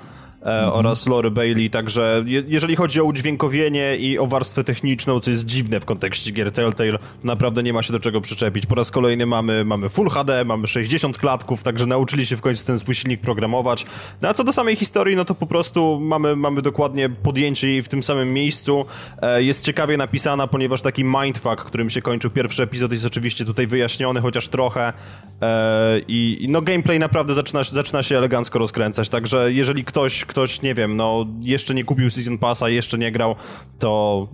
e, 0.45 0.73
oraz 0.73 1.07
Lory 1.07 1.31
Bailey, 1.31 1.69
także 1.69 2.23
je, 2.25 2.43
jeżeli 2.47 2.75
chodzi 2.75 3.01
o 3.01 3.03
udźwiękowienie 3.03 3.97
i 3.97 4.19
o 4.19 4.27
warstwę 4.27 4.63
techniczną, 4.63 5.19
co 5.19 5.31
jest 5.31 5.45
dziwne 5.45 5.79
w 5.79 5.85
kontekście 5.85 6.31
gier 6.31 6.51
Telltale, 6.51 6.97
naprawdę 7.23 7.63
nie 7.63 7.73
ma 7.73 7.83
się 7.83 7.93
do 7.93 7.99
czego 7.99 8.21
przyczepić. 8.21 8.65
Po 8.65 8.75
raz 8.75 8.91
kolejny 8.91 9.25
mamy, 9.25 9.65
mamy 9.65 9.89
Full 9.89 10.09
HD, 10.09 10.45
mamy 10.45 10.67
60 10.67 11.17
klatków, 11.17 11.63
także 11.63 11.85
nauczyli 11.85 12.25
się 12.25 12.37
w 12.37 12.41
końcu 12.41 12.65
ten 12.65 12.79
swój 12.79 12.95
silnik 12.95 13.21
programować. 13.21 13.85
No 14.21 14.29
a 14.29 14.33
co 14.33 14.43
do 14.43 14.53
samej 14.53 14.75
historii, 14.75 15.15
no 15.15 15.25
to 15.25 15.35
po 15.35 15.45
prostu 15.45 15.99
mamy, 16.01 16.35
mamy 16.35 16.61
dokładnie 16.61 17.09
podjęcie 17.09 17.67
jej 17.67 17.81
w 17.81 17.87
tym 17.87 18.03
samym 18.03 18.33
miejscu. 18.33 18.85
E, 19.21 19.43
jest 19.43 19.65
ciekawie 19.65 19.97
napisana, 19.97 20.47
ponieważ 20.47 20.81
taki 20.81 21.03
mindfuck, 21.03 21.63
którym 21.65 21.89
się 21.89 22.01
kończył 22.01 22.31
pierwszy 22.31 22.63
epizod 22.63 22.91
jest 22.91 23.05
oczywiście 23.05 23.45
tutaj 23.45 23.67
wyjaśniony, 23.67 24.21
chociaż 24.21 24.47
trochę. 24.47 24.93
E, 25.41 26.01
I 26.07 26.45
no 26.49 26.61
gameplay 26.61 26.99
naprawdę 26.99 27.33
zaczyna, 27.33 27.63
zaczyna 27.63 28.03
się 28.03 28.17
elegancko 28.17 28.59
rozkręcać, 28.59 29.09
także 29.09 29.53
jeżeli 29.53 29.85
ktoś, 29.85 30.25
ktoś, 30.29 30.61
nie 30.61 30.75
wiem, 30.75 30.95
no 30.95 31.25
jeszcze 31.41 31.75
nie 31.75 31.83
kupił 31.83 32.11
Season 32.11 32.37
Passa, 32.37 32.69
jeszcze 32.69 32.97
nie 32.97 33.11
grał, 33.11 33.35
to 33.79 34.27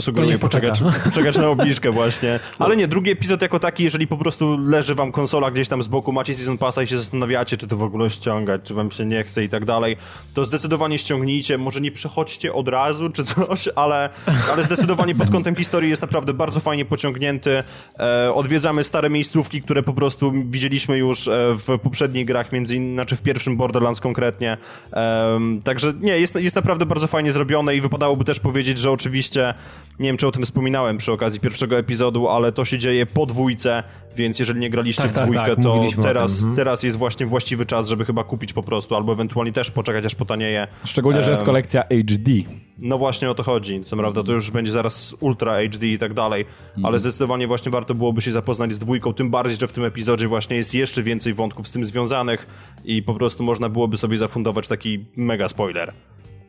sugeruję 0.00 0.38
poczekać, 0.38 0.82
poczekać 1.04 1.38
na 1.38 1.48
obniżkę 1.48 1.90
właśnie. 1.90 2.40
Ale 2.58 2.76
nie, 2.76 2.88
drugi 2.88 3.10
epizod 3.10 3.42
jako 3.42 3.60
taki, 3.60 3.84
jeżeli 3.84 4.06
po 4.06 4.16
prostu 4.16 4.58
leży 4.58 4.94
wam 4.94 5.12
konsola 5.12 5.50
gdzieś 5.50 5.68
tam 5.68 5.82
z 5.82 5.88
boku, 5.88 6.12
macie 6.12 6.34
Season 6.34 6.58
Passa 6.58 6.82
i 6.82 6.86
się 6.86 6.98
zastanawiacie, 6.98 7.56
czy 7.56 7.66
to 7.66 7.76
w 7.76 7.82
ogóle 7.82 8.10
ściągać, 8.10 8.60
czy 8.64 8.74
wam 8.74 8.90
się 8.90 9.04
nie 9.04 9.24
chce 9.24 9.44
i 9.44 9.48
tak 9.48 9.64
dalej, 9.64 9.96
to 10.34 10.44
zdecydowanie 10.44 10.98
ściągnijcie, 10.98 11.58
może 11.58 11.80
nie 11.80 11.92
przechodźcie 11.92 12.52
od 12.52 12.68
razu 12.68 13.10
czy 13.10 13.24
coś, 13.24 13.68
ale, 13.76 14.10
ale 14.52 14.64
zdecydowanie 14.64 15.14
pod 15.14 15.30
kątem 15.30 15.56
historii 15.56 15.90
jest 15.90 16.02
naprawdę 16.02 16.34
bardzo 16.34 16.60
fajnie 16.60 16.84
pociągnięty. 16.84 17.62
E, 17.98 18.34
odwiedzamy 18.34 18.84
stare 18.84 19.10
miejscówki, 19.10 19.62
które 19.62 19.82
po 19.82 19.92
prostu 19.92 20.32
widzieliśmy 20.44 20.98
już 20.98 21.28
e, 21.28 21.56
w 21.66 21.78
poprzednich 21.78 22.26
grach, 22.26 22.52
między 22.52 22.76
innymi, 22.76 22.94
znaczy 22.94 23.16
w 23.16 23.22
pierwszym 23.22 23.56
Borderlands 23.56 24.00
konkretnie. 24.00 24.56
Em, 24.92 25.62
także 25.64 25.92
nie, 26.00 26.18
jest, 26.18 26.34
jest 26.34 26.56
naprawdę 26.56 26.86
bardzo 26.86 27.06
fajnie 27.06 27.32
zrobione 27.32 27.76
i 27.76 27.80
wypadałoby 27.80 28.24
też 28.24 28.40
powiedzieć, 28.40 28.78
że 28.78 28.90
oczywiście 28.90 29.54
nie 29.98 30.08
wiem, 30.08 30.16
czy 30.16 30.26
o 30.26 30.32
tym 30.32 30.42
wspominałem 30.42 30.96
przy 30.98 31.12
okazji 31.12 31.40
pierwszego 31.40 31.78
epizodu, 31.78 32.28
ale 32.28 32.52
to 32.52 32.64
się 32.64 32.78
dzieje 32.78 33.06
po 33.06 33.26
dwójce, 33.26 33.82
więc 34.16 34.38
jeżeli 34.38 34.60
nie 34.60 34.70
graliście 34.70 35.02
Tak, 35.02 35.12
w 35.12 35.14
tak, 35.14 35.24
dwójkę, 35.24 35.46
tak, 35.46 35.64
to 35.64 35.74
mówiliśmy 35.74 36.02
o 36.02 36.06
teraz, 36.06 36.38
mhm. 36.38 36.56
teraz 36.56 36.82
jest 36.82 36.96
właśnie 36.96 37.26
właściwy 37.26 37.66
czas, 37.66 37.88
żeby 37.88 38.04
chyba 38.04 38.24
kupić 38.24 38.52
po 38.52 38.62
prostu, 38.62 38.96
albo 38.96 39.12
ewentualnie 39.12 39.52
też 39.52 39.70
poczekać, 39.70 40.04
aż 40.04 40.14
potanieje. 40.14 40.68
Szczególnie, 40.84 41.22
że 41.22 41.30
jest 41.30 41.44
kolekcja 41.44 41.82
HD. 41.82 42.30
no 42.78 42.98
właśnie 42.98 43.30
o 43.30 43.34
to 43.34 43.42
chodzi. 43.42 43.84
Co 43.84 43.96
prawda 43.96 44.22
to 44.22 44.32
już 44.32 44.50
będzie 44.50 44.72
zaraz 44.72 45.16
Ultra 45.20 45.56
HD 45.56 45.86
i 45.86 45.98
tak 45.98 46.14
dalej, 46.14 46.44
ale 46.82 46.98
zdecydowanie 46.98 47.46
właśnie 47.46 47.72
warto 47.72 47.94
byłoby 47.94 48.20
się 48.20 48.32
zapoznać 48.32 48.72
z 48.72 48.78
dwójką, 48.78 49.14
tym 49.14 49.30
bardziej, 49.30 49.58
że 49.60 49.68
w 49.68 49.72
tym 49.72 49.84
epizodzie 49.84 50.28
właśnie 50.28 50.56
jest 50.56 50.74
jeszcze 50.74 51.02
więcej 51.02 51.34
wątków 51.34 51.68
z 51.68 51.72
tym 51.72 51.84
związanych 51.84 52.46
i 52.84 53.02
po 53.02 53.14
prostu 53.14 53.42
można 53.42 53.68
byłoby 53.68 53.96
sobie 53.96 54.16
zafundować 54.16 54.68
taki 54.68 55.04
mega 55.16 55.48
spoiler. 55.48 55.92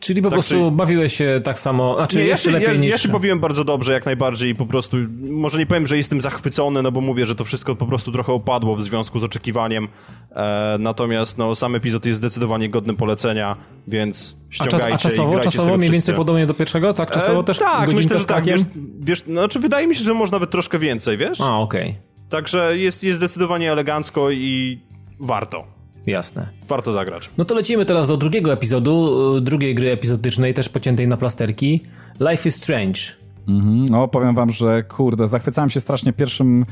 Czyli 0.03 0.21
po 0.21 0.29
Tak, 0.29 0.33
prostu 0.33 0.53
czyli- 0.53 0.71
bawiłeś 0.71 1.17
się 1.17 1.41
tak 1.43 1.59
samo, 1.59 1.95
znaczy 1.95 2.17
Nie, 2.17 2.23
jeszcze 2.23 2.51
lepiej 2.51 2.67
ja, 2.67 2.81
niż... 2.81 2.91
ja 2.91 2.97
się 2.97 3.09
bawiłem 3.09 3.39
bardzo 3.39 3.63
dobrze, 3.63 3.93
jak 3.93 4.05
najbardziej 4.05 4.49
i 4.49 4.55
po 4.55 4.65
prostu, 4.65 4.97
może 5.29 5.59
nie 5.59 5.65
powiem, 5.65 5.87
że 5.87 5.97
jestem 5.97 6.21
zachwycony, 6.21 6.81
no 6.81 6.91
bo 6.91 7.01
mówię, 7.01 7.25
że 7.25 7.35
to 7.35 7.45
wszystko 7.45 7.75
po 7.75 7.85
prostu 7.85 8.11
trochę 8.11 8.33
opadło 8.33 8.75
w 8.75 8.83
związku 8.83 9.19
z 9.19 9.23
oczekiwaniem, 9.23 9.87
e, 10.31 10.75
natomiast 10.79 11.37
no 11.37 11.55
sam 11.55 11.75
epizod 11.75 12.05
jest 12.05 12.17
zdecydowanie 12.17 12.69
godny 12.69 12.93
polecenia, 12.93 13.55
więc 13.87 14.35
a, 14.49 14.53
czas, 14.53 14.67
ściągajcie 14.67 14.93
a 14.93 14.97
czasowo, 14.97 15.39
czasowo 15.39 15.77
mniej 15.77 15.91
więcej 15.91 16.15
podobnie 16.15 16.47
do 16.47 16.53
pierwszego? 16.53 16.93
Tak, 16.93 17.11
czasowo 17.11 17.39
E, 17.39 17.43
też 17.43 17.59
tak, 17.59 17.85
godzinkę 17.85 18.03
myślę, 18.03 18.19
z 18.19 18.25
tak, 18.25 18.43
wiesz, 18.45 18.61
wiesz, 18.99 19.19
znaczy 19.21 19.59
wydaje 19.59 19.87
mi 19.87 19.95
się, 19.95 20.03
że 20.03 20.13
może 20.13 20.31
nawet 20.31 20.49
troszkę 20.49 20.79
więcej, 20.79 21.17
wiesz? 21.17 21.41
A, 21.41 21.59
okej, 21.59 21.95
Także 22.29 22.77
jest, 22.77 23.03
jest 23.03 23.17
zdecydowanie 23.17 23.71
elegancko 23.71 24.31
i 24.31 24.79
warto. 25.19 25.82
Jasne. 26.07 26.49
Warto 26.67 26.91
zagrać. 26.91 27.29
No 27.37 27.45
to 27.45 27.55
lecimy 27.55 27.85
teraz 27.85 28.07
do 28.07 28.17
drugiego 28.17 28.53
epizodu, 28.53 29.35
y, 29.37 29.41
drugiej 29.41 29.75
gry 29.75 29.91
epizodycznej, 29.91 30.53
też 30.53 30.69
pociętej 30.69 31.07
na 31.07 31.17
plasterki. 31.17 31.81
Life 32.19 32.49
is 32.49 32.55
Strange. 32.55 33.01
Mhm. 33.47 33.85
No, 33.85 34.07
powiem 34.07 34.35
wam, 34.35 34.49
że 34.49 34.83
kurde, 34.83 35.27
zachwycałem 35.27 35.69
się 35.69 35.79
strasznie 35.79 36.13
pierwszym 36.13 36.65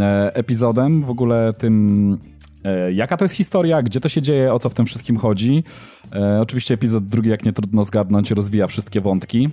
e, 0.00 0.34
epizodem, 0.34 1.02
w 1.02 1.10
ogóle 1.10 1.52
tym, 1.58 2.18
e, 2.64 2.92
jaka 2.92 3.16
to 3.16 3.24
jest 3.24 3.34
historia, 3.34 3.82
gdzie 3.82 4.00
to 4.00 4.08
się 4.08 4.22
dzieje, 4.22 4.54
o 4.54 4.58
co 4.58 4.68
w 4.68 4.74
tym 4.74 4.86
wszystkim 4.86 5.16
chodzi. 5.16 5.64
E, 6.12 6.40
oczywiście 6.40 6.74
epizod 6.74 7.06
drugi, 7.06 7.30
jak 7.30 7.44
nie 7.44 7.52
trudno 7.52 7.84
zgadnąć, 7.84 8.30
rozwija 8.30 8.66
wszystkie 8.66 9.00
wątki. 9.00 9.48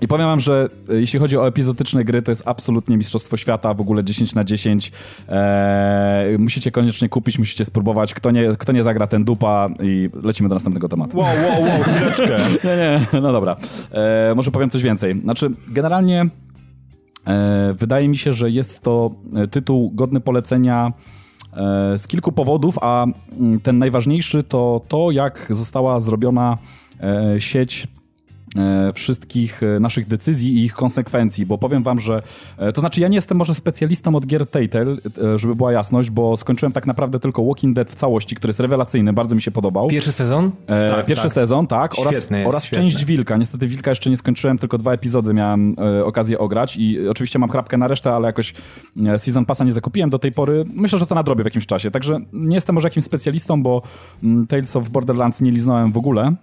I 0.00 0.08
powiem 0.08 0.26
wam, 0.26 0.40
że 0.40 0.68
e, 0.90 0.94
jeśli 0.94 1.18
chodzi 1.18 1.36
o 1.36 1.46
epizodyczne 1.46 2.04
gry, 2.04 2.22
to 2.22 2.30
jest 2.30 2.42
absolutnie 2.46 2.96
mistrzostwo 2.96 3.36
świata, 3.36 3.74
w 3.74 3.80
ogóle 3.80 4.04
10 4.04 4.34
na 4.34 4.44
10. 4.44 4.92
E, 5.28 6.36
musicie 6.38 6.70
koniecznie 6.70 7.08
kupić, 7.08 7.38
musicie 7.38 7.64
spróbować. 7.64 8.14
Kto 8.14 8.30
nie, 8.30 8.56
kto 8.58 8.72
nie 8.72 8.82
zagra, 8.82 9.06
ten 9.06 9.24
dupa 9.24 9.66
i 9.82 10.10
lecimy 10.22 10.48
do 10.48 10.54
następnego 10.54 10.88
tematu. 10.88 11.18
Wow, 11.18 11.28
wow, 11.48 11.62
wow, 11.62 11.82
chwileczkę. 11.82 12.38
Nie, 12.64 12.76
nie, 12.76 13.20
no 13.20 13.32
dobra. 13.32 13.56
E, 13.92 14.34
może 14.34 14.50
powiem 14.50 14.70
coś 14.70 14.82
więcej. 14.82 15.20
Znaczy, 15.20 15.50
generalnie 15.68 16.26
e, 17.26 17.74
wydaje 17.78 18.08
mi 18.08 18.16
się, 18.16 18.32
że 18.32 18.50
jest 18.50 18.80
to 18.80 19.10
e, 19.36 19.46
tytuł 19.46 19.90
godny 19.90 20.20
polecenia 20.20 20.92
e, 21.52 21.98
z 21.98 22.06
kilku 22.06 22.32
powodów, 22.32 22.78
a 22.80 23.06
mm, 23.40 23.60
ten 23.60 23.78
najważniejszy 23.78 24.42
to 24.42 24.80
to, 24.88 25.10
jak 25.10 25.46
została 25.50 26.00
zrobiona 26.00 26.54
sieć 27.38 27.88
wszystkich 28.94 29.62
e, 29.62 29.80
naszych 29.80 30.06
decyzji 30.06 30.54
i 30.54 30.64
ich 30.64 30.74
konsekwencji, 30.74 31.46
bo 31.46 31.58
powiem 31.58 31.82
wam, 31.82 32.00
że 32.00 32.22
e, 32.58 32.72
to 32.72 32.80
znaczy 32.80 33.00
ja 33.00 33.08
nie 33.08 33.16
jestem 33.16 33.36
może 33.36 33.54
specjalistą 33.54 34.14
od 34.14 34.26
gier 34.26 34.46
Telltale, 34.46 34.96
e, 35.34 35.38
żeby 35.38 35.54
była 35.54 35.72
jasność, 35.72 36.10
bo 36.10 36.36
skończyłem 36.36 36.72
tak 36.72 36.86
naprawdę 36.86 37.20
tylko 37.20 37.44
Walking 37.44 37.74
Dead 37.76 37.90
w 37.90 37.94
całości, 37.94 38.36
który 38.36 38.48
jest 38.48 38.60
rewelacyjny, 38.60 39.12
bardzo 39.12 39.34
mi 39.34 39.42
się 39.42 39.50
podobał. 39.50 39.88
Pierwszy 39.88 40.12
sezon? 40.12 40.50
E, 40.66 40.88
Tak, 40.88 41.06
pierwszy 41.06 41.24
tak. 41.24 41.32
sezon, 41.32 41.66
tak, 41.66 41.98
oraz, 41.98 42.12
Świetny 42.12 42.38
jest, 42.38 42.48
oraz 42.48 42.64
świetny. 42.64 42.84
część 42.84 43.04
Wilka. 43.04 43.36
Niestety 43.36 43.68
Wilka 43.68 43.90
jeszcze 43.90 44.10
nie 44.10 44.16
skończyłem, 44.16 44.58
tylko 44.58 44.78
dwa 44.78 44.92
epizody 44.92 45.34
miałem 45.34 45.76
e, 45.78 46.04
okazję 46.04 46.38
ograć 46.38 46.76
i 46.76 47.08
oczywiście 47.08 47.38
mam 47.38 47.50
chrapkę 47.50 47.76
na 47.78 47.88
resztę, 47.88 48.12
ale 48.14 48.26
jakoś 48.26 48.54
e, 49.06 49.18
Season 49.18 49.44
Passa 49.44 49.64
nie 49.64 49.72
zakupiłem 49.72 50.10
do 50.10 50.18
tej 50.18 50.32
pory. 50.32 50.64
Myślę, 50.74 50.98
że 50.98 51.06
to 51.06 51.14
nadrobię 51.14 51.42
w 51.42 51.46
jakimś 51.46 51.66
czasie, 51.66 51.90
także 51.90 52.18
nie 52.32 52.54
jestem 52.54 52.74
może 52.74 52.86
jakimś 52.88 53.04
specjalistą, 53.04 53.62
bo 53.62 53.82
mm, 54.22 54.46
Tales 54.46 54.76
of 54.76 54.88
Borderlands 54.88 55.40
nie 55.40 55.50
liznąłem 55.50 55.92
w 55.92 55.96
ogóle. 55.96 56.34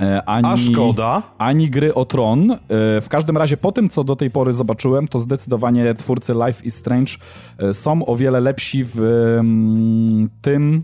E, 0.00 0.22
Ani, 0.28 0.48
A 0.48 0.56
szkoda. 0.56 1.22
Ani 1.38 1.70
gry 1.70 1.94
o 1.94 2.04
tron. 2.04 2.50
E, 2.50 2.56
W 3.00 3.06
każdym 3.10 3.36
razie 3.36 3.56
po 3.56 3.72
tym, 3.72 3.88
co 3.88 4.04
do 4.04 4.16
tej 4.16 4.30
pory 4.30 4.52
zobaczyłem, 4.52 5.08
to 5.08 5.18
zdecydowanie 5.18 5.94
twórcy 5.94 6.32
Life 6.46 6.64
is 6.64 6.74
Strange 6.74 7.12
e, 7.58 7.74
są 7.74 8.06
o 8.06 8.16
wiele 8.16 8.40
lepsi 8.40 8.84
w 8.84 9.00
mm, 9.40 10.28
tym, 10.42 10.82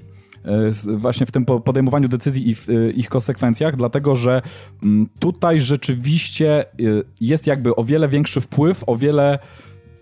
właśnie 0.96 1.26
w 1.26 1.32
tym 1.32 1.44
po- 1.44 1.60
podejmowaniu 1.60 2.08
decyzji 2.08 2.50
i 2.50 2.54
w 2.54 2.68
ich 2.94 3.08
konsekwencjach, 3.08 3.76
dlatego 3.76 4.14
że 4.14 4.42
mm, 4.82 5.08
tutaj 5.18 5.60
rzeczywiście 5.60 6.64
jest 7.20 7.46
jakby 7.46 7.76
o 7.76 7.84
wiele 7.84 8.08
większy 8.08 8.40
wpływ, 8.40 8.84
o 8.86 8.96
wiele 8.96 9.38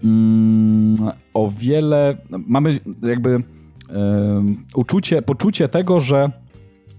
mm, 0.05 0.97
o 1.35 1.51
wiele 1.59 2.17
mamy 2.47 2.79
jakby 3.03 3.43
uczucie, 4.75 5.23
poczucie 5.23 5.69
tego, 5.69 6.01
że 6.01 6.31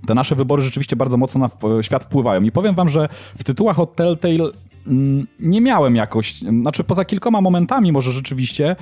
te 0.07 0.13
nasze 0.13 0.35
wybory 0.35 0.61
rzeczywiście 0.61 0.95
bardzo 0.95 1.17
mocno 1.17 1.49
na 1.63 1.81
świat 1.83 2.03
wpływają. 2.03 2.43
I 2.43 2.51
powiem 2.51 2.75
wam, 2.75 2.89
że 2.89 3.09
w 3.37 3.43
tytułach 3.43 3.79
od 3.79 3.95
Telltale 3.95 4.49
mm, 4.87 5.27
nie 5.39 5.61
miałem 5.61 5.95
jakoś, 5.95 6.33
znaczy 6.33 6.83
poza 6.83 7.05
kilkoma 7.05 7.41
momentami 7.41 7.91
może 7.91 8.11
rzeczywiście 8.11 8.75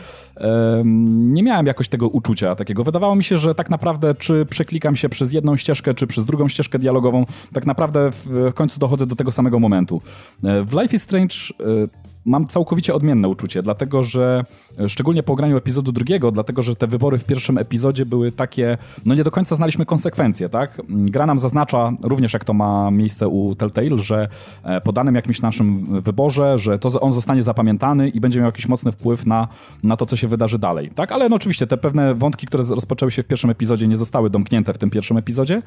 nie 1.05 1.43
miałem 1.43 1.65
jakoś 1.65 1.87
tego 1.87 2.07
uczucia 2.07 2.55
takiego. 2.55 2.83
Wydawało 2.83 3.15
mi 3.15 3.23
się, 3.23 3.37
że 3.37 3.55
tak 3.55 3.69
naprawdę 3.69 4.13
czy 4.13 4.45
przeklikam 4.45 4.95
się 4.95 5.09
przez 5.09 5.33
jedną 5.33 5.55
ścieżkę, 5.55 5.93
czy 5.93 6.07
przez 6.07 6.25
drugą 6.25 6.47
ścieżkę 6.47 6.79
dialogową, 6.79 7.25
tak 7.53 7.65
naprawdę 7.65 8.11
w, 8.11 8.25
w 8.25 8.53
końcu 8.53 8.79
dochodzę 8.79 9.05
do 9.05 9.15
tego 9.15 9.31
samego 9.31 9.59
momentu. 9.59 10.01
E, 10.43 10.63
W 10.63 10.73
Life 10.81 10.95
is 10.95 11.03
Strange 11.03 11.35
e, 11.59 12.08
mam 12.25 12.47
całkowicie 12.47 12.93
odmienne 12.93 13.27
uczucie, 13.27 13.63
dlatego 13.63 14.03
że 14.03 14.43
e, 14.79 14.89
szczególnie 14.89 15.23
po 15.23 15.35
graniu 15.35 15.57
epizodu 15.57 15.91
drugiego, 15.91 16.31
dlatego 16.31 16.61
że 16.61 16.75
te 16.75 16.87
wybory 16.87 17.17
w 17.17 17.25
pierwszym 17.25 17.57
epizodzie 17.57 18.05
były 18.05 18.31
takie, 18.31 18.77
no 19.05 19.15
nie 19.15 19.23
do 19.23 19.31
końca 19.31 19.55
znaliśmy 19.55 19.85
konsekwencje, 19.85 20.49
tak? 20.49 20.79
Mm, 20.79 21.11
Gra 21.11 21.25
nam 21.25 21.39
zaznacza, 21.39 21.91
również 22.03 22.33
jak 22.33 22.43
to 22.43 22.53
ma 22.53 22.91
miejsce 22.91 23.27
u 23.27 23.55
Telltale, 23.55 23.99
że 23.99 24.27
e, 24.63 24.81
po 24.81 24.91
danym 24.91 25.15
jakimś 25.15 25.41
naszym 25.41 26.01
wyborze, 26.01 26.59
że 26.59 26.79
to 26.79 27.01
on 27.01 27.13
zostanie 27.13 27.43
zapamiętany 27.43 28.09
i 28.09 28.19
będzie 28.19 28.39
miał 28.39 28.47
jakiś 28.47 28.67
mocny 28.67 28.91
wpływ 28.91 29.25
na, 29.25 29.47
na 29.83 29.97
to, 29.97 30.05
co 30.05 30.15
się 30.15 30.27
wydarzy 30.27 30.59
dalej, 30.59 30.91
tak? 30.95 31.11
Ale 31.11 31.29
no 31.29 31.35
oczywiście 31.35 31.67
te 31.67 31.77
pewne 31.77 32.15
wątki, 32.15 32.47
które 32.47 32.63
rozpoczęły 32.69 33.11
się 33.11 33.23
w 33.23 33.27
pierwszym 33.27 33.49
epizodzie 33.49 33.87
nie 33.87 33.97
zostały 33.97 34.29
domknięte 34.29 34.73
w 34.73 34.77
tym 34.77 34.89
pierwszym 34.89 35.17
epizodzie. 35.17 35.61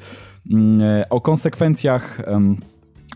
Mm, 0.51 0.81
e, 0.81 1.09
O 1.09 1.21
konsekwencjach... 1.21 2.21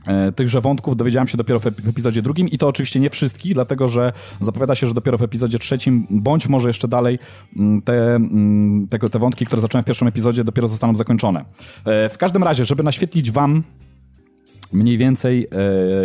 E, 0.08 0.32
tychże 0.32 0.62
wątków 0.62 0.97
dowiedziałem 0.97 1.28
się 1.28 1.38
dopiero 1.38 1.60
w 1.60 1.68
epizodzie 1.68 2.22
drugim 2.22 2.47
i 2.47 2.58
to 2.58 2.68
oczywiście 2.68 2.99
nie 2.99 3.10
wszystkich, 3.10 3.53
dlatego 3.53 3.88
że 3.88 4.14
zapowiada 4.41 4.76
się, 4.76 4.88
że 4.88 4.93
dopiero 4.93 5.18
w 5.18 5.24
epizodzie 5.24 5.60
trzecim, 5.60 6.08
bądź 6.10 6.47
może 6.47 6.70
jeszcze 6.70 6.88
dalej 6.88 7.20
mm, 7.55 7.82
te, 7.82 8.16
mm, 8.16 8.88
te, 8.88 9.10
te 9.10 9.20
wątki, 9.20 9.45
które 9.45 9.62
zacząłem 9.62 9.84
w 9.84 9.86
pierwszym 9.86 10.08
epizodzie 10.08 10.43
dopiero 10.43 10.68
zostaną 10.68 10.95
zakończone. 10.95 11.45
E, 11.86 12.10
w 12.10 12.18
każdym 12.18 12.43
razie, 12.43 12.66
żeby 12.66 12.84
naświetlić 12.84 13.32
wam 13.32 13.64
mniej 14.74 14.97
więcej 14.97 15.47
e, 15.51 15.58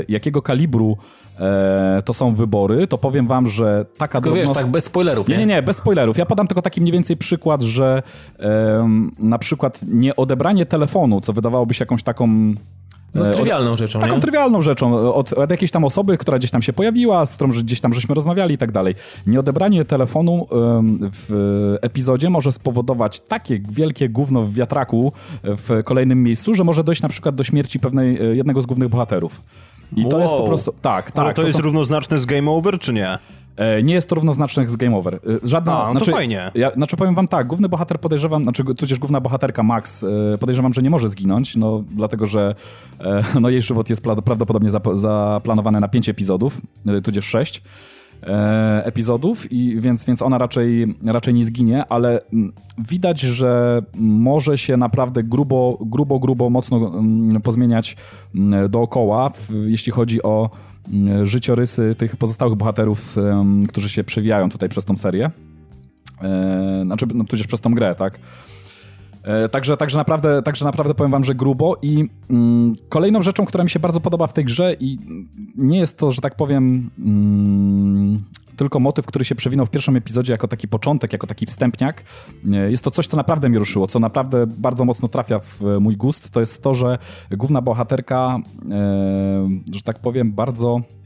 jakiego 0.09 0.43
kalibru 0.43 0.97
to 2.05 2.13
są 2.13 2.35
wybory, 2.35 2.87
to 2.87 2.99
powiem 2.99 3.27
wam, 3.27 3.47
że 3.47 3.87
taka 3.99 4.21
Tylko 4.21 4.37
wiesz, 4.37 4.51
tak 4.51 4.67
bez 4.67 4.85
spoilerów, 4.85 5.29
nie? 5.29 5.39
Nie, 5.39 5.47
nie, 5.47 5.63
bez 5.63 5.77
spoilerów. 5.77 6.19
Ja 6.19 6.27
podam 6.27 6.47
tylko 6.47 6.63
taki 6.63 6.81
mniej 6.81 6.93
więcej 6.93 7.17
przykład, 7.17 7.63
że 7.63 8.03
na 9.19 9.39
przykład 9.39 9.81
nie 9.89 10.17
odebranie 10.17 10.67
telefonu, 10.67 11.21
co 11.21 11.33
wydawałoby 11.33 11.75
się 11.75 11.83
jakąś 11.83 12.03
taką 12.03 12.55
no, 13.15 13.29
e, 13.29 13.35
trywialną 13.35 13.77
rzeczą, 13.77 14.01
Taką 14.01 14.15
nie? 14.15 14.21
trywialną 14.21 14.61
rzeczą. 14.61 15.15
Od, 15.15 15.33
od, 15.33 15.51
jakiejś 15.51 15.71
tam 15.71 15.85
osoby, 15.85 16.19
która 16.19 16.39
gdzieś 16.39 16.51
tam 16.51 16.63
się 16.63 16.73
pojawiła, 16.73 17.27
z 17.27 17.35
którą 17.35 17.51
gdzieś 17.51 17.81
tam 17.81 17.95
żeśmy 17.95 18.15
rozmawiali 18.15 18.55
i 18.55 18.59
tak 18.59 18.73
dalej. 18.73 18.95
Nieodebranie 19.27 19.85
telefonu 19.85 20.47
w 21.13 21.77
epizodzie 21.83 22.31
może 22.31 22.53
spowodować 22.53 23.21
takie 23.21 23.61
wielkie 23.71 24.09
gówno 24.09 24.43
w 24.43 24.55
wiatraku 24.55 25.13
w 25.43 25.83
kolejnym 25.85 26.23
miejscu, 26.23 26.55
że 26.55 26.65
może 26.65 26.85
dojść 26.85 27.03
na 27.03 27.09
przykład 27.09 27.35
do 27.35 27.45
śmierci 27.45 27.81
pewnej, 27.81 28.23
e, 28.23 28.37
jednego 28.37 28.63
z 28.63 28.67
głównych 28.67 28.89
bohaterów. 28.89 29.43
I 29.97 30.01
wow. 30.01 30.11
to 30.11 30.21
jest 30.21 30.33
po 30.33 30.45
prostu... 30.45 30.75
Tak, 30.83 31.13
tak. 31.13 31.25
Ale 31.25 31.35
to, 31.35 31.43
to 31.43 31.47
jest 31.47 31.57
są... 31.57 31.63
równoznaczne 31.63 32.19
z 32.19 32.27
game 32.27 32.51
over, 32.51 32.79
czy 32.79 32.93
nie? 32.93 33.19
E, 33.57 33.83
nie 33.83 33.95
jest 33.95 34.09
to 34.09 34.15
równoznaczne 34.15 34.69
z 34.69 34.77
Game 34.77 34.97
Over. 34.97 35.15
E, 35.15 35.19
żadna, 35.43 35.83
A, 35.83 35.87
no 35.87 35.93
znaczy, 35.93 36.11
to 36.11 36.17
fajnie. 36.17 36.51
Ja, 36.55 36.71
znaczy 36.71 36.97
powiem 36.97 37.15
wam 37.15 37.29
tak, 37.29 37.47
główny 37.47 37.69
bohater 37.69 38.01
podejrzewam, 38.01 38.43
znaczy 38.43 38.65
tudzież 38.65 38.99
główna 38.99 39.21
bohaterka 39.21 39.63
Max 39.63 40.05
e, 40.05 40.39
podejrzewam, 40.39 40.73
że 40.73 40.83
nie 40.83 40.91
może 40.91 41.09
zginąć, 41.09 41.57
no 41.57 41.85
dlatego, 41.91 42.27
że 42.27 42.55
no, 43.41 43.51
jej 43.51 43.63
żywot 43.63 43.91
jest 43.91 44.03
prawdopodobnie 44.03 44.71
zaplanowany 44.95 45.81
na 45.81 45.89
5 45.89 46.09
epizodów, 46.09 46.61
tudzież 47.05 47.25
6 47.25 47.63
epizodów, 48.83 49.53
i 49.53 49.81
więc, 49.81 50.05
więc 50.05 50.23
ona 50.23 50.39
raczej, 50.39 50.87
raczej 51.05 51.35
nie 51.35 51.45
zginie, 51.45 51.85
ale 51.89 52.21
widać, 52.79 53.21
że 53.21 53.83
może 53.95 54.59
się 54.59 54.77
naprawdę 54.77 55.23
grubo, 55.23 55.79
grubo, 55.81 56.19
grubo 56.19 56.51
mocno 56.51 56.93
pozmieniać 57.43 57.97
dookoła, 58.69 59.31
jeśli 59.67 59.93
chodzi 59.93 60.23
o 60.23 60.51
Mm, 60.51 60.72
życiorysy 61.23 61.95
tych 61.95 62.17
pozostałych 62.17 62.55
bohaterów, 62.55 63.17
którzy 63.69 63.89
się 63.89 64.05
przewijają 64.05 64.51
tutaj 64.51 64.69
przez 64.69 64.85
tą 64.85 64.97
serię. 64.97 65.31
E, 66.23 66.83
znaczy, 66.85 67.07
no, 67.15 67.25
tudzież 67.25 67.47
przez 67.47 67.61
tą 67.61 67.75
grę, 67.75 67.95
tak? 67.95 68.19
E, 69.23 69.49
także, 69.49 69.77
także, 69.77 69.99
naprawdę, 69.99 70.43
także 70.43 70.65
naprawdę 70.65 70.95
powiem 70.95 71.13
wam, 71.13 71.25
że 71.25 71.35
grubo 71.35 71.77
i 71.83 72.09
mm, 72.31 72.75
kolejną 72.89 73.23
rzeczą, 73.23 73.45
która 73.45 73.65
mi 73.65 73.71
się 73.71 73.81
bardzo 73.81 74.01
podoba 74.01 74.27
w 74.27 74.33
tej 74.33 74.45
grze 74.45 74.77
i 74.81 74.99
nie 75.57 75.79
jest 75.79 75.99
to, 75.99 76.13
że 76.13 76.21
tak 76.21 76.37
powiem 76.37 76.91
mm, 76.99 77.92
tylko 78.63 78.81
motyw, 78.81 79.07
który 79.07 79.25
się 79.25 79.35
przewinął 79.35 79.67
w 79.67 79.71
pierwszym 79.71 79.97
epizodzie 79.97 80.33
jako 80.33 80.49
taki 80.49 80.69
początek, 80.69 81.13
jako 81.13 81.27
taki 81.27 81.47
wstępniak. 81.47 82.03
E, 82.53 82.71
jest 82.71 82.85
to 82.85 82.91
coś, 82.91 83.07
co 83.07 83.17
naprawdę 83.17 83.49
mnie 83.49 83.59
ruszyło, 83.59 83.87
co 83.87 83.99
naprawdę 83.99 84.47
bardzo 84.47 84.85
mocno 84.85 85.09
trafia 85.09 85.39
w 85.39 85.61
mój 85.81 85.97
gust. 85.97 86.31
To 86.31 86.41
jest 86.41 86.63
to, 86.63 86.75
że 86.75 86.99
główna 87.31 87.61
bohaterka, 87.61 88.39
e, 88.71 89.49
że 89.73 89.83
tak 89.83 89.99
powiem, 89.99 90.33
bardzo 90.33 90.81
E, 90.81 91.02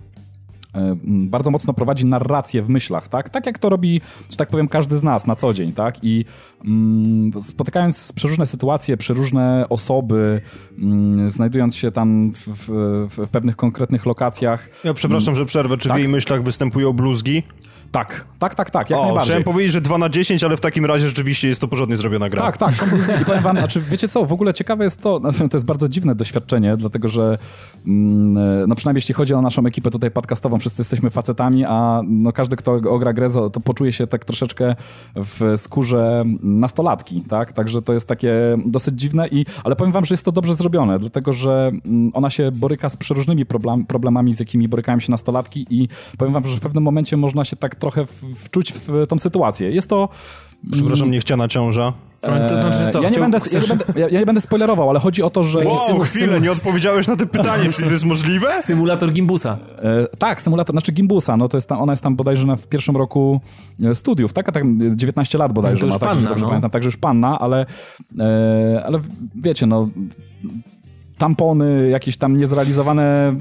bardzo 1.04 1.50
mocno 1.50 1.72
prowadzi 1.72 2.06
narrację 2.06 2.62
w 2.62 2.68
myślach, 2.68 3.08
tak? 3.08 3.28
Tak 3.28 3.46
jak 3.46 3.58
to 3.58 3.68
robi, 3.68 4.00
że 4.30 4.36
tak 4.36 4.48
powiem, 4.48 4.68
każdy 4.68 4.98
z 4.98 5.02
nas 5.02 5.26
na 5.26 5.36
co 5.36 5.54
dzień, 5.54 5.72
tak? 5.72 6.04
I 6.04 6.24
mm, 6.64 7.32
spotykając 7.40 8.12
przeróżne 8.12 8.46
sytuacje, 8.46 8.96
przeróżne 8.96 9.66
osoby, 9.68 10.40
mm, 10.78 11.30
znajdując 11.30 11.76
się 11.76 11.90
tam 11.90 12.32
w, 12.32 12.48
w, 12.48 12.66
w, 13.16 13.28
pewnych 13.30 13.56
konkretnych 13.56 14.06
lokacjach. 14.06 14.68
Ja 14.84 14.94
przepraszam, 14.94 15.34
mm, 15.34 15.38
że 15.38 15.46
przerwę. 15.46 15.78
Czy 15.78 15.88
tak? 15.88 15.96
w 15.96 16.00
jej 16.00 16.08
myślach 16.08 16.42
występują 16.42 16.92
bluzgi? 16.92 17.42
Tak, 17.96 18.24
tak, 18.38 18.54
tak, 18.54 18.70
tak, 18.70 18.90
jak 18.90 19.00
o, 19.00 19.02
najbardziej. 19.02 19.24
Chciałem 19.24 19.44
powiedzieć, 19.44 19.72
że 19.72 19.80
2 19.80 19.98
na 19.98 20.08
10, 20.08 20.44
ale 20.44 20.56
w 20.56 20.60
takim 20.60 20.84
razie 20.84 21.08
rzeczywiście 21.08 21.48
jest 21.48 21.60
to 21.60 21.68
porządnie 21.68 21.96
zrobiona 21.96 22.28
gra. 22.28 22.42
Tak, 22.42 22.56
tak, 22.56 22.74
są 22.74 22.86
I 23.22 23.24
powiem 23.24 23.42
wam, 23.42 23.58
znaczy 23.58 23.82
wiecie 23.90 24.08
co, 24.08 24.26
w 24.26 24.32
ogóle 24.32 24.54
ciekawe 24.54 24.84
jest 24.84 25.02
to, 25.02 25.18
znaczy, 25.18 25.48
to 25.48 25.56
jest 25.56 25.66
bardzo 25.66 25.88
dziwne 25.88 26.14
doświadczenie, 26.14 26.76
dlatego 26.76 27.08
że 27.08 27.38
mm, 27.86 28.68
no 28.68 28.74
przynajmniej 28.74 28.98
jeśli 28.98 29.14
chodzi 29.14 29.34
o 29.34 29.42
naszą 29.42 29.66
ekipę 29.66 29.90
tutaj 29.90 30.10
podcastową, 30.10 30.58
wszyscy 30.58 30.80
jesteśmy 30.80 31.10
facetami, 31.10 31.64
a 31.64 32.00
no 32.08 32.32
każdy, 32.32 32.56
kto 32.56 32.72
ogra 32.72 33.12
grę, 33.12 33.26
to 33.52 33.60
poczuje 33.60 33.92
się 33.92 34.06
tak 34.06 34.24
troszeczkę 34.24 34.74
w 35.14 35.54
skórze 35.56 36.24
nastolatki, 36.42 37.20
tak? 37.20 37.52
Także 37.52 37.82
to 37.82 37.92
jest 37.92 38.08
takie 38.08 38.32
dosyć 38.66 39.00
dziwne, 39.00 39.28
i, 39.28 39.44
ale 39.64 39.76
powiem 39.76 39.92
wam, 39.92 40.04
że 40.04 40.12
jest 40.12 40.24
to 40.24 40.32
dobrze 40.32 40.54
zrobione, 40.54 40.98
dlatego 40.98 41.32
że 41.32 41.72
mm, 41.86 42.10
ona 42.14 42.30
się 42.30 42.50
boryka 42.52 42.88
z 42.88 42.96
przeróżnymi 42.96 43.46
problem, 43.46 43.86
problemami, 43.86 44.32
z 44.32 44.40
jakimi 44.40 44.68
borykają 44.68 45.00
się 45.00 45.10
nastolatki 45.10 45.66
i 45.70 45.88
powiem 46.18 46.34
wam, 46.34 46.46
że 46.46 46.56
w 46.56 46.60
pewnym 46.60 46.82
momencie 46.82 47.16
można 47.16 47.44
się 47.44 47.56
tak 47.56 47.74
trochę 47.90 48.06
wczuć 48.44 48.72
w 48.72 49.06
tą 49.06 49.18
sytuację. 49.18 49.70
Jest 49.70 49.88
to... 49.88 50.08
Przepraszam, 50.72 51.10
niechciana 51.10 51.48
ciąża. 51.48 51.92
Ale 52.22 52.48
to 52.48 52.60
znaczy 52.60 52.92
co? 52.92 53.02
Ja 53.02 53.08
nie, 53.08 53.18
będę, 53.18 53.38
ja, 53.52 53.60
nie 53.60 53.66
będę, 53.66 53.84
ja, 53.96 54.08
ja 54.08 54.20
nie 54.20 54.26
będę 54.26 54.40
spoilerował, 54.40 54.90
ale 54.90 55.00
chodzi 55.00 55.22
o 55.22 55.30
to, 55.30 55.44
że... 55.44 55.58
Wow, 55.58 56.00
chwilę, 56.00 56.40
nie 56.40 56.50
odpowiedziałeś 56.50 57.06
na 57.06 57.16
to 57.16 57.26
pytanie, 57.26 57.68
czy 57.72 57.82
to 57.82 57.90
jest 57.90 58.04
możliwe? 58.04 58.48
Symulator 58.66 59.12
Gimbusa. 59.12 59.58
E, 59.78 60.16
tak, 60.18 60.42
symulator, 60.42 60.74
znaczy 60.74 60.92
Gimbusa, 60.92 61.36
no 61.36 61.48
to 61.48 61.56
jest 61.56 61.68
tam, 61.68 61.80
ona 61.80 61.92
jest 61.92 62.02
tam 62.02 62.16
bodajże 62.16 62.46
na, 62.46 62.56
w 62.56 62.66
pierwszym 62.66 62.96
roku 62.96 63.40
e, 63.82 63.94
studiów, 63.94 64.32
tak? 64.32 64.48
A 64.48 64.52
tak 64.52 64.64
19 64.96 65.38
lat 65.38 65.52
bodajże 65.52 65.86
no 65.86 65.88
to 65.88 65.94
już 65.94 66.02
ma, 66.02 66.08
panna, 66.08 66.28
tak, 66.30 66.40
no. 66.40 66.46
pamiętam, 66.46 66.70
także 66.70 66.86
już 66.86 66.96
panna, 66.96 67.38
ale, 67.38 67.66
e, 68.18 68.82
ale 68.86 69.00
wiecie, 69.34 69.66
no 69.66 69.88
tampony, 71.18 71.88
jakieś 71.90 72.16
tam 72.16 72.36
niezrealizowane 72.36 73.36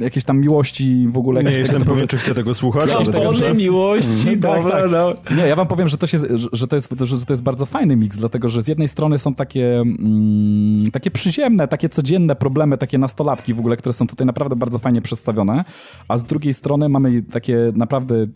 y, 0.00 0.04
jakieś 0.04 0.24
tam 0.24 0.40
miłości 0.40 1.06
w 1.08 1.18
ogóle. 1.18 1.44
Nie 1.44 1.50
jestem 1.50 1.82
pewien, 1.82 2.08
czy 2.08 2.18
chcę 2.18 2.34
tego 2.34 2.54
słuchać. 2.54 2.90
Tampony, 2.92 3.54
miłości, 3.54 4.28
mm, 4.28 4.40
dobra, 4.40 4.62
tak, 4.62 4.82
tak. 4.82 4.90
No. 4.90 5.36
Nie, 5.36 5.42
ja 5.42 5.56
wam 5.56 5.66
powiem, 5.66 5.88
że 5.88 5.98
to, 5.98 6.06
się, 6.06 6.18
że, 6.52 6.66
to 6.66 6.76
jest, 6.76 6.94
że 7.00 7.26
to 7.26 7.32
jest 7.32 7.42
bardzo 7.42 7.66
fajny 7.66 7.96
miks, 7.96 8.16
dlatego, 8.16 8.48
że 8.48 8.62
z 8.62 8.68
jednej 8.68 8.88
strony 8.88 9.18
są 9.18 9.34
takie 9.34 9.80
mm, 9.80 10.90
takie 10.92 11.10
przyziemne, 11.10 11.68
takie 11.68 11.88
codzienne 11.88 12.36
problemy, 12.36 12.78
takie 12.78 12.98
nastolatki 12.98 13.54
w 13.54 13.58
ogóle, 13.58 13.76
które 13.76 13.92
są 13.92 14.06
tutaj 14.06 14.26
naprawdę 14.26 14.56
bardzo 14.56 14.78
fajnie 14.78 15.02
przedstawione, 15.02 15.64
a 16.08 16.18
z 16.18 16.24
drugiej 16.24 16.54
strony 16.54 16.88
mamy 16.88 17.22
takie 17.22 17.72
naprawdę 17.74 18.26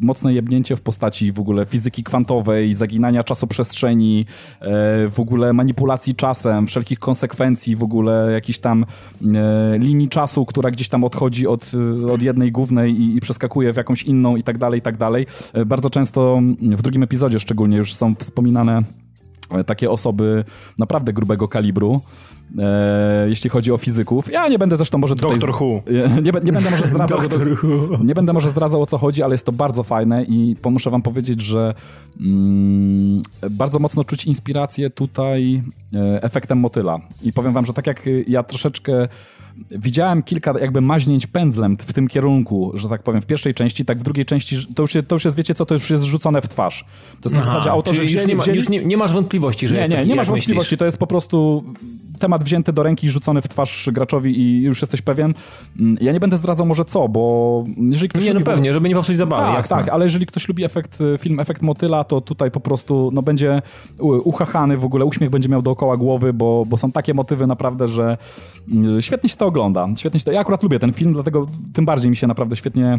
mocne 0.00 0.34
jebnięcie 0.34 0.76
w 0.76 0.80
postaci 0.80 1.32
w 1.32 1.40
ogóle 1.40 1.66
fizyki 1.66 2.04
kwantowej, 2.04 2.74
zaginania 2.74 3.24
czasoprzestrzeni, 3.24 4.26
e, 4.60 4.64
w 5.08 5.20
ogóle 5.20 5.52
manipulacji 5.52 6.14
czasem, 6.14 6.66
wszelkich 6.66 6.98
konsekwencji 6.98 7.76
w 7.76 7.82
ogóle 7.82 8.01
ogóle 8.02 8.32
jakiś 8.32 8.58
tam 8.58 8.84
e, 9.34 9.78
linii 9.78 10.08
czasu, 10.08 10.46
która 10.46 10.70
gdzieś 10.70 10.88
tam 10.88 11.04
odchodzi 11.04 11.46
od, 11.46 11.70
od 12.10 12.22
jednej 12.22 12.52
głównej 12.52 13.00
i, 13.00 13.16
i 13.16 13.20
przeskakuje 13.20 13.72
w 13.72 13.76
jakąś 13.76 14.02
inną 14.02 14.36
i 14.36 14.42
tak 14.42 14.58
dalej, 14.58 14.78
i 14.78 14.82
tak 14.82 14.96
dalej. 14.96 15.26
E, 15.52 15.64
bardzo 15.64 15.90
często 15.90 16.40
w 16.60 16.82
drugim 16.82 17.02
epizodzie 17.02 17.40
szczególnie 17.40 17.76
już 17.76 17.94
są 17.94 18.14
wspominane 18.14 18.82
e, 19.50 19.64
takie 19.64 19.90
osoby 19.90 20.44
naprawdę 20.78 21.12
grubego 21.12 21.48
kalibru, 21.48 22.00
e, 22.58 23.28
jeśli 23.28 23.50
chodzi 23.50 23.72
o 23.72 23.76
fizyków. 23.76 24.32
Ja 24.32 24.48
nie 24.48 24.58
będę 24.58 24.76
zresztą 24.76 24.98
może 24.98 25.14
tutaj... 25.14 25.38
Doktor 25.38 25.62
Who. 25.62 25.82
Nie, 26.22 26.22
nie, 26.22 26.52
będę 26.52 26.70
może 26.70 26.88
zdradzał... 26.88 27.18
nie 28.04 28.14
będę 28.14 28.32
może 28.32 28.48
zdradzał 28.48 28.82
o 28.82 28.86
co 28.86 28.98
chodzi, 28.98 29.22
ale 29.22 29.34
jest 29.34 29.46
to 29.46 29.52
bardzo 29.52 29.82
fajne 29.82 30.24
i 30.24 30.56
muszę 30.70 30.90
wam 30.90 31.02
powiedzieć, 31.02 31.40
że 31.40 31.74
mm, 32.20 33.22
bardzo 33.50 33.78
mocno 33.78 34.04
czuć 34.04 34.24
inspirację 34.24 34.90
tutaj 34.90 35.62
e, 35.94 36.22
efektem 36.22 36.58
motyla. 36.58 37.00
I 37.22 37.32
powiem 37.32 37.52
wam, 37.52 37.64
że 37.64 37.72
tak 37.72 37.86
jak 37.86 38.08
ja 38.26 38.42
troszeczkę 38.42 39.08
widziałem 39.70 40.22
kilka 40.22 40.54
jakby 40.60 40.80
maźnięć 40.80 41.26
pędzlem 41.26 41.76
w 41.76 41.92
tym 41.92 42.08
kierunku, 42.08 42.72
że 42.74 42.88
tak 42.88 43.02
powiem, 43.02 43.22
w 43.22 43.26
pierwszej 43.26 43.54
części, 43.54 43.84
tak 43.84 43.98
w 43.98 44.02
drugiej 44.02 44.24
części, 44.24 44.56
to 44.74 44.82
już, 44.82 44.92
to 45.08 45.14
już 45.14 45.24
jest, 45.24 45.36
wiecie 45.36 45.54
co, 45.54 45.66
to 45.66 45.74
już 45.74 45.90
jest 45.90 46.02
rzucone 46.02 46.42
w 46.42 46.48
twarz. 46.48 46.84
To 47.20 47.28
jest 47.28 47.34
na 47.34 47.42
zasadzie 47.42 47.70
autorzy 47.70 48.02
już, 48.02 48.26
nie, 48.26 48.36
ma, 48.36 48.44
już 48.46 48.68
nie, 48.68 48.84
nie, 48.84 48.96
masz 48.96 49.12
wątpliwości, 49.12 49.68
że 49.68 49.74
nie, 49.74 49.80
jest 49.80 49.90
Nie, 49.90 49.96
taki, 49.96 50.08
nie 50.08 50.14
masz 50.14 50.26
wątpliwości, 50.26 50.74
myślisz. 50.74 50.78
to 50.78 50.84
jest 50.84 50.98
po 50.98 51.06
prostu 51.06 51.64
temat 52.18 52.44
wzięty 52.44 52.72
do 52.72 52.82
ręki 52.82 53.06
i 53.06 53.10
rzucony 53.10 53.42
w 53.42 53.48
twarz 53.48 53.88
graczowi 53.92 54.40
i 54.40 54.62
już 54.62 54.80
jesteś 54.80 55.02
pewien. 55.02 55.34
Mm, 55.80 55.96
ja 56.00 56.12
nie 56.12 56.20
będę 56.20 56.36
zdradzał 56.36 56.66
może 56.66 56.84
co, 56.84 57.08
bo 57.08 57.64
jeżeli 57.90 58.08
ktoś 58.08 58.24
Nie, 58.24 58.32
lubi, 58.32 58.44
no 58.44 58.50
pewnie, 58.52 58.72
żeby 58.72 58.88
nie 58.88 58.94
popsuć 58.94 59.16
zabawy, 59.16 59.42
Tak, 59.42 59.54
jasne. 59.54 59.76
tak, 59.76 59.88
ale 59.88 60.04
jeżeli 60.04 60.26
ktoś 60.26 60.48
lubi 60.48 60.64
efekt, 60.64 61.00
y, 61.00 61.18
film 61.18 61.40
Efekt 61.40 61.62
Motyla, 61.62 62.04
to 62.04 62.20
tutaj 62.20 62.50
po 62.50 62.60
prostu 62.60 63.10
no, 63.12 63.22
będzie 63.22 63.62
uchachany, 63.98 64.76
w 64.76 64.84
ogóle 64.84 65.04
uśmiech 65.04 65.30
będzie 65.30 65.48
miał 65.48 65.62
dookoła 65.62 65.96
głowy, 65.96 66.32
bo, 66.32 66.66
bo 66.66 66.76
są 66.76 66.92
takie 66.92 67.14
motywy 67.14 67.46
naprawdę, 67.46 67.88
że 67.88 68.18
y, 68.98 69.02
świetnie 69.02 69.28
się 69.28 69.36
to 69.36 69.46
ogląda. 69.46 69.88
Świetnie 69.96 70.20
się 70.20 70.24
to, 70.24 70.32
ja 70.32 70.40
akurat 70.40 70.62
lubię 70.62 70.78
ten 70.78 70.92
film, 70.92 71.12
dlatego 71.12 71.46
tym 71.72 71.84
bardziej 71.84 72.10
mi 72.10 72.16
się 72.16 72.26
naprawdę 72.26 72.56
świetnie 72.56 72.98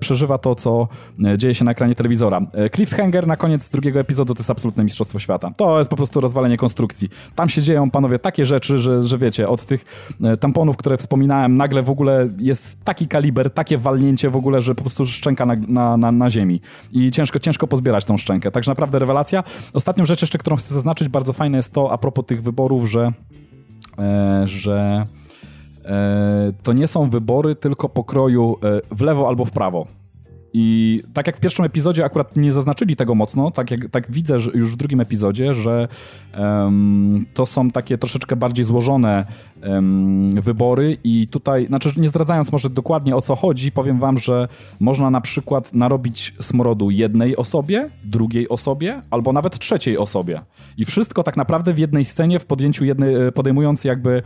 przeżywa 0.00 0.38
to, 0.38 0.54
co 0.54 0.88
e, 1.24 1.38
dzieje 1.38 1.54
się 1.54 1.64
na 1.64 1.70
ekranie 1.70 1.94
telewizora. 1.94 2.40
E, 2.52 2.70
Cliffhanger 2.70 3.26
na 3.26 3.36
koniec 3.36 3.68
drugiego 3.68 4.00
epizodu 4.00 4.34
to 4.34 4.40
jest 4.40 4.50
absolutne 4.50 4.84
mistrzostwo 4.84 5.18
świata. 5.18 5.50
To 5.56 5.78
jest 5.78 5.90
po 5.90 5.96
prostu 5.96 6.20
rozwalenie 6.20 6.56
konstrukcji. 6.56 7.08
Tam 7.34 7.48
się 7.48 7.62
dzieją, 7.62 7.90
panowie, 7.90 8.18
takie 8.18 8.44
rzeczy, 8.48 8.78
że, 8.78 9.02
że 9.02 9.18
wiecie, 9.18 9.48
od 9.48 9.64
tych 9.64 9.84
tamponów, 10.40 10.76
które 10.76 10.96
wspominałem, 10.96 11.56
nagle 11.56 11.82
w 11.82 11.90
ogóle 11.90 12.28
jest 12.38 12.84
taki 12.84 13.08
kaliber, 13.08 13.50
takie 13.50 13.78
walnięcie 13.78 14.30
w 14.30 14.36
ogóle, 14.36 14.60
że 14.60 14.74
po 14.74 14.80
prostu 14.80 15.06
szczęka 15.06 15.46
na, 15.46 15.54
na, 15.68 15.96
na, 15.96 16.12
na 16.12 16.30
ziemi. 16.30 16.60
I 16.92 17.10
ciężko, 17.10 17.38
ciężko 17.38 17.66
pozbierać 17.66 18.04
tą 18.04 18.16
szczękę. 18.16 18.50
Także 18.50 18.70
naprawdę 18.70 18.98
rewelacja. 18.98 19.44
Ostatnią 19.72 20.04
rzecz 20.04 20.20
jeszcze, 20.20 20.38
którą 20.38 20.56
chcę 20.56 20.74
zaznaczyć, 20.74 21.08
bardzo 21.08 21.32
fajne 21.32 21.56
jest 21.56 21.72
to, 21.72 21.92
a 21.92 21.98
propos 21.98 22.26
tych 22.26 22.42
wyborów, 22.42 22.90
że, 22.90 23.12
e, 23.98 24.42
że 24.46 25.04
e, 25.84 26.52
to 26.62 26.72
nie 26.72 26.86
są 26.86 27.10
wybory 27.10 27.56
tylko 27.56 27.88
pokroju 27.88 28.56
e, 28.62 28.96
w 28.96 29.00
lewo 29.00 29.28
albo 29.28 29.44
w 29.44 29.50
prawo. 29.50 29.97
I 30.52 31.02
tak 31.14 31.26
jak 31.26 31.36
w 31.36 31.40
pierwszym 31.40 31.64
epizodzie 31.64 32.04
akurat 32.04 32.36
nie 32.36 32.52
zaznaczyli 32.52 32.96
tego 32.96 33.14
mocno, 33.14 33.50
tak 33.50 33.70
jak 33.70 33.90
tak 33.90 34.10
widzę 34.10 34.40
że 34.40 34.50
już 34.54 34.72
w 34.72 34.76
drugim 34.76 35.00
epizodzie, 35.00 35.54
że 35.54 35.88
um, 36.38 37.26
to 37.34 37.46
są 37.46 37.70
takie 37.70 37.98
troszeczkę 37.98 38.36
bardziej 38.36 38.64
złożone 38.64 39.26
um, 39.62 40.40
wybory 40.40 40.96
i 41.04 41.28
tutaj, 41.28 41.66
znaczy 41.66 41.92
nie 41.96 42.08
zdradzając 42.08 42.52
może 42.52 42.70
dokładnie 42.70 43.16
o 43.16 43.20
co 43.20 43.36
chodzi, 43.36 43.72
powiem 43.72 43.98
wam, 43.98 44.18
że 44.18 44.48
można 44.80 45.10
na 45.10 45.20
przykład 45.20 45.74
narobić 45.74 46.34
smrodu 46.40 46.90
jednej 46.90 47.36
osobie, 47.36 47.88
drugiej 48.04 48.48
osobie, 48.48 49.02
albo 49.10 49.32
nawet 49.32 49.58
trzeciej 49.58 49.98
osobie. 49.98 50.40
I 50.76 50.84
wszystko 50.84 51.22
tak 51.22 51.36
naprawdę 51.36 51.74
w 51.74 51.78
jednej 51.78 52.04
scenie, 52.04 52.38
w 52.38 52.46
podjęciu 52.46 52.84
jednej, 52.84 53.32
podejmując 53.34 53.84
jakby 53.84 54.22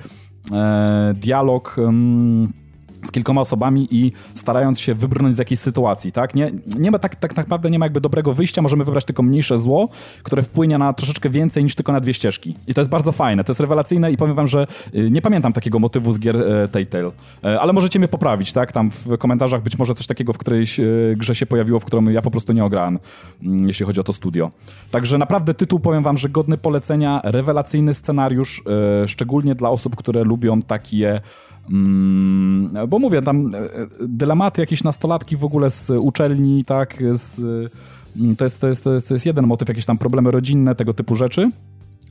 e, 0.52 1.12
dialog... 1.16 1.76
Um, 1.78 2.61
z 3.04 3.12
kilkoma 3.12 3.40
osobami 3.40 3.88
i 3.90 4.12
starając 4.34 4.80
się 4.80 4.94
wybrnąć 4.94 5.34
z 5.34 5.38
jakiejś 5.38 5.60
sytuacji, 5.60 6.12
tak? 6.12 6.34
Nie, 6.34 6.50
nie 6.78 6.90
ma 6.90 6.98
tak, 6.98 7.16
tak 7.16 7.36
naprawdę 7.36 7.70
nie 7.70 7.78
ma 7.78 7.86
jakby 7.86 8.00
dobrego 8.00 8.34
wyjścia, 8.34 8.62
możemy 8.62 8.84
wybrać 8.84 9.04
tylko 9.04 9.22
mniejsze 9.22 9.58
zło, 9.58 9.88
które 10.22 10.42
wpłynie 10.42 10.78
na 10.78 10.92
troszeczkę 10.92 11.30
więcej 11.30 11.64
niż 11.64 11.74
tylko 11.74 11.92
na 11.92 12.00
dwie 12.00 12.14
ścieżki. 12.14 12.56
I 12.66 12.74
to 12.74 12.80
jest 12.80 12.90
bardzo 12.90 13.12
fajne, 13.12 13.44
to 13.44 13.50
jest 13.50 13.60
rewelacyjne 13.60 14.12
i 14.12 14.16
powiem 14.16 14.34
wam, 14.34 14.46
że 14.46 14.66
y, 14.94 15.10
nie 15.10 15.22
pamiętam 15.22 15.52
takiego 15.52 15.78
motywu 15.78 16.12
z 16.12 16.18
gier 16.18 16.36
e, 16.36 16.68
Telltale, 16.68 17.10
e, 17.44 17.60
ale 17.60 17.72
możecie 17.72 17.98
mnie 17.98 18.08
poprawić, 18.08 18.52
tak? 18.52 18.72
Tam 18.72 18.90
w 18.90 19.18
komentarzach 19.18 19.62
być 19.62 19.78
może 19.78 19.94
coś 19.94 20.06
takiego 20.06 20.32
w 20.32 20.38
którejś 20.38 20.80
e, 20.80 20.84
grze 21.16 21.34
się 21.34 21.46
pojawiło, 21.46 21.80
w 21.80 21.84
którą 21.84 22.04
ja 22.04 22.22
po 22.22 22.30
prostu 22.30 22.52
nie 22.52 22.64
ograłem, 22.64 22.98
mm, 23.42 23.68
jeśli 23.68 23.86
chodzi 23.86 24.00
o 24.00 24.04
to 24.04 24.12
studio. 24.12 24.50
Także 24.90 25.18
naprawdę 25.18 25.54
tytuł, 25.54 25.80
powiem 25.80 26.02
wam, 26.02 26.16
że 26.16 26.28
godny 26.28 26.58
polecenia, 26.58 27.20
rewelacyjny 27.24 27.94
scenariusz, 27.94 28.62
szczególnie 29.06 29.54
dla 29.54 29.70
osób, 29.70 29.96
które 29.96 30.24
lubią 30.24 30.62
takie 30.62 31.20
bo 32.88 32.98
mówię, 32.98 33.22
tam 33.22 33.54
e, 33.54 33.60
dylematy 34.08 34.60
jakieś 34.60 34.84
nastolatki 34.84 35.36
w 35.36 35.44
ogóle 35.44 35.70
z 35.70 35.90
uczelni, 35.90 36.64
tak, 36.64 37.02
z, 37.12 37.40
mm, 38.16 38.36
to, 38.36 38.44
jest, 38.44 38.60
to, 38.60 38.68
jest, 38.68 38.84
to, 38.84 38.94
jest, 38.94 39.08
to 39.08 39.14
jest 39.14 39.26
jeden 39.26 39.46
motyw, 39.46 39.68
jakieś 39.68 39.86
tam 39.86 39.98
problemy 39.98 40.30
rodzinne, 40.30 40.74
tego 40.74 40.94
typu 40.94 41.14
rzeczy. 41.14 41.50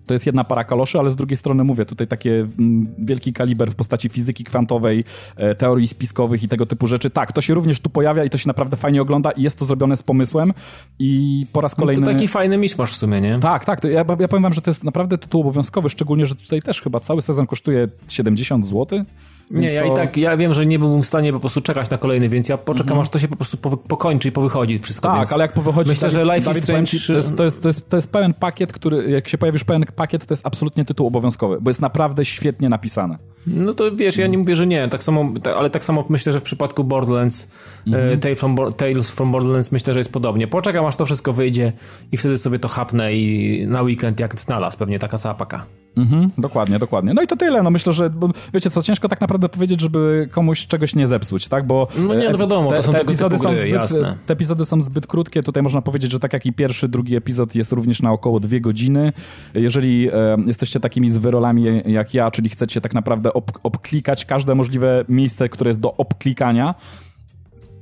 To 0.06 0.14
jest 0.14 0.26
jedna 0.26 0.44
para 0.44 0.64
kaloszy, 0.64 1.00
ale 1.00 1.10
z 1.10 1.16
drugiej 1.16 1.38
strony 1.38 1.64
mówię, 1.64 1.86
tutaj 1.86 2.08
takie 2.08 2.48
mm, 2.60 2.88
wielki 2.98 3.34
kaliber 3.34 3.72
w 3.72 3.76
postaci 3.76 4.10
fizyki 4.10 4.44
kwantowej, 4.44 5.04
e, 5.36 5.56
teorii 5.56 5.88
spiskowych 5.88 6.44
i 6.44 6.48
tego 6.48 6.66
typu 6.66 6.88
rzeczy. 6.88 7.10
Tak, 7.10 7.34
to 7.34 7.42
się 7.42 7.54
również 7.54 7.80
tu 7.80 7.90
pojawia 7.90 8.24
i 8.24 8.30
to 8.30 8.38
się 8.38 8.48
naprawdę 8.48 8.78
fajnie 8.78 9.02
ogląda 9.02 9.32
i 9.32 9.42
jest 9.42 9.60
to 9.60 9.66
zrobione 9.66 9.98
z 9.98 10.04
pomysłem 10.04 10.54
i 11.00 11.46
po 11.54 11.62
raz 11.62 11.76
kolejny... 11.76 12.02
No 12.02 12.08
to 12.08 12.14
taki 12.14 12.28
fajny 12.28 12.58
miszmasz 12.58 12.92
w 12.92 12.98
sumie, 12.98 13.22
nie? 13.22 13.40
Tak, 13.40 13.66
tak. 13.66 13.84
Ja, 13.84 14.06
ja 14.20 14.28
powiem 14.28 14.44
wam, 14.44 14.54
że 14.54 14.62
to 14.62 14.70
jest 14.70 14.84
naprawdę 14.84 15.18
tytuł 15.18 15.42
obowiązkowy, 15.42 15.90
szczególnie, 15.90 16.26
że 16.26 16.36
tutaj 16.36 16.62
też 16.62 16.82
chyba 16.82 17.00
cały 17.00 17.22
sezon 17.22 17.48
kosztuje 17.48 17.88
70 18.08 18.68
zł. 18.68 19.04
Nie, 19.52 19.74
ja 19.74 19.84
to... 19.84 19.94
i 19.94 19.96
tak, 19.96 20.18
ja 20.18 20.38
wiem, 20.38 20.54
że 20.54 20.66
nie 20.66 20.80
byłbym 20.80 21.04
w 21.04 21.06
stanie 21.06 21.34
po 21.34 21.40
prostu 21.40 21.62
czekać 21.62 21.90
na 21.90 21.98
kolejny, 21.98 22.30
więc 22.30 22.50
ja 22.50 22.58
poczekam, 22.58 22.92
mm 22.92 23.00
-hmm. 23.00 23.08
aż 23.08 23.10
to 23.10 23.20
się 23.20 23.28
po 23.28 23.36
prostu 23.36 23.58
pokończy 23.88 24.28
i 24.30 24.32
powychodzi 24.32 24.80
wszystko. 24.80 25.10
Tak, 25.10 25.34
ale 25.34 25.42
jak 25.42 25.54
powychodzi... 25.54 25.90
Myślę, 25.90 26.10
Dawid, 26.10 26.28
że 26.28 26.36
Life 26.36 26.52
is 26.52 26.64
Strange... 26.64 26.92
To, 27.08 27.14
jest, 27.14 27.38
to, 27.38 27.44
jest, 27.44 27.62
to, 27.62 27.68
jest, 27.68 27.90
to 27.90 27.96
jest 27.96 28.12
pełen 28.12 28.34
pakiet, 28.34 28.74
który, 28.74 29.12
jak 29.12 29.28
się 29.28 29.38
pojawi 29.38 29.56
już 29.56 29.64
pełen 29.64 29.86
pakiet, 29.96 30.26
to 30.26 30.34
jest 30.34 30.48
absolutnie 30.48 30.86
tytuł 30.86 31.08
obowiązkowy, 31.08 31.58
bo 31.62 31.70
jest 31.70 31.82
naprawdę 31.82 32.26
świetnie 32.26 32.70
napisane. 32.70 33.18
No 33.48 33.74
to 33.74 33.96
wiesz, 33.96 34.18
ja 34.18 34.28
nie 34.28 34.38
mówię, 34.38 34.56
że 34.56 34.68
nie, 34.68 34.88
tak 34.88 35.04
samo, 35.04 35.34
ale 35.58 35.70
tak 35.70 35.84
samo 35.84 36.06
myślę, 36.10 36.34
że 36.34 36.40
w 36.40 36.44
przypadku 36.44 36.84
Borderlands, 36.84 37.48
mm 37.88 38.20
-hmm. 38.20 38.36
from, 38.36 38.58
Tales 38.78 39.12
from 39.12 39.32
Borderlands 39.32 39.72
myślę, 39.72 39.94
że 39.94 40.00
jest 40.00 40.12
podobnie. 40.12 40.48
Poczekam, 40.48 40.86
aż 40.86 40.96
to 40.96 41.06
wszystko 41.06 41.34
wyjdzie 41.34 41.74
i 42.12 42.18
wtedy 42.18 42.38
sobie 42.38 42.60
to 42.60 42.68
chapnę 42.68 43.14
i 43.14 43.68
na 43.68 43.82
weekend 43.82 44.20
jak 44.20 44.40
znalazł, 44.40 44.78
pewnie 44.78 45.00
taka 45.00 45.18
sapaka. 45.18 45.66
Mhm, 45.98 46.30
dokładnie, 46.38 46.80
dokładnie. 46.80 47.14
No 47.14 47.22
i 47.22 47.28
to 47.28 47.36
tyle. 47.36 47.64
No 47.64 47.72
myślę, 47.72 47.94
że 47.94 48.10
bo, 48.10 48.30
wiecie 48.54 48.70
co, 48.70 48.82
ciężko 48.82 49.10
tak 49.10 49.22
naprawdę 49.22 49.50
powiedzieć, 49.50 49.82
żeby 49.82 50.30
komuś 50.32 50.68
czegoś 50.68 50.96
nie 50.96 51.08
zepsuć, 51.08 51.48
tak? 51.48 51.68
Bo 51.68 51.88
no 51.98 52.16
nie, 52.16 52.30
no 52.30 52.38
wiadomo, 52.38 52.70
te, 52.70 52.78
to 52.78 52.84
są 52.84 52.92
te 52.92 53.02
epizody 53.02 53.38
gry, 53.38 53.48
są 53.48 53.56
zbyt, 53.56 53.70
jasne. 53.70 54.18
Te 54.26 54.34
epizody 54.34 54.66
są 54.66 54.82
zbyt 54.82 55.08
krótkie. 55.08 55.44
Tutaj 55.44 55.64
można 55.64 55.82
powiedzieć, 55.82 56.12
że 56.12 56.20
tak 56.20 56.34
jak 56.34 56.46
i 56.46 56.54
pierwszy, 56.54 56.88
drugi 56.88 57.16
epizod 57.16 57.56
jest 57.56 57.72
również 57.72 58.02
na 58.02 58.12
około 58.12 58.40
dwie 58.40 58.62
godziny. 58.62 59.14
Jeżeli 59.54 60.10
e, 60.10 60.38
jesteście 60.46 60.80
takimi 60.80 61.10
zwyrolami 61.10 61.82
jak 61.86 62.14
ja, 62.14 62.32
czyli 62.32 62.50
chcecie 62.50 62.82
tak 62.82 62.94
naprawdę 62.94 63.34
ob, 63.34 63.52
obklikać 63.64 64.26
każde 64.26 64.56
możliwe 64.56 65.06
miejsce, 65.10 65.50
które 65.50 65.70
jest 65.70 65.80
do 65.80 65.98
obklikania, 65.98 66.76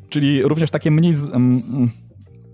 czyli 0.10 0.44
również 0.44 0.72
takie 0.72 0.92
mniej... 0.92 1.14
Z, 1.14 1.30
mm, 1.30 1.62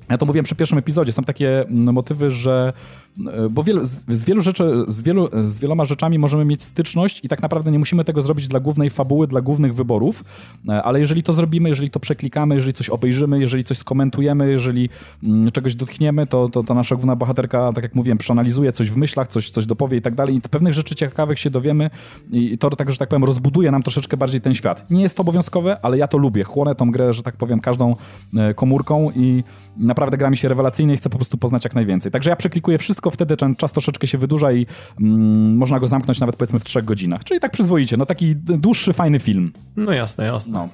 ja 0.09 0.17
to 0.17 0.25
mówiłem 0.25 0.45
przy 0.45 0.55
pierwszym 0.55 0.77
epizodzie, 0.77 1.11
są 1.11 1.23
takie 1.23 1.65
motywy, 1.69 2.31
że 2.31 2.73
E, 2.73 3.04
bo 3.51 3.63
wielu, 3.63 3.85
z, 3.85 3.97
z, 4.07 4.25
wielu 4.25 4.41
rzeczy, 4.41 4.85
z, 4.87 5.01
wielu, 5.01 5.29
z 5.47 5.59
wieloma 5.59 5.85
rzeczami 5.85 6.19
możemy 6.19 6.45
mieć 6.45 6.63
styczność 6.63 7.25
i 7.25 7.29
tak 7.29 7.41
naprawdę 7.41 7.71
nie 7.71 7.79
musimy 7.79 8.03
tego 8.03 8.21
zrobić 8.21 8.47
dla 8.47 8.59
głównej 8.59 8.89
fabuły, 8.89 9.27
dla 9.27 9.41
głównych 9.41 9.75
wyborów, 9.75 10.23
e, 10.69 10.83
ale 10.83 10.99
jeżeli 10.99 11.23
to 11.23 11.33
zrobimy, 11.33 11.69
jeżeli 11.69 11.89
to 11.89 11.99
przeklikamy, 11.99 12.55
jeżeli 12.55 12.73
coś 12.73 12.89
obejrzymy, 12.89 13.39
jeżeli 13.39 13.63
coś 13.63 13.77
skomentujemy, 13.77 14.51
jeżeli 14.51 14.89
mm, 15.23 15.51
czegoś 15.51 15.75
dotkniemy, 15.75 16.27
to, 16.27 16.49
to 16.49 16.63
ta 16.63 16.73
nasza 16.73 16.95
główna 16.95 17.15
bohaterka, 17.15 17.73
tak 17.73 17.83
jak 17.83 17.95
mówiłem, 17.95 18.17
przeanalizuje 18.17 18.71
coś 18.71 18.91
w 18.91 18.97
myślach, 18.97 19.27
coś, 19.27 19.49
coś 19.49 19.65
dopowie 19.65 19.97
i 19.97 20.01
tak 20.01 20.15
dalej 20.15 20.35
i 20.35 20.41
pewnych 20.41 20.73
rzeczy 20.73 20.95
ciekawych 20.95 21.39
się 21.39 21.49
dowiemy 21.49 21.89
i 22.31 22.57
to 22.57 22.69
tak, 22.69 22.91
że 22.91 22.97
tak 22.97 23.09
powiem, 23.09 23.23
rozbuduje 23.23 23.71
nam 23.71 23.83
troszeczkę 23.83 24.17
bardziej 24.17 24.41
ten 24.41 24.53
świat. 24.53 24.85
Nie 24.89 25.01
jest 25.01 25.15
to 25.15 25.21
obowiązkowe, 25.21 25.77
ale 25.81 25.97
ja 25.97 26.07
to 26.07 26.17
lubię. 26.17 26.43
Chłonę 26.43 26.75
tą 26.75 26.91
grę, 26.91 27.13
że 27.13 27.23
tak 27.23 27.35
powiem, 27.35 27.59
każdą 27.59 27.95
e, 28.37 28.53
komórką 28.53 29.11
i 29.15 29.43
naprawdę 29.77 30.17
gra 30.17 30.29
mi 30.29 30.37
się 30.37 30.49
rewelacyjnie 30.49 30.93
i 30.93 30.97
chcę 30.97 31.09
po 31.09 31.17
prostu 31.17 31.37
poznać 31.37 31.63
jak 31.63 31.75
najwięcej. 31.75 32.11
Także 32.11 32.29
ja 32.29 32.35
przeklikuję 32.35 32.77
wszystko 32.77 33.04
wtedy 33.11 33.37
ten 33.37 33.55
czas 33.55 33.71
troszeczkę 33.71 34.07
się 34.07 34.17
wydłuża 34.17 34.51
i 34.51 34.65
mm, 35.01 35.57
można 35.57 35.79
go 35.79 35.87
zamknąć 35.87 36.19
nawet 36.19 36.35
powiedzmy 36.35 36.59
w 36.59 36.63
trzech 36.63 36.85
godzinach. 36.85 37.23
Czyli 37.23 37.39
tak 37.39 37.51
przyzwoicie, 37.51 37.97
no 37.97 38.05
taki 38.05 38.35
dłuższy, 38.35 38.93
fajny 38.93 39.19
film. 39.19 39.53
No 39.75 39.91
jasne, 39.91 40.25
jasne. 40.25 40.53
No. 40.53 40.69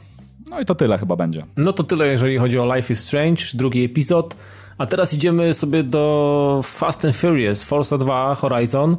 no 0.51 0.61
i 0.61 0.65
to 0.65 0.75
tyle 0.75 0.97
chyba 0.97 1.15
będzie. 1.15 1.45
No 1.57 1.73
to 1.73 1.83
tyle, 1.83 2.07
jeżeli 2.07 2.37
chodzi 2.37 2.59
o 2.59 2.75
Life 2.75 2.93
is 2.93 2.99
Strange, 2.99 3.43
drugi 3.53 3.83
epizod. 3.83 4.35
A 4.77 4.85
teraz 4.85 5.13
idziemy 5.13 5.53
sobie 5.53 5.83
do 5.83 6.61
Fast 6.63 7.05
and 7.05 7.15
Furious, 7.15 7.63
Forza 7.63 7.97
2 7.97 8.35
Horizon. 8.35 8.97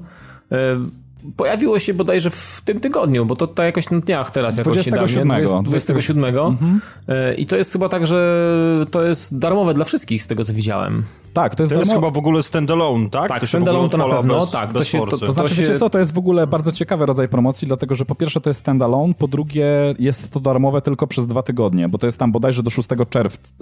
Pojawiło 1.37 1.79
się 1.79 1.95
bodajże 1.95 2.31
w 2.31 2.62
tym 2.64 2.81
tygodniu, 2.81 3.27
bo 3.27 3.37
to, 3.37 3.47
to 3.47 3.62
jakoś 3.62 3.91
na 3.91 4.01
dniach 4.01 4.31
teraz 4.31 4.59
jakoś 4.59 4.73
27. 4.73 5.31
się 5.31 5.53
da, 5.53 5.62
27. 5.62 6.25
Mhm. 6.25 6.81
E, 7.09 7.35
I 7.35 7.47
to 7.47 7.57
jest 7.57 7.73
chyba 7.73 7.89
tak, 7.89 8.07
że 8.07 8.87
to 8.91 9.03
jest 9.03 9.39
darmowe 9.39 9.75
dla 9.75 9.85
wszystkich 9.85 10.23
z 10.23 10.27
tego 10.27 10.45
co 10.45 10.55
widziałem. 10.55 11.05
Tak, 11.33 11.55
to 11.55 11.62
jest, 11.62 11.73
to 11.73 11.79
jest 11.79 11.93
chyba 11.93 12.11
w 12.11 12.16
ogóle 12.16 12.43
standalone, 12.43 13.11
tak? 13.11 13.29
Tak, 13.29 13.47
standalone 13.47 13.89
to 13.89 13.99
na 13.99 14.09
pewno, 14.09 14.41
bez, 14.41 14.51
tak. 14.51 14.73
Bez 14.73 14.79
to, 14.79 14.85
się, 14.85 14.99
to, 14.99 15.07
to, 15.07 15.27
to 15.27 15.33
znaczy, 15.33 15.55
się... 15.55 15.62
wiecie 15.62 15.79
co, 15.79 15.91
to 15.91 15.99
jest 15.99 16.14
w 16.14 16.18
ogóle 16.18 16.47
bardzo 16.47 16.73
ciekawy 16.73 17.07
rodzaj 17.07 17.29
promocji, 17.29 17.68
dlatego 17.68 17.95
że 17.95 18.05
po 18.05 18.14
pierwsze 18.14 18.41
to 18.41 18.51
jest 18.51 18.61
standalone, 18.61 19.14
po 19.14 19.29
drugie 19.29 19.66
jest 19.99 20.31
to 20.31 20.41
darmowe 20.41 20.83
tylko 20.83 21.07
przez 21.07 21.27
dwa 21.27 21.43
tygodnie, 21.43 21.89
bo 21.89 21.99
to 21.99 22.07
jest 22.07 22.18
tam 22.18 22.33
bodajże 22.33 22.62
do 22.62 22.70
6 22.70 22.89
czerwca, 23.11 23.55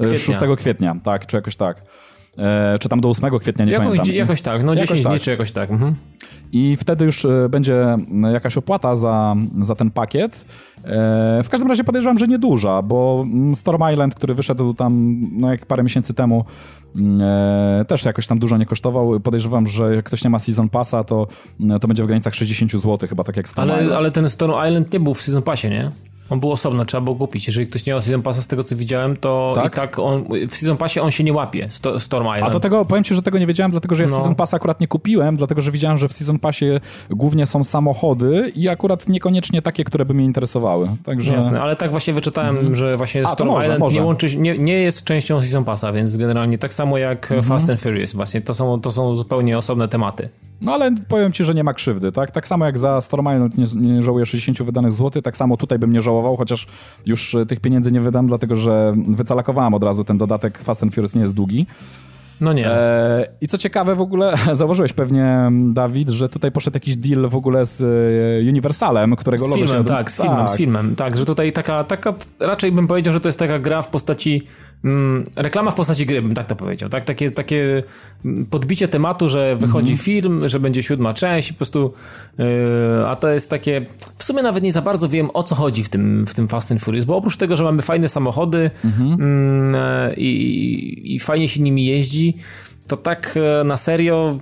e, 0.00 0.18
6 0.18 0.42
e, 0.42 0.56
kwietnia, 0.56 0.96
tak, 1.04 1.26
czy 1.26 1.36
jakoś 1.36 1.56
tak. 1.56 1.84
E, 2.38 2.78
czy 2.80 2.88
tam 2.88 3.00
do 3.00 3.08
8 3.08 3.38
kwietnia, 3.38 3.64
nie 3.64 3.72
jakoś, 3.72 3.86
pamiętam. 3.86 4.14
Jakoś 4.14 4.42
tak, 4.42 4.64
no 4.64 4.74
jakoś 4.74 4.88
10 4.88 5.02
tak. 5.02 5.12
dni, 5.12 5.20
czy 5.20 5.30
jakoś 5.30 5.52
tak. 5.52 5.70
Mhm. 5.70 5.94
I 6.52 6.76
wtedy 6.76 7.04
już 7.04 7.24
e, 7.24 7.48
będzie 7.50 7.96
jakaś 8.32 8.56
opłata 8.56 8.94
za, 8.94 9.34
za 9.60 9.74
ten 9.74 9.90
pakiet. 9.90 10.44
E, 10.84 11.42
w 11.42 11.48
każdym 11.48 11.68
razie 11.68 11.84
podejrzewam, 11.84 12.18
że 12.18 12.28
nieduża, 12.28 12.82
bo 12.82 13.26
Storm 13.54 13.82
Island, 13.92 14.14
który 14.14 14.34
wyszedł 14.34 14.74
tam 14.74 15.20
no, 15.32 15.50
jak 15.50 15.66
parę 15.66 15.82
miesięcy 15.82 16.14
temu, 16.14 16.44
też 17.88 18.04
jakoś 18.04 18.26
tam 18.26 18.38
dużo 18.38 18.56
nie 18.56 18.66
kosztował. 18.66 19.20
Podejrzewam, 19.20 19.66
że 19.66 19.94
jak 19.94 20.04
ktoś 20.04 20.24
nie 20.24 20.30
ma 20.30 20.38
Season 20.38 20.68
Passa, 20.68 21.04
to, 21.04 21.26
to 21.80 21.88
będzie 21.88 22.02
w 22.02 22.06
granicach 22.06 22.34
60 22.34 22.72
zł, 22.72 23.08
chyba 23.08 23.24
tak 23.24 23.36
jak 23.36 23.48
Storm 23.48 23.70
ale, 23.70 23.82
Island. 23.82 23.98
Ale 23.98 24.10
ten 24.10 24.28
Storm 24.28 24.52
Island 24.68 24.92
nie 24.92 25.00
był 25.00 25.14
w 25.14 25.22
Season 25.22 25.42
Passie, 25.42 25.68
nie? 25.68 25.90
On 26.32 26.40
był 26.40 26.52
osobno, 26.52 26.84
trzeba 26.84 27.00
było 27.00 27.16
kupić. 27.16 27.46
Jeżeli 27.46 27.66
ktoś 27.66 27.86
nie 27.86 27.94
ma 27.94 28.00
Season 28.00 28.22
Passa, 28.22 28.42
z 28.42 28.46
tego 28.46 28.64
co 28.64 28.76
widziałem, 28.76 29.16
to 29.16 29.52
tak? 29.56 29.72
i 29.72 29.76
tak 29.76 29.98
on, 29.98 30.24
w 30.48 30.56
Season 30.56 30.76
Passie 30.76 31.00
on 31.00 31.10
się 31.10 31.24
nie 31.24 31.32
łapie, 31.32 31.66
Sto, 31.70 32.00
Storm 32.00 32.26
Island. 32.26 32.44
A 32.44 32.50
to 32.50 32.60
tego, 32.60 32.84
powiem 32.84 33.04
ci, 33.04 33.14
że 33.14 33.22
tego 33.22 33.38
nie 33.38 33.46
wiedziałem, 33.46 33.70
dlatego 33.70 33.94
że 33.94 34.02
ja 34.02 34.08
no. 34.08 34.16
Season 34.16 34.34
Passa 34.34 34.56
akurat 34.56 34.80
nie 34.80 34.88
kupiłem, 34.88 35.36
dlatego 35.36 35.60
że 35.60 35.72
widziałem, 35.72 35.98
że 35.98 36.08
w 36.08 36.12
Season 36.12 36.38
Passie 36.38 36.66
głównie 37.10 37.46
są 37.46 37.64
samochody 37.64 38.52
i 38.56 38.68
akurat 38.68 39.08
niekoniecznie 39.08 39.62
takie, 39.62 39.84
które 39.84 40.04
by 40.04 40.14
mnie 40.14 40.24
interesowały. 40.24 40.88
Także... 41.04 41.34
Jasne, 41.34 41.60
ale 41.60 41.76
tak 41.76 41.90
właśnie 41.90 42.14
wyczytałem, 42.14 42.58
mm. 42.58 42.74
że 42.74 42.96
właśnie 42.96 43.26
Storm 43.26 43.50
może, 43.50 43.64
Island 43.64 43.80
może. 43.80 43.96
Nie, 43.96 44.06
łączy, 44.06 44.36
nie, 44.36 44.58
nie 44.58 44.78
jest 44.78 45.04
częścią 45.04 45.40
Season 45.40 45.64
Passa, 45.64 45.92
więc 45.92 46.16
generalnie 46.16 46.58
tak 46.58 46.74
samo 46.74 46.98
jak 46.98 47.32
mm 47.32 47.44
-hmm. 47.44 47.48
Fast 47.48 47.70
and 47.70 47.80
Furious 47.80 48.12
właśnie, 48.12 48.40
to 48.40 48.54
są, 48.54 48.80
to 48.80 48.92
są 48.92 49.16
zupełnie 49.16 49.58
osobne 49.58 49.88
tematy. 49.88 50.28
No 50.62 50.72
ale 50.72 50.90
powiem 51.08 51.32
ci, 51.32 51.44
że 51.44 51.54
nie 51.54 51.64
ma 51.64 51.74
krzywdy, 51.74 52.12
tak? 52.12 52.30
Tak 52.30 52.48
samo 52.48 52.66
jak 52.66 52.78
za 52.78 53.00
Storm 53.00 53.26
Island 53.26 53.58
nie, 53.58 53.92
nie 53.92 54.02
żałuję 54.02 54.26
60 54.26 54.62
wydanych 54.62 54.94
złotych, 54.94 55.22
tak 55.22 55.36
samo 55.36 55.56
tutaj 55.56 55.78
bym 55.78 55.92
nie 55.92 56.02
żałował, 56.02 56.36
chociaż 56.36 56.66
już 57.06 57.34
e, 57.34 57.46
tych 57.46 57.60
pieniędzy 57.60 57.92
nie 57.92 58.00
wydam, 58.00 58.26
dlatego 58.26 58.56
że 58.56 58.94
wycalakowałem 59.08 59.74
od 59.74 59.82
razu 59.82 60.04
ten 60.04 60.18
dodatek 60.18 60.58
Fast 60.58 60.82
and 60.82 60.94
Furious 60.94 61.14
nie 61.14 61.20
jest 61.20 61.34
długi. 61.34 61.66
No 62.40 62.52
nie. 62.52 62.66
E, 62.66 63.26
I 63.40 63.48
co 63.48 63.58
ciekawe 63.58 63.96
w 63.96 64.00
ogóle, 64.00 64.34
zauważyłeś 64.52 64.92
pewnie, 64.92 65.50
Dawid, 65.52 66.10
że 66.10 66.28
tutaj 66.28 66.52
poszedł 66.52 66.76
jakiś 66.76 66.96
deal 66.96 67.28
w 67.28 67.36
ogóle 67.36 67.66
z 67.66 67.82
e, 67.82 68.48
Universalem, 68.48 69.16
którego 69.16 69.48
z 69.48 69.54
filmem, 69.54 69.68
się... 69.68 69.84
Tak, 69.84 70.10
z 70.10 70.16
filmem, 70.22 70.38
tak. 70.38 70.50
z 70.50 70.56
filmem, 70.56 70.96
tak, 70.96 71.16
że 71.16 71.24
tutaj 71.24 71.52
taka, 71.52 71.84
taka, 71.84 72.14
raczej 72.40 72.72
bym 72.72 72.86
powiedział, 72.86 73.12
że 73.12 73.20
to 73.20 73.28
jest 73.28 73.38
taka 73.38 73.58
gra 73.58 73.82
w 73.82 73.88
postaci 73.88 74.46
mm, 74.84 75.24
reklama 75.36 75.70
w 75.70 75.74
postaci 75.74 76.06
gry, 76.06 76.22
bym 76.22 76.34
tak 76.34 76.46
to 76.46 76.56
powiedział, 76.56 76.88
tak? 76.88 77.04
Takie, 77.04 77.30
takie 77.30 77.82
podbicie 78.50 78.88
tematu, 78.88 79.28
że 79.28 79.56
wychodzi 79.56 79.96
film, 79.96 80.48
że 80.48 80.60
będzie 80.60 80.82
siódma 80.82 81.14
część 81.14 81.50
i 81.50 81.52
po 81.52 81.56
prostu, 81.56 81.92
yy, 82.38 82.46
a 83.06 83.16
to 83.16 83.28
jest 83.28 83.50
takie, 83.50 83.86
w 84.16 84.24
sumie 84.24 84.42
nawet 84.42 84.62
nie 84.62 84.72
za 84.72 84.82
bardzo 84.82 85.08
wiem 85.08 85.30
o 85.34 85.42
co 85.42 85.54
chodzi 85.54 85.84
w 85.84 85.88
tym, 85.88 86.26
w 86.26 86.34
tym 86.34 86.48
Fast 86.48 86.72
and 86.72 86.82
Furious, 86.82 87.04
bo 87.04 87.16
oprócz 87.16 87.36
tego, 87.36 87.56
że 87.56 87.64
mamy 87.64 87.82
fajne 87.82 88.08
samochody 88.08 88.70
mm, 88.84 89.74
e, 89.74 90.14
i, 90.14 91.14
i 91.14 91.20
fajnie 91.20 91.48
się 91.48 91.62
nimi 91.62 91.84
jeździ, 91.84 92.36
to 92.88 92.96
tak 92.96 93.34
e, 93.60 93.64
na 93.64 93.76
serio 93.76 94.38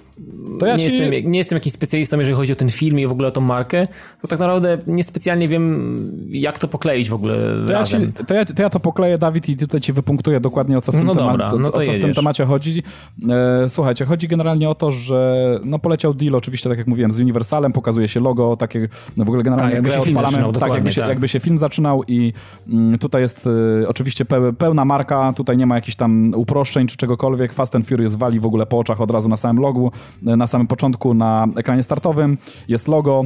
ja 0.67 0.77
nie, 0.77 0.91
ci- 0.91 0.99
jestem, 0.99 1.31
nie 1.33 1.39
jestem 1.39 1.57
jakimś 1.57 1.73
specjalistą, 1.73 2.19
jeżeli 2.19 2.37
chodzi 2.37 2.53
o 2.53 2.57
ten 2.57 2.71
film 2.71 2.99
i 2.99 3.07
w 3.07 3.13
ogóle 3.13 3.29
o 3.29 3.31
tą 3.31 3.41
markę, 3.41 3.89
to 4.23 4.29
tak 4.29 4.39
naprawdę 4.39 4.79
niespecjalnie 4.87 5.49
wiem, 5.49 5.99
jak 6.29 6.59
to 6.59 6.69
pokleić 6.69 7.11
w 7.11 7.15
ogóle 7.15 7.37
To 7.67 7.73
ja, 7.73 7.85
ci, 7.85 7.97
to, 8.27 8.35
ja, 8.35 8.45
to 8.45 8.63
ja 8.63 8.71
to 8.71 8.81
pokleję, 8.81 9.19
Dawid, 9.19 9.49
i 9.49 9.57
tutaj 9.57 9.81
ci 9.81 9.93
wypunktuję 9.93 10.41
dokładnie 10.41 10.79
o 10.79 10.81
co 10.81 10.93
w 10.93 10.97
tym, 10.97 11.07
No 11.07 11.15
temat, 11.15 11.33
dobra, 11.33 11.53
no 11.59 11.71
to 11.71 11.81
o 11.81 11.85
co 11.85 11.93
w 11.93 11.99
tym 11.99 12.15
temacie 12.15 12.45
chodzi. 12.45 12.83
E, 13.29 13.69
słuchajcie, 13.69 14.05
chodzi 14.05 14.29
generalnie 14.29 14.71
o 14.71 14.75
to, 14.75 14.91
że 14.91 15.61
no 15.65 15.79
poleciał 15.79 16.15
deal 16.15 16.35
oczywiście, 16.35 16.69
tak 16.69 16.79
jak 16.79 16.87
mówiłem, 16.87 17.13
z 17.13 17.21
Universalem, 17.21 17.73
pokazuje 17.73 18.09
się 18.09 18.21
logo, 18.21 18.57
takie 18.57 18.89
no 19.17 19.25
w 19.25 19.29
ogóle 19.29 19.43
generalnie 19.43 19.77
Tak, 19.77 19.85
jakby 19.85 19.91
się 19.91 20.03
film 20.03 20.21
zaczynał, 20.21 20.53
tak, 20.53 20.73
jakby 20.73 20.93
się, 20.93 21.01
tak. 21.01 21.11
jakby 21.11 21.29
się 21.29 21.41
film 21.41 21.59
zaczynał 21.59 22.05
i 22.09 22.33
mm, 22.69 22.99
tutaj 22.99 23.23
jest 23.23 23.49
e, 23.83 23.89
oczywiście 23.89 24.25
peł, 24.25 24.53
pełna 24.53 24.85
marka, 24.85 25.33
tutaj 25.37 25.57
nie 25.57 25.67
ma 25.67 25.75
jakichś 25.75 25.97
tam 25.97 26.33
uproszczeń 26.37 26.87
czy 26.87 26.97
czegokolwiek. 26.97 27.53
Fast 27.53 27.77
and 27.77 27.87
Furious 27.87 28.15
wali 28.15 28.41
w 28.41 28.47
ogóle 28.47 28.67
po 28.67 28.79
oczach 28.79 29.01
od 29.01 29.11
razu 29.11 29.29
na 29.29 29.37
samym 29.37 29.63
logu, 29.63 29.93
na 30.23 30.47
samym 30.47 30.67
początku 30.67 31.15
na 31.15 31.47
ekranie 31.57 31.83
startowym 31.83 32.39
jest 32.69 32.89
logo. 32.89 33.25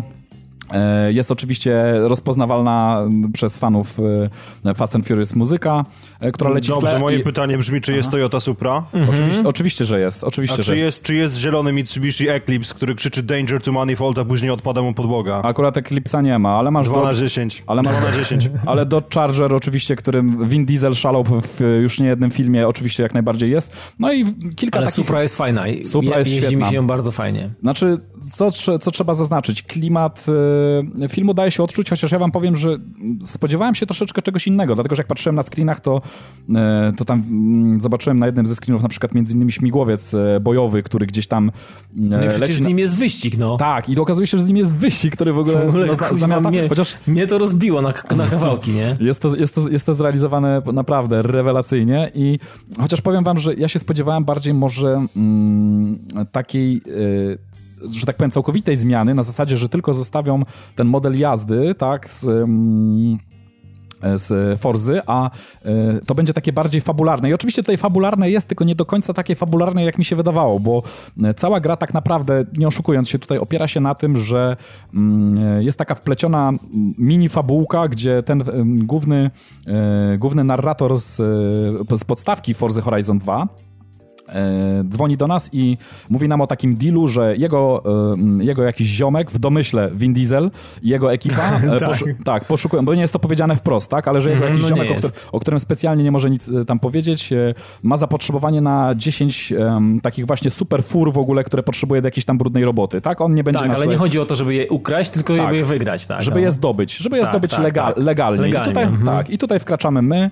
E, 0.73 1.12
Jest 1.12 1.31
oczywiście 1.31 1.85
rozpoznawalna 1.99 3.03
przez 3.32 3.59
fanów 3.59 3.97
e, 4.65 4.74
Fast 4.74 4.97
and 4.97 5.09
Furious 5.09 5.35
muzyka, 5.35 5.85
e, 6.20 6.32
która 6.32 6.51
leci 6.51 6.73
w 6.73 6.74
Dobrze, 6.74 6.91
tle. 6.91 6.99
moje 6.99 7.19
i- 7.19 7.23
pytanie 7.24 7.59
brzmi, 7.59 7.81
czy 7.81 7.93
jest 7.93 8.11
Toyota 8.11 8.41
Supra? 8.41 8.85
Oczywiście, 9.12 9.43
oczywiście, 9.45 9.85
że 9.85 10.01
jest. 10.01 10.24
Oczywiście, 10.24 10.55
A 10.59 10.62
że 10.62 10.73
czy 10.73 10.73
jest. 10.77 10.85
jest, 10.85 11.03
czy 11.03 11.15
jest 11.15 11.36
zielony 11.36 11.73
Mitsubishi 11.73 12.28
Eclipse, 12.28 12.74
który 12.74 12.95
krzyczy 12.95 13.23
Danger 13.23 13.62
to 13.62 13.73
Manifold, 13.73 14.19
a 14.19 14.24
później 14.24 14.51
odpada 14.51 14.82
mu 14.82 14.95
podłoga? 14.95 15.41
Akurat 15.43 15.77
Eclipse'a 15.77 16.23
nie 16.23 16.39
ma, 16.39 16.51
ale 16.59 16.70
masz 16.70 16.86
2 16.89 16.95
do, 17.01 17.05
na 17.07 17.15
10. 17.15 17.62
ale 17.66 17.82
masz 17.82 17.97
2 17.97 18.11
na 18.11 18.16
10. 18.16 18.51
Ale 18.66 18.86
Dodge 18.86 19.15
Charger 19.15 19.55
oczywiście, 19.55 19.97
którym 19.97 20.49
Vin 20.49 20.65
Diesel 20.65 20.95
szalał 20.95 21.24
w 21.24 21.61
już 21.82 22.01
niejednym 22.01 22.31
filmie, 22.31 22.69
oczywiście 22.69 23.03
jak 23.03 23.15
najbardziej 23.15 23.51
jest. 23.51 23.77
No 23.99 24.12
i 24.12 24.24
kilka 24.57 24.78
Ale 24.78 24.86
takich... 24.86 25.05
Supra 25.05 25.23
jest 25.23 25.36
fajna 25.36 25.69
i 25.69 25.85
Supra 25.85 26.11
je, 26.11 26.19
jest 26.19 26.31
jeździ 26.31 26.47
świetna. 26.47 26.66
mi 26.66 26.70
się 26.70 26.77
ją 26.77 26.86
bardzo 26.86 27.11
fajnie. 27.12 27.51
Znaczy, 27.61 27.99
co, 28.31 28.79
co 28.79 28.91
trzeba 28.91 29.15
zaznaczyć? 29.15 29.63
Klimat 29.63 30.27
y, 31.05 31.09
filmu 31.09 31.35
daje 31.35 31.51
się 31.51 31.63
odczuć, 31.63 31.91
chociaż 31.91 32.13
ja 32.13 32.19
wam 32.19 32.31
powiem, 32.31 32.57
że 32.57 32.79
spodziewałem 33.21 33.75
się 33.75 33.87
troszeczkę 33.87 34.23
czegoś 34.23 34.47
innego, 34.47 34.75
dlatego 34.75 34.97
że 34.97 35.01
jak 35.01 35.07
patrzyłem 35.07 35.37
na 35.37 35.43
screenach, 35.43 35.81
to, 35.81 36.03
y, 36.49 36.53
to 36.97 37.05
tam 37.05 37.23
mm, 37.29 37.81
zobaczyłem 37.81 38.19
na 38.19 38.27
jednym 38.27 38.47
ze 38.47 38.55
screenów 38.55 38.83
na 38.83 38.89
przykład 38.89 39.15
między 39.15 39.35
innymi 39.35 39.53
śmigłowiec 39.53 40.15
y, 40.15 40.41
bojowy, 40.41 40.83
który 40.83 41.07
gdzieś 41.07 41.27
tam 41.27 41.51
No 41.95 42.17
i 42.17 42.21
przecież 42.21 42.41
leci 42.41 42.53
z 42.53 42.61
nim 42.61 42.79
jest 42.79 42.97
wyścig, 42.97 43.39
no. 43.39 43.57
Tak, 43.57 43.89
i 43.89 43.99
okazuje 43.99 44.27
się, 44.27 44.37
że 44.37 44.43
z 44.43 44.49
nim 44.49 44.57
jest 44.57 44.73
wyścig, 44.73 45.13
który 45.17 45.33
w 45.33 45.39
ogóle, 45.39 45.67
W 45.67 45.69
ogóle, 45.69 45.87
no, 45.87 45.95
za, 45.95 46.15
zamiata, 46.15 46.51
mnie, 46.51 46.69
chociaż 46.69 46.97
mnie 47.07 47.27
to 47.27 47.39
rozbiło 47.39 47.83
na, 47.83 47.93
na 48.17 48.27
kawałki, 48.27 48.71
nie? 48.71 48.97
jest 49.01 49.21
to, 49.21 49.37
jest, 49.37 49.55
to, 49.55 49.69
jest 49.69 49.87
to 49.87 49.95
zrealizowane 49.95 50.63
naprawdę 50.73 51.23
rewelacyjnie 51.23 52.11
i 52.15 52.39
chociaż 52.81 53.01
powiem 53.01 53.25
wam, 53.25 53.39
że 53.39 53.55
ja 53.55 53.69
się 53.69 53.79
spodziewałem 53.79 54.25
bardziej 54.25 54.55
może 54.55 55.07
mm, 55.17 55.99
takiej... 56.33 56.83
że 57.90 58.06
tak 58.06 58.16
powiem, 58.16 58.31
całkowitej 58.31 58.77
zmiany, 58.77 59.15
na 59.15 59.23
zasadzie, 59.23 59.56
że 59.56 59.69
tylko 59.69 59.94
zostawią 59.94 60.43
ten 60.74 60.86
model 60.86 61.19
jazdy, 61.19 61.74
tak, 61.74 62.11
z, 62.11 62.24
mm, 62.24 63.19
z 64.15 64.61
Forzy, 64.61 65.01
a 65.06 65.31
y, 65.66 66.01
to 66.06 66.15
będzie 66.15 66.32
takie 66.32 66.52
bardziej 66.52 66.81
fabularne. 66.81 67.31
I 67.31 67.35
oczywiście 67.35 67.62
tutaj 67.62 67.77
fabularne 67.77 68.31
jest, 68.31 68.48
tylko 68.48 68.65
nie 68.65 68.74
do 68.74 68.85
końca 68.85 69.12
takie 69.12 69.35
fabularne, 69.35 69.85
jak 69.85 69.98
mi 69.98 70.05
się 70.05 70.16
wydawało, 70.16 70.61
bo 70.61 70.82
y, 71.31 71.35
cała 71.35 71.61
gra 71.61 71.77
tak 71.77 71.94
naprawdę, 71.94 72.44
nie 72.56 72.69
oszukując 72.69 73.09
się 73.09 73.19
tutaj, 73.19 73.39
opiera 73.39 73.69
się 73.69 73.81
na 73.81 73.94
tym, 73.94 74.16
że 74.16 74.56
mm, 74.94 75.62
jest 75.62 75.78
taka 75.78 75.94
wpleciona 75.94 76.52
mini 76.98 77.28
fabułka, 77.28 77.89
gdzie 77.89 78.23
ten 78.23 78.43
główny, 78.65 79.31
główny 80.19 80.44
narrator 80.44 80.98
z, 80.98 81.16
z 82.01 82.05
podstawki 82.05 82.55
Forzy 82.55 82.81
Horizon 82.81 83.19
2 83.19 83.43
e, 83.43 83.74
dzwoni 84.89 85.17
do 85.17 85.27
nas 85.27 85.51
i 85.53 85.79
mówi 86.11 86.29
nam 86.29 86.41
o 86.41 86.47
takim 86.47 86.75
dealu, 86.77 87.09
że 87.09 87.37
jego, 87.37 87.83
e, 88.41 88.45
jego 88.45 88.63
jakiś 88.63 88.89
ziomek, 88.89 89.31
w 89.31 89.39
domyśle 89.39 89.91
Vin 89.95 90.13
Diesel 90.15 90.51
i 90.83 90.89
jego 90.89 91.13
ekipa, 91.13 91.43
e, 91.77 91.81
Tak. 91.81 91.89
poszu- 91.91 92.15
tak, 92.25 92.45
poszukują, 92.45 92.85
bo 92.85 92.95
nie 92.95 93.01
jest 93.01 93.13
to 93.13 93.19
powiedziane 93.19 93.57
wprost, 93.57 93.91
tak, 93.91 94.09
ale 94.09 94.21
że 94.21 94.31
jego 94.31 94.45
Mhm, 94.45 94.53
jakiś 94.53 94.71
no 94.71 94.77
ziomek, 94.77 94.93
o, 94.93 94.95
którym- 94.95 95.15
o 95.33 95.41
którym 95.41 95.61
specjalnie 95.61 96.05
nie 96.05 96.11
może 96.11 96.31
nic 96.31 96.49
e, 96.49 96.65
tam 96.65 96.79
powiedzieć, 96.79 97.33
e, 97.33 97.55
ma 97.83 97.97
zapotrzebowanie 97.97 98.61
na 98.61 98.95
10 98.95 99.53
em, 99.53 100.01
takich 100.01 100.27
właśnie 100.27 100.51
super 100.51 100.85
fur 100.85 101.13
w 101.13 101.19
ogóle, 101.19 101.45
które 101.45 101.63
potrzebuje 101.63 102.03
do 102.03 102.07
jakiejś 102.09 102.25
tam 102.25 102.39
brudnej 102.39 102.65
roboty, 102.65 103.01
tak? 103.01 103.21
On 103.21 103.35
nie 103.35 103.45
będzie 103.45 103.61
Tak, 103.65 103.77
ale 103.77 103.87
nie 103.87 103.97
chodzi 103.97 104.19
o 104.21 104.27
to, 104.27 104.37
żeby 104.37 104.55
je 104.55 104.69
ukraść, 104.69 105.11
tylko 105.11 105.37
żeby 105.37 105.57
je 105.57 105.65
wygrać, 105.65 106.07
tak. 106.07 106.23
żeby 106.23 106.37
no. 106.37 106.43
je 106.43 106.51
zdobyć, 106.51 106.97
żeby 106.97 107.17
je 107.17 107.23
Tak, 107.23 107.33
zdobyć 107.33 107.51
tak, 107.51 107.63
legal, 107.63 107.95
tak. 107.95 108.05
legalnie. 108.05 108.43
Legalnie, 108.43 108.71
I 108.71 108.75
tutaj, 108.75 108.85
mhm. 108.85 109.07
tak, 109.07 109.31
I 109.31 109.39
tutaj 109.39 109.61
wkraczamy 109.61 110.03
my, 110.03 110.31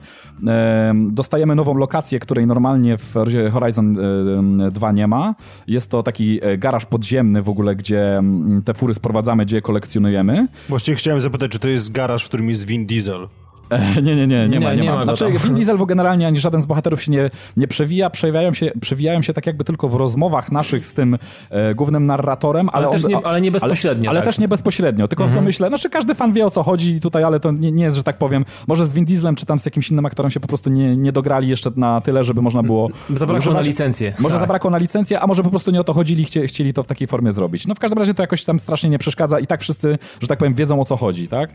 em, 0.89 1.15
dostajemy 1.15 1.55
nową 1.55 1.75
lokację, 1.75 2.19
której 2.19 2.47
normalnie 2.47 2.99
w 2.99 3.15
Horizon 3.53 3.82
em, 3.83 4.71
2 4.71 4.93
nie 4.93 5.07
ma. 5.07 5.35
Jest 5.67 5.91
to 5.91 6.03
taki 6.03 6.41
e, 6.43 6.59
garaż 6.59 6.87
podziemny 6.87 7.43
w 7.43 7.49
ogóle, 7.49 7.77
gdzie 7.77 8.19
em, 8.19 8.63
te 8.65 8.75
fury 8.75 8.95
sprowadzamy, 8.95 9.45
gdzie 9.45 9.57
je 9.57 9.63
kolekcjonujemy. 9.63 10.47
Właściwie 10.69 10.97
chciałem 10.97 11.21
zapytać, 11.21 11.51
czy 11.51 11.59
to 11.59 11.69
jest 11.69 11.93
garaż, 11.93 12.25
w 12.25 12.29
którym 12.29 12.49
jest 12.49 12.65
Vin 12.65 12.87
Diesel? 12.87 13.29
E, 13.99 14.03
Nie, 14.03 14.17
nie, 14.17 14.27
nie, 14.27 14.49
nie, 14.49 14.61
ma, 14.61 14.75
nie, 14.75 14.83
nie 14.83 14.91
ma. 14.91 15.05
Znaczy. 15.05 15.25
Vin 15.45 15.55
Diesel 15.55 15.79
generalnie 15.87 16.27
ani 16.27 16.39
żaden 16.41 16.63
z 16.63 16.67
bohaterów 16.67 17.03
się 17.03 17.13
nie, 17.13 17.31
nie 17.57 17.69
przewija, 17.69 18.11
przewijają 18.11 18.55
się, 18.55 18.71
przewijają 18.81 19.23
się 19.23 19.33
tak 19.33 19.47
jakby 19.47 19.65
tylko 19.65 19.89
w 19.89 19.95
rozmowach 19.95 20.53
naszych 20.53 20.87
z 20.87 20.95
tym 20.95 21.19
e, 21.51 21.75
głównym 21.75 22.07
narratorem, 22.07 22.69
ale, 22.73 22.87
Ale 22.87 22.93
też 22.95 23.05
on, 23.05 23.11
nie- 23.11 23.27
ale 23.27 23.41
nie 23.41 23.51
bezpośrednio, 23.51 24.11
Ale, 24.11 24.19
ale 24.19 24.19
tak. 24.19 24.27
też 24.35 24.39
nie 24.39 24.49
bezpośrednio, 24.49 25.09
tylko 25.09 25.27
w 25.27 25.33
domyśle, 25.33 25.69
znaczy 25.69 25.91
każdy 25.91 26.15
fan 26.15 26.33
wie 26.33 26.47
o 26.47 26.51
co 26.51 26.63
chodzi 26.63 27.01
tutaj, 27.01 27.25
ale 27.25 27.41
to 27.41 27.53
nie, 27.53 27.73
nie 27.73 27.85
jest, 27.85 27.97
że 27.97 28.03
tak 28.03 28.19
powiem, 28.19 28.45
może 28.69 28.87
z 28.87 28.93
Vin 28.93 29.05
Dieslem 29.05 29.35
czy 29.35 29.47
tam 29.47 29.59
z 29.59 29.65
jakimś 29.65 29.91
innym 29.91 30.07
aktorem 30.07 30.31
się 30.31 30.41
po 30.41 30.49
prostu 30.49 30.71
nie, 30.71 30.97
nie 30.97 31.13
dograli 31.13 31.49
jeszcze 31.49 31.71
na 31.77 32.01
tyle, 32.01 32.25
żeby 32.25 32.43
można 32.43 32.63
było 32.63 32.89
Zabrakło 33.11 33.37
używać. 33.39 33.55
na 33.65 33.71
licencję. 33.71 34.15
Może 34.19 34.33
Tak. 34.35 34.41
zabrakło 34.41 34.71
na 34.71 34.79
licencję, 34.79 35.21
a 35.21 35.27
może 35.27 35.43
po 35.43 35.51
prostu 35.51 35.71
nie 35.71 35.81
o 35.81 35.85
to 35.85 35.93
chodzili, 35.93 36.25
chcie, 36.25 36.47
chcieli 36.47 36.73
to 36.73 36.83
w 36.83 36.87
takiej 36.87 37.09
formie 37.09 37.33
zrobić. 37.33 37.67
No 37.67 37.75
w 37.75 37.79
każdym 37.79 37.99
razie 37.99 38.15
to 38.15 38.23
jakoś 38.23 38.45
tam 38.45 38.61
strasznie 38.61 38.91
nie 38.91 38.99
przeszkadza 38.99 39.39
i 39.41 39.47
tak 39.47 39.61
wszyscy, 39.61 39.99
że 40.21 40.29
tak 40.29 40.39
powiem, 40.39 40.55
wiedzą 40.55 40.81
o 40.81 40.85
co 40.85 40.97
chodzi, 40.97 41.29
tak? 41.29 41.51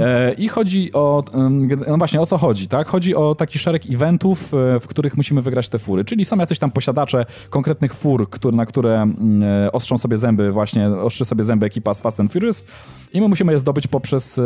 E, 0.00 0.32
I 0.32 0.48
chodzi 0.48 0.92
o, 0.92 1.22
gen- 1.32 1.43
no 1.86 1.96
właśnie, 1.96 2.20
o 2.20 2.26
co 2.26 2.38
chodzi, 2.38 2.68
tak? 2.68 2.88
Chodzi 2.88 3.14
o 3.14 3.34
taki 3.34 3.58
szereg 3.58 3.82
eventów, 3.90 4.54
e, 4.54 4.80
w 4.80 4.86
których 4.86 5.16
musimy 5.16 5.42
wygrać 5.42 5.68
te 5.68 5.78
fury, 5.78 6.04
czyli 6.04 6.24
są 6.24 6.38
jacyś 6.38 6.58
tam 6.58 6.70
posiadacze 6.70 7.26
konkretnych 7.50 7.94
fur, 7.94 8.30
który, 8.30 8.56
na 8.56 8.66
które 8.66 9.02
mm, 9.02 9.42
e, 9.42 9.72
ostrzą 9.72 9.98
sobie 9.98 10.18
zęby, 10.18 10.52
właśnie 10.52 10.88
ostrzy 10.88 11.24
sobie 11.24 11.44
zęby 11.44 11.66
ekipa 11.66 11.94
z 11.94 12.00
Fast 12.00 12.20
and 12.20 12.32
Furious 12.32 12.64
i 13.12 13.20
my 13.20 13.28
musimy 13.28 13.52
je 13.52 13.58
zdobyć 13.58 13.86
poprzez, 13.86 14.40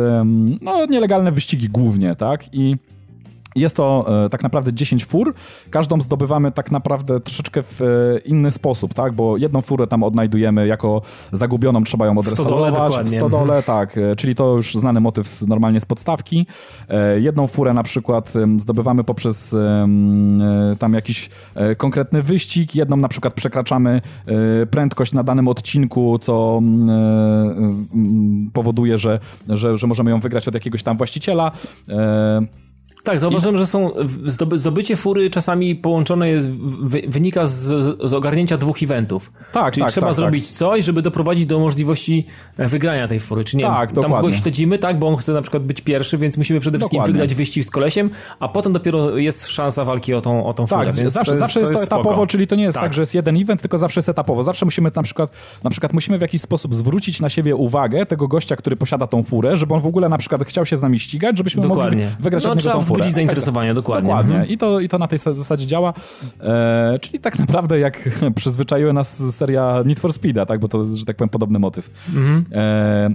no, 0.61 0.85
nielegalne 0.85 1.31
wyścigi 1.31 1.69
głównie, 1.69 2.15
tak? 2.15 2.53
I 2.53 2.75
jest 3.59 3.75
to 3.75 4.05
e, 4.25 4.29
tak 4.29 4.43
naprawdę 4.43 4.73
10 4.73 5.05
fur. 5.05 5.33
Każdą 5.69 6.01
zdobywamy 6.01 6.51
tak 6.51 6.71
naprawdę 6.71 7.19
troszeczkę 7.19 7.63
w 7.63 7.81
e, 7.81 7.85
inny 8.19 8.51
sposób, 8.51 8.93
tak? 8.93 9.13
Bo 9.13 9.37
jedną 9.37 9.61
furę 9.61 9.87
tam 9.87 10.03
odnajdujemy 10.03 10.67
jako 10.67 11.01
zagubioną, 11.31 11.83
trzeba 11.83 12.05
ją 12.05 12.23
stodole 12.23 12.67
odrestaurować. 12.67 12.73
W 12.73 12.89
dokładnie. 12.89 13.17
stodole, 13.17 13.63
tak. 13.63 13.97
e, 13.97 14.15
Czyli 14.15 14.35
to 14.35 14.55
już 14.55 14.75
znany 14.75 14.99
motyw 14.99 15.41
normalnie 15.41 15.79
z 15.79 15.85
podstawki. 15.85 16.45
Jedną 17.17 17.47
furę 17.47 17.73
na 17.73 17.83
przykład 17.83 18.33
zdobywamy 18.57 19.03
poprzez 19.03 19.55
tam 20.79 20.93
jakiś 20.93 21.29
konkretny 21.77 22.23
wyścig. 22.23 22.75
Jedną 22.75 22.97
na 22.97 23.07
przykład 23.07 23.33
przekraczamy 23.33 24.01
prędkość 24.71 25.13
na 25.13 25.23
danym 25.23 25.47
odcinku, 25.47 26.19
co 26.19 26.57
mm, 26.61 26.89
mm, 27.93 28.49
powoduje, 28.53 28.97
że, 28.97 29.19
że, 29.49 29.77
że 29.77 29.87
możemy 29.87 30.11
ją 30.11 30.19
wygrać 30.19 30.47
od 30.47 30.53
jakiegoś 30.53 30.83
tam 30.83 30.97
właściciela. 30.97 31.51
Tak, 33.09 33.19
zauważyłem, 33.19 33.57
że 33.57 33.65
są 33.65 33.91
zdobycie 34.55 34.95
fury 34.95 35.29
czasami 35.29 35.75
połączone 35.75 36.29
jest, 36.29 36.49
wy, 36.81 37.01
wynika 37.07 37.45
z, 37.47 37.57
z 38.09 38.13
ogarnięcia 38.13 38.57
dwóch 38.57 38.83
eventów. 38.83 39.31
Tak, 39.51 39.73
Czyli 39.73 39.83
tak, 39.83 39.91
trzeba 39.91 40.07
tak, 40.07 40.15
zrobić 40.15 40.47
coś, 40.47 40.85
żeby 40.85 41.01
doprowadzić 41.01 41.45
do 41.45 41.59
możliwości 41.59 42.25
e, 42.57 42.67
wygrania 42.67 43.07
tej 43.07 43.19
fury. 43.19 43.43
Czy 43.43 43.57
nie 43.57 43.63
Tak, 43.63 43.91
tam 43.91 43.95
dokładnie. 44.03 44.15
kogoś 44.29 44.41
śledzimy, 44.41 44.77
tak, 44.77 44.99
bo 44.99 45.07
on 45.07 45.15
chce 45.17 45.33
na 45.33 45.41
przykład 45.41 45.63
być 45.63 45.81
pierwszy, 45.81 46.17
więc 46.17 46.37
musimy 46.37 46.59
przede 46.59 46.77
wszystkim 46.77 46.97
Dokładnie. 46.97 47.13
wygrać 47.13 47.35
wyścig 47.35 47.65
z 47.65 47.69
kolesiem, 47.69 48.09
a 48.39 48.47
potem 48.47 48.73
dopiero 48.73 49.17
jest 49.17 49.47
szansa 49.47 49.85
walki 49.85 50.13
o 50.13 50.21
tą, 50.21 50.45
o 50.45 50.53
tą 50.53 50.67
furę. 50.67 50.85
Tak, 50.85 50.95
zawsze, 50.95 51.25
to 51.25 51.31
jest, 51.31 51.39
zawsze 51.39 51.59
jest 51.59 51.73
to 51.73 51.83
etapowo, 51.83 52.09
spoko. 52.09 52.27
czyli 52.27 52.47
to 52.47 52.55
nie 52.55 52.63
jest 52.63 52.75
tak. 52.75 52.83
Tak. 52.83 52.93
że 52.93 53.01
jest 53.01 53.15
jeden 53.15 53.37
event, 53.41 53.61
tylko 53.61 53.77
zawsze 53.77 53.99
jest 53.99 54.09
etapowo. 54.09 54.43
Zawsze 54.43 54.65
musimy 54.65 54.91
na 54.95 55.03
przykład, 55.03 55.31
na 55.63 55.69
przykład 55.69 55.93
musimy 55.93 56.17
w 56.17 56.21
jakiś 56.21 56.41
sposób 56.41 56.75
zwrócić 56.75 57.21
na 57.21 57.29
siebie 57.29 57.55
uwagę 57.55 58.05
tego 58.05 58.27
gościa, 58.27 58.55
który 58.55 58.75
posiada 58.75 59.07
tą 59.07 59.23
furę, 59.23 59.57
żeby 59.57 59.73
on 59.73 59.79
w 59.79 59.85
ogóle 59.85 60.09
na 60.09 60.17
przykład 60.17 60.43
chciał 60.45 60.65
się 60.65 60.77
z 60.77 60.81
nami 60.81 60.99
ścigać, 60.99 61.37
żebyśmy 61.37 61.61
Dokładnie. 61.61 62.03
mogli 62.05 62.23
wygrać 62.23 62.43
No, 62.43 62.51
od 62.51 62.57
niego 62.57 62.71
tą 62.71 62.83
furę. 62.83 62.98
Wzbudzić 63.01 63.15
zainteresowanie, 63.15 63.73
dokładnie. 63.73 64.07
Dokładnie. 64.09 64.33
Mhm. 64.35 64.49
I, 64.51 64.57
to, 64.57 64.79
I 64.79 64.89
to 64.89 64.97
na 64.97 65.07
tej 65.07 65.19
sa- 65.19 65.35
zasadzie 65.35 65.67
działa. 65.67 65.93
E, 66.41 66.99
czyli 67.01 67.19
tak 67.19 67.39
naprawdę 67.39 67.79
jak 67.79 68.09
przyzwyczaiła 68.35 68.93
nas 68.93 69.35
seria 69.35 69.83
Need 69.85 69.99
for 69.99 70.13
Speeda, 70.13 70.45
tak? 70.45 70.59
bo 70.59 70.67
to 70.67 70.77
jest, 70.81 70.95
że 70.95 71.05
tak 71.05 71.15
powiem, 71.15 71.29
podobny 71.29 71.59
motyw. 71.59 71.89
Mhm. 72.15 72.45
E, 72.51 73.09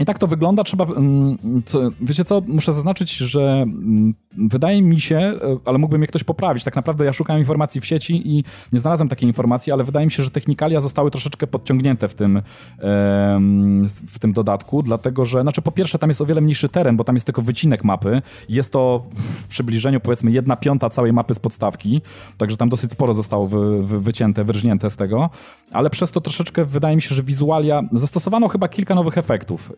I 0.00 0.04
tak 0.04 0.18
to 0.18 0.26
wygląda. 0.26 0.64
Trzeba. 0.64 0.84
mm, 0.84 1.38
Co, 1.66 1.80
wiecie 2.00 2.24
co? 2.24 2.42
Muszę 2.46 2.72
zaznaczyć, 2.72 3.16
że 3.16 3.62
mm, 3.62 4.14
wydaje 4.38 4.82
mi 4.82 5.00
się, 5.00 5.16
e, 5.16 5.38
ale 5.64 5.78
mógłby 5.78 5.98
mnie 5.98 6.06
ktoś 6.06 6.24
poprawić. 6.24 6.64
Tak 6.64 6.76
naprawdę 6.76 7.04
ja 7.04 7.12
szukałem 7.12 7.40
informacji 7.40 7.80
w 7.80 7.86
sieci 7.86 8.28
i 8.36 8.44
nie 8.72 8.80
znalazłem 8.80 9.08
takiej 9.08 9.28
informacji, 9.28 9.72
ale 9.72 9.84
wydaje 9.84 10.06
mi 10.06 10.12
się, 10.12 10.22
że 10.22 10.30
technikalia 10.30 10.80
zostały 10.80 11.10
troszeczkę 11.10 11.46
podciągnięte 11.46 12.08
w 12.08 12.14
tym, 12.14 12.42
em, 12.78 13.86
w 14.08 14.18
tym 14.18 14.32
dodatku, 14.32 14.82
dlatego 14.82 15.24
że, 15.24 15.42
znaczy 15.42 15.62
po 15.62 15.72
pierwsze 15.72 15.98
tam 15.98 16.10
jest 16.10 16.20
o 16.20 16.26
wiele 16.26 16.40
mniejszy 16.40 16.68
teren, 16.68 16.96
bo 16.96 17.04
tam 17.04 17.16
jest 17.16 17.26
tylko 17.26 17.42
wycinek 17.42 17.84
mapy. 17.84 18.22
Jest 18.48 18.72
to 18.72 19.02
w 19.14 19.48
przybliżeniu 19.48 20.00
powiedzmy 20.00 20.30
jedna 20.30 20.56
piąta 20.56 20.90
całej 20.90 21.12
mapy 21.12 21.34
z 21.34 21.38
podstawki, 21.38 22.02
także 22.38 22.56
tam 22.56 22.68
dosyć 22.68 22.92
sporo 22.92 23.14
zostało 23.14 23.46
wy, 23.46 23.82
wy, 23.82 24.00
wycięte, 24.00 24.44
wyrżnięte 24.44 24.90
z 24.90 24.96
tego, 24.96 25.30
ale 25.72 25.90
przez 25.90 26.12
to 26.12 26.20
troszeczkę 26.20 26.64
wydaje 26.64 26.96
mi 26.96 27.02
się, 27.02 27.14
że 27.14 27.22
wizualia, 27.22 27.82
zastosowano 27.92 28.48
chyba 28.48 28.68
kilka 28.68 28.94
nowych 28.94 29.18
efektów 29.18 29.72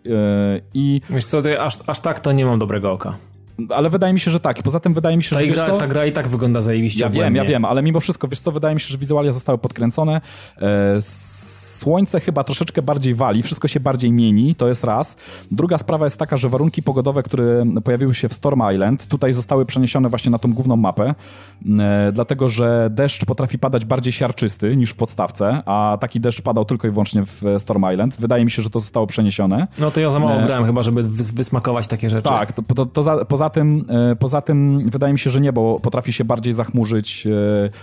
i, 0.75 1.01
Wiesz 1.11 1.25
co, 1.25 1.43
to 1.43 1.49
ja 1.49 1.63
aż, 1.65 1.79
aż 1.87 1.99
tak 2.01 2.21
to 2.21 2.33
nie 2.33 2.47
mam 2.47 2.59
dobrego 2.59 2.93
oka. 2.93 3.17
ale 3.71 3.91
wydaje 3.91 4.13
mi 4.13 4.21
się, 4.21 4.31
że 4.31 4.41
tak. 4.41 4.63
Poza 4.63 4.81
tym 4.81 4.95
wydaje 4.95 5.17
mi 5.17 5.23
się, 5.23 5.37
Ta, 5.37 5.43
że 5.43 5.47
gra, 5.47 5.67
co? 5.67 5.77
ta 5.79 5.87
gra 5.87 6.07
i 6.07 6.13
tak 6.13 6.29
wygląda 6.29 6.61
zajebiście 6.61 7.01
Ja 7.05 7.11
wiem, 7.11 7.37
ja 7.37 7.45
wiem, 7.45 7.65
ale 7.65 7.83
mimo 7.83 8.01
wszystko, 8.01 8.29
wiesz 8.29 8.41
co, 8.41 8.53
wydaje 8.53 8.75
mi 8.75 8.81
się, 8.81 8.89
że 8.89 8.99
wizualia 8.99 9.33
zostały 9.33 9.59
podkręcone. 9.59 10.21
E, 10.59 11.01
słońce 11.77 12.21
chyba 12.21 12.45
troszeczkę 12.45 12.83
bardziej 12.83 13.15
wali, 13.15 13.43
wszystko 13.43 13.69
się 13.69 13.81
bardziej 13.81 14.13
mieni, 14.13 14.55
to 14.55 14.69
jest 14.69 14.85
raz. 14.85 15.17
Druga 15.51 15.79
sprawa 15.79 16.07
jest 16.07 16.19
taka, 16.19 16.37
że 16.37 16.49
warunki 16.49 16.83
pogodowe, 16.83 17.23
które 17.23 17.65
pojawiły 17.85 18.15
się 18.15 18.29
w 18.29 18.35
Storm 18.35 18.63
Island, 18.75 19.07
tutaj 19.09 19.33
zostały 19.33 19.67
przeniesione 19.67 20.09
właśnie 20.09 20.31
na 20.31 20.39
tą 20.39 20.53
główną 20.53 20.77
mapę, 20.77 21.15
e, 21.79 22.11
dlatego 22.13 22.49
że 22.49 22.89
deszcz 22.91 23.25
potrafi 23.25 23.59
padać 23.59 23.85
bardziej 23.85 24.13
siarczysty 24.13 24.77
niż 24.77 24.91
w 24.91 24.97
podstawce, 24.97 25.63
a 25.67 25.99
taki 26.01 26.21
deszcz 26.21 26.43
padał 26.43 26.65
tylko 26.65 26.89
i 26.89 26.91
wyłącznie 26.91 27.23
w 27.27 27.43
Storm 27.59 27.85
Island. 27.93 28.17
Wydaje 28.19 28.45
mi 28.45 28.51
się, 28.51 28.63
że 28.63 28.71
to 28.71 28.81
zostało 28.81 29.07
przeniesione. 29.07 29.67
No 29.79 29.91
to 29.91 30.01
ja 30.01 30.11
za 30.11 30.19
mało 30.19 30.41
Nie. 30.41 30.47
grałem 30.47 30.65
chyba, 30.65 30.83
żeby 30.83 31.05
wys- 31.05 31.33
wysmakować 31.35 31.87
takie 31.87 32.11
rzeczy. 32.11 32.29
Tak, 32.29 32.53
to, 32.53 32.63
to, 32.63 32.87
to 32.87 33.03
za, 33.03 33.25
poza, 33.25 33.51
tym, 33.51 33.85
e, 34.13 34.17
poza 34.17 34.41
tym 34.41 34.91
wydaje 34.91 35.13
mi 35.13 35.19
się, 35.19 35.31
że 35.31 35.41
niebo 35.41 35.81
potrafi 35.81 36.13
się 36.13 36.25
bardziej 36.25 36.53
zachmurzyć, 36.53 37.27
e, 37.27 37.31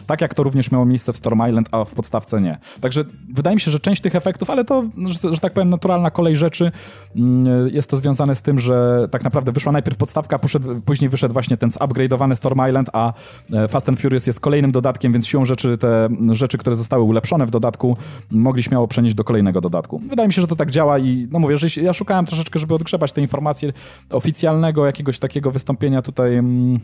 tak 0.07 0.21
jak 0.21 0.33
to 0.33 0.43
również 0.43 0.71
miało 0.71 0.85
miejsce 0.85 1.13
w 1.13 1.17
Storm 1.17 1.47
Island, 1.49 1.67
a 1.71 1.85
w 1.85 1.91
podstawce 1.93 2.41
nie. 2.41 2.57
Także 2.81 3.03
wydaje 3.33 3.55
mi 3.55 3.61
się, 3.61 3.71
że 3.71 3.79
część 3.83 4.01
tych 4.01 4.15
efektów, 4.15 4.49
ale 4.49 4.65
to, 4.65 4.83
że, 5.05 5.33
że 5.33 5.39
tak 5.39 5.53
powiem, 5.53 5.69
naturalna 5.69 6.11
kolej 6.11 6.35
rzeczy, 6.35 6.71
mm, 7.15 7.69
jest 7.69 7.89
to 7.89 7.97
związane 7.97 8.35
z 8.35 8.41
tym, 8.41 8.59
że 8.59 9.07
tak 9.11 9.23
naprawdę 9.23 9.51
wyszła 9.51 9.71
najpierw 9.71 9.97
podstawka, 9.97 10.39
poszedł, 10.39 10.81
później 10.81 11.09
wyszedł 11.09 11.33
właśnie 11.33 11.57
ten 11.57 11.69
zupgrade'owany 11.69 12.35
Storm 12.35 12.67
Island, 12.69 12.89
a 12.93 13.13
e, 13.53 13.67
Fast 13.67 13.89
and 13.89 14.01
Furious 14.01 14.27
jest 14.27 14.39
kolejnym 14.39 14.71
dodatkiem, 14.71 15.13
więc 15.13 15.27
siłą 15.27 15.45
rzeczy 15.45 15.77
te 15.77 16.09
rzeczy, 16.31 16.57
które 16.57 16.75
zostały 16.75 17.03
ulepszone 17.03 17.45
w 17.45 17.51
dodatku, 17.51 17.97
mogli 18.31 18.63
śmiało 18.63 18.87
przenieść 18.87 19.15
do 19.15 19.23
kolejnego 19.23 19.61
dodatku. 19.61 19.99
Wydaje 19.99 20.27
mi 20.27 20.33
się, 20.33 20.41
że 20.41 20.47
to 20.47 20.55
tak 20.55 20.71
działa 20.71 20.99
i 20.99 21.27
no 21.31 21.39
mówię, 21.39 21.57
że 21.57 21.81
ja 21.81 21.93
szukałem 21.93 22.25
troszeczkę, 22.25 22.59
żeby 22.59 22.75
odgrzebać 22.75 23.11
te 23.11 23.21
informacje 23.21 23.73
oficjalnego 24.09 24.85
jakiegoś 24.85 25.19
takiego 25.19 25.51
wystąpienia 25.51 26.01
tutaj 26.01 26.35
mm, 26.35 26.79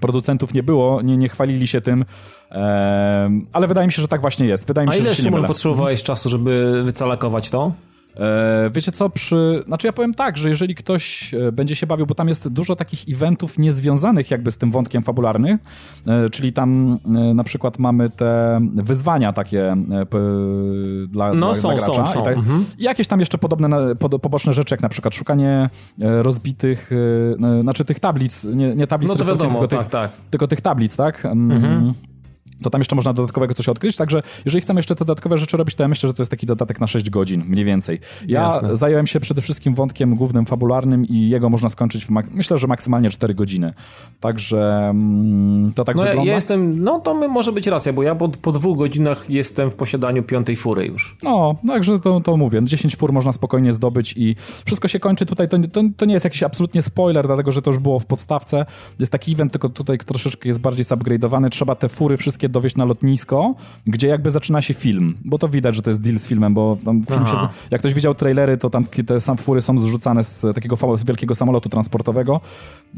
producentów 0.00 0.54
nie 0.54 0.62
było, 0.62 1.02
nie, 1.02 1.16
nie 1.16 1.28
chwalili 1.28 1.66
się 1.66 1.80
tym, 1.80 2.04
ale 3.52 3.68
wydaje 3.68 3.86
mi 3.86 3.92
się, 3.92 4.02
że 4.02 4.08
tak 4.08 4.20
właśnie 4.20 4.46
jest. 4.46 4.66
Wydaje 4.66 4.86
mi 4.86 4.92
A 4.92 4.94
się, 4.94 5.00
ile 5.00 5.10
że 5.10 5.16
się 5.16 5.22
Szymon 5.22 5.44
potrzebowałeś 5.44 6.02
czasu, 6.02 6.28
żeby 6.28 6.82
wycalakować 6.84 7.50
to? 7.50 7.72
E, 8.16 8.70
wiecie 8.74 8.92
co, 8.92 9.10
przy... 9.10 9.62
Znaczy 9.66 9.86
ja 9.86 9.92
powiem 9.92 10.14
tak, 10.14 10.36
że 10.36 10.48
jeżeli 10.48 10.74
ktoś 10.74 11.34
e, 11.34 11.52
będzie 11.52 11.76
się 11.76 11.86
bawił, 11.86 12.06
bo 12.06 12.14
tam 12.14 12.28
jest 12.28 12.48
dużo 12.48 12.76
takich 12.76 13.04
eventów 13.08 13.58
niezwiązanych 13.58 14.30
jakby 14.30 14.50
z 14.50 14.58
tym 14.58 14.70
wątkiem 14.70 15.02
fabularnym, 15.02 15.58
e, 16.06 16.28
czyli 16.28 16.52
tam 16.52 16.98
na 17.34 17.44
przykład 17.44 17.78
mamy 17.78 18.10
te 18.10 18.60
wyzwania 18.74 19.32
takie 19.32 19.76
dla, 21.08 21.32
No, 21.32 21.34
dla, 21.34 21.54
są, 21.54 21.68
dla 21.68 21.76
gracza. 21.78 22.06
są, 22.06 22.12
są. 22.12 22.20
I, 22.20 22.24
tak, 22.24 22.36
Mhm. 22.36 22.64
I 22.78 22.82
jakieś 22.84 23.06
tam 23.06 23.20
jeszcze 23.20 23.38
podobne, 23.38 23.94
pod, 23.96 24.22
poboczne 24.22 24.52
rzeczy, 24.52 24.74
jak 24.74 24.82
na 24.82 24.88
przykład 24.88 25.14
szukanie 25.14 25.70
rozbitych, 25.98 26.90
znaczy 27.62 27.84
tych 27.84 28.00
tablic, 28.00 28.44
nie, 28.44 28.74
nie 28.74 28.86
tablic 28.86 29.08
No 29.10 29.16
to 29.16 29.24
wiadomo, 29.24 29.50
tylko 29.50 29.68
tak, 29.68 29.80
tych, 29.80 29.88
tak. 29.88 30.10
tylko 30.30 30.46
tych 30.46 30.60
tablic, 30.60 30.96
tak? 30.96 31.26
Mm, 31.26 31.94
To 32.62 32.70
tam 32.70 32.80
jeszcze 32.80 32.96
można 32.96 33.12
dodatkowego 33.12 33.54
coś 33.54 33.68
odkryć, 33.68 33.96
także 33.96 34.22
jeżeli 34.44 34.62
chcemy 34.62 34.78
jeszcze 34.78 34.94
te 34.94 35.04
dodatkowe 35.04 35.38
rzeczy 35.38 35.56
robić, 35.56 35.74
to 35.74 35.82
ja 35.82 35.88
myślę, 35.88 36.06
że 36.06 36.14
to 36.14 36.22
jest 36.22 36.30
taki 36.30 36.46
dodatek 36.46 36.80
na 36.80 36.86
6 36.86 37.10
godzin, 37.10 37.44
mniej 37.46 37.64
więcej. 37.64 38.00
Ja 38.28 38.40
Jasne. 38.40 38.76
zająłem 38.76 39.06
się 39.06 39.20
przede 39.20 39.42
wszystkim 39.42 39.74
wątkiem 39.74 40.14
głównym 40.14 40.46
fabularnym 40.46 41.04
i 41.04 41.28
jego 41.28 41.48
można 41.48 41.68
skończyć 41.68 42.06
w, 42.06 42.10
myślę, 42.30 42.58
że 42.58 42.66
maksymalnie 42.66 43.10
4 43.10 43.34
godziny. 43.34 43.74
Także 44.20 44.88
mm, 44.90 45.72
to 45.72 45.84
tak 45.84 45.96
No 45.96 46.02
ja, 46.02 46.08
wygląda. 46.08 46.30
ja 46.30 46.34
jestem, 46.34 46.84
no 46.84 47.00
to 47.00 47.28
może 47.28 47.52
być 47.52 47.66
racja, 47.66 47.92
bo 47.92 48.02
ja 48.02 48.14
po, 48.14 48.28
po 48.28 48.52
dwóch 48.52 48.78
godzinach 48.78 49.30
jestem 49.30 49.70
w 49.70 49.74
posiadaniu 49.74 50.22
piątej 50.22 50.56
fury 50.56 50.86
już. 50.86 51.16
No, 51.22 51.54
także 51.66 52.00
to, 52.00 52.20
to 52.20 52.36
mówię. 52.36 52.60
10 52.64 52.96
fur 52.96 53.12
można 53.12 53.32
spokojnie 53.32 53.72
zdobyć 53.72 54.14
i 54.16 54.36
wszystko 54.64 54.88
się 54.88 54.98
kończy 54.98 55.26
tutaj. 55.26 55.48
To, 55.48 55.58
to, 55.58 55.82
to 55.96 56.04
nie 56.04 56.14
jest 56.14 56.24
jakiś 56.24 56.42
absolutnie 56.42 56.82
spoiler, 56.82 57.26
dlatego 57.26 57.52
że 57.52 57.62
to 57.62 57.70
już 57.70 57.78
było 57.78 58.00
w 58.00 58.06
podstawce. 58.06 58.66
Jest 58.98 59.12
taki 59.12 59.32
event, 59.32 59.52
tylko 59.52 59.68
tutaj 59.68 59.98
troszeczkę 59.98 60.48
jest 60.48 60.60
bardziej 60.60 60.84
zupgrade'owany. 60.84 61.48
Trzeba 61.48 61.74
te 61.74 61.88
fury 61.88 62.16
wszystkie 62.16 62.48
dowieść 62.50 62.76
na 62.76 62.84
lotnisko, 62.84 63.54
gdzie 63.86 64.08
jakby 64.08 64.30
zaczyna 64.30 64.62
się 64.62 64.74
film, 64.74 65.14
bo 65.24 65.38
to 65.38 65.48
widać, 65.48 65.76
że 65.76 65.82
to 65.82 65.90
jest 65.90 66.00
deal 66.00 66.18
z 66.18 66.26
filmem, 66.26 66.54
bo 66.54 66.76
tam 66.84 67.02
film 67.04 67.26
się, 67.26 67.36
jak 67.70 67.80
ktoś 67.80 67.94
widział 67.94 68.14
trailery, 68.14 68.56
to 68.56 68.70
tam 68.70 68.84
te 69.06 69.20
sam 69.20 69.36
fury 69.36 69.60
są 69.60 69.78
zrzucane 69.78 70.24
z 70.24 70.46
takiego 70.54 70.76
z 70.96 71.04
wielkiego 71.04 71.34
samolotu 71.34 71.68
transportowego. 71.68 72.40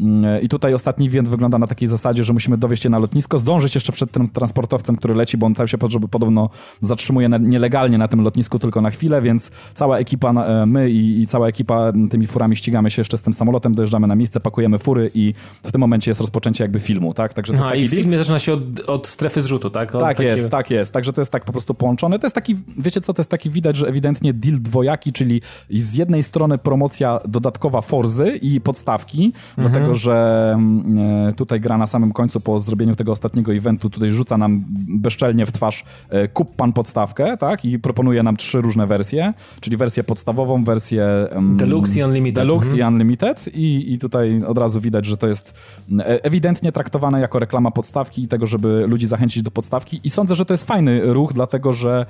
Mm, 0.01 0.43
i 0.43 0.49
tutaj 0.49 0.75
ostatni 0.75 1.07
event 1.07 1.29
wygląda 1.29 1.59
na 1.59 1.67
takiej 1.67 1.89
zasadzie, 1.89 2.25
że 2.25 2.33
musimy 2.33 2.59
dowieść 2.59 2.85
je 2.85 2.91
na 2.91 2.99
lotnisko, 2.99 3.39
zdążyć 3.39 3.75
jeszcze 3.75 3.93
przed 3.93 4.13
tym 4.13 4.29
transportowcem, 4.29 4.97
który 4.97 5.15
leci, 5.15 5.39
bo 5.39 5.47
on 5.47 5.55
tam 5.55 5.69
się 5.69 5.79
pod- 5.79 5.93
podobno 6.11 6.51
zatrzymuje 6.81 7.29
nielegalnie 7.29 7.99
na 7.99 8.09
tym 8.09 8.21
lotnisku 8.21 8.59
tylko 8.59 8.81
na 8.81 8.91
chwilę, 8.91 9.23
więc 9.23 9.51
cała 9.75 9.99
ekipa, 9.99 10.33
e, 10.33 10.67
my 10.67 10.91
i, 10.91 11.23
i 11.23 11.27
cała 11.27 11.49
ekipa 11.49 11.89
m, 11.89 12.09
tymi 12.09 12.27
furami 12.27 12.57
ścigamy 12.57 12.91
się 12.91 13.01
jeszcze 13.01 13.17
z 13.17 13.23
tym 13.23 13.35
samolotem, 13.35 13.75
dojeżdżamy 13.75 14.07
na 14.07 14.15
miejsce, 14.15 14.41
pakujemy 14.41 14.79
fury 14.79 15.11
i 15.15 15.35
w 15.63 15.73
tym 15.73 15.81
momencie 15.81 16.11
jest 16.11 16.21
rozpoczęcie 16.21 16.65
jakby 16.65 16.81
filmu, 16.81 17.15
tak? 17.15 17.35
Także 17.35 17.53
to 17.53 17.57
jest 17.57 17.67
A 17.67 17.71
taki 17.71 17.83
i 17.83 17.89
w 17.89 17.91
filmie 17.91 18.19
zaczyna 18.19 18.39
się 18.39 18.53
od, 18.53 18.81
od 18.87 19.07
strefy 19.07 19.42
zrzutu, 19.43 19.71
tak? 19.71 19.93
Tak 19.93 20.01
takiego- 20.01 20.31
jest, 20.31 20.49
tak 20.49 20.71
jest. 20.71 20.93
Także 20.93 21.13
to 21.13 21.21
jest 21.21 21.33
tak 21.33 21.45
po 21.45 21.53
prostu 21.53 21.75
połączone. 21.75 22.19
To 22.19 22.27
jest 22.27 22.35
taki, 22.35 22.57
wiecie 22.79 23.01
co, 23.01 23.15
to 23.15 23.21
jest 23.21 23.31
taki 23.31 23.51
widać, 23.51 23.77
że 23.77 23.89
ewidentnie 23.89 24.33
deal 24.33 24.63
dwojaki, 24.63 25.13
czyli 25.13 25.41
z 25.71 25.95
jednej 25.95 26.23
strony 26.23 26.59
promocja 26.59 27.21
dodatkowa 27.29 27.81
Forzy 27.81 28.37
i 28.37 28.61
podstawki, 28.61 29.33
dlatego 29.57 29.95
że 29.95 30.51
mm, 30.55 31.29
e, 31.29 31.33
tutaj 31.33 31.61
gra 31.61 31.79
na 31.79 31.87
samym 31.87 32.13
końcu 32.13 32.41
po 32.41 32.61
zrobieniu 32.61 32.97
tego 32.97 33.13
ostatniego 33.13 33.55
eventu, 33.55 33.91
tutaj 33.91 34.11
rzuca 34.11 34.39
nam 34.39 34.65
bezczelnie 34.89 35.47
w 35.47 35.53
twarz 35.53 35.85
e, 36.09 36.29
kup 36.29 36.57
pan 36.57 36.73
podstawkę, 36.73 37.37
tak? 37.37 37.65
I 37.65 37.79
proponuje 37.79 38.23
nam 38.23 38.37
trzy 38.37 38.61
różne 38.61 38.87
wersje, 38.87 39.35
czyli 39.61 39.77
wersję 39.77 40.05
podstawową, 40.05 40.65
wersję 40.65 41.05
em, 41.31 41.57
Deluxe 41.57 42.01
i 42.01 42.03
Unlimited. 42.05 42.35
Deluxe 42.35 42.77
i 42.77 42.83
Unlimited 42.83 43.49
i, 43.55 43.93
i 43.93 43.99
tutaj 43.99 44.43
od 44.45 44.59
razu 44.59 44.81
widać, 44.81 45.07
że 45.07 45.17
to 45.17 45.29
jest 45.29 45.55
e, 45.99 46.25
ewidentnie 46.25 46.73
traktowane 46.73 47.21
jako 47.21 47.39
reklama 47.39 47.71
podstawki 47.71 48.23
i 48.23 48.29
tego, 48.29 48.47
żeby 48.47 48.85
ludzi 48.89 49.07
zachęcić 49.07 49.32
do 49.41 49.51
podstawki 49.51 50.01
i 50.05 50.11
sądzę, 50.11 50.35
że 50.35 50.45
to 50.45 50.55
jest 50.55 50.65
fajny 50.65 51.13
ruch, 51.13 51.33
dlatego 51.33 51.73
że 51.73 52.07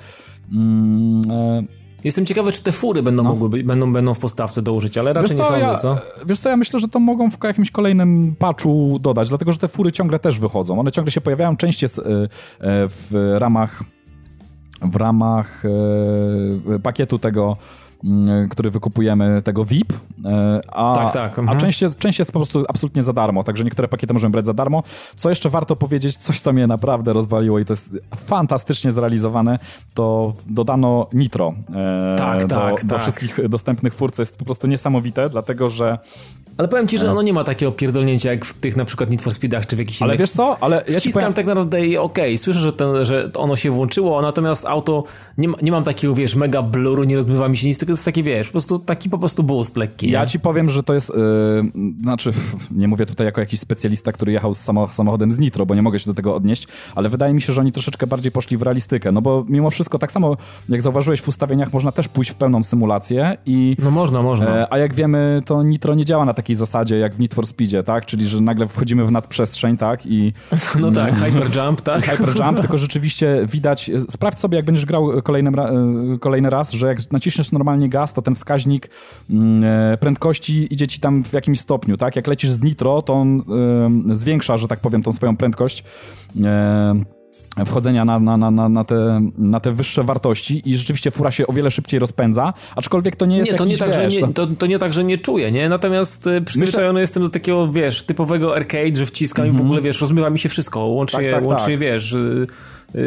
mm, 0.51 1.21
e, 1.31 1.61
Jestem 2.03 2.25
ciekawy, 2.25 2.51
czy 2.51 2.63
te 2.63 2.71
fury 2.71 3.03
będą 3.03 3.23
mogły 3.23 3.49
być, 3.49 3.63
będą, 3.63 3.93
będą 3.93 4.13
w 4.13 4.19
postawce 4.19 4.61
do 4.61 4.73
użycia, 4.73 5.01
ale 5.01 5.13
raczej 5.13 5.37
nie 5.37 5.43
sądzę, 5.43 5.59
ja, 5.59 5.75
co? 5.75 5.97
wiesz 6.25 6.39
co, 6.39 6.49
ja 6.49 6.57
myślę, 6.57 6.79
że 6.79 6.87
to 6.87 6.99
mogą 6.99 7.31
w 7.31 7.43
jakimś 7.43 7.71
kolejnym 7.71 8.35
patchu 8.39 8.99
dodać, 9.01 9.29
dlatego 9.29 9.53
że 9.53 9.59
te 9.59 9.67
fury 9.67 9.91
ciągle 9.91 10.19
też 10.19 10.39
wychodzą. 10.39 10.79
One 10.79 10.91
ciągle 10.91 11.11
się 11.11 11.21
pojawiają, 11.21 11.57
część 11.57 11.81
jest 11.81 11.99
e, 11.99 12.03
e, 12.03 12.27
w 12.87 13.35
ramach 13.37 13.83
w 14.81 14.95
ramach 14.95 15.63
e, 15.65 16.79
pakietu 16.79 17.19
tego 17.19 17.57
który 18.49 18.71
wykupujemy 18.71 19.41
tego 19.41 19.65
VIP, 19.65 19.93
e, 20.25 20.61
a, 20.67 20.95
Tak, 20.95 21.13
tak, 21.13 21.39
a 21.39 21.41
mhm. 21.41 21.59
część, 21.59 21.81
jest, 21.81 21.97
część 21.97 22.19
jest 22.19 22.31
po 22.31 22.39
prostu 22.39 22.63
absolutnie 22.69 23.03
za 23.03 23.13
darmo, 23.13 23.43
także 23.43 23.63
niektóre 23.63 23.87
pakiety 23.87 24.13
możemy 24.13 24.31
brać 24.31 24.45
za 24.45 24.53
darmo. 24.53 24.83
Co 25.15 25.29
jeszcze 25.29 25.49
warto 25.49 25.75
powiedzieć, 25.75 26.17
coś 26.17 26.41
co 26.41 26.53
mnie 26.53 26.67
naprawdę 26.67 27.13
rozwaliło 27.13 27.59
i 27.59 27.65
to 27.65 27.73
jest 27.73 27.97
fantastycznie 28.15 28.91
zrealizowane, 28.91 29.59
to 29.93 30.33
dodano 30.45 31.07
nitro 31.13 31.53
e, 31.75 32.15
Tak, 32.17 32.45
do, 32.45 32.55
tak, 32.55 32.85
do 32.85 32.95
tak. 32.95 33.01
wszystkich 33.01 33.49
dostępnych 33.49 33.93
fur, 33.93 34.11
co 34.11 34.21
jest 34.21 34.37
po 34.37 34.45
prostu 34.45 34.67
niesamowite, 34.67 35.29
dlatego 35.29 35.69
że 35.69 35.97
Ale 36.57 36.67
powiem 36.67 36.87
ci, 36.87 36.97
że 36.97 37.11
ono 37.11 37.21
nie 37.21 37.33
ma 37.33 37.43
takiego 37.43 37.71
pierdolnięcia 37.71 38.31
jak 38.31 38.45
w 38.45 38.53
tych 38.53 38.75
na 38.77 38.85
przykład 38.85 39.09
Need 39.09 39.21
for 39.21 39.33
Speedach 39.33 39.65
czy 39.67 39.75
w 39.75 39.79
jakichś 39.79 40.01
Ale 40.01 40.13
innych. 40.13 40.19
wiesz 40.19 40.31
co? 40.31 40.57
Ale 40.61 40.75
ja 40.75 40.93
ci 40.93 40.99
Wciskam 40.99 41.21
powiem... 41.21 41.33
tak 41.33 41.45
naprawdę 41.45 41.87
i 41.87 41.97
okej, 41.97 42.37
słyszę, 42.37 42.59
że, 42.59 42.73
ten, 42.73 43.05
że 43.05 43.29
ono 43.35 43.55
się 43.55 43.71
włączyło, 43.71 44.21
natomiast 44.21 44.65
auto, 44.65 45.03
nie, 45.37 45.47
ma, 45.47 45.57
nie 45.61 45.71
mam 45.71 45.83
takiego, 45.83 46.15
wiesz, 46.15 46.35
mega 46.35 46.61
bluru, 46.61 47.03
nie 47.03 47.15
rozmywa 47.15 47.49
mi 47.49 47.57
się 47.57 47.67
nic, 47.67 47.77
tylko 47.77 47.89
to 47.89 47.93
jest 47.93 48.05
taki, 48.05 48.23
wiesz, 48.23 48.47
po 48.47 48.51
prostu 48.51 48.79
taki 48.79 49.09
po 49.09 49.17
prostu 49.17 49.43
boost 49.43 49.77
lekki. 49.77 50.11
Ja 50.11 50.21
nie? 50.21 50.27
ci 50.27 50.39
powiem, 50.39 50.69
że 50.69 50.83
to 50.83 50.93
jest, 50.93 51.09
yy, 51.09 51.71
znaczy 52.01 52.31
nie 52.71 52.87
mówię 52.87 53.05
tutaj 53.05 53.25
jako 53.25 53.41
jakiś 53.41 53.59
specjalista, 53.59 54.11
który 54.11 54.31
jechał 54.31 54.53
z 54.53 54.59
samo, 54.59 54.87
samochodem 54.87 55.31
z 55.31 55.39
Nitro, 55.39 55.65
bo 55.65 55.75
nie 55.75 55.81
mogę 55.81 55.99
się 55.99 56.05
do 56.05 56.13
tego 56.13 56.35
odnieść, 56.35 56.67
ale 56.95 57.09
wydaje 57.09 57.33
mi 57.33 57.41
się, 57.41 57.53
że 57.53 57.61
oni 57.61 57.71
troszeczkę 57.71 58.07
bardziej 58.07 58.31
poszli 58.31 58.57
w 58.57 58.61
realistykę, 58.61 59.11
no 59.11 59.21
bo 59.21 59.45
mimo 59.49 59.69
wszystko 59.69 59.99
tak 59.99 60.11
samo 60.11 60.37
jak 60.69 60.81
zauważyłeś 60.81 61.21
w 61.21 61.27
ustawieniach 61.27 61.73
można 61.73 61.91
też 61.91 62.07
pójść 62.07 62.31
w 62.31 62.35
pełną 62.35 62.63
symulację 62.63 63.37
i 63.45 63.75
No 63.79 63.91
można, 63.91 64.21
można. 64.21 64.47
E, 64.57 64.73
A 64.73 64.77
jak 64.77 64.93
wiemy, 64.93 65.41
to 65.45 65.63
Nitro 65.63 65.93
nie 65.93 66.05
działa 66.05 66.25
na 66.25 66.33
takich 66.33 66.42
takiej 66.43 66.55
zasadzie 66.55 66.97
jak 66.97 67.15
w 67.15 67.19
Need 67.19 67.33
for 67.33 67.47
Speedzie, 67.47 67.83
tak? 67.83 68.05
Czyli, 68.05 68.27
że 68.27 68.41
nagle 68.41 68.67
wchodzimy 68.67 69.05
w 69.05 69.11
nadprzestrzeń, 69.11 69.77
tak? 69.77 70.05
I 70.05 70.33
No 70.79 70.91
tak, 70.91 71.15
hyperjump, 71.15 71.81
tak? 71.81 72.05
hyperjump, 72.09 72.59
tylko 72.59 72.77
rzeczywiście 72.77 73.45
widać, 73.47 73.91
sprawdź 74.09 74.39
sobie, 74.39 74.55
jak 74.55 74.65
będziesz 74.65 74.85
grał 74.85 75.21
kolejnym, 75.21 75.55
ra- 75.55 75.69
e, 75.69 76.17
kolejny 76.19 76.49
raz, 76.49 76.71
że 76.71 76.87
jak 76.87 77.11
naciśniesz 77.11 77.51
normalnie 77.51 77.89
gaz, 77.89 78.13
to 78.13 78.21
ten 78.21 78.35
wskaźnik 78.35 78.89
mm, 79.29 79.63
e, 79.63 79.97
prędkości 79.97 80.73
idzie 80.73 80.87
ci 80.87 80.99
tam 80.99 81.23
w 81.23 81.33
jakimś 81.33 81.59
stopniu, 81.59 81.97
tak? 81.97 82.15
Jak 82.15 82.27
lecisz 82.27 82.49
z 82.49 82.61
nitro, 82.61 83.01
to 83.01 83.13
on 83.13 83.41
e, 84.11 84.15
zwiększa, 84.15 84.57
że 84.57 84.67
tak 84.67 84.79
powiem, 84.79 85.03
tą 85.03 85.11
swoją 85.11 85.37
prędkość. 85.37 85.83
E, 87.57 87.65
wchodzenia 87.65 88.05
na, 88.05 88.19
na, 88.19 88.37
na, 88.37 88.69
na, 88.69 88.83
te, 88.83 89.29
na 89.37 89.59
te 89.59 89.71
wyższe 89.71 90.03
wartości 90.03 90.61
i 90.65 90.75
rzeczywiście 90.75 91.11
fura 91.11 91.31
się 91.31 91.47
o 91.47 91.53
wiele 91.53 91.71
szybciej 91.71 91.99
rozpędza, 91.99 92.53
aczkolwiek 92.75 93.15
to 93.15 93.25
nie 93.25 93.37
jest 93.37 93.51
Nie, 93.51 93.57
to 93.57 93.65
nie, 93.65 93.77
tak, 93.77 93.93
że 93.93 94.01
wiesz, 94.01 94.21
nie, 94.21 94.33
to, 94.33 94.47
to 94.47 94.65
nie 94.65 94.79
tak, 94.79 94.93
że 94.93 95.03
nie 95.03 95.17
czuję, 95.17 95.51
nie? 95.51 95.69
Natomiast 95.69 96.27
y, 96.27 96.41
przyzwyczajony 96.41 97.01
jestem 97.01 97.23
do 97.23 97.29
takiego, 97.29 97.71
wiesz, 97.71 98.03
typowego 98.03 98.55
arcade, 98.55 98.95
że 98.95 99.05
wciskam 99.05 99.47
i 99.47 99.51
w 99.51 99.61
ogóle, 99.61 99.81
wiesz, 99.81 100.01
rozmywa 100.01 100.29
mi 100.29 100.39
się 100.39 100.49
wszystko, 100.49 100.79
łącznie, 100.79 101.19
Mhm. 101.19 101.33
Tak, 101.35 101.43
tak, 101.43 101.49
łącznie 101.49 101.73
tak. 101.73 101.81
wiesz, 101.81 102.13
y, 102.13 102.47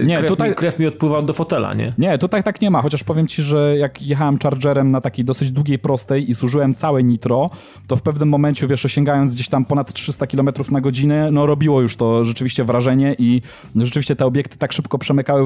Nie, 0.07 0.17
krew, 0.17 0.29
tutaj- 0.29 0.49
mi, 0.49 0.55
krew 0.55 0.79
mi 0.79 0.87
odpływa 0.87 1.23
do 1.23 1.33
fotela, 1.33 1.75
nie? 1.75 1.93
Nie, 1.99 2.19
tutaj 2.19 2.43
tak 2.43 2.61
nie 2.61 2.71
ma, 2.71 2.83
chociaż 2.83 3.05
powiem 3.05 3.27
ci, 3.27 3.43
że 3.43 3.77
jak 3.79 4.03
jechałem 4.03 4.39
Chargerem 4.43 4.91
na 4.91 5.01
takiej 5.01 5.25
dosyć 5.25 5.51
długiej 5.51 5.79
prostej 5.79 6.31
i 6.31 6.35
zużyłem 6.35 6.75
całe 6.75 7.03
nitro, 7.03 7.51
to 7.87 7.97
w 7.97 8.03
pewnym 8.03 8.29
momencie, 8.29 8.67
wiesz, 8.67 8.85
osiągając 8.85 9.35
gdzieś 9.35 9.49
tam 9.49 9.65
ponad 9.65 9.93
300 9.93 10.27
km 10.27 10.49
na 10.71 10.81
godzinę, 10.81 11.31
no 11.31 11.47
robiło 11.47 11.81
już 11.81 11.97
to 11.97 12.25
rzeczywiście 12.25 12.65
wrażenie 12.65 13.15
i 13.19 13.43
rzeczywiście 13.77 14.17
te 14.17 14.27
obiekty 14.27 14.59
tak 14.59 14.73
szybko 14.73 14.99
przemykały 14.99 15.43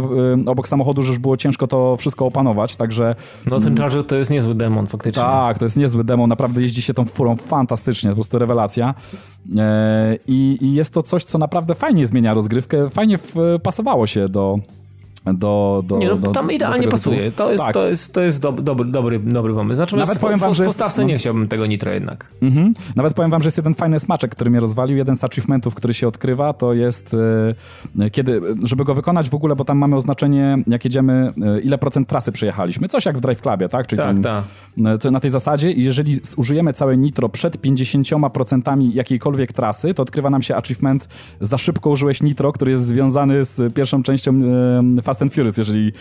y, 0.46 0.50
obok 0.50 0.68
samochodu, 0.68 1.02
że 1.02 1.08
już 1.08 1.18
było 1.18 1.36
ciężko 1.36 1.66
to 1.66 1.96
wszystko 1.96 2.26
opanować, 2.26 2.76
także 2.76 3.14
No 3.50 3.60
ten 3.60 3.76
Charger 3.76 4.04
to 4.04 4.16
jest 4.16 4.30
niezły 4.30 4.54
demon 4.54 4.86
faktycznie. 4.86 5.22
tak, 5.22 5.58
to 5.58 5.64
jest 5.64 5.76
niezły 5.76 6.04
demo, 6.04 6.26
naprawdę 6.26 6.62
jeździ 6.62 6.82
się 6.82 6.94
tą 6.94 7.04
furą 7.04 7.36
fantastycznie, 7.36 8.10
po 8.10 8.14
prostu 8.14 8.38
rewelacja. 8.38 8.94
E, 9.58 10.16
I, 10.28 10.58
I 10.60 10.72
jest 10.74 10.94
to 10.94 11.02
coś, 11.02 11.24
co 11.24 11.38
naprawdę 11.38 11.74
fajnie 11.74 12.06
zmienia 12.06 12.34
rozgrywkę, 12.34 12.90
fajnie 12.90 13.18
pasowało 13.62 14.06
się 14.06 14.28
do... 14.30 14.79
Do, 15.24 15.82
do, 15.86 15.96
Nie, 15.96 16.08
no, 16.08 16.16
do, 16.16 16.30
tam 16.30 16.46
do 16.46 16.52
idealnie 16.52 16.88
pasuje. 16.88 17.32
To 17.32 17.52
jest, 17.52 17.64
tak. 17.64 17.74
to 17.74 17.88
jest, 17.88 18.14
to 18.14 18.20
jest 18.20 18.40
dob, 18.40 18.60
dobry, 18.60 18.84
dobry, 18.84 19.18
dobry 19.18 19.54
pomysł. 19.54 19.80
Natomiast 19.80 20.08
Nawet 20.08 20.20
powiem 20.22 20.38
wam, 20.38 20.52
w, 20.52 20.56
że 20.56 20.62
jest- 20.62 20.70
postawce 20.70 21.02
no. 21.02 21.08
nie 21.08 21.18
chciałbym 21.18 21.48
tego 21.48 21.66
nitro 21.66 21.92
jednak. 21.92 22.28
Mhm. 22.42 22.74
Nawet 22.96 23.14
powiem 23.14 23.30
wam, 23.30 23.42
że 23.42 23.46
jest 23.46 23.56
jeden 23.56 23.74
fajny 23.74 24.00
smaczek, 24.00 24.30
który 24.30 24.50
mnie 24.50 24.60
rozwalił. 24.60 24.96
Jeden 24.96 25.16
z 25.16 25.24
achievementów, 25.24 25.74
który 25.74 25.94
się 25.94 26.08
odkrywa, 26.08 26.52
to 26.52 26.74
jest 26.74 27.16
e, 27.98 28.10
kiedy, 28.10 28.40
żeby 28.62 28.84
go 28.84 28.94
wykonać 28.94 29.28
w 29.28 29.34
ogóle, 29.34 29.56
bo 29.56 29.64
tam 29.64 29.78
mamy 29.78 29.96
oznaczenie, 29.96 30.56
jak 30.66 30.84
jedziemy, 30.84 31.32
e, 31.42 31.60
ile 31.60 31.78
procent 31.78 32.08
trasy 32.08 32.32
przejechaliśmy. 32.32 32.88
Coś 32.88 33.06
jak 33.06 33.18
w 33.18 33.20
Drive 33.20 33.40
Clubie, 33.42 33.68
tak? 33.68 33.86
Czyli 33.86 34.02
Tak, 34.02 34.20
tam, 34.20 34.42
tak. 35.02 35.12
na 35.12 35.20
tej 35.20 35.30
zasadzie 35.30 35.72
i 35.72 35.84
jeżeli 35.84 36.20
zużyjemy 36.22 36.72
całe 36.72 36.96
nitro 36.96 37.28
przed 37.28 37.62
50% 37.62 38.90
jakiejkolwiek 38.94 39.52
trasy, 39.52 39.94
to 39.94 40.02
odkrywa 40.02 40.30
nam 40.30 40.42
się 40.42 40.56
achievement 40.56 41.08
za 41.40 41.58
szybko 41.58 41.90
użyłeś 41.90 42.22
nitro, 42.22 42.52
który 42.52 42.72
jest 42.72 42.86
związany 42.86 43.44
z 43.44 43.74
pierwszą 43.74 44.02
częścią 44.02 44.38
e, 44.98 45.02
Fast 45.10 45.22
and 45.22 45.34
Furious, 45.34 45.56
jeżeli 45.56 45.92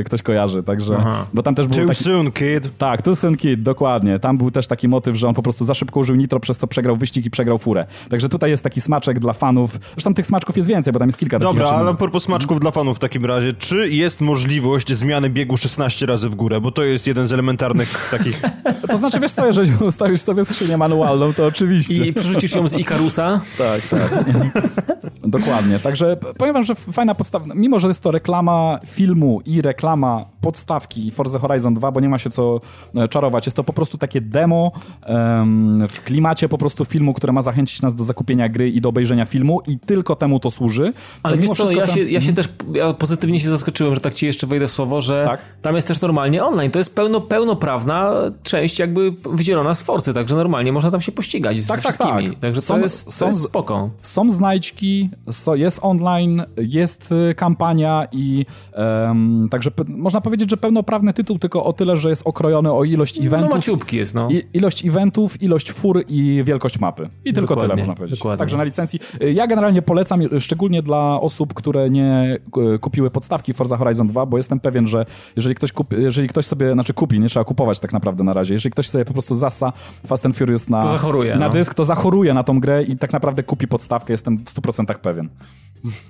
e, 0.00 0.02
ktoś 0.02 0.22
kojarzy. 0.22 0.62
Także, 0.62 0.94
Aha. 0.98 1.26
bo 1.34 1.42
tam 1.42 1.54
też 1.54 1.66
był 1.66 1.78
Too 1.78 1.88
taki... 1.88 2.04
soon, 2.04 2.32
kid. 2.32 2.78
Tak, 2.78 3.02
Tucson 3.02 3.36
Kid, 3.36 3.62
dokładnie. 3.62 4.18
Tam 4.18 4.38
był 4.38 4.50
też 4.50 4.66
taki 4.66 4.88
motyw, 4.88 5.16
że 5.16 5.28
on 5.28 5.34
po 5.34 5.42
prostu 5.42 5.64
za 5.64 5.74
szybko 5.74 6.00
użył 6.00 6.16
nitro, 6.16 6.40
przez 6.40 6.58
co 6.58 6.66
przegrał 6.66 6.96
wyścig 6.96 7.26
i 7.26 7.30
przegrał 7.30 7.58
furę. 7.58 7.86
Także 8.10 8.28
tutaj 8.28 8.50
jest 8.50 8.62
taki 8.62 8.80
smaczek 8.80 9.18
dla 9.18 9.32
fanów. 9.32 9.78
Zresztą 9.92 10.14
tych 10.14 10.26
smaczków 10.26 10.56
jest 10.56 10.68
więcej, 10.68 10.92
bo 10.92 10.98
tam 10.98 11.08
jest 11.08 11.18
kilka 11.18 11.38
takich 11.38 11.58
Dobra, 11.58 11.70
ale 11.70 11.90
a 11.90 11.94
propos 11.94 12.22
smaczków 12.22 12.60
dla 12.60 12.70
fanów 12.70 12.96
w 12.96 13.00
takim 13.00 13.24
razie, 13.24 13.52
czy 13.52 13.90
jest 13.90 14.20
możliwość 14.20 14.92
zmiany 14.92 15.30
biegu 15.30 15.56
16 15.56 16.06
razy 16.06 16.28
w 16.28 16.34
górę? 16.34 16.60
Bo 16.60 16.72
to 16.72 16.82
jest 16.82 17.06
jeden 17.06 17.26
z 17.26 17.32
elementarnych 17.32 18.08
takich... 18.18 18.42
To 18.88 18.96
znaczy, 18.96 19.20
wiesz 19.20 19.32
co, 19.32 19.46
jeżeli 19.46 19.72
ustawisz 19.80 20.20
sobie 20.20 20.44
skrzynię 20.44 20.76
manualną, 20.76 21.32
to 21.32 21.46
oczywiście. 21.46 22.06
I 22.06 22.12
przerzucisz 22.12 22.54
ją 22.54 22.68
z 22.68 22.74
Ikarusa. 22.74 23.40
Tak, 23.58 23.82
tak. 23.82 24.24
Dokładnie. 25.26 25.78
Także 25.78 26.16
powiem 26.38 26.54
wam, 26.54 26.62
że 26.62 26.74
fajna 26.74 27.14
podstawa, 27.14 27.54
mimo 27.54 27.78
że 27.78 27.88
jest 27.88 28.02
to 28.02 28.10
reklama 28.10 28.43
filmu 28.86 29.40
i 29.46 29.62
reklama 29.62 30.24
podstawki 30.40 31.10
Forza 31.10 31.38
Horizon 31.38 31.74
2, 31.74 31.90
bo 31.92 32.00
nie 32.00 32.08
ma 32.08 32.18
się 32.18 32.30
co 32.30 32.58
e, 32.94 33.08
czarować. 33.08 33.46
Jest 33.46 33.56
to 33.56 33.64
po 33.64 33.72
prostu 33.72 33.98
takie 33.98 34.20
demo 34.20 34.72
em, 35.06 35.88
w 35.88 36.00
klimacie 36.02 36.48
po 36.48 36.58
prostu 36.58 36.84
filmu, 36.84 37.14
które 37.14 37.32
ma 37.32 37.42
zachęcić 37.42 37.82
nas 37.82 37.94
do 37.94 38.04
zakupienia 38.04 38.48
gry 38.48 38.70
i 38.70 38.80
do 38.80 38.88
obejrzenia 38.88 39.24
filmu 39.24 39.60
i 39.68 39.78
tylko 39.78 40.16
temu 40.16 40.40
to 40.40 40.50
służy. 40.50 40.92
Ale 41.22 41.34
to 41.36 41.40
wiesz 41.42 41.50
mimo 41.50 41.54
co, 41.54 41.70
ja 41.72 41.86
tam- 41.86 41.94
się, 41.96 42.02
ja 42.04 42.20
się 42.20 42.32
też 42.32 42.48
ja 42.74 42.92
pozytywnie 42.92 43.40
się 43.40 43.50
zaskoczyłem, 43.50 43.94
że 43.94 44.00
tak 44.00 44.14
ci 44.14 44.26
jeszcze 44.26 44.46
wejdę 44.46 44.66
w 44.66 44.70
słowo, 44.70 45.00
że 45.00 45.24
Tak. 45.28 45.40
tam 45.62 45.74
jest 45.74 45.86
też 45.88 46.00
normalnie 46.00 46.44
online. 46.44 46.70
To 46.70 46.78
jest 46.78 46.94
pełno, 46.94 47.20
pełnoprawna 47.20 48.12
część 48.42 48.78
jakby 48.78 49.10
wydzielona 49.30 49.74
z 49.74 49.82
Forcy, 49.82 50.14
także 50.14 50.34
normalnie 50.36 50.72
można 50.72 50.90
tam 50.90 51.00
się 51.00 51.12
pościgać 51.12 51.60
z 51.60 51.66
Tak, 51.66 51.82
tak, 51.82 51.94
wszystkimi. 51.94 52.30
tak. 52.30 52.38
Także 52.40 52.60
Są- 52.60 52.74
to 52.74 52.80
jest, 52.80 53.12
są 53.12 53.24
to 53.26 53.30
jest 53.30 53.38
z- 53.38 53.44
spoko. 53.48 53.90
Są 54.02 54.30
znajdźki, 54.30 55.10
so, 55.30 55.54
jest 55.54 55.78
online, 55.82 56.42
jest 56.56 57.12
y, 57.30 57.34
kampania 57.34 58.06
i 58.12 58.33
em, 58.72 59.48
także 59.50 59.70
można 59.88 60.20
powiedzieć, 60.20 60.50
że 60.50 60.56
pełnoprawny 60.56 61.12
tytuł, 61.12 61.38
tylko 61.38 61.64
o 61.64 61.72
tyle, 61.72 61.96
że 61.96 62.08
jest 62.08 62.22
okrojony 62.24 62.72
o 62.72 62.84
ilość 62.84 63.20
No 63.20 63.26
eventów. 63.26 63.50
maciubki 63.50 63.96
jest, 63.96 64.14
no. 64.14 64.28
I, 64.30 64.42
ilość 64.54 64.86
eventów, 64.86 65.42
ilość 65.42 65.72
fur 65.72 66.04
i 66.08 66.42
wielkość 66.44 66.78
mapy. 66.80 67.08
I 67.24 67.32
tylko 67.32 67.54
Dokładnie, 67.54 67.74
tyle 67.74 67.76
można 67.76 67.94
powiedzieć. 67.94 68.18
dokładnie. 68.18 68.38
Także 68.38 68.56
na 68.56 68.64
licencji. 68.64 69.00
Ja 69.34 69.46
generalnie 69.46 69.82
polecam, 69.82 70.20
szczególnie 70.38 70.82
dla 70.82 71.20
osób, 71.20 71.54
które 71.54 71.90
nie 71.90 72.38
y, 72.74 72.78
kupiły 72.78 73.10
podstawki 73.10 73.54
Forza 73.54 73.76
Horizon 73.76 74.06
2, 74.06 74.26
bo 74.26 74.36
jestem 74.36 74.60
pewien, 74.60 74.86
że 74.86 75.04
jeżeli 75.36 75.54
ktoś, 75.54 75.72
kupi, 75.72 75.96
jeżeli 75.98 76.28
ktoś 76.28 76.46
sobie, 76.46 76.72
znaczy 76.72 76.94
kupi, 76.94 77.20
nie 77.20 77.28
trzeba 77.28 77.44
kupować 77.44 77.80
tak 77.80 77.92
naprawdę 77.92 78.24
na 78.24 78.32
razie, 78.32 78.54
jeżeli 78.54 78.72
ktoś 78.72 78.88
sobie 78.88 79.04
po 79.04 79.12
prostu 79.12 79.34
zasa 79.34 79.72
Fast 80.06 80.26
and 80.26 80.36
Furious 80.36 80.68
na, 80.68 80.80
zachoruje, 80.86 81.36
na 81.36 81.46
no. 81.46 81.52
dysk, 81.52 81.74
to 81.74 81.84
zachoruje 81.84 82.34
na 82.34 82.42
tą 82.42 82.60
grę 82.60 82.82
i 82.82 82.96
tak 82.96 83.12
naprawdę 83.12 83.42
kupi 83.42 83.68
podstawkę, 83.68 84.12
jestem 84.12 84.38
w 84.38 84.44
100% 84.44 84.94
pewien. 84.98 85.28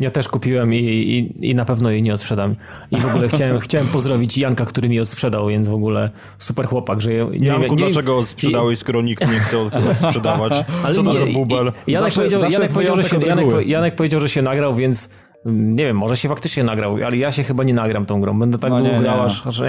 Ja 0.01 0.11
też 0.11 0.29
kupiłem 0.29 0.75
i, 0.75 0.79
i, 0.79 1.51
i 1.51 1.55
na 1.55 1.65
pewno 1.65 1.91
jej 1.91 2.03
nie 2.03 2.14
odsprzedam. 2.15 2.55
I 2.91 2.97
w 2.97 3.07
ogóle 3.07 3.28
chciałem, 3.28 3.59
chciałem 3.66 3.86
pozdrowić 3.89 4.39
Janka, 4.39 4.65
który 4.65 4.89
mi 4.89 5.01
odsprzedał, 5.01 5.49
więc 5.49 5.69
w 5.69 5.74
ogóle 5.74 6.11
super 6.39 6.66
chłopak, 6.66 7.01
że... 7.01 7.11
Nie, 7.12 7.47
Janku, 7.47 7.74
nie- 7.74 7.77
dlaczego 7.77 8.27
sprzedałeś, 8.27 8.78
skoro 8.78 9.03
nikt 9.03 9.20
nie 9.20 9.39
chce 9.39 9.59
od- 9.59 9.73
sprzedawać? 10.09 10.53
Ale 10.85 10.95
Co 10.95 11.03
to 11.03 11.12
nie, 11.12 11.19
za 11.19 11.24
i- 11.24 11.32
bubel? 11.32 11.73
Janek, 11.86 12.07
Zawsze- 12.07 12.20
powiedział, 12.20 12.41
zawsze 12.41 12.53
Janek, 12.53 12.65
jest 12.65 12.74
powiedział, 12.74 12.97
że 12.97 13.03
się, 13.03 13.16
od 13.16 13.27
Janek, 13.27 13.45
reguły. 13.45 13.65
Janek 13.65 13.95
powiedział, 13.95 14.20
że 14.20 14.28
się 14.28 14.43
nagrał, 14.43 14.74
więc 14.74 15.09
nie 15.47 15.85
wiem, 15.85 15.97
może 15.97 16.16
się 16.16 16.29
faktycznie 16.29 16.65
nagrał, 16.65 16.97
ale 17.07 17.16
ja 17.16 17.31
się 17.33 17.43
chyba 17.43 17.65
nie 17.65 17.75
nagram 17.75 18.07
tą 18.07 18.21
grą. 18.21 18.39
Będę 18.39 18.59
tak 18.59 18.71
No 18.71 18.79
długo 18.79 18.99
grał, 18.99 19.23
aż, 19.23 19.47
aż... 19.47 19.62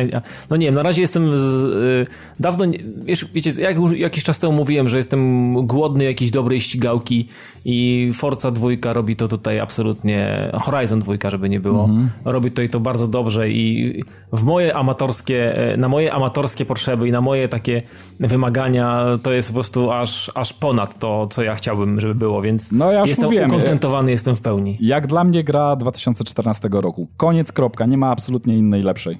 No 0.49 0.55
nie 0.55 0.65
wiem, 0.65 0.75
na 0.75 0.83
razie 0.83 1.01
jestem 1.01 1.37
z, 1.37 1.63
y, 1.63 2.07
dawno... 2.39 2.65
nie- 2.65 2.79
Wiesz, 3.05 3.25
wiecie, 3.33 3.51
jak 3.57 3.77
jakiś 3.95 4.23
czas 4.23 4.39
temu 4.39 4.53
mówiłem, 4.53 4.89
że 4.89 4.97
jestem 4.97 5.53
głodny 5.67 6.03
jakiejś 6.03 6.31
dobrej 6.31 6.61
ścigałki 6.61 7.27
i 7.65 8.09
Forza 8.13 8.51
dwójka 8.51 8.93
robi 8.93 9.15
to 9.15 9.27
tutaj 9.27 9.59
absolutnie... 9.59 10.51
Horizon 10.53 10.99
dwójka, 10.99 11.29
żeby 11.29 11.49
nie 11.49 11.59
było. 11.59 11.83
Mhm. 11.83 12.09
Robi 12.25 12.51
to 12.51 12.61
i 12.61 12.69
to 12.69 12.79
bardzo 12.79 13.07
dobrze 13.07 13.49
i 13.49 14.03
w 14.33 14.43
moje 14.43 14.75
amatorskie, 14.75 15.57
e, 15.73 15.77
na 15.77 15.89
moje 15.89 16.13
amatorskie 16.13 16.65
potrzeby 16.65 17.07
i 17.07 17.11
na 17.11 17.21
moje 17.21 17.47
takie 17.49 17.81
wymagania 18.19 19.05
to 19.23 19.33
jest 19.33 19.47
po 19.49 19.53
prostu 19.53 19.91
aż, 19.91 20.31
aż 20.35 20.53
ponad 20.53 20.99
to, 20.99 21.27
co 21.27 21.43
ja 21.43 21.55
chciałbym, 21.55 22.01
żeby 22.01 22.15
było, 22.15 22.41
więc 22.41 22.71
No 22.71 22.91
ja 22.91 22.99
już 22.99 23.09
jestem 23.09 23.25
mówiłem, 23.25 23.49
ukontentowany, 23.49 24.11
jestem 24.11 24.35
w 24.35 24.41
pełni. 24.41 24.77
Jak 24.79 25.07
dla 25.07 25.23
mnie 25.23 25.43
gra 25.43 25.64
2014 25.75 26.69
roku. 26.71 27.07
Koniec, 27.17 27.51
kropka. 27.51 27.85
Nie 27.85 27.97
ma 27.97 28.11
absolutnie 28.11 28.57
innej 28.57 28.83
lepszej. 28.83 29.17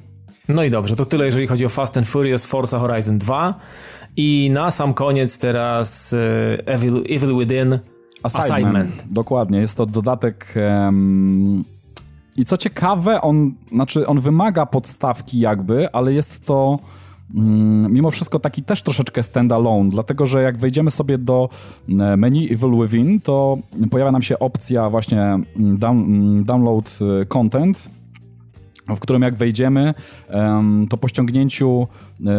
No 0.49 0.63
i 0.63 0.69
dobrze, 0.69 0.95
to 0.95 1.05
tyle 1.05 1.25
jeżeli 1.25 1.47
chodzi 1.47 1.65
o 1.65 1.69
Fast 1.69 1.97
and 1.97 2.07
Furious 2.07 2.45
Forza 2.45 2.79
Horizon 2.79 3.17
2 3.17 3.53
i 4.17 4.49
na 4.53 4.71
sam 4.71 4.93
koniec 4.93 5.37
teraz 5.37 6.13
e, 6.13 6.17
Evil, 6.65 7.03
Evil 7.09 7.37
Within 7.39 7.79
Assignment. 8.23 9.03
Dokładnie, 9.11 9.59
jest 9.59 9.77
to 9.77 9.85
dodatek. 9.85 10.53
em, 10.55 11.63
I 12.37 12.45
co 12.45 12.57
ciekawe, 12.57 13.21
on, 13.21 13.53
znaczy 13.71 14.07
on 14.07 14.19
wymaga 14.19 14.65
podstawki 14.65 15.39
jakby, 15.39 15.91
ale 15.91 16.13
jest 16.13 16.45
to 16.45 16.79
mimo 17.89 18.11
wszystko 18.11 18.39
taki 18.39 18.63
też 18.63 18.81
troszeczkę 18.81 19.23
standalone, 19.23 19.89
dlatego 19.89 20.25
że 20.25 20.41
jak 20.41 20.57
wejdziemy 20.57 20.91
sobie 20.91 21.17
do 21.17 21.49
e, 21.89 22.17
menu 22.17 22.53
Evil 22.53 22.71
Within, 22.81 23.21
to 23.21 23.57
pojawia 23.91 24.11
nam 24.11 24.21
się 24.21 24.39
opcja 24.39 24.89
właśnie 24.89 25.21
mm, 25.21 25.77
down, 25.77 25.97
mm, 25.97 26.45
download 26.45 26.99
e, 27.21 27.25
content, 27.25 27.89
w 28.87 28.99
którym 28.99 29.21
jak 29.21 29.35
wejdziemy, 29.35 29.93
em, 30.29 30.87
to 30.89 30.97
po 30.97 31.07
ściągnięciu 31.07 31.87
e, 32.25 32.31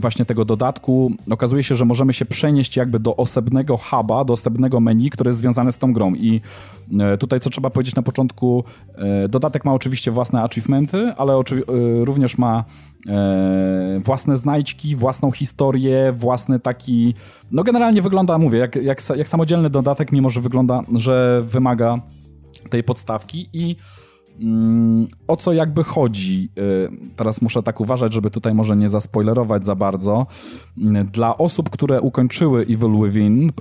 właśnie 0.00 0.24
tego 0.24 0.44
dodatku 0.44 1.12
okazuje 1.30 1.62
się, 1.62 1.76
że 1.76 1.84
możemy 1.84 2.12
się 2.12 2.24
przenieść 2.24 2.76
jakby 2.76 3.00
do 3.00 3.16
osobnego 3.16 3.76
huba, 3.76 4.24
do 4.24 4.32
osobnego 4.32 4.80
menu, 4.80 5.10
które 5.10 5.28
jest 5.28 5.38
związane 5.38 5.72
z 5.72 5.78
tą 5.78 5.92
grą. 5.92 6.14
I 6.14 6.40
e, 7.00 7.18
tutaj 7.18 7.40
co 7.40 7.50
trzeba 7.50 7.70
powiedzieć 7.70 7.94
na 7.94 8.02
początku, 8.02 8.64
e, 8.94 9.28
dodatek 9.28 9.64
ma 9.64 9.72
oczywiście 9.72 10.10
własne 10.10 10.42
achievementy, 10.42 11.12
ale 11.16 11.42
również 12.04 12.38
ma 12.38 12.64
własne 14.04 14.36
znajdźki, 14.36 14.96
własną 14.96 15.30
historię, 15.30 16.12
własny 16.16 16.60
taki... 16.60 17.14
No 17.50 17.64
generalnie 17.64 18.02
wygląda, 18.02 18.38
mówię, 18.38 18.58
jak, 18.58 18.76
jak, 18.76 19.02
jak 19.16 19.28
samodzielny 19.28 19.70
dodatek, 19.70 20.12
mimo 20.12 20.30
że 20.30 20.40
wygląda, 20.40 20.82
że 20.94 21.42
wymaga 21.44 22.00
tej 22.70 22.84
podstawki 22.84 23.48
i 23.52 23.76
o 25.26 25.36
co 25.36 25.52
jakby 25.52 25.84
chodzi? 25.84 26.48
Y, 26.58 26.88
teraz 27.16 27.42
muszę 27.42 27.62
tak 27.62 27.80
uważać, 27.80 28.12
żeby 28.12 28.30
tutaj 28.30 28.54
może 28.54 28.76
nie 28.76 28.88
zaspoilerować 28.88 29.66
za 29.66 29.74
bardzo. 29.74 30.26
Mm, 30.78 31.06
dla 31.06 31.38
osób, 31.38 31.70
które 31.70 32.00
ukończyły 32.00 32.62
Evil 32.62 33.02
Within 33.02 33.52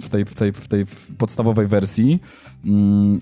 w 0.00 0.08
tej, 0.08 0.24
w 0.24 0.34
tej, 0.34 0.52
w 0.52 0.68
tej 0.68 0.86
podstawowej 1.18 1.66
wersji, 1.66 2.20
mm, 2.64 3.20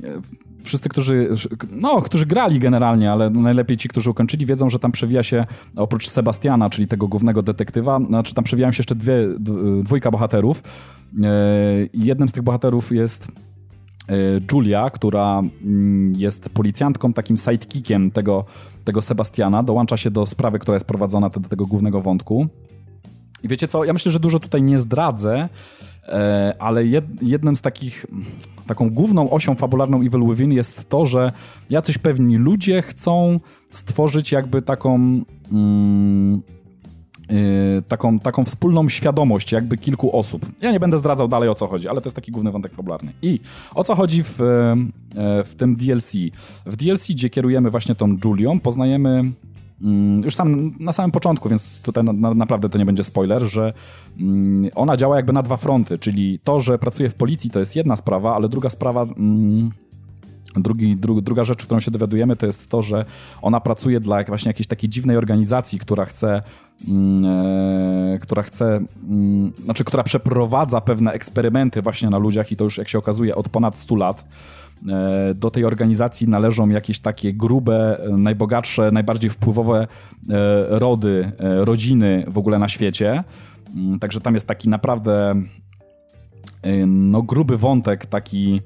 wszyscy, 0.62 0.88
którzy, 0.88 1.28
no, 1.70 2.02
którzy 2.02 2.26
grali 2.26 2.58
generalnie, 2.58 3.12
ale 3.12 3.30
najlepiej 3.30 3.76
ci, 3.76 3.88
którzy 3.88 4.10
ukończyli, 4.10 4.46
wiedzą, 4.46 4.68
że 4.68 4.78
tam 4.78 4.92
przewija 4.92 5.22
się, 5.22 5.46
oprócz 5.76 6.08
Sebastiana, 6.08 6.70
czyli 6.70 6.88
tego 6.88 7.08
głównego 7.08 7.42
detektywa, 7.42 8.00
znaczy 8.06 8.34
tam 8.34 8.44
przewijają 8.44 8.72
się 8.72 8.80
jeszcze 8.80 8.94
dwie, 8.94 9.22
dwójka 9.82 10.10
bohaterów. 10.10 10.62
Y, 11.14 11.90
jednym 11.94 12.28
z 12.28 12.32
tych 12.32 12.42
bohaterów 12.42 12.92
jest 12.92 13.28
Julia, 14.52 14.90
która 14.90 15.42
mm, 15.64 16.14
jest 16.16 16.48
policjantką, 16.48 17.12
takim 17.12 17.36
sidekickiem 17.36 18.10
tego, 18.10 18.44
tego 18.84 19.02
Sebastiana, 19.02 19.62
dołącza 19.62 19.96
się 19.96 20.10
do 20.10 20.26
sprawy, 20.26 20.58
która 20.58 20.74
jest 20.74 20.86
prowadzona 20.86 21.28
do 21.28 21.40
tego 21.40 21.66
głównego 21.66 22.00
wątku. 22.00 22.46
I 23.42 23.48
wiecie 23.48 23.68
co, 23.68 23.84
ja 23.84 23.92
myślę, 23.92 24.12
że 24.12 24.20
dużo 24.20 24.40
tutaj 24.40 24.62
nie 24.62 24.78
zdradzę, 24.78 25.48
e, 26.08 26.54
ale 26.58 26.84
jednym 27.22 27.56
z 27.56 27.62
takich, 27.62 28.06
taką 28.66 28.90
główną 28.90 29.30
osią 29.30 29.54
fabularną 29.54 30.00
Evil 30.00 30.24
Within 30.24 30.52
jest 30.52 30.88
to, 30.88 31.06
że 31.06 31.32
jacyś 31.70 31.98
pewni 31.98 32.36
ludzie 32.36 32.82
chcą 32.82 33.36
stworzyć 33.70 34.32
jakby 34.32 34.62
taką... 34.62 35.20
Mm, 35.52 36.42
Y, 36.42 36.61
taką, 37.88 38.18
taką 38.18 38.44
wspólną 38.44 38.88
świadomość 38.88 39.52
jakby 39.52 39.76
kilku 39.76 40.16
osób. 40.16 40.46
Ja 40.60 40.72
nie 40.72 40.80
będę 40.80 40.98
zdradzał 40.98 41.28
dalej 41.28 41.48
o 41.48 41.54
co 41.54 41.66
chodzi, 41.66 41.88
ale 41.88 42.00
to 42.00 42.06
jest 42.06 42.16
taki 42.16 42.32
główny 42.32 42.50
wątek 42.50 42.74
fabularny. 42.74 43.12
I 43.22 43.40
o 43.74 43.84
co 43.84 43.94
chodzi 43.94 44.22
w, 44.22 44.40
y, 44.40 45.44
w 45.44 45.54
tym 45.56 45.76
DLC? 45.76 46.12
W 46.66 46.76
DLC, 46.76 47.08
gdzie 47.08 47.30
kierujemy 47.30 47.70
właśnie 47.70 47.94
tą 47.94 48.16
Julią, 48.24 48.60
poznajemy 48.60 49.24
mm, 49.82 50.22
już 50.22 50.34
sam 50.34 50.72
na 50.80 50.92
samym 50.92 51.10
początku, 51.10 51.48
więc 51.48 51.80
tutaj 51.80 52.04
na, 52.04 52.34
naprawdę 52.34 52.68
to 52.68 52.78
nie 52.78 52.86
będzie 52.86 53.04
spoiler, 53.04 53.42
że 53.42 53.72
mm, 54.20 54.70
ona 54.74 54.96
działa 54.96 55.16
jakby 55.16 55.32
na 55.32 55.42
dwa 55.42 55.56
fronty, 55.56 55.98
czyli 55.98 56.38
to, 56.38 56.60
że 56.60 56.78
pracuje 56.78 57.08
w 57.08 57.14
policji 57.14 57.50
to 57.50 57.58
jest 57.58 57.76
jedna 57.76 57.96
sprawa, 57.96 58.34
ale 58.34 58.48
druga 58.48 58.70
sprawa 58.70 59.02
mm, 59.02 59.70
Drugi, 60.56 60.96
dru, 60.96 61.20
druga 61.20 61.44
rzecz, 61.44 61.66
którą 61.66 61.80
się 61.80 61.90
dowiadujemy, 61.90 62.36
to 62.36 62.46
jest 62.46 62.68
to, 62.68 62.82
że 62.82 63.04
ona 63.42 63.60
pracuje 63.60 64.00
dla 64.00 64.24
właśnie 64.24 64.48
jakiejś 64.48 64.66
takiej 64.66 64.90
dziwnej 64.90 65.16
organizacji, 65.16 65.78
która 65.78 66.04
chce, 66.04 66.42
e, 67.24 68.18
która 68.20 68.42
chce, 68.42 68.80
mm, 69.08 69.52
znaczy, 69.64 69.84
która 69.84 70.02
przeprowadza 70.02 70.80
pewne 70.80 71.12
eksperymenty 71.12 71.82
właśnie 71.82 72.10
na 72.10 72.18
ludziach 72.18 72.52
i 72.52 72.56
to 72.56 72.64
już, 72.64 72.78
jak 72.78 72.88
się 72.88 72.98
okazuje, 72.98 73.34
od 73.34 73.48
ponad 73.48 73.76
100 73.76 73.96
lat. 73.96 74.24
E, 74.88 75.34
do 75.34 75.50
tej 75.50 75.64
organizacji 75.64 76.28
należą 76.28 76.68
jakieś 76.68 76.98
takie 76.98 77.32
grube, 77.32 77.98
najbogatsze, 78.10 78.90
najbardziej 78.92 79.30
wpływowe 79.30 79.86
e, 80.30 80.78
rody, 80.78 81.32
rodziny 81.38 82.24
w 82.28 82.38
ogóle 82.38 82.58
na 82.58 82.68
świecie. 82.68 83.24
Mm, 83.74 83.98
także 83.98 84.20
tam 84.20 84.34
jest 84.34 84.46
taki 84.46 84.68
naprawdę 84.68 85.34
no, 86.86 87.22
gruby 87.22 87.58
wątek, 87.58 88.06
taki 88.06 88.60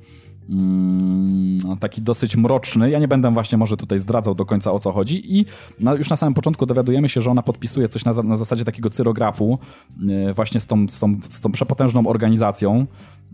Mm, 0.51 1.59
taki 1.81 2.03
dosyć 2.03 2.37
mroczny. 2.37 2.91
Ja 2.91 2.99
nie 2.99 3.09
będę 3.09 3.31
właśnie 3.31 3.59
może 3.59 3.77
tutaj 3.77 3.99
zdradzał 3.99 4.35
do 4.35 4.47
końca 4.47 4.73
o 4.73 4.79
co 4.79 4.93
chodzi 4.93 5.39
i 5.39 5.47
na, 5.81 5.95
już 5.95 6.11
na 6.11 6.17
samym 6.17 6.35
początku 6.35 6.67
dowiadujemy 6.67 7.09
się, 7.09 7.21
że 7.21 7.31
ona 7.31 7.43
podpisuje 7.43 7.89
coś 7.89 8.05
na, 8.05 8.13
na 8.13 8.37
zasadzie 8.37 8.65
takiego 8.65 8.91
cyrografu 8.91 9.59
yy, 10.01 10.35
właśnie 10.35 10.61
z 10.61 10.67
tą, 10.67 10.89
z, 10.89 11.01
tą, 11.01 11.13
z 11.29 11.41
tą 11.41 11.53
przepotężną 11.53 12.07
organizacją 12.07 12.87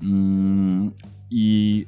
yy, 0.02 0.08
i 1.30 1.86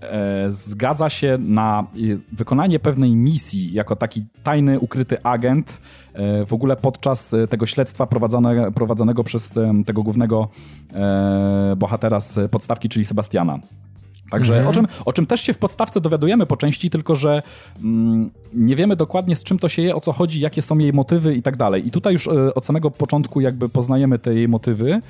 e, 0.00 0.50
zgadza 0.50 1.10
się 1.10 1.38
na 1.40 1.86
wykonanie 2.32 2.78
pewnej 2.78 3.16
misji 3.16 3.72
jako 3.72 3.96
taki 3.96 4.26
tajny, 4.42 4.80
ukryty 4.80 5.22
agent 5.22 5.80
e, 6.12 6.46
w 6.46 6.52
ogóle 6.52 6.76
podczas 6.76 7.34
tego 7.50 7.66
śledztwa 7.66 8.06
prowadzone, 8.06 8.72
prowadzonego 8.72 9.24
przez 9.24 9.52
tego 9.86 10.02
głównego 10.02 10.48
e, 10.94 11.74
bohatera 11.76 12.20
z 12.20 12.50
podstawki, 12.50 12.88
czyli 12.88 13.04
Sebastiana. 13.04 13.58
Także 14.30 14.58
mhm. 14.58 14.70
o, 14.70 14.72
czym, 14.72 14.86
o 15.04 15.12
czym 15.12 15.26
też 15.26 15.40
się 15.40 15.54
w 15.54 15.58
podstawce 15.58 16.00
dowiadujemy 16.00 16.46
po 16.46 16.56
części, 16.56 16.90
tylko 16.90 17.14
że 17.14 17.42
mm, 17.84 18.30
nie 18.54 18.76
wiemy 18.76 18.96
dokładnie 18.96 19.36
z 19.36 19.44
czym 19.44 19.58
to 19.58 19.68
się 19.68 19.82
je, 19.82 19.94
o 19.94 20.00
co 20.00 20.12
chodzi, 20.12 20.40
jakie 20.40 20.62
są 20.62 20.78
jej 20.78 20.92
motywy 20.92 21.34
i 21.34 21.42
tak 21.42 21.56
dalej. 21.56 21.86
I 21.86 21.90
tutaj 21.90 22.12
już 22.12 22.26
y, 22.26 22.54
od 22.54 22.66
samego 22.66 22.90
początku 22.90 23.40
jakby 23.40 23.68
poznajemy 23.68 24.18
te 24.18 24.34
jej 24.34 24.48
motywy. 24.48 25.00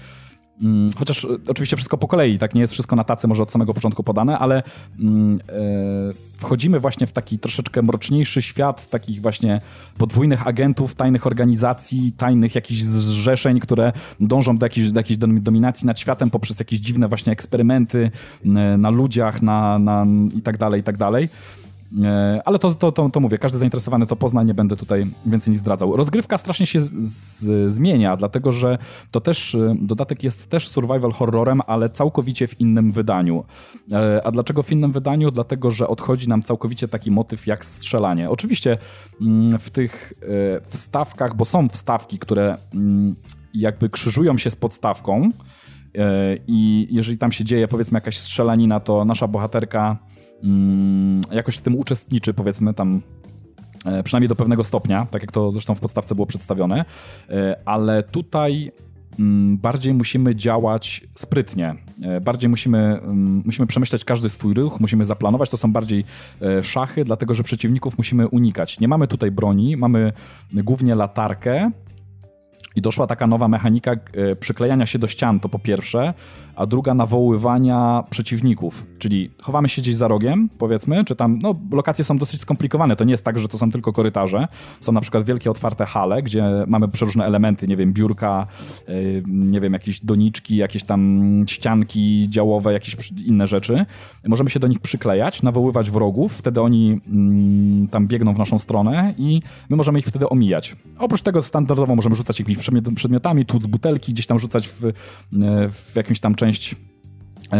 Mm, 0.63 0.91
chociaż 0.99 1.25
e, 1.25 1.29
oczywiście 1.49 1.77
wszystko 1.77 1.99
po 1.99 2.09
kolei, 2.09 2.39
tak 2.39 2.55
nie 2.55 2.61
jest 2.61 2.73
wszystko 2.73 2.97
na 2.97 3.05
tacy 3.05 3.29
może 3.29 3.43
od 3.43 3.51
samego 3.51 3.75
początku 3.75 4.03
podane, 4.03 4.39
ale 4.39 4.63
mm, 5.01 5.41
e, 5.49 5.53
wchodzimy 6.37 6.81
właśnie 6.81 7.07
w 7.07 7.13
taki 7.13 7.39
troszeczkę 7.39 7.83
mroczniejszy 7.83 8.43
świat 8.43 8.91
takich 8.91 9.21
właśnie 9.21 9.61
podwójnych 9.99 10.47
agentów, 10.47 10.95
tajnych 10.95 11.27
organizacji, 11.27 12.13
tajnych 12.17 12.55
jakichś 12.55 12.83
zrzeszeń, 12.83 13.61
które 13.61 13.93
dążą 14.21 14.59
do 14.59 14.67
jakiejś, 14.67 14.93
do 14.93 15.01
jakiejś 15.01 15.19
dominacji 15.19 15.87
nad 15.87 16.01
światem 16.01 16.31
poprzez 16.31 16.59
jakieś 16.59 16.79
dziwne 16.79 17.09
właśnie 17.09 17.33
eksperymenty 17.33 18.11
na 18.79 18.91
ludziach, 18.91 19.43
na, 19.43 19.79
na 19.79 20.07
i 20.35 20.43
tak 20.43 20.59
dalej, 20.59 20.81
i 20.81 20.85
tak 20.85 20.97
dalej. 20.97 21.29
E, 22.05 22.43
ale 22.45 22.59
to, 22.59 22.75
to, 22.75 22.93
to, 22.93 23.11
to, 23.11 23.21
mówię, 23.21 23.39
każdy 23.39 23.59
zainteresowany 23.59 24.07
to 24.07 24.17
pozna, 24.17 24.43
nie 24.43 24.55
będę 24.55 24.77
tutaj 24.77 25.07
więcej 25.27 25.51
nic 25.51 25.61
zdradzał. 25.61 25.97
Rozgrywka 25.97 26.39
strasznie 26.39 26.67
się 26.67 26.81
z, 26.81 26.91
z, 26.99 27.73
zmienia, 27.73 28.17
dlatego 28.17 28.53
że 28.53 28.79
to 29.11 29.21
też, 29.21 29.55
e, 29.55 29.77
dodatek 29.81 30.23
jest 30.23 30.51
też 30.51 30.69
survival 30.69 31.13
horrorem, 31.13 31.61
ale 31.67 31.91
całkowicie 31.91 32.47
w 32.47 32.61
innym 32.61 32.93
wydaniu. 32.93 33.45
E, 33.93 34.21
a 34.27 34.31
dlaczego 34.31 34.63
w 34.63 34.73
innym 34.73 34.93
wydaniu? 34.93 35.31
Dlatego, 35.31 35.71
że 35.71 35.89
odchodzi 35.89 36.29
nam 36.29 36.43
całkowicie 36.43 36.89
taki 36.89 37.11
motyw 37.11 37.47
jak 37.47 37.65
strzelanie. 37.65 38.31
Oczywiście 38.31 38.79
mm, 39.21 39.59
w 39.59 39.71
tych 39.71 40.13
wstawkach, 40.69 41.37
bo 41.37 41.45
są 41.45 41.69
wstawki, 41.69 42.19
które 42.19 42.57
mm, 42.75 43.15
jakby 43.55 43.89
krzyżują 43.89 44.39
się 44.39 44.51
z 44.51 44.57
podstawką, 44.57 45.31
i 46.47 46.89
jeżeli 46.91 47.19
tam 47.19 47.33
się 47.33 47.45
dzieje, 47.45 47.69
powiedzmy, 47.69 47.97
jakaś 47.97 48.19
strzelanina, 48.19 48.81
to 48.81 49.05
nasza 49.05 49.29
bohaterka 49.29 49.97
jakoś 51.31 51.57
w 51.57 51.63
tym 51.63 51.77
uczestniczy, 51.77 52.35
powiedzmy 52.35 52.75
tam 52.75 53.01
e, 53.85 54.03
przynajmniej 54.03 54.29
do 54.29 54.37
pewnego 54.37 54.65
stopnia, 54.65 55.07
tak 55.11 55.23
jak 55.23 55.33
to 55.33 55.51
zresztą 55.51 55.75
w 55.75 55.81
podstawce 55.81 56.15
było 56.15 56.27
przedstawione, 56.27 56.85
e, 57.31 57.57
ale 57.65 58.03
tutaj 58.03 58.73
mm, 59.19 59.59
bardziej 59.59 59.95
musimy 59.95 60.37
działać 60.37 61.07
sprytnie. 61.15 61.75
E, 62.03 62.21
bardziej 62.21 62.51
musimy, 62.51 62.79
mm, 62.79 63.43
musimy 63.45 63.67
przemyśleć 63.67 64.05
każdy 64.05 64.31
swój 64.31 64.55
ruch, 64.55 64.81
musimy 64.81 65.05
zaplanować. 65.05 65.51
To 65.51 65.57
są 65.57 65.73
bardziej 65.73 66.05
szachy, 66.63 67.05
dlatego 67.05 67.35
że 67.35 67.43
przeciwników 67.43 67.99
musimy 67.99 68.29
unikać. 68.29 68.81
Nie 68.81 68.89
mamy 68.89 69.07
tutaj 69.07 69.31
broni, 69.31 69.77
mamy 69.77 70.13
głównie 70.53 70.95
latarkę. 70.95 71.71
I 72.79 72.83
doszła 72.83 73.07
taka 73.07 73.27
nowa 73.27 73.49
mechanika 73.49 73.93
przyklejania 74.41 74.87
się 74.87 74.99
do 74.99 75.07
ścian, 75.07 75.41
to 75.41 75.49
po 75.49 75.59
pierwsze, 75.59 76.15
a 76.57 76.67
druga 76.67 76.95
nawoływania 76.95 78.03
przeciwników, 78.11 78.87
czyli 78.99 79.31
chowamy 79.43 79.69
się 79.69 79.83
gdzieś 79.83 79.97
za 79.97 80.09
rogiem, 80.09 80.49
powiedzmy, 80.59 81.05
czy 81.05 81.17
tam, 81.17 81.39
no 81.43 81.55
lokacje 81.73 82.05
są 82.05 82.17
dosyć 82.17 82.41
skomplikowane, 82.41 82.97
to 82.97 83.05
nie 83.05 83.11
jest 83.11 83.25
tak, 83.25 83.39
że 83.39 83.49
to 83.49 83.59
są 83.59 83.73
tylko 83.73 83.93
korytarze, 83.93 84.49
są 84.81 84.93
na 84.93 85.01
przykład 85.01 85.25
wielkie 85.25 85.51
otwarte 85.51 85.87
hale, 85.87 86.23
gdzie 86.23 86.45
mamy 86.67 86.89
przeróżne 86.89 87.25
elementy, 87.25 87.69
nie 87.69 87.77
wiem, 87.77 87.93
biurka, 87.93 88.47
yy, 88.89 89.23
nie 89.27 89.61
wiem, 89.61 89.73
jakieś 89.73 90.01
doniczki, 90.01 90.57
jakieś 90.57 90.85
tam 90.85 91.45
ścianki 91.49 92.27
działowe, 92.29 92.73
jakieś 92.73 92.97
inne 93.27 93.47
rzeczy. 93.47 93.87
Możemy 94.27 94.51
się 94.51 94.61
do 94.61 94.67
nich 94.67 94.79
przyklejać, 94.79 95.43
nawoływać 95.43 95.91
wrogów, 95.91 96.33
wtedy 96.33 96.61
oni 96.61 96.89
yy, 96.89 97.89
tam 97.89 98.07
biegną 98.07 98.35
w 98.35 98.39
naszą 98.39 98.59
stronę 98.59 99.15
i 99.19 99.43
my 99.69 99.77
możemy 99.77 99.99
ich 99.99 100.07
wtedy 100.07 100.29
omijać. 100.29 100.77
Oprócz 100.99 101.23
tego 101.23 101.43
standardowo 101.43 101.97
możemy 101.97 102.15
rzucać 102.15 102.39
jakimiś 102.39 102.59
przedmiotami, 102.95 103.47
tłuc 103.47 103.67
butelki, 103.67 104.13
gdzieś 104.13 104.27
tam 104.27 104.39
rzucać 104.39 104.69
w, 104.69 104.83
yy, 104.83 104.93
w 105.71 105.93
jakimś 105.95 106.21
tam 106.21 106.35
część 106.35 106.73
e, 106.73 106.77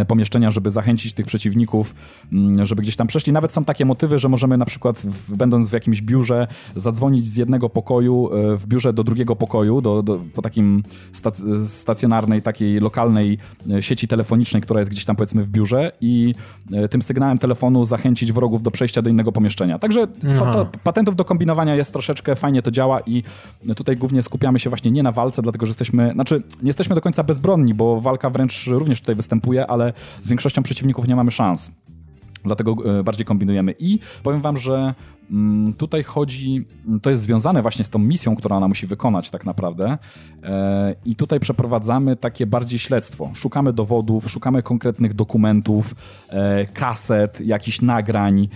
pomieszczenia, 0.07 0.51
żeby 0.51 0.71
zachęcić 0.71 1.13
tych 1.13 1.25
przeciwników, 1.25 1.95
mm, 2.33 2.65
żeby 2.65 2.81
gdzieś 2.81 2.95
tam 2.95 3.07
przeszli. 3.07 3.33
Nawet 3.33 3.51
są 3.51 3.65
takie 3.65 3.85
motywy, 3.85 4.19
że 4.19 4.29
możemy 4.29 4.57
na 4.57 4.65
przykład, 4.65 5.03
będąc 5.29 5.69
w 5.69 5.73
jakimś 5.73 6.01
biurze, 6.01 6.47
zadzwonić 6.75 7.25
z 7.25 7.37
jednego 7.37 7.69
pokoju 7.69 8.29
e, 8.33 8.57
w 8.57 8.67
biurze 8.67 8.93
do 8.93 9.03
drugiego 9.03 9.35
pokoju, 9.35 9.81
do, 9.81 10.03
do, 10.03 10.21
po 10.35 10.41
takim 10.41 10.83
stacjonarnej, 11.67 12.41
takiej 12.41 12.79
lokalnej 12.79 13.37
e, 13.71 13.81
sieci 13.81 14.07
telefonicznej, 14.07 14.61
która 14.61 14.79
jest 14.79 14.91
gdzieś 14.91 15.05
tam 15.05 15.15
powiedzmy 15.15 15.43
w 15.43 15.49
biurze 15.49 15.91
i 16.01 16.35
tym 16.89 17.01
sygnałem 17.01 17.39
telefonu 17.39 17.85
zachęcić 17.85 18.31
wrogów 18.31 18.63
do 18.63 18.71
przejścia 18.71 19.01
do 19.01 19.09
innego 19.09 19.31
pomieszczenia. 19.31 19.79
Także 19.79 20.07
pa, 20.39 20.53
to, 20.53 20.67
patentów 20.83 21.15
do 21.15 21.25
kombinowania 21.25 21.75
jest 21.75 21.93
troszeczkę, 21.93 22.35
fajnie 22.35 22.61
to 22.61 22.71
działa 22.71 22.99
i 22.99 23.23
tutaj 23.75 23.97
głównie 23.97 24.23
skupiamy 24.23 24.59
się 24.59 24.69
właśnie 24.69 24.91
nie 24.91 25.03
na 25.03 25.11
walce, 25.11 25.41
dlatego 25.41 25.65
że 25.65 25.69
jesteśmy, 25.69 26.11
znaczy 26.13 26.43
nie 26.61 26.69
jesteśmy 26.69 26.95
do 26.95 27.01
końca 27.01 27.23
bezbronni, 27.23 27.73
bo 27.73 28.01
walka 28.01 28.29
wręcz 28.29 28.67
również 28.67 28.99
tutaj 29.01 29.15
występuje, 29.15 29.67
ale 29.67 29.78
z 30.21 30.27
większością 30.27 30.63
przeciwników 30.63 31.07
nie 31.07 31.15
mamy 31.15 31.31
szans. 31.31 31.71
Dlatego 32.43 32.99
e, 32.99 33.03
bardziej 33.03 33.25
kombinujemy. 33.25 33.75
I 33.79 33.99
powiem 34.23 34.41
wam, 34.41 34.57
że 34.57 34.93
mm, 35.31 35.73
tutaj 35.73 36.03
chodzi, 36.03 36.65
to 37.01 37.09
jest 37.09 37.21
związane 37.21 37.61
właśnie 37.61 37.85
z 37.85 37.89
tą 37.89 37.99
misją, 37.99 38.35
którą 38.35 38.57
ona 38.57 38.67
musi 38.67 38.87
wykonać 38.87 39.29
tak 39.29 39.45
naprawdę 39.45 39.97
e, 40.43 40.95
i 41.05 41.15
tutaj 41.15 41.39
przeprowadzamy 41.39 42.15
takie 42.15 42.47
bardziej 42.47 42.79
śledztwo. 42.79 43.31
Szukamy 43.33 43.73
dowodów, 43.73 44.31
szukamy 44.31 44.63
konkretnych 44.63 45.13
dokumentów, 45.13 45.95
e, 46.29 46.65
kaset, 46.65 47.41
jakichś 47.41 47.81
nagrań, 47.81 48.49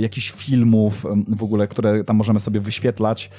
jakichś 0.00 0.30
filmów 0.30 1.06
w 1.28 1.42
ogóle, 1.42 1.68
które 1.68 2.04
tam 2.04 2.16
możemy 2.16 2.40
sobie 2.40 2.60
wyświetlać 2.60 3.30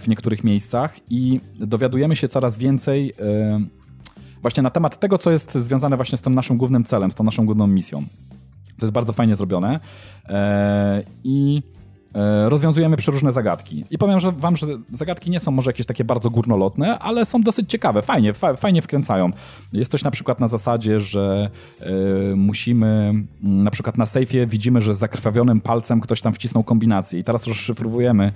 w 0.00 0.08
niektórych 0.08 0.44
miejscach 0.44 0.96
i 1.10 1.40
dowiadujemy 1.60 2.16
się 2.16 2.28
coraz 2.28 2.58
więcej 2.58 3.12
właśnie 4.44 4.62
na 4.62 4.70
temat 4.70 5.00
tego, 5.00 5.18
co 5.18 5.30
jest 5.30 5.54
związane 5.54 5.96
właśnie 5.96 6.18
z 6.18 6.22
tym 6.22 6.34
naszym 6.34 6.56
głównym 6.56 6.84
celem, 6.84 7.10
z 7.10 7.14
tą 7.14 7.24
naszą 7.24 7.46
główną 7.46 7.66
misją. 7.66 8.02
To 8.78 8.86
jest 8.86 8.92
bardzo 8.92 9.12
fajnie 9.12 9.36
zrobione. 9.36 9.80
E, 10.28 11.02
I 11.24 11.62
rozwiązujemy 12.48 12.96
przeróżne 12.96 13.32
zagadki. 13.32 13.84
I 13.90 13.98
powiem 13.98 14.20
że 14.20 14.32
wam, 14.32 14.56
że 14.56 14.66
zagadki 14.92 15.30
nie 15.30 15.40
są 15.40 15.50
może 15.50 15.70
jakieś 15.70 15.86
takie 15.86 16.04
bardzo 16.04 16.30
górnolotne, 16.30 16.98
ale 16.98 17.24
są 17.24 17.42
dosyć 17.42 17.70
ciekawe, 17.70 18.02
fajnie, 18.02 18.32
fa 18.32 18.56
fajnie 18.56 18.82
wkręcają. 18.82 19.30
Jest 19.72 19.90
coś 19.90 20.04
na 20.04 20.10
przykład 20.10 20.40
na 20.40 20.48
zasadzie, 20.48 21.00
że 21.00 21.50
y, 22.32 22.36
musimy, 22.36 22.86
mm, 22.86 23.26
na 23.42 23.70
przykład 23.70 23.98
na 23.98 24.06
sejfie 24.06 24.46
widzimy, 24.46 24.80
że 24.80 24.94
zakrwawionym 24.94 25.60
palcem 25.60 26.00
ktoś 26.00 26.20
tam 26.20 26.32
wcisnął 26.32 26.64
kombinację 26.64 27.20
i 27.20 27.24
teraz 27.24 27.46
rozszyfrowujemy 27.46 28.32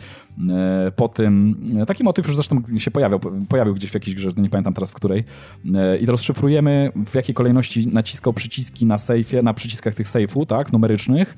y, 0.88 0.92
po 0.92 1.08
tym, 1.08 1.56
taki 1.86 2.04
motyw 2.04 2.26
już 2.26 2.34
zresztą 2.34 2.62
się 2.78 2.90
pojawiał, 2.90 3.20
pojawił 3.48 3.74
gdzieś 3.74 3.90
w 3.90 3.94
jakiejś 3.94 4.16
grze, 4.16 4.30
nie 4.36 4.50
pamiętam 4.50 4.74
teraz 4.74 4.90
w 4.90 4.94
której, 4.94 5.24
y, 5.64 5.98
i 5.98 6.06
rozszyfrujemy 6.06 6.92
w 7.06 7.14
jakiej 7.14 7.34
kolejności 7.34 7.86
naciskał 7.86 8.32
przyciski 8.32 8.86
na 8.86 8.98
sejfie, 8.98 9.42
na 9.42 9.54
przyciskach 9.54 9.94
tych 9.94 10.08
sejfu, 10.08 10.46
tak, 10.46 10.72
numerycznych, 10.72 11.34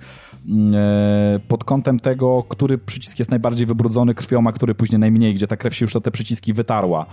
pod 1.49 1.65
kątem 1.65 2.01
tego, 2.01 2.30
który 2.49 2.79
przycisk 2.79 3.19
jest 3.19 3.31
najbardziej 3.31 3.67
wybrudzony 3.67 4.15
krwią, 4.15 4.47
a 4.47 4.53
który 4.53 4.75
później 4.75 4.99
najmniej, 4.99 5.35
gdzie 5.35 5.47
ta 5.47 5.57
krew 5.57 5.75
się 5.75 5.85
już 5.85 5.97
o 5.97 6.01
te 6.01 6.11
przyciski 6.11 6.53
wytarła. 6.53 7.07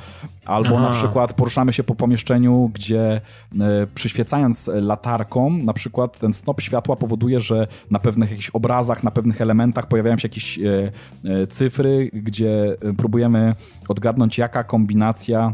Albo 0.45 0.75
Aha. 0.75 0.81
na 0.81 0.89
przykład 0.89 1.33
poruszamy 1.33 1.73
się 1.73 1.83
po 1.83 1.95
pomieszczeniu, 1.95 2.71
gdzie 2.73 3.21
e, 3.59 3.87
przyświecając 3.95 4.69
latarką, 4.73 5.49
na 5.49 5.73
przykład 5.73 6.19
ten 6.19 6.33
snop 6.33 6.61
światła 6.61 6.95
powoduje, 6.95 7.39
że 7.39 7.67
na 7.91 7.99
pewnych 7.99 8.29
jakichś 8.29 8.49
obrazach, 8.49 9.03
na 9.03 9.11
pewnych 9.11 9.41
elementach 9.41 9.87
pojawiają 9.87 10.17
się 10.17 10.27
jakieś 10.27 10.59
e, 10.59 10.91
e, 11.25 11.47
cyfry, 11.47 12.09
gdzie 12.13 12.75
próbujemy 12.97 13.55
odgadnąć, 13.87 14.37
jaka 14.37 14.63
kombinacja 14.63 15.53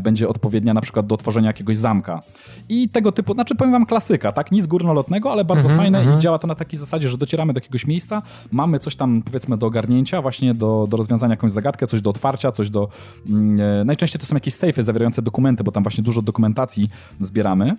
będzie 0.00 0.28
odpowiednia 0.28 0.74
na 0.74 0.80
przykład 0.80 1.06
do 1.06 1.14
otworzenia 1.14 1.46
jakiegoś 1.46 1.76
zamka. 1.76 2.20
I 2.68 2.88
tego 2.88 3.12
typu, 3.12 3.34
znaczy 3.34 3.54
powiem 3.54 3.72
wam 3.72 3.86
klasyka, 3.86 4.32
tak? 4.32 4.52
Nic 4.52 4.66
górnolotnego, 4.66 5.32
ale 5.32 5.44
bardzo 5.44 5.68
mm 5.68 5.78
-hmm, 5.78 5.82
fajne 5.82 5.98
mm 5.98 6.06
-hmm. 6.06 6.10
i 6.10 6.14
mhm. 6.14 6.20
działa 6.20 6.38
to 6.38 6.46
na 6.46 6.54
takiej 6.54 6.78
zasadzie, 6.78 7.08
że 7.08 7.18
docieramy 7.18 7.52
do 7.52 7.56
jakiegoś 7.56 7.86
miejsca, 7.86 8.22
mamy 8.52 8.78
coś 8.78 8.96
tam 8.96 9.22
powiedzmy 9.22 9.58
do 9.58 9.66
ogarnięcia, 9.66 10.22
właśnie 10.22 10.54
do, 10.54 10.86
do 10.90 10.96
rozwiązania 10.96 11.32
jakąś 11.32 11.52
zagadkę, 11.52 11.86
coś 11.86 12.00
do 12.00 12.10
otwarcia, 12.10 12.52
coś 12.52 12.70
do... 12.70 12.88
Mm, 13.28 13.60
e, 13.60 13.84
najczęściej 13.84 14.20
to 14.20 14.26
są 14.26 14.34
jakieś 14.34 14.54
sejfy 14.54 14.82
zawierające 14.82 15.22
dokumenty, 15.22 15.64
bo 15.64 15.72
tam 15.72 15.82
właśnie 15.82 16.04
dużo 16.04 16.22
dokumentacji 16.22 16.88
zbieramy 17.20 17.74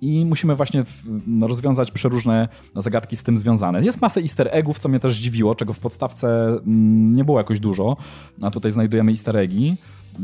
i 0.00 0.24
musimy 0.26 0.56
właśnie 0.56 0.84
no, 1.26 1.46
rozwiązać 1.46 1.90
przeróżne 1.90 2.48
zagadki 2.76 3.16
z 3.16 3.22
tym 3.22 3.38
związane. 3.38 3.84
Jest 3.84 4.00
masę 4.00 4.20
easter 4.20 4.48
eggów, 4.52 4.78
co 4.78 4.88
mnie 4.88 5.00
też 5.00 5.14
zdziwiło, 5.14 5.54
czego 5.54 5.72
w 5.72 5.78
podstawce 5.78 6.48
mm, 6.48 7.12
nie 7.12 7.24
było 7.24 7.38
jakoś 7.38 7.60
dużo, 7.60 7.96
a 8.42 8.50
tutaj 8.50 8.70
znajdujemy 8.70 9.10
easter 9.10 9.36
eggi. 9.36 9.76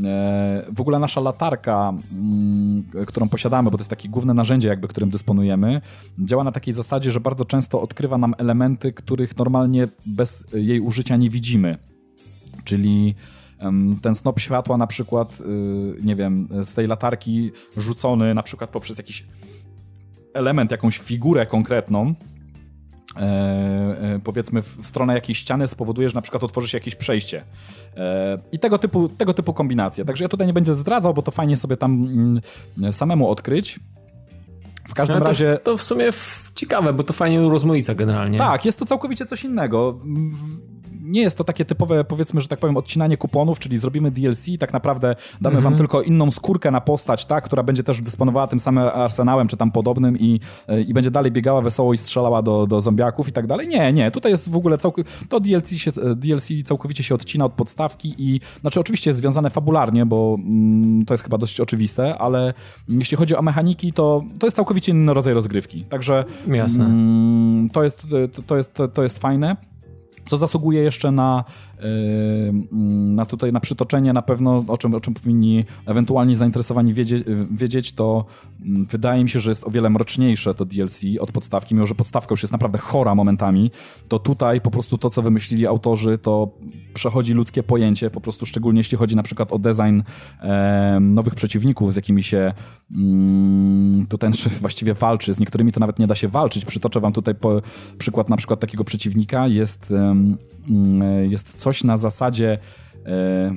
E, 0.05 0.65
w 0.71 0.81
ogóle 0.81 0.99
nasza 0.99 1.21
latarka, 1.21 1.93
mm, 2.13 2.83
którą 3.07 3.29
posiadamy, 3.29 3.71
bo 3.71 3.77
to 3.77 3.81
jest 3.81 3.89
takie 3.89 4.09
główne 4.09 4.33
narzędzie, 4.33 4.67
jakby, 4.67 4.87
którym 4.87 5.09
dysponujemy, 5.09 5.81
działa 6.19 6.43
na 6.43 6.51
takiej 6.51 6.73
zasadzie, 6.73 7.11
że 7.11 7.19
bardzo 7.19 7.45
często 7.45 7.81
odkrywa 7.81 8.17
nam 8.17 8.35
elementy, 8.37 8.93
których 8.93 9.37
normalnie 9.37 9.87
bez 10.05 10.45
jej 10.53 10.79
użycia 10.79 11.17
nie 11.17 11.29
widzimy. 11.29 11.77
Czyli 12.63 13.15
ten 14.01 14.15
snop 14.15 14.39
światła 14.39 14.77
na 14.77 14.87
przykład, 14.87 15.41
y, 15.41 16.03
nie 16.03 16.15
wiem, 16.15 16.47
z 16.63 16.73
tej 16.73 16.87
latarki 16.87 17.51
rzucony 17.77 18.33
na 18.33 18.43
przykład 18.43 18.69
poprzez 18.69 18.97
jakiś 18.97 19.25
element, 20.33 20.71
jakąś 20.71 20.97
figurę 20.97 21.45
konkretną, 21.45 22.13
E, 23.17 23.21
e, 23.21 24.19
powiedzmy 24.23 24.61
w 24.61 24.77
stronę 24.81 25.13
jakiejś 25.13 25.37
ściany 25.37 25.67
spowoduje, 25.67 26.09
że 26.09 26.15
na 26.15 26.21
przykład 26.21 26.43
otworzy 26.43 26.67
się 26.67 26.77
jakieś 26.77 26.95
przejście. 26.95 27.43
E, 27.97 28.37
I 28.51 28.59
tego 28.59 28.77
typu, 28.77 29.09
tego 29.09 29.33
typu 29.33 29.53
kombinacje. 29.53 30.05
Także 30.05 30.25
ja 30.25 30.29
tutaj 30.29 30.47
nie 30.47 30.53
będę 30.53 30.75
zdradzał, 30.75 31.13
bo 31.13 31.21
to 31.21 31.31
fajnie 31.31 31.57
sobie 31.57 31.77
tam 31.77 31.91
mm, 32.77 32.93
samemu 32.93 33.29
odkryć. 33.29 33.79
W 34.89 34.93
każdym 34.93 35.19
to, 35.19 35.25
razie. 35.25 35.57
To 35.63 35.77
w 35.77 35.81
sumie 35.81 36.09
ciekawe, 36.55 36.93
bo 36.93 37.03
to 37.03 37.13
fajnie 37.13 37.49
rozmaica 37.49 37.95
generalnie. 37.95 38.37
Tak, 38.37 38.65
jest 38.65 38.79
to 38.79 38.85
całkowicie 38.85 39.25
coś 39.25 39.43
innego 39.43 39.99
nie 41.03 41.21
jest 41.21 41.37
to 41.37 41.43
takie 41.43 41.65
typowe, 41.65 42.03
powiedzmy, 42.03 42.41
że 42.41 42.47
tak 42.47 42.59
powiem, 42.59 42.77
odcinanie 42.77 43.17
kuponów, 43.17 43.59
czyli 43.59 43.77
zrobimy 43.77 44.11
DLC 44.11 44.47
i 44.47 44.57
tak 44.57 44.73
naprawdę 44.73 45.15
damy 45.41 45.55
wam 45.55 45.73
mhm. 45.73 45.75
tylko 45.75 46.01
inną 46.01 46.31
skórkę 46.31 46.71
na 46.71 46.81
postać, 46.81 47.25
tak, 47.25 47.43
która 47.43 47.63
będzie 47.63 47.83
też 47.83 48.01
dysponowała 48.01 48.47
tym 48.47 48.59
samym 48.59 48.83
arsenałem, 48.83 49.47
czy 49.47 49.57
tam 49.57 49.71
podobnym 49.71 50.19
i, 50.19 50.39
e, 50.67 50.81
i 50.81 50.93
będzie 50.93 51.11
dalej 51.11 51.31
biegała 51.31 51.61
wesoło 51.61 51.93
i 51.93 51.97
strzelała 51.97 52.41
do, 52.41 52.67
do 52.67 52.81
zombiaków 52.81 53.27
i 53.27 53.31
tak 53.31 53.47
dalej. 53.47 53.67
Nie, 53.67 53.93
nie, 53.93 54.11
tutaj 54.11 54.31
jest 54.31 54.49
w 54.49 54.55
ogóle 54.55 54.77
całk- 54.77 55.03
to 55.29 55.39
DLC, 55.39 55.69
się, 55.69 55.91
DLC 56.15 56.47
całkowicie 56.65 57.03
się 57.03 57.15
odcina 57.15 57.45
od 57.45 57.53
podstawki 57.53 58.15
i, 58.17 58.39
znaczy 58.61 58.79
oczywiście 58.79 59.09
jest 59.09 59.19
związane 59.19 59.49
fabularnie, 59.49 60.05
bo 60.05 60.37
mm, 60.39 61.05
to 61.05 61.13
jest 61.13 61.23
chyba 61.23 61.37
dość 61.37 61.59
oczywiste, 61.59 62.17
ale 62.17 62.53
jeśli 62.89 63.17
chodzi 63.17 63.35
o 63.35 63.41
mechaniki, 63.41 63.93
to, 63.93 64.23
to 64.39 64.47
jest 64.47 64.55
całkowicie 64.55 64.91
inny 64.91 65.13
rodzaj 65.13 65.33
rozgrywki. 65.33 65.83
Także 65.83 66.25
Jasne. 66.47 66.85
Mm, 66.85 67.69
to, 67.69 67.83
jest, 67.83 68.07
to, 68.33 68.41
to, 68.43 68.57
jest, 68.57 68.73
to, 68.73 68.87
to 68.87 69.03
jest 69.03 69.19
fajne. 69.19 69.72
Co 70.27 70.37
zasługuje 70.37 70.81
jeszcze 70.81 71.11
na 71.11 71.43
na 73.15 73.25
tutaj 73.25 73.53
na 73.53 73.59
przytoczenie 73.59 74.13
na 74.13 74.21
pewno, 74.21 74.63
o 74.67 74.77
czym, 74.77 74.93
o 74.93 74.99
czym 74.99 75.13
powinni 75.13 75.63
ewentualnie 75.85 76.35
zainteresowani 76.35 76.93
wiedzieć, 76.93 77.23
wiedzieć, 77.51 77.93
to 77.93 78.25
mm, 78.65 78.85
wydaje 78.85 79.23
mi 79.23 79.29
się, 79.29 79.39
że 79.39 79.51
jest 79.51 79.67
o 79.67 79.71
wiele 79.71 79.89
mroczniejsze 79.89 80.55
to 80.55 80.65
DLC 80.65 81.01
od 81.19 81.31
podstawki, 81.31 81.75
mimo 81.75 81.87
że 81.87 81.95
podstawka 81.95 82.33
już 82.33 82.43
jest 82.43 82.51
naprawdę 82.51 82.77
chora 82.77 83.15
momentami, 83.15 83.71
to 84.07 84.19
tutaj 84.19 84.61
po 84.61 84.71
prostu 84.71 84.97
to, 84.97 85.09
co 85.09 85.21
wymyślili 85.21 85.67
autorzy, 85.67 86.17
to 86.17 86.51
przechodzi 86.93 87.33
ludzkie 87.33 87.63
pojęcie, 87.63 88.09
po 88.09 88.21
prostu 88.21 88.45
szczególnie 88.45 88.79
jeśli 88.79 88.97
chodzi 88.97 89.15
na 89.15 89.23
przykład 89.23 89.51
o 89.51 89.59
design 89.59 90.01
nowych 91.01 91.35
przeciwników, 91.35 91.93
z 91.93 91.95
jakimi 91.95 92.23
się 92.23 92.53
mm, 92.95 94.05
tu 94.07 94.17
ten 94.17 94.31
właściwie 94.61 94.93
walczy, 94.93 95.33
z 95.33 95.39
niektórymi 95.39 95.71
to 95.71 95.79
nawet 95.79 95.99
nie 95.99 96.07
da 96.07 96.15
się 96.15 96.27
walczyć. 96.27 96.65
Przytoczę 96.65 96.99
wam 96.99 97.13
tutaj 97.13 97.35
przykład 97.97 98.29
na 98.29 98.37
przykład 98.37 98.59
takiego 98.59 98.83
przeciwnika, 98.83 99.47
jest, 99.47 99.93
jest 101.29 101.57
coś 101.57 101.72
coś 101.73 101.83
na 101.83 101.97
zasadzie 101.97 102.57
e, 103.05 103.51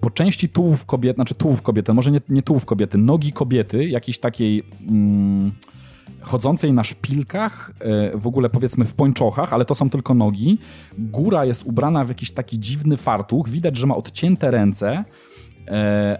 po 0.00 0.10
części 0.10 0.48
tułów 0.48 0.86
kobiety, 0.86 1.14
znaczy 1.14 1.34
tułów 1.34 1.62
kobiety, 1.62 1.92
może 1.92 2.10
nie, 2.10 2.20
nie 2.28 2.42
tułów 2.42 2.66
kobiety, 2.66 2.98
nogi 2.98 3.32
kobiety, 3.32 3.84
jakiejś 3.84 4.18
takiej 4.18 4.62
mm, 4.88 5.52
chodzącej 6.20 6.72
na 6.72 6.84
szpilkach, 6.84 7.72
e, 7.80 8.18
w 8.18 8.26
ogóle 8.26 8.50
powiedzmy 8.50 8.84
w 8.84 8.94
pończochach, 8.94 9.52
ale 9.52 9.64
to 9.64 9.74
są 9.74 9.90
tylko 9.90 10.14
nogi. 10.14 10.58
Góra 10.98 11.44
jest 11.44 11.66
ubrana 11.66 12.04
w 12.04 12.08
jakiś 12.08 12.30
taki 12.30 12.58
dziwny 12.58 12.96
fartuch, 12.96 13.48
widać, 13.48 13.76
że 13.76 13.86
ma 13.86 13.96
odcięte 13.96 14.50
ręce, 14.50 15.02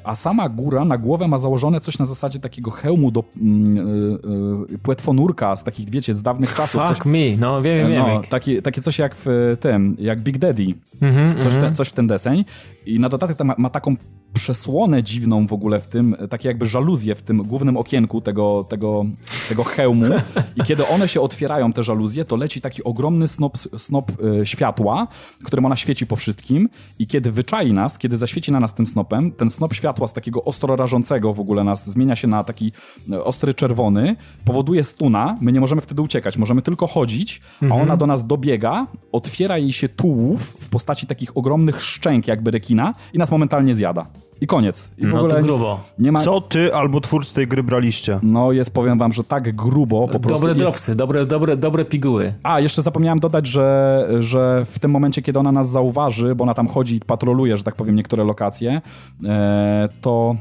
a 0.05 0.14
sama 0.14 0.48
góra 0.48 0.85
na 0.85 0.98
głowę 0.98 1.28
ma 1.28 1.39
założone 1.39 1.81
coś 1.81 1.98
na 1.98 2.05
zasadzie 2.05 2.39
takiego 2.39 2.70
hełmu 2.70 3.10
do 3.10 3.20
y, 3.20 4.74
y, 4.74 4.78
płetwonurka 4.78 5.56
z 5.56 5.64
takich, 5.64 5.90
wiecie, 5.90 6.14
z 6.14 6.22
dawnych 6.22 6.55
czasów. 6.55 6.82
Fuck 6.82 6.97
coś, 6.97 7.06
me, 7.06 7.36
no 7.39 7.62
wiem, 7.62 7.89
wiem. 7.89 8.06
No, 8.06 8.22
takie, 8.31 8.62
takie 8.62 8.81
coś 8.81 8.98
jak 8.98 9.14
w 9.14 9.56
tym, 9.60 9.97
jak 9.98 10.20
Big 10.20 10.39
Daddy, 10.39 10.62
mm 11.02 11.14
-hmm, 11.14 11.43
coś, 11.43 11.55
mm 11.55 11.64
-hmm. 11.64 11.68
te, 11.68 11.74
coś 11.74 11.89
w 11.89 11.93
ten 11.93 12.06
deseń. 12.06 12.44
I 12.86 13.01
na 13.01 13.09
dodatek 13.09 13.44
ma, 13.44 13.55
ma, 13.59 13.70
taką 13.70 13.97
przesłonę 14.32 15.02
dziwną 15.02 15.47
w 15.47 15.52
ogóle 15.52 15.81
w 15.81 15.89
tym, 15.89 16.16
takie 16.31 16.48
jakby 16.48 16.66
żaluzje 16.66 17.15
w 17.15 17.23
tym 17.23 17.43
głównym 17.43 17.77
okienku 17.77 18.20
tego, 18.20 18.65
tego, 18.69 19.07
tego 19.48 19.65
hełmu 19.65 20.15
i 20.57 20.62
kiedy 20.62 20.86
one 20.86 21.09
się 21.09 21.20
otwierają, 21.20 21.73
te 21.73 21.82
żaluzje, 21.82 22.24
to 22.24 22.36
leci 22.36 22.61
taki 22.61 22.85
ogromny 22.85 23.28
snop, 23.28 23.59
snop 23.59 24.12
y, 24.43 24.47
światła, 24.47 25.07
którym 25.44 25.66
ona 25.66 25.77
świeci 25.77 26.07
po 26.07 26.16
wszystkim 26.16 26.69
i 26.98 27.07
kiedy 27.07 27.32
wyczai 27.32 27.73
nas, 27.73 27.98
kiedy 27.98 28.16
zaświeci 28.16 28.52
na 28.52 28.61
nas 28.61 28.74
tym 28.74 28.86
snopem, 28.86 29.32
ten 29.32 29.51
snop 29.51 29.74
światła 29.74 30.07
z 30.07 30.12
takiego 30.12 30.44
ostro 30.44 30.77
rażącego 30.77 31.35
w 31.35 31.40
ogóle 31.40 31.65
nas 31.65 31.90
zmienia 31.90 32.16
się 32.16 32.28
na 32.28 32.44
taki 32.44 32.73
y, 33.12 33.24
ostry 33.24 33.55
czerwony, 33.55 34.16
powoduje 34.44 34.85
stuna, 34.85 35.39
my 35.40 35.52
nie 35.52 35.61
możemy 35.61 35.81
wtedy 35.81 36.02
uciekać, 36.02 36.39
możemy 36.39 36.62
tylko 36.62 36.86
chodzić, 36.86 37.40
mhm. 37.62 37.73
a 37.73 37.82
ona 37.82 37.97
do 37.97 38.07
nas 38.07 38.27
dobiega, 38.27 38.86
otwiera 39.12 39.59
jej 39.59 39.73
się 39.73 39.89
tułów 39.89 40.43
w 40.43 40.69
postaci 40.69 41.07
takich 41.07 41.36
ogromnych 41.36 41.82
szczęk 41.82 42.27
jakby 42.27 42.51
rekina 42.51 42.93
i 43.12 43.19
nas 43.19 43.31
momentalnie 43.31 43.74
zjada. 43.74 44.07
I 44.41 44.47
koniec. 44.47 44.91
I 44.99 45.07
w 45.07 45.12
no 45.12 45.19
ogóle 45.19 45.35
to 45.35 45.43
grubo. 45.43 45.81
Nie 45.99 46.12
ma... 46.12 46.25
Co 46.25 46.41
ty 46.41 46.75
albo 46.75 47.01
twórcy 47.01 47.35
tej 47.35 47.47
gry 47.47 47.62
braliście? 47.62 48.19
No 48.23 48.53
jest, 48.53 48.75
powiem 48.75 48.99
wam, 48.99 49.12
że 49.12 49.25
tak 49.25 49.57
grubo 49.57 50.09
po 50.09 50.21
prostu. 50.21 50.47
Dobre 50.47 50.55
dropsy, 50.55 50.95
dobre, 50.95 51.27
dobre, 51.27 51.57
dobre 51.57 51.85
piguły. 51.85 52.35
A, 52.43 52.61
jeszcze 52.61 52.83
zapomniałem 52.83 53.21
dodać, 53.21 53.47
że, 53.47 54.09
że 54.19 54.65
w 54.65 54.79
tym 54.79 54.91
momencie, 54.91 55.23
kiedy 55.23 55.39
ona 55.39 55.53
nas 55.53 55.71
zauważy, 55.71 56.35
bo 56.35 56.43
ona 56.43 56.55
tam 56.55 56.69
chodzi 56.69 56.97
i 56.97 57.01
patroluje, 57.01 57.57
że 57.57 57.62
tak 57.62 57.75
powiem, 57.75 57.97
niektóre 57.97 58.25
lokacje, 58.25 58.83
e, 59.25 59.89
to 60.01 60.37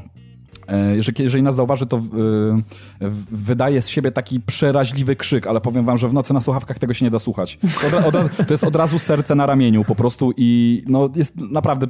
że 0.98 1.12
jeżeli 1.18 1.42
nas 1.42 1.54
zauważy, 1.54 1.86
to 1.86 1.96
y, 1.96 2.00
wydaje 3.30 3.82
z 3.82 3.88
siebie 3.88 4.12
taki 4.12 4.40
przeraźliwy 4.40 5.16
krzyk, 5.16 5.46
ale 5.46 5.60
powiem 5.60 5.84
wam, 5.84 5.98
że 5.98 6.08
w 6.08 6.12
nocy 6.12 6.34
na 6.34 6.40
słuchawkach 6.40 6.78
tego 6.78 6.94
się 6.94 7.04
nie 7.04 7.10
da 7.10 7.18
słuchać. 7.18 7.58
Od, 7.86 8.06
od 8.06 8.14
razu, 8.14 8.28
to 8.46 8.54
jest 8.54 8.64
od 8.64 8.76
razu 8.76 8.98
serce 8.98 9.34
na 9.34 9.46
ramieniu 9.46 9.84
po 9.84 9.94
prostu 9.94 10.32
i 10.36 10.82
no 10.86 11.08
jest 11.16 11.36
naprawdę, 11.36 11.86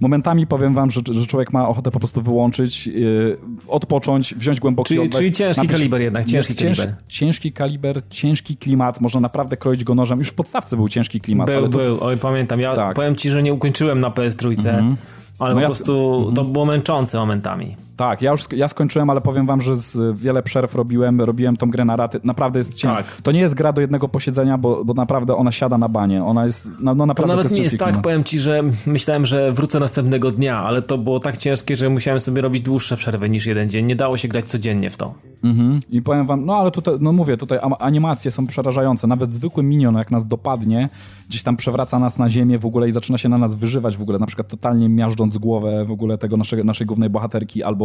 momentami 0.00 0.46
powiem 0.46 0.74
wam, 0.74 0.90
że, 0.90 1.00
że 1.10 1.26
człowiek 1.26 1.52
ma 1.52 1.68
ochotę 1.68 1.90
po 1.90 1.98
prostu 1.98 2.22
wyłączyć, 2.22 2.88
y, 2.88 3.36
odpocząć, 3.68 4.34
wziąć 4.34 4.60
głęboki 4.60 4.88
czyli, 4.88 5.00
oddech. 5.00 5.18
Czyli 5.18 5.32
ciężki 5.32 5.68
kaliber 5.68 6.00
jednak, 6.00 6.26
ciężki 6.26 6.54
cięż, 6.54 6.78
kaliber. 6.78 6.96
Ciężki 7.08 7.52
kaliber, 7.52 8.02
ciężki 8.08 8.56
klimat, 8.56 9.00
można 9.00 9.20
naprawdę 9.20 9.56
kroić 9.56 9.84
go 9.84 9.94
nożem. 9.94 10.18
Już 10.18 10.28
w 10.28 10.34
podstawce 10.34 10.76
był 10.76 10.88
ciężki 10.88 11.20
klimat. 11.20 11.46
Był, 11.46 11.68
był, 11.68 11.98
oj 12.00 12.16
pamiętam. 12.16 12.60
Ja 12.60 12.76
tak. 12.76 12.96
powiem 12.96 13.16
ci, 13.16 13.30
że 13.30 13.42
nie 13.42 13.52
ukończyłem 13.52 14.00
na 14.00 14.10
PS3, 14.10 14.46
mhm. 14.46 14.96
ale 15.38 15.54
no 15.54 15.60
po 15.60 15.66
prostu 15.66 16.16
mhm. 16.16 16.34
to 16.34 16.44
było 16.44 16.64
męczące 16.64 17.18
momentami. 17.18 17.76
Tak, 17.96 18.22
ja 18.22 18.30
już 18.30 18.46
ja 18.52 18.68
skończyłem, 18.68 19.10
ale 19.10 19.20
powiem 19.20 19.46
wam, 19.46 19.60
że 19.60 19.74
z, 19.74 20.20
wiele 20.20 20.42
przerw 20.42 20.74
robiłem, 20.74 21.20
robiłem 21.20 21.56
tą 21.56 21.70
grę 21.70 21.84
na 21.84 21.96
raty. 21.96 22.20
Naprawdę 22.24 22.58
jest 22.58 22.76
ciężko. 22.76 22.96
Tak. 22.96 23.22
To 23.22 23.32
nie 23.32 23.40
jest 23.40 23.54
gra 23.54 23.72
do 23.72 23.80
jednego 23.80 24.08
posiedzenia, 24.08 24.58
bo, 24.58 24.84
bo 24.84 24.94
naprawdę 24.94 25.34
ona 25.34 25.52
siada 25.52 25.78
na 25.78 25.88
banie. 25.88 26.24
Ona 26.24 26.46
jest, 26.46 26.68
no, 26.80 26.94
no 26.94 27.06
naprawdę 27.06 27.32
to 27.32 27.36
nawet 27.36 27.52
to 27.52 27.58
nie 27.58 27.64
jest 27.64 27.78
tak, 27.78 28.02
powiem 28.02 28.24
ci, 28.24 28.38
że 28.38 28.62
myślałem, 28.86 29.26
że 29.26 29.52
wrócę 29.52 29.80
następnego 29.80 30.30
dnia, 30.30 30.58
ale 30.58 30.82
to 30.82 30.98
było 30.98 31.20
tak 31.20 31.36
ciężkie, 31.36 31.76
że 31.76 31.88
musiałem 31.88 32.20
sobie 32.20 32.42
robić 32.42 32.62
dłuższe 32.62 32.96
przerwy 32.96 33.28
niż 33.28 33.46
jeden 33.46 33.70
dzień. 33.70 33.86
Nie 33.86 33.96
dało 33.96 34.16
się 34.16 34.28
grać 34.28 34.44
codziennie 34.44 34.90
w 34.90 34.96
to. 34.96 35.14
Mhm. 35.44 35.80
I 35.90 36.02
powiem 36.02 36.26
wam, 36.26 36.46
no 36.46 36.56
ale 36.56 36.70
tutaj, 36.70 36.94
no 37.00 37.12
mówię, 37.12 37.36
tutaj 37.36 37.58
animacje 37.78 38.30
są 38.30 38.46
przerażające. 38.46 39.06
Nawet 39.06 39.32
zwykły 39.32 39.62
minion, 39.62 39.94
jak 39.94 40.10
nas 40.10 40.28
dopadnie, 40.28 40.88
gdzieś 41.28 41.42
tam 41.42 41.56
przewraca 41.56 41.98
nas 41.98 42.18
na 42.18 42.30
ziemię 42.30 42.58
w 42.58 42.66
ogóle 42.66 42.88
i 42.88 42.92
zaczyna 42.92 43.18
się 43.18 43.28
na 43.28 43.38
nas 43.38 43.54
wyżywać 43.54 43.96
w 43.96 44.02
ogóle, 44.02 44.18
na 44.18 44.26
przykład 44.26 44.48
totalnie 44.48 44.88
miażdżąc 44.88 45.38
głowę 45.38 45.84
w 45.84 45.90
ogóle 45.90 46.18
tego 46.18 46.36
naszej, 46.36 46.64
naszej 46.64 46.86
głównej 46.86 47.10
bohaterki 47.10 47.62
albo 47.62 47.83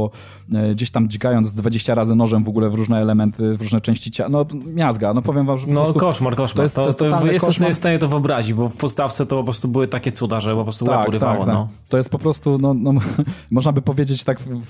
e, 0.54 0.72
gdzieś 0.72 0.92
tam 0.92 1.10
dźgając 1.10 1.52
20 1.52 1.96
razy 1.96 2.16
nożem 2.16 2.44
w 2.44 2.50
ogóle 2.50 2.70
w 2.70 2.74
różne 2.74 3.02
elementy, 3.02 3.58
w 3.58 3.62
różne 3.62 3.82
części 3.82 4.12
ciała. 4.12 4.30
No 4.30 4.46
miazga, 4.66 5.14
no 5.14 5.22
powiem 5.22 5.46
wam, 5.46 5.58
że 5.58 5.68
No 5.68 5.94
koszmar, 5.94 6.36
koszmar. 6.36 6.56
To 6.56 6.64
jest, 6.64 6.76
to, 6.76 6.94
to, 6.94 7.20
to 7.20 7.32
jestem 7.32 7.54
sobie 7.54 7.74
w 7.74 7.78
stanie 7.78 8.00
to 8.00 8.08
wyobrazić, 8.08 8.54
bo 8.54 8.70
w 8.70 8.78
podstawce 8.78 9.26
to 9.26 9.38
po 9.38 9.44
prostu 9.44 9.68
były 9.68 9.88
takie 9.88 10.12
cuda, 10.12 10.40
że 10.40 10.56
po 10.56 10.64
prostu 10.64 10.86
tak. 10.86 11.12
Tak, 11.12 11.20
tak. 11.20 11.48
No. 11.48 11.68
To 11.90 11.98
jest 11.98 12.10
po 12.10 12.20
prostu, 12.20 12.58
no, 12.62 12.74
no 12.74 12.94
można 13.52 13.72
by 13.72 13.82
powiedzieć 13.82 14.24
tak 14.24 14.40
w, 14.40 14.66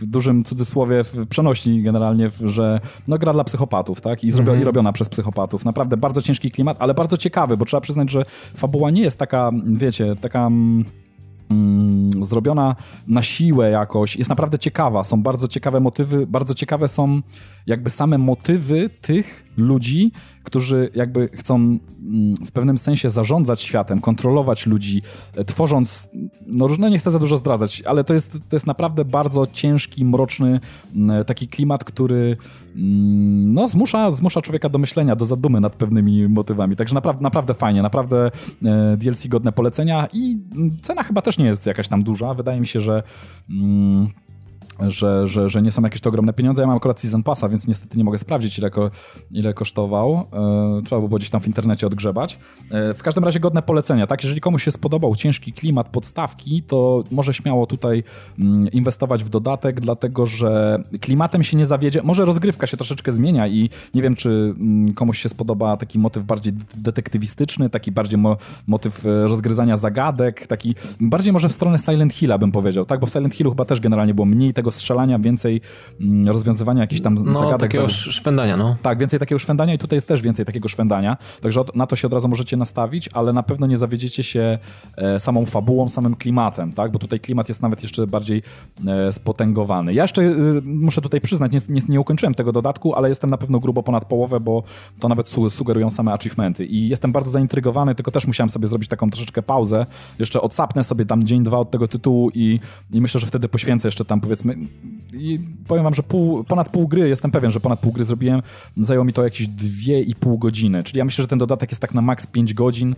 w, 0.00 0.06
dużym 0.06 0.44
cudzysłowie, 0.44 1.04
w 1.04 1.26
przenośni 1.28 1.82
generalnie, 1.82 2.30
że 2.44 2.80
no 3.08 3.18
gra 3.18 3.32
dla 3.32 3.44
psychopatów, 3.44 4.00
tak? 4.00 4.24
I, 4.24 4.30
zrobiona, 4.30 4.52
mhm. 4.52 4.62
i 4.62 4.64
robiona 4.64 4.92
przez 4.92 5.08
psychopatów. 5.08 5.64
Naprawdę 5.64 5.96
bardzo 5.96 6.22
ciężki 6.22 6.50
klimat, 6.50 6.76
ale 6.80 6.94
bardzo 6.94 7.16
ciekawy, 7.16 7.56
bo 7.56 7.64
trzeba 7.64 7.80
przyznać, 7.80 8.10
że 8.10 8.24
fabuła 8.54 8.90
nie 8.90 9.02
jest 9.02 9.18
taka, 9.18 9.50
wiecie, 9.66 10.16
taka 10.20 10.50
mm, 11.52 12.24
zrobiona 12.24 12.76
na 13.06 13.22
siłę 13.22 13.70
jakoś, 13.70 14.16
jest 14.16 14.30
naprawdę 14.30 14.58
ciekawa. 14.58 15.04
Są 15.04 15.22
bardzo 15.22 15.48
ciekawe 15.48 15.80
motywy, 15.80 16.26
bardzo 16.26 16.54
ciekawe 16.54 16.88
są 16.88 17.22
jakby 17.66 17.90
same 17.90 18.18
motywy 18.18 18.90
tych 19.02 19.44
ludzi, 19.56 20.12
którzy 20.42 20.90
jakby 20.94 21.28
chcą 21.28 21.54
mm, 21.56 21.78
w 22.46 22.52
pewnym 22.52 22.78
sensie 22.78 23.10
zarządzać 23.10 23.60
światem, 23.60 24.00
kontrolować 24.00 24.66
ludzi, 24.66 25.02
e, 25.36 25.44
tworząc, 25.44 26.10
no 26.46 26.68
różne 26.68 26.90
nie 26.90 26.98
chcę 26.98 27.10
za 27.10 27.18
dużo 27.18 27.36
zdradzać, 27.36 27.82
ale 27.86 28.04
to 28.04 28.14
jest, 28.14 28.32
to 28.32 28.56
jest 28.56 28.66
naprawdę 28.66 29.04
bardzo 29.04 29.46
ciężki, 29.46 30.04
mroczny 30.04 30.60
mm, 30.94 31.24
taki 31.24 31.48
klimat, 31.48 31.84
który 31.84 32.36
mm, 32.76 33.54
no, 33.54 33.68
zmusza, 33.68 34.12
zmusza 34.12 34.40
człowieka 34.40 34.68
do 34.68 34.78
myślenia, 34.78 35.16
do 35.16 35.24
zadumy 35.24 35.60
nad 35.60 35.76
pewnymi 35.76 36.28
motywami. 36.28 36.76
Także 36.76 36.94
naprawdę, 36.94 37.22
naprawdę 37.22 37.54
fajnie, 37.54 37.82
naprawdę 37.82 38.30
e, 38.62 38.96
DLC 38.96 39.26
godne 39.26 39.52
polecenia 39.52 40.08
i 40.12 40.38
cena 40.82 41.02
chyba 41.02 41.22
też 41.22 41.38
nie 41.38 41.44
jest 41.44 41.66
jakaś 41.66 41.88
tam 41.88 42.02
duża. 42.02 42.34
Wydaje 42.34 42.60
mi 42.60 42.66
się, 42.66 42.80
że 42.80 43.02
że, 44.80 45.28
że, 45.28 45.48
że 45.48 45.62
nie 45.62 45.72
są 45.72 45.82
jakieś 45.82 46.00
to 46.00 46.08
ogromne 46.08 46.32
pieniądze. 46.32 46.62
Ja 46.62 46.66
mam 46.66 46.76
akurat 46.76 47.00
Season 47.00 47.22
Passa, 47.22 47.48
więc 47.48 47.68
niestety 47.68 47.98
nie 47.98 48.04
mogę 48.04 48.18
sprawdzić, 48.18 48.58
ile, 48.58 48.70
ko, 48.70 48.90
ile 49.30 49.54
kosztował. 49.54 50.26
E, 50.32 50.82
trzeba 50.84 51.00
by 51.00 51.08
było 51.08 51.18
gdzieś 51.18 51.30
tam 51.30 51.40
w 51.40 51.46
internecie 51.46 51.86
odgrzebać. 51.86 52.38
E, 52.70 52.94
w 52.94 53.02
każdym 53.02 53.24
razie 53.24 53.40
godne 53.40 53.62
polecenia, 53.62 54.06
tak? 54.06 54.22
Jeżeli 54.22 54.40
komuś 54.40 54.64
się 54.64 54.70
spodobał 54.70 55.16
ciężki 55.16 55.52
klimat 55.52 55.88
podstawki, 55.88 56.62
to 56.62 57.04
może 57.10 57.34
śmiało 57.34 57.66
tutaj 57.66 58.04
mm, 58.38 58.68
inwestować 58.72 59.24
w 59.24 59.28
dodatek, 59.28 59.80
dlatego 59.80 60.26
że 60.26 60.82
klimatem 61.00 61.42
się 61.42 61.56
nie 61.56 61.66
zawiedzie. 61.66 62.02
Może 62.02 62.24
rozgrywka 62.24 62.66
się 62.66 62.76
troszeczkę 62.76 63.12
zmienia 63.12 63.48
i 63.48 63.70
nie 63.94 64.02
wiem, 64.02 64.14
czy 64.14 64.54
mm, 64.60 64.94
komuś 64.94 65.18
się 65.18 65.28
spodoba 65.28 65.76
taki 65.76 65.98
motyw 65.98 66.24
bardziej 66.24 66.52
detektywistyczny, 66.74 67.70
taki 67.70 67.92
bardziej 67.92 68.18
mo 68.18 68.36
motyw 68.66 69.06
e, 69.06 69.26
rozgryzania 69.26 69.76
zagadek, 69.76 70.46
taki 70.46 70.74
bardziej 71.00 71.32
może 71.32 71.48
w 71.48 71.52
stronę 71.52 71.78
Silent 71.78 72.12
Hilla 72.12 72.38
bym 72.38 72.52
powiedział, 72.52 72.84
tak? 72.84 73.00
Bo 73.00 73.06
w 73.06 73.10
Silent 73.10 73.34
Hillu 73.34 73.50
chyba 73.50 73.64
też 73.64 73.80
generalnie 73.80 74.14
było 74.14 74.26
mniej 74.26 74.54
tego 74.54 74.61
strzelania, 74.70 75.18
więcej 75.18 75.60
mm, 76.00 76.28
rozwiązywania 76.28 76.80
jakichś 76.80 77.02
tam 77.02 77.14
no, 77.14 77.34
zagadek. 77.34 77.60
takiego 77.60 77.88
szwendania, 77.88 78.56
no. 78.56 78.76
Tak, 78.82 78.98
więcej 78.98 79.18
takiego 79.18 79.38
szwendania 79.38 79.74
i 79.74 79.78
tutaj 79.78 79.96
jest 79.96 80.08
też 80.08 80.22
więcej 80.22 80.44
takiego 80.44 80.68
szwendania, 80.68 81.16
także 81.40 81.64
na 81.74 81.86
to 81.86 81.96
się 81.96 82.06
od 82.06 82.12
razu 82.12 82.28
możecie 82.28 82.56
nastawić, 82.56 83.08
ale 83.12 83.32
na 83.32 83.42
pewno 83.42 83.66
nie 83.66 83.78
zawiedziecie 83.78 84.22
się 84.22 84.58
e, 84.96 85.20
samą 85.20 85.46
fabułą, 85.46 85.88
samym 85.88 86.16
klimatem, 86.16 86.72
tak, 86.72 86.92
bo 86.92 86.98
tutaj 86.98 87.20
klimat 87.20 87.48
jest 87.48 87.62
nawet 87.62 87.82
jeszcze 87.82 88.06
bardziej 88.06 88.42
e, 88.86 89.12
spotęgowany. 89.12 89.94
Ja 89.94 90.02
jeszcze 90.02 90.22
y, 90.22 90.62
muszę 90.64 91.00
tutaj 91.00 91.20
przyznać, 91.20 91.52
nie, 91.52 91.74
nie, 91.74 91.80
nie 91.88 92.00
ukończyłem 92.00 92.34
tego 92.34 92.52
dodatku, 92.52 92.94
ale 92.94 93.08
jestem 93.08 93.30
na 93.30 93.36
pewno 93.36 93.58
grubo 93.58 93.82
ponad 93.82 94.04
połowę, 94.04 94.40
bo 94.40 94.62
to 95.00 95.08
nawet 95.08 95.28
su 95.28 95.50
sugerują 95.50 95.90
same 95.90 96.12
achievementy 96.12 96.66
i 96.66 96.88
jestem 96.88 97.12
bardzo 97.12 97.30
zaintrygowany, 97.30 97.94
tylko 97.94 98.10
też 98.10 98.26
musiałem 98.26 98.50
sobie 98.50 98.68
zrobić 98.68 98.88
taką 98.88 99.10
troszeczkę 99.10 99.42
pauzę, 99.42 99.86
jeszcze 100.18 100.40
odsapnę 100.40 100.84
sobie 100.84 101.04
tam 101.04 101.24
dzień, 101.24 101.44
dwa 101.44 101.58
od 101.58 101.70
tego 101.70 101.88
tytułu 101.88 102.30
i, 102.34 102.60
i 102.92 103.00
myślę, 103.00 103.20
że 103.20 103.26
wtedy 103.26 103.48
poświęcę 103.48 103.88
jeszcze 103.88 104.04
tam 104.04 104.20
powiedzmy 104.20 104.51
i 105.12 105.40
powiem 105.68 105.84
wam, 105.84 105.94
że 105.94 106.02
pół, 106.02 106.44
ponad 106.44 106.68
pół 106.68 106.88
gry, 106.88 107.08
jestem 107.08 107.30
pewien, 107.30 107.50
że 107.50 107.60
ponad 107.60 107.80
pół 107.80 107.92
gry 107.92 108.04
zrobiłem, 108.04 108.42
zajęło 108.76 109.04
mi 109.04 109.12
to 109.12 109.24
jakieś 109.24 109.46
dwie 109.46 110.00
i 110.00 110.14
pół 110.14 110.38
godziny, 110.38 110.82
czyli 110.82 110.98
ja 110.98 111.04
myślę, 111.04 111.22
że 111.22 111.28
ten 111.28 111.38
dodatek 111.38 111.70
jest 111.70 111.80
tak 111.82 111.94
na 111.94 112.00
maks 112.00 112.26
5 112.26 112.54
godzin, 112.54 112.94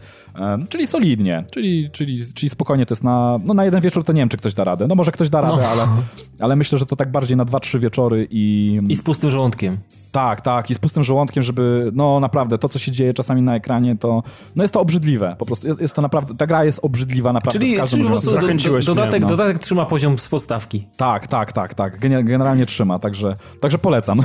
czyli 0.68 0.86
solidnie, 0.86 1.44
czyli, 1.50 1.90
czyli, 1.90 2.22
czyli 2.34 2.50
spokojnie 2.50 2.86
to 2.86 2.92
jest 2.92 3.04
na, 3.04 3.40
no 3.44 3.54
na 3.54 3.64
jeden 3.64 3.80
wieczór 3.80 4.04
to 4.04 4.12
nie 4.12 4.20
wiem, 4.20 4.28
czy 4.28 4.36
ktoś 4.36 4.54
da 4.54 4.64
radę, 4.64 4.86
no 4.86 4.94
może 4.94 5.12
ktoś 5.12 5.30
da 5.30 5.40
radę, 5.40 5.62
no. 5.62 5.68
ale, 5.68 5.86
ale 6.38 6.56
myślę, 6.56 6.78
że 6.78 6.86
to 6.86 6.96
tak 6.96 7.10
bardziej 7.10 7.36
na 7.36 7.44
2-3 7.44 7.80
wieczory 7.80 8.26
i... 8.30 8.80
I 8.88 8.96
z 8.96 9.02
pustym 9.02 9.30
żołądkiem. 9.30 9.78
Tak, 10.14 10.40
tak, 10.40 10.70
i 10.70 10.74
z 10.74 10.78
pustym 10.78 11.04
żołądkiem, 11.04 11.42
żeby, 11.42 11.90
no 11.94 12.20
naprawdę, 12.20 12.58
to 12.58 12.68
co 12.68 12.78
się 12.78 12.92
dzieje 12.92 13.14
czasami 13.14 13.42
na 13.42 13.56
ekranie, 13.56 13.96
to, 13.96 14.22
no 14.56 14.64
jest 14.64 14.74
to 14.74 14.80
obrzydliwe, 14.80 15.36
po 15.38 15.46
prostu 15.46 15.66
jest, 15.66 15.80
jest 15.80 15.94
to 15.94 16.02
naprawdę, 16.02 16.34
ta 16.34 16.46
gra 16.46 16.64
jest 16.64 16.80
obrzydliwa 16.82 17.32
naprawdę 17.32 17.60
czyli, 17.60 17.76
w 17.76 17.78
każdym 17.78 17.98
czyli 17.98 18.04
po 18.04 18.10
prostu 18.10 18.30
Zachęciłeś 18.30 18.86
do, 18.86 18.94
dodatek, 18.94 19.20
mnie, 19.20 19.30
no. 19.30 19.36
dodatek 19.36 19.58
trzyma 19.58 19.86
poziom 19.86 20.18
z 20.18 20.28
podstawki. 20.28 20.86
Tak, 20.96 21.26
tak, 21.26 21.43
tak, 21.52 21.74
tak, 21.74 21.98
generalnie 22.00 22.66
trzyma, 22.66 22.98
także, 22.98 23.34
także 23.60 23.78
polecam. 23.78 24.20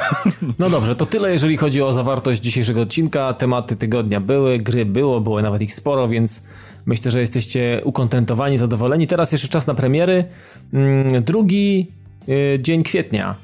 No 0.60 0.70
dobrze, 0.70 0.96
to 0.96 1.06
tyle 1.06 1.32
jeżeli 1.32 1.58
chodzi 1.58 1.82
o 1.82 1.94
zawartość 1.94 2.42
dzisiejszego 2.42 2.82
odcinka, 2.82 3.34
tematy 3.34 3.76
tygodnia 3.76 4.20
były, 4.20 4.60
gry 4.60 4.86
było, 4.86 5.22
było 5.22 5.42
nawet 5.42 5.62
ich 5.62 5.74
sporo, 5.74 6.08
więc 6.08 6.42
myślę, 6.86 7.12
że 7.12 7.20
jesteście 7.20 7.82
ukontentowani, 7.84 8.58
zadowoleni. 8.58 9.08
Teraz 9.08 9.32
jeszcze 9.32 9.48
czas 9.48 9.68
na 9.68 9.74
premiery. 9.74 10.26
Mm, 10.74 11.24
drugi 11.24 11.88
y, 12.30 12.60
dzień 12.62 12.84
kwietnia 12.84 13.36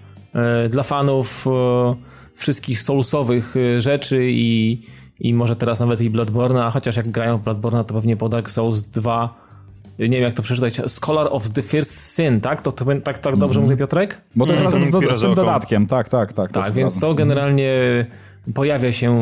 y, 0.66 0.70
dla 0.70 0.84
fanów 0.84 1.48
y, 1.48 2.36
wszystkich 2.36 2.82
soulsowych 2.82 3.56
rzeczy 3.80 4.28
i, 4.30 4.82
i 5.20 5.34
może 5.34 5.56
teraz 5.56 5.80
nawet 5.80 6.02
i 6.02 6.10
Bloodborne, 6.10 6.66
a 6.66 6.72
chociaż 6.72 6.96
jak 6.96 7.12
grają 7.12 7.38
w 7.38 7.42
Bloodborne, 7.42 7.84
to 7.84 7.94
pewnie 7.94 8.18
po 8.18 8.30
Dark 8.30 8.50
Souls 8.50 8.84
2 8.84 9.45
nie 10.00 10.10
wiem 10.10 10.24
jak 10.24 10.34
to 10.34 10.44
przeczytać, 10.44 10.82
Scholar 10.88 11.28
of 11.32 11.50
the 11.50 11.62
First 11.62 12.16
Sin, 12.16 12.42
tak? 12.42 12.62
To, 12.62 12.72
to 12.72 12.86
tak, 13.04 13.18
tak 13.18 13.38
dobrze 13.38 13.60
mm. 13.60 13.70
mówię, 13.70 13.78
Piotrek? 13.78 14.22
Bo 14.36 14.46
to 14.46 14.52
jest 14.52 14.62
mm. 14.62 14.74
razem 14.74 14.88
z, 14.88 14.92
do, 14.92 15.14
z 15.14 15.22
tym 15.22 15.34
dodatkiem, 15.34 15.88
tak, 15.88 16.10
tak, 16.10 16.34
tak. 16.34 16.52
Tak, 16.52 16.74
więc 16.74 17.00
to 17.00 17.14
generalnie 17.14 18.06
pojawia 18.54 18.92
się 18.92 19.16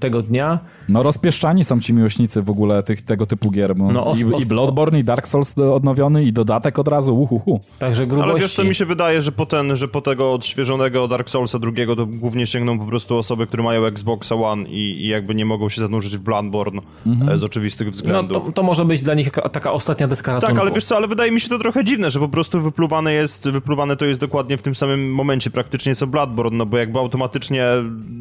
tego 0.00 0.22
dnia. 0.22 0.58
No 0.88 1.02
rozpieszczani 1.02 1.64
są 1.64 1.80
ci 1.80 1.94
miłośnicy 1.94 2.42
w 2.42 2.50
ogóle 2.50 2.82
tych, 2.82 3.02
tego 3.02 3.26
typu 3.26 3.50
gier. 3.50 3.76
No, 3.76 4.06
os, 4.06 4.20
i, 4.20 4.42
I 4.42 4.46
Bloodborne, 4.46 4.98
i 5.00 5.04
Dark 5.04 5.28
Souls 5.28 5.58
odnowiony, 5.58 6.24
i 6.24 6.32
dodatek 6.32 6.78
od 6.78 6.88
razu, 6.88 7.20
uhuhu. 7.20 7.60
Także 7.78 8.06
grubości. 8.06 8.30
Ale 8.30 8.40
wiesz 8.40 8.54
co, 8.54 8.64
mi 8.64 8.74
się 8.74 8.86
wydaje, 8.86 9.22
że 9.22 9.32
po, 9.32 9.46
ten, 9.46 9.76
że 9.76 9.88
po 9.88 10.00
tego 10.00 10.32
odświeżonego 10.32 11.08
Dark 11.08 11.30
Soulsa 11.30 11.58
drugiego 11.58 11.96
to 11.96 12.06
głównie 12.06 12.46
sięgną 12.46 12.78
po 12.78 12.84
prostu 12.84 13.16
osoby, 13.16 13.46
które 13.46 13.62
mają 13.62 13.84
Xboxa 13.84 14.34
One 14.34 14.68
i, 14.68 15.04
i 15.04 15.08
jakby 15.08 15.34
nie 15.34 15.44
mogą 15.44 15.68
się 15.68 15.80
zanurzyć 15.80 16.16
w 16.16 16.20
Bloodborne 16.20 16.82
mhm. 17.06 17.30
E, 17.30 17.38
z 17.38 17.44
oczywistych 17.44 17.90
względów. 17.90 18.36
No 18.36 18.40
to, 18.40 18.52
to, 18.52 18.62
może 18.62 18.84
być 18.84 19.00
dla 19.00 19.14
nich 19.14 19.30
taka 19.52 19.72
ostatnia 19.72 20.08
deska 20.08 20.32
ratunku. 20.32 20.54
Tak, 20.54 20.62
ale 20.62 20.72
wiesz 20.72 20.84
co, 20.84 20.96
ale 20.96 21.08
wydaje 21.08 21.32
mi 21.32 21.40
się 21.40 21.48
to 21.48 21.58
trochę 21.58 21.84
dziwne, 21.84 22.10
że 22.10 22.20
po 22.20 22.28
prostu 22.28 22.60
wypluwane 22.60 23.12
jest, 23.12 23.48
wypluwane 23.48 23.96
to 23.96 24.04
jest 24.04 24.20
dokładnie 24.20 24.56
w 24.56 24.62
tym 24.62 24.74
samym 24.74 25.14
momencie 25.14 25.50
praktycznie 25.50 25.94
co 25.94 26.06
Bloodborne, 26.06 26.58
no 26.58 26.66
bo 26.66 26.78
jakby 26.78 26.98
automatycznie 26.98 27.66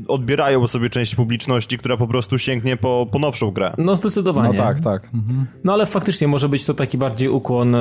odbiera 0.07 0.40
zbierają 0.41 0.67
sobie 0.67 0.89
część 0.89 1.15
publiczności, 1.15 1.77
która 1.77 1.97
po 1.97 2.07
prostu 2.07 2.37
sięgnie 2.37 2.77
po, 2.77 3.07
po 3.11 3.19
nowszą 3.19 3.51
grę. 3.51 3.73
No 3.77 3.95
zdecydowanie. 3.95 4.57
No 4.57 4.63
tak, 4.63 4.79
tak. 4.79 5.09
Mhm. 5.13 5.45
No 5.63 5.73
ale 5.73 5.85
faktycznie 5.85 6.27
może 6.27 6.49
być 6.49 6.65
to 6.65 6.73
taki 6.73 6.97
bardziej 6.97 7.29
ukłon 7.29 7.75
e, 7.75 7.79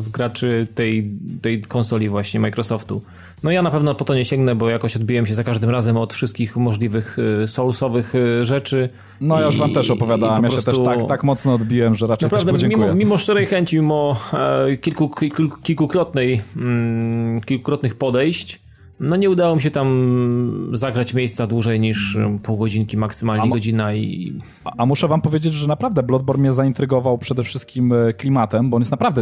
w 0.00 0.08
graczy 0.08 0.66
tej, 0.74 1.10
tej 1.42 1.62
konsoli 1.62 2.08
właśnie 2.08 2.40
Microsoftu. 2.40 3.02
No 3.42 3.50
ja 3.50 3.62
na 3.62 3.70
pewno 3.70 3.94
po 3.94 4.04
to 4.04 4.14
nie 4.14 4.24
sięgnę, 4.24 4.54
bo 4.54 4.68
jakoś 4.68 4.96
odbiłem 4.96 5.26
się 5.26 5.34
za 5.34 5.44
każdym 5.44 5.70
razem 5.70 5.96
od 5.96 6.14
wszystkich 6.14 6.56
możliwych 6.56 7.16
e, 7.42 7.48
soulsowych 7.48 8.14
e, 8.14 8.44
rzeczy. 8.44 8.88
No 9.20 9.40
ja 9.40 9.46
już 9.46 9.58
wam 9.58 9.72
też 9.72 9.90
opowiadałem, 9.90 10.44
ja 10.44 10.50
się 10.50 10.62
też 10.62 10.78
tak, 10.84 11.08
tak 11.08 11.24
mocno 11.24 11.54
odbiłem, 11.54 11.94
że 11.94 12.06
raczej 12.06 12.26
Naprawdę, 12.26 12.52
też 12.52 12.62
mimo, 12.62 12.72
podziękuję. 12.72 13.04
mimo 13.04 13.18
szczerej 13.18 13.46
chęci, 13.46 13.76
mimo 13.76 14.16
e, 14.32 14.76
kilku, 14.76 15.08
kilku, 15.08 15.42
kilkukrotnej, 15.62 16.42
mm, 16.56 17.40
kilkukrotnych 17.40 17.94
podejść, 17.94 18.60
no 19.00 19.16
nie 19.16 19.30
udało 19.30 19.54
mi 19.54 19.62
się 19.62 19.70
tam 19.70 20.70
zagrać 20.72 21.14
miejsca 21.14 21.46
dłużej 21.46 21.80
niż 21.80 22.16
mm, 22.16 22.38
pół 22.38 22.56
godzinki, 22.56 22.96
maksymalnie 22.96 23.44
A 23.44 23.48
godzina 23.48 23.94
i 23.94 24.32
A- 24.78 24.86
muszę 24.86 25.08
wam 25.08 25.22
powiedzieć, 25.22 25.54
że 25.54 25.68
naprawdę 25.68 26.02
Bloodborne 26.02 26.40
mnie 26.40 26.52
zaintrygował 26.52 27.18
przede 27.18 27.44
wszystkim 27.44 27.92
e, 27.92 28.12
klimatem, 28.12 28.70
bo 28.70 28.76
on 28.76 28.80
jest 28.80 28.90
naprawdę 28.90 29.20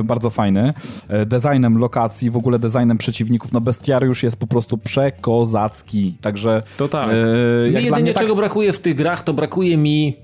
e, 0.00 0.04
bardzo 0.04 0.30
fajny. 0.30 0.74
E, 1.08 1.26
Designem 1.26 1.78
lokacji, 1.78 2.30
w 2.30 2.36
ogóle 2.36 2.58
designem 2.58 2.98
przeciwników. 2.98 3.52
No 3.52 3.60
bestiariusz 3.60 4.22
jest 4.22 4.36
po 4.36 4.46
prostu 4.46 4.78
przekozacki. 4.78 6.14
Także 6.20 6.62
To 6.76 6.88
tak. 6.88 7.10
e, 7.10 7.70
Mi 7.70 7.84
jedynie 7.84 8.12
tak, 8.12 8.22
czego 8.22 8.36
brakuje 8.36 8.72
w 8.72 8.78
tych 8.78 8.94
grach, 8.94 9.22
to 9.22 9.32
brakuje 9.32 9.76
mi 9.76 10.16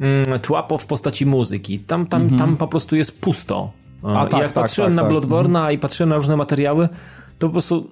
mm, 0.00 0.40
tłapo 0.40 0.78
w 0.78 0.86
postaci 0.86 1.26
muzyki. 1.26 1.78
Tam, 1.78 2.06
tam, 2.06 2.36
tam 2.36 2.56
po 2.56 2.68
prostu 2.68 2.96
jest 2.96 3.20
pusto. 3.20 3.70
Mhm. 4.04 4.22
A 4.22 4.26
tak, 4.26 4.40
jak 4.40 4.52
tak, 4.52 4.64
patrzyłem 4.64 4.94
tak, 4.94 5.04
na 5.04 5.10
tak. 5.10 5.12
Bloodborne'a 5.12 5.72
i 5.72 5.78
patrzyłem 5.78 6.10
na 6.10 6.16
różne 6.16 6.36
materiały, 6.36 6.88
to 7.38 7.46
po 7.46 7.52
prostu 7.52 7.90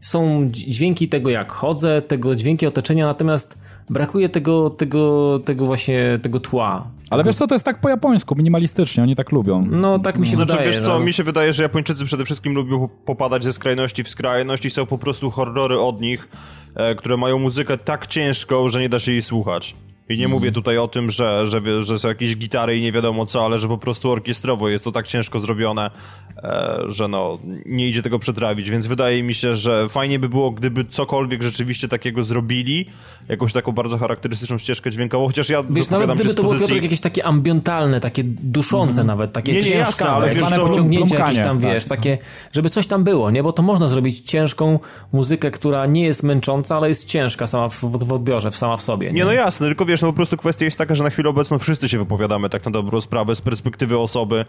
są 0.00 0.46
dźwięki 0.50 1.08
tego 1.08 1.30
jak 1.30 1.52
chodzę, 1.52 2.02
tego 2.02 2.34
dźwięki 2.36 2.66
otoczenia, 2.66 3.06
natomiast 3.06 3.58
brakuje 3.90 4.28
tego, 4.28 4.70
tego, 4.70 5.38
tego 5.44 5.66
właśnie, 5.66 6.18
tego 6.22 6.40
tła. 6.40 6.86
Ale 7.10 7.24
wiesz 7.24 7.36
co, 7.36 7.46
to 7.46 7.54
jest 7.54 7.64
tak 7.64 7.80
po 7.80 7.88
japońsku, 7.88 8.34
minimalistycznie, 8.36 9.02
oni 9.02 9.16
tak 9.16 9.32
lubią. 9.32 9.66
No 9.70 9.98
tak 9.98 10.18
mi 10.18 10.26
się 10.26 10.36
Znaczy, 10.36 10.52
wydaje. 10.52 10.70
wiesz 10.70 10.80
co, 10.80 10.98
no. 10.98 11.04
mi 11.04 11.12
się 11.12 11.24
wydaje, 11.24 11.52
że 11.52 11.62
Japończycy 11.62 12.04
przede 12.04 12.24
wszystkim 12.24 12.54
lubią 12.54 12.88
popadać 13.04 13.44
ze 13.44 13.52
skrajności 13.52 14.04
w 14.04 14.08
skrajność 14.08 14.64
i 14.64 14.70
są 14.70 14.86
po 14.86 14.98
prostu 14.98 15.30
horrory 15.30 15.80
od 15.80 16.00
nich, 16.00 16.28
e, 16.74 16.94
które 16.94 17.16
mają 17.16 17.38
muzykę 17.38 17.78
tak 17.78 18.06
ciężką, 18.06 18.68
że 18.68 18.80
nie 18.80 18.88
da 18.88 18.98
się 18.98 19.12
jej 19.12 19.22
słuchać. 19.22 19.74
I 20.10 20.18
nie 20.18 20.28
mówię 20.28 20.52
tutaj 20.52 20.78
o 20.78 20.88
tym, 20.88 21.10
że, 21.10 21.46
że, 21.46 21.84
że 21.84 21.98
są 21.98 22.08
jakieś 22.08 22.36
gitary 22.36 22.78
i 22.78 22.82
nie 22.82 22.92
wiadomo 22.92 23.26
co, 23.26 23.44
ale 23.44 23.58
że 23.58 23.68
po 23.68 23.78
prostu 23.78 24.10
orkiestrowo 24.10 24.68
jest 24.68 24.84
to 24.84 24.92
tak 24.92 25.08
ciężko 25.08 25.40
zrobione, 25.40 25.90
e, 26.36 26.78
że 26.88 27.08
no, 27.08 27.38
nie 27.66 27.88
idzie 27.88 28.02
tego 28.02 28.18
przetrawić, 28.18 28.70
więc 28.70 28.86
wydaje 28.86 29.22
mi 29.22 29.34
się, 29.34 29.54
że 29.54 29.88
fajnie 29.88 30.18
by 30.18 30.28
było, 30.28 30.50
gdyby 30.50 30.84
cokolwiek 30.84 31.42
rzeczywiście 31.42 31.88
takiego 31.88 32.24
zrobili, 32.24 32.86
jakąś 33.28 33.52
taką 33.52 33.72
bardzo 33.72 33.98
charakterystyczną 33.98 34.58
ścieżkę 34.58 34.90
dźwiękową, 34.90 35.26
chociaż 35.26 35.48
ja 35.48 35.62
Wiesz, 35.70 35.90
nawet 35.90 36.14
gdyby 36.14 36.34
to 36.34 36.42
było 36.42 36.54
Piotrek 36.54 36.82
jakieś 36.82 37.00
takie 37.00 37.24
ambientalne, 37.24 38.00
takie 38.00 38.22
duszące 38.24 39.04
nawet, 39.04 39.32
takie 39.32 39.52
Nie, 39.52 39.60
nie, 39.60 39.70
jasne, 39.70 39.84
ciężkawe, 39.84 40.12
ale 40.12 40.30
wiesz 40.30 40.50
pociągnięcie 40.50 41.16
jakieś 41.16 41.36
tam, 41.36 41.60
tak. 41.60 41.72
wiesz, 41.72 41.84
takie, 41.84 42.18
żeby 42.52 42.70
coś 42.70 42.86
tam 42.86 43.04
było, 43.04 43.30
nie? 43.30 43.42
Bo 43.42 43.52
to 43.52 43.62
można 43.62 43.88
zrobić 43.88 44.20
ciężką 44.20 44.78
muzykę, 45.12 45.50
która 45.50 45.86
nie 45.86 46.04
jest 46.04 46.22
męcząca, 46.22 46.76
ale 46.76 46.88
jest 46.88 47.06
ciężka 47.06 47.46
sama 47.46 47.68
w, 47.68 47.80
w, 47.80 48.12
odbiorze, 48.12 48.52
sama 48.52 48.76
w 48.76 48.82
sobie. 48.82 49.12
Nie, 49.12 49.20
Nie, 49.20 49.24
no 49.24 49.32
jasne, 49.32 49.66
tylko 49.66 49.84
wiesz, 49.84 49.99
no 50.02 50.08
po 50.08 50.12
prostu 50.12 50.36
kwestia 50.36 50.64
jest 50.64 50.78
taka, 50.78 50.94
że 50.94 51.04
na 51.04 51.10
chwilę 51.10 51.30
obecną 51.30 51.58
wszyscy 51.58 51.88
się 51.88 51.98
wypowiadamy 51.98 52.48
tak 52.48 52.64
na 52.64 52.70
dobrą 52.70 53.00
sprawę 53.00 53.34
z 53.34 53.40
perspektywy 53.40 53.98
osoby, 53.98 54.44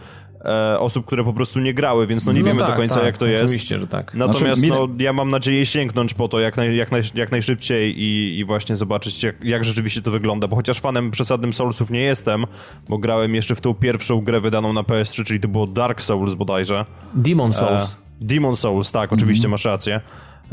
e, 0.45 0.79
osób, 0.79 1.05
które 1.05 1.23
po 1.23 1.33
prostu 1.33 1.59
nie 1.59 1.73
grały, 1.73 2.07
więc 2.07 2.25
no 2.25 2.31
nie 2.31 2.39
No 2.39 2.45
wiemy 2.45 2.59
tak, 2.59 2.69
do 2.69 2.75
końca 2.75 2.95
tak, 2.95 3.03
jak 3.03 3.17
to 3.17 3.25
jest. 3.25 3.43
Oczywiście, 3.43 3.77
że 3.77 3.87
tak. 3.87 4.15
Natomiast 4.15 4.61
Znaczy, 4.61 4.79
no, 4.79 4.87
ja 4.97 5.13
mam 5.13 5.29
nadzieję 5.29 5.65
sięgnąć 5.65 6.13
po 6.13 6.27
to 6.27 6.39
jak, 6.39 6.57
naj, 6.57 6.75
jak, 6.75 6.91
naj, 6.91 7.01
jak 7.15 7.31
najszybciej 7.31 7.99
i, 7.99 8.39
i 8.39 8.45
właśnie 8.45 8.75
zobaczyć 8.75 9.23
jak, 9.23 9.43
jak 9.43 9.65
rzeczywiście 9.65 10.01
to 10.01 10.11
wygląda, 10.11 10.47
bo 10.47 10.55
chociaż 10.55 10.79
fanem 10.79 11.11
przesadnym 11.11 11.53
Soulsów 11.53 11.89
nie 11.89 12.01
jestem, 12.01 12.45
bo 12.89 12.97
grałem 12.97 13.35
jeszcze 13.35 13.55
w 13.55 13.61
tą 13.61 13.73
pierwszą 13.73 14.21
grę 14.21 14.39
wydaną 14.39 14.73
na 14.73 14.81
PS3, 14.81 15.23
czyli 15.23 15.39
to 15.39 15.47
było 15.47 15.67
Dark 15.67 16.01
Souls 16.01 16.33
bodajże. 16.33 16.85
Demon 17.13 17.53
Souls. 17.53 17.93
E, 17.93 18.25
Demon 18.25 18.55
Souls, 18.55 18.91
tak, 18.91 19.13
oczywiście 19.13 19.47
masz 19.47 19.65
rację. 19.65 20.01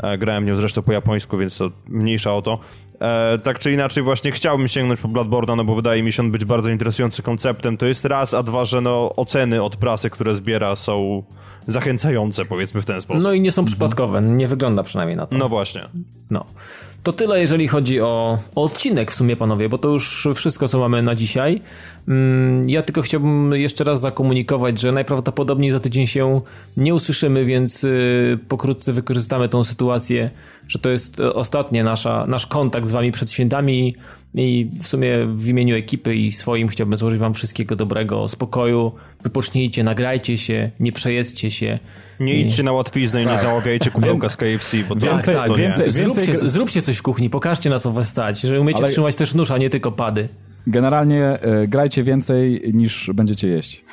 E, 0.03 0.17
grałem 0.17 0.45
nią 0.45 0.55
zresztą 0.55 0.81
po 0.81 0.93
japońsku, 0.93 1.37
więc 1.37 1.57
to 1.57 1.71
mniejsza 1.87 2.33
o 2.33 2.41
to. 2.41 2.59
E, 3.01 3.37
tak 3.43 3.59
czy 3.59 3.71
inaczej 3.71 4.03
właśnie 4.03 4.31
chciałbym 4.31 4.67
sięgnąć 4.67 4.99
po 4.99 5.07
Bloodborne'a, 5.07 5.57
no 5.57 5.63
bo 5.63 5.75
wydaje 5.75 6.03
mi 6.03 6.13
się 6.13 6.23
on 6.23 6.31
być 6.31 6.45
bardzo 6.45 6.69
interesujący 6.69 7.23
konceptem. 7.23 7.77
To 7.77 7.85
jest 7.85 8.05
raz, 8.05 8.33
a 8.33 8.43
dwa, 8.43 8.65
że 8.65 8.81
no 8.81 9.13
oceny 9.15 9.63
od 9.63 9.75
prasy, 9.75 10.09
które 10.09 10.35
zbiera 10.35 10.75
są 10.75 11.23
zachęcające, 11.67 12.45
powiedzmy 12.45 12.81
w 12.81 12.85
ten 12.85 13.01
sposób. 13.01 13.23
No 13.23 13.33
i 13.33 13.41
nie 13.41 13.51
są 13.51 13.65
przypadkowe, 13.65 14.21
nie 14.21 14.47
wygląda 14.47 14.83
przynajmniej 14.83 15.17
na 15.17 15.27
to. 15.27 15.37
No 15.37 15.49
właśnie. 15.49 15.81
No. 16.29 16.45
To 17.03 17.13
tyle, 17.13 17.39
jeżeli 17.39 17.67
chodzi 17.67 18.01
o, 18.01 18.37
o 18.55 18.63
odcinek 18.63 19.11
w 19.11 19.15
sumie, 19.15 19.35
panowie, 19.35 19.69
bo 19.69 19.77
to 19.77 19.87
już 19.89 20.27
wszystko, 20.35 20.67
co 20.67 20.79
mamy 20.79 21.01
na 21.01 21.15
dzisiaj. 21.15 21.61
Mm, 22.07 22.69
Ja 22.69 22.81
tylko 22.81 23.01
chciałbym 23.01 23.53
jeszcze 23.53 23.83
raz 23.83 24.01
zakomunikować, 24.01 24.79
że 24.79 24.91
najprawdopodobniej 24.91 25.71
za 25.71 25.79
tydzień 25.79 26.07
się 26.07 26.41
nie 26.77 26.95
usłyszymy, 26.95 27.45
więc 27.45 27.83
y, 27.83 28.39
pokrótce 28.47 28.93
wykorzystamy 28.93 29.49
tą 29.49 29.63
sytuację, 29.63 30.29
że 30.67 30.79
to 30.79 30.89
jest 30.89 31.19
e, 31.19 31.33
ostatni 31.33 31.81
nasza, 31.81 32.25
nasz 32.27 32.45
kontakt 32.45 32.87
z 32.87 32.91
wami 32.91 33.11
przed 33.11 33.31
świętami 33.31 33.95
i 34.35 34.69
w 34.81 34.87
sumie 34.87 35.09
w 35.33 35.47
imieniu 35.47 35.75
ekipy 35.75 36.15
i 36.15 36.31
swoim 36.31 36.67
chciałbym 36.67 36.97
złożyć 36.97 37.19
wam 37.19 37.33
wszystkiego 37.33 37.75
dobrego, 37.75 38.27
spokoju, 38.27 38.91
wypocznijcie, 39.23 39.83
nagrajcie 39.83 40.37
się, 40.37 40.71
nie 40.79 40.91
przejedzcie 40.91 41.51
się. 41.51 41.79
Nie 42.19 42.33
idźcie 42.39 42.63
na 42.63 42.71
łatwiznę 42.71 43.23
i 43.23 43.25
nie 43.25 43.39
zamawiajcie 43.39 43.91
kubełka 43.91 44.29
z 44.29 44.37
KFC, 44.37 44.77
bo 44.89 44.95
to, 44.95 45.01
Więcej- 45.05 45.35
to 45.35 45.47
nie. 45.47 45.55
więcej- 45.63 45.91
Zróbcie, 45.91 46.21
więcej- 46.21 46.49
zróbcie 46.49 46.81
coś 46.81 46.97
w 46.97 47.01
kuchni, 47.01 47.29
pokażcie 47.29 47.69
na 47.69 47.79
co 47.79 47.91
was 47.91 48.07
stać, 48.07 48.41
że 48.41 48.61
umiecie 48.61 48.79
Ale- 48.83 48.91
trzymać 48.91 49.15
też 49.15 49.33
nóż, 49.33 49.51
a 49.51 49.57
nie 49.57 49.69
tylko 49.69 49.91
pady. 49.91 50.27
Generalnie 50.67 51.23
e, 51.25 51.67
grajcie 51.67 52.03
więcej 52.03 52.61
niż 52.73 53.11
będziecie 53.13 53.47
jeść. 53.47 53.83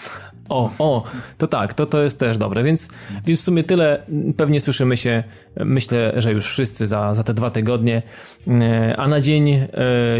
O, 0.48 0.70
o, 0.78 1.04
to 1.38 1.46
tak, 1.46 1.74
to, 1.74 1.86
to 1.86 2.02
jest 2.02 2.18
też 2.18 2.38
dobre, 2.38 2.62
więc, 2.62 2.88
więc 3.24 3.40
w 3.40 3.44
sumie 3.44 3.64
tyle. 3.64 4.02
Pewnie 4.36 4.60
słyszymy 4.60 4.96
się, 4.96 5.24
myślę, 5.56 6.12
że 6.16 6.32
już 6.32 6.46
wszyscy 6.46 6.86
za, 6.86 7.14
za 7.14 7.22
te 7.22 7.34
dwa 7.34 7.50
tygodnie. 7.50 8.02
E, 8.48 8.94
A 8.96 9.08
na 9.08 9.20
dzień 9.20 9.48
e, 9.50 9.68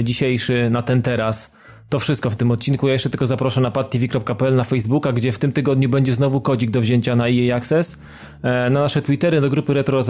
dzisiejszy, 0.03 0.71
na 0.71 0.83
ten 0.83 1.03
teraz, 1.03 1.53
to 1.89 1.99
wszystko 1.99 2.31
w 2.31 2.37
tym 2.37 2.51
odcinku. 2.51 2.87
Ja 2.87 2.93
jeszcze 2.93 3.11
tylko 3.11 3.27
zaproszę 3.27 3.61
na 3.61 3.71
padtv.pl 3.71 4.57
na 4.57 4.65
Facebooka, 4.65 5.13
gdzie 5.13 5.33
w 5.33 5.39
tym 5.39 5.53
tygodniu 5.53 5.89
będzie 5.89 6.15
znowu 6.15 6.41
kodzik 6.41 6.71
do 6.71 6.81
wzięcia 6.81 7.17
na 7.17 7.29
EA 7.29 7.57
Access, 7.57 7.99
e, 8.43 8.71
na 8.71 8.81
nasze 8.81 9.03
Twittery, 9.03 9.41
do 9.41 9.51
grupy 9.51 9.75
Retro, 9.75 10.05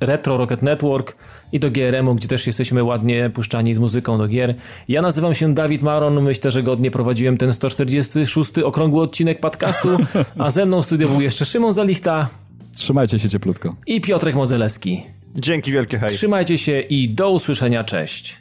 Retro 0.00 0.36
Rocket 0.36 0.62
Network 0.62 1.16
i 1.52 1.60
do 1.60 1.70
GRM-u, 1.70 2.14
gdzie 2.14 2.28
też 2.28 2.46
jesteśmy 2.46 2.84
ładnie 2.84 3.30
puszczani 3.30 3.74
z 3.74 3.78
muzyką 3.78 4.18
do 4.18 4.28
gier. 4.28 4.54
Ja 4.88 5.02
nazywam 5.02 5.34
się 5.34 5.54
Dawid 5.54 5.82
Maron, 5.82 6.22
myślę, 6.22 6.50
że 6.50 6.62
godnie 6.62 6.90
prowadziłem 6.90 7.36
ten 7.36 7.52
146 7.52 8.58
okrągły 8.58 9.02
odcinek 9.02 9.40
podcastu, 9.40 9.88
a 10.38 10.50
ze 10.50 10.66
mną 10.66 10.82
w 10.82 10.84
studiu 10.84 11.08
był 11.08 11.20
jeszcze 11.20 11.44
Szymon 11.44 11.72
Zalichta 11.72 12.28
Trzymajcie 12.74 13.18
się 13.18 13.28
cieplutko. 13.28 13.76
i 13.86 14.00
Piotrek 14.00 14.34
Mozelewski. 14.34 15.02
Dzięki 15.34 15.72
wielkie, 15.72 15.98
hej. 15.98 16.10
Trzymajcie 16.10 16.58
się 16.58 16.80
i 16.80 17.08
do 17.08 17.30
usłyszenia, 17.30 17.84
cześć. 17.84 18.39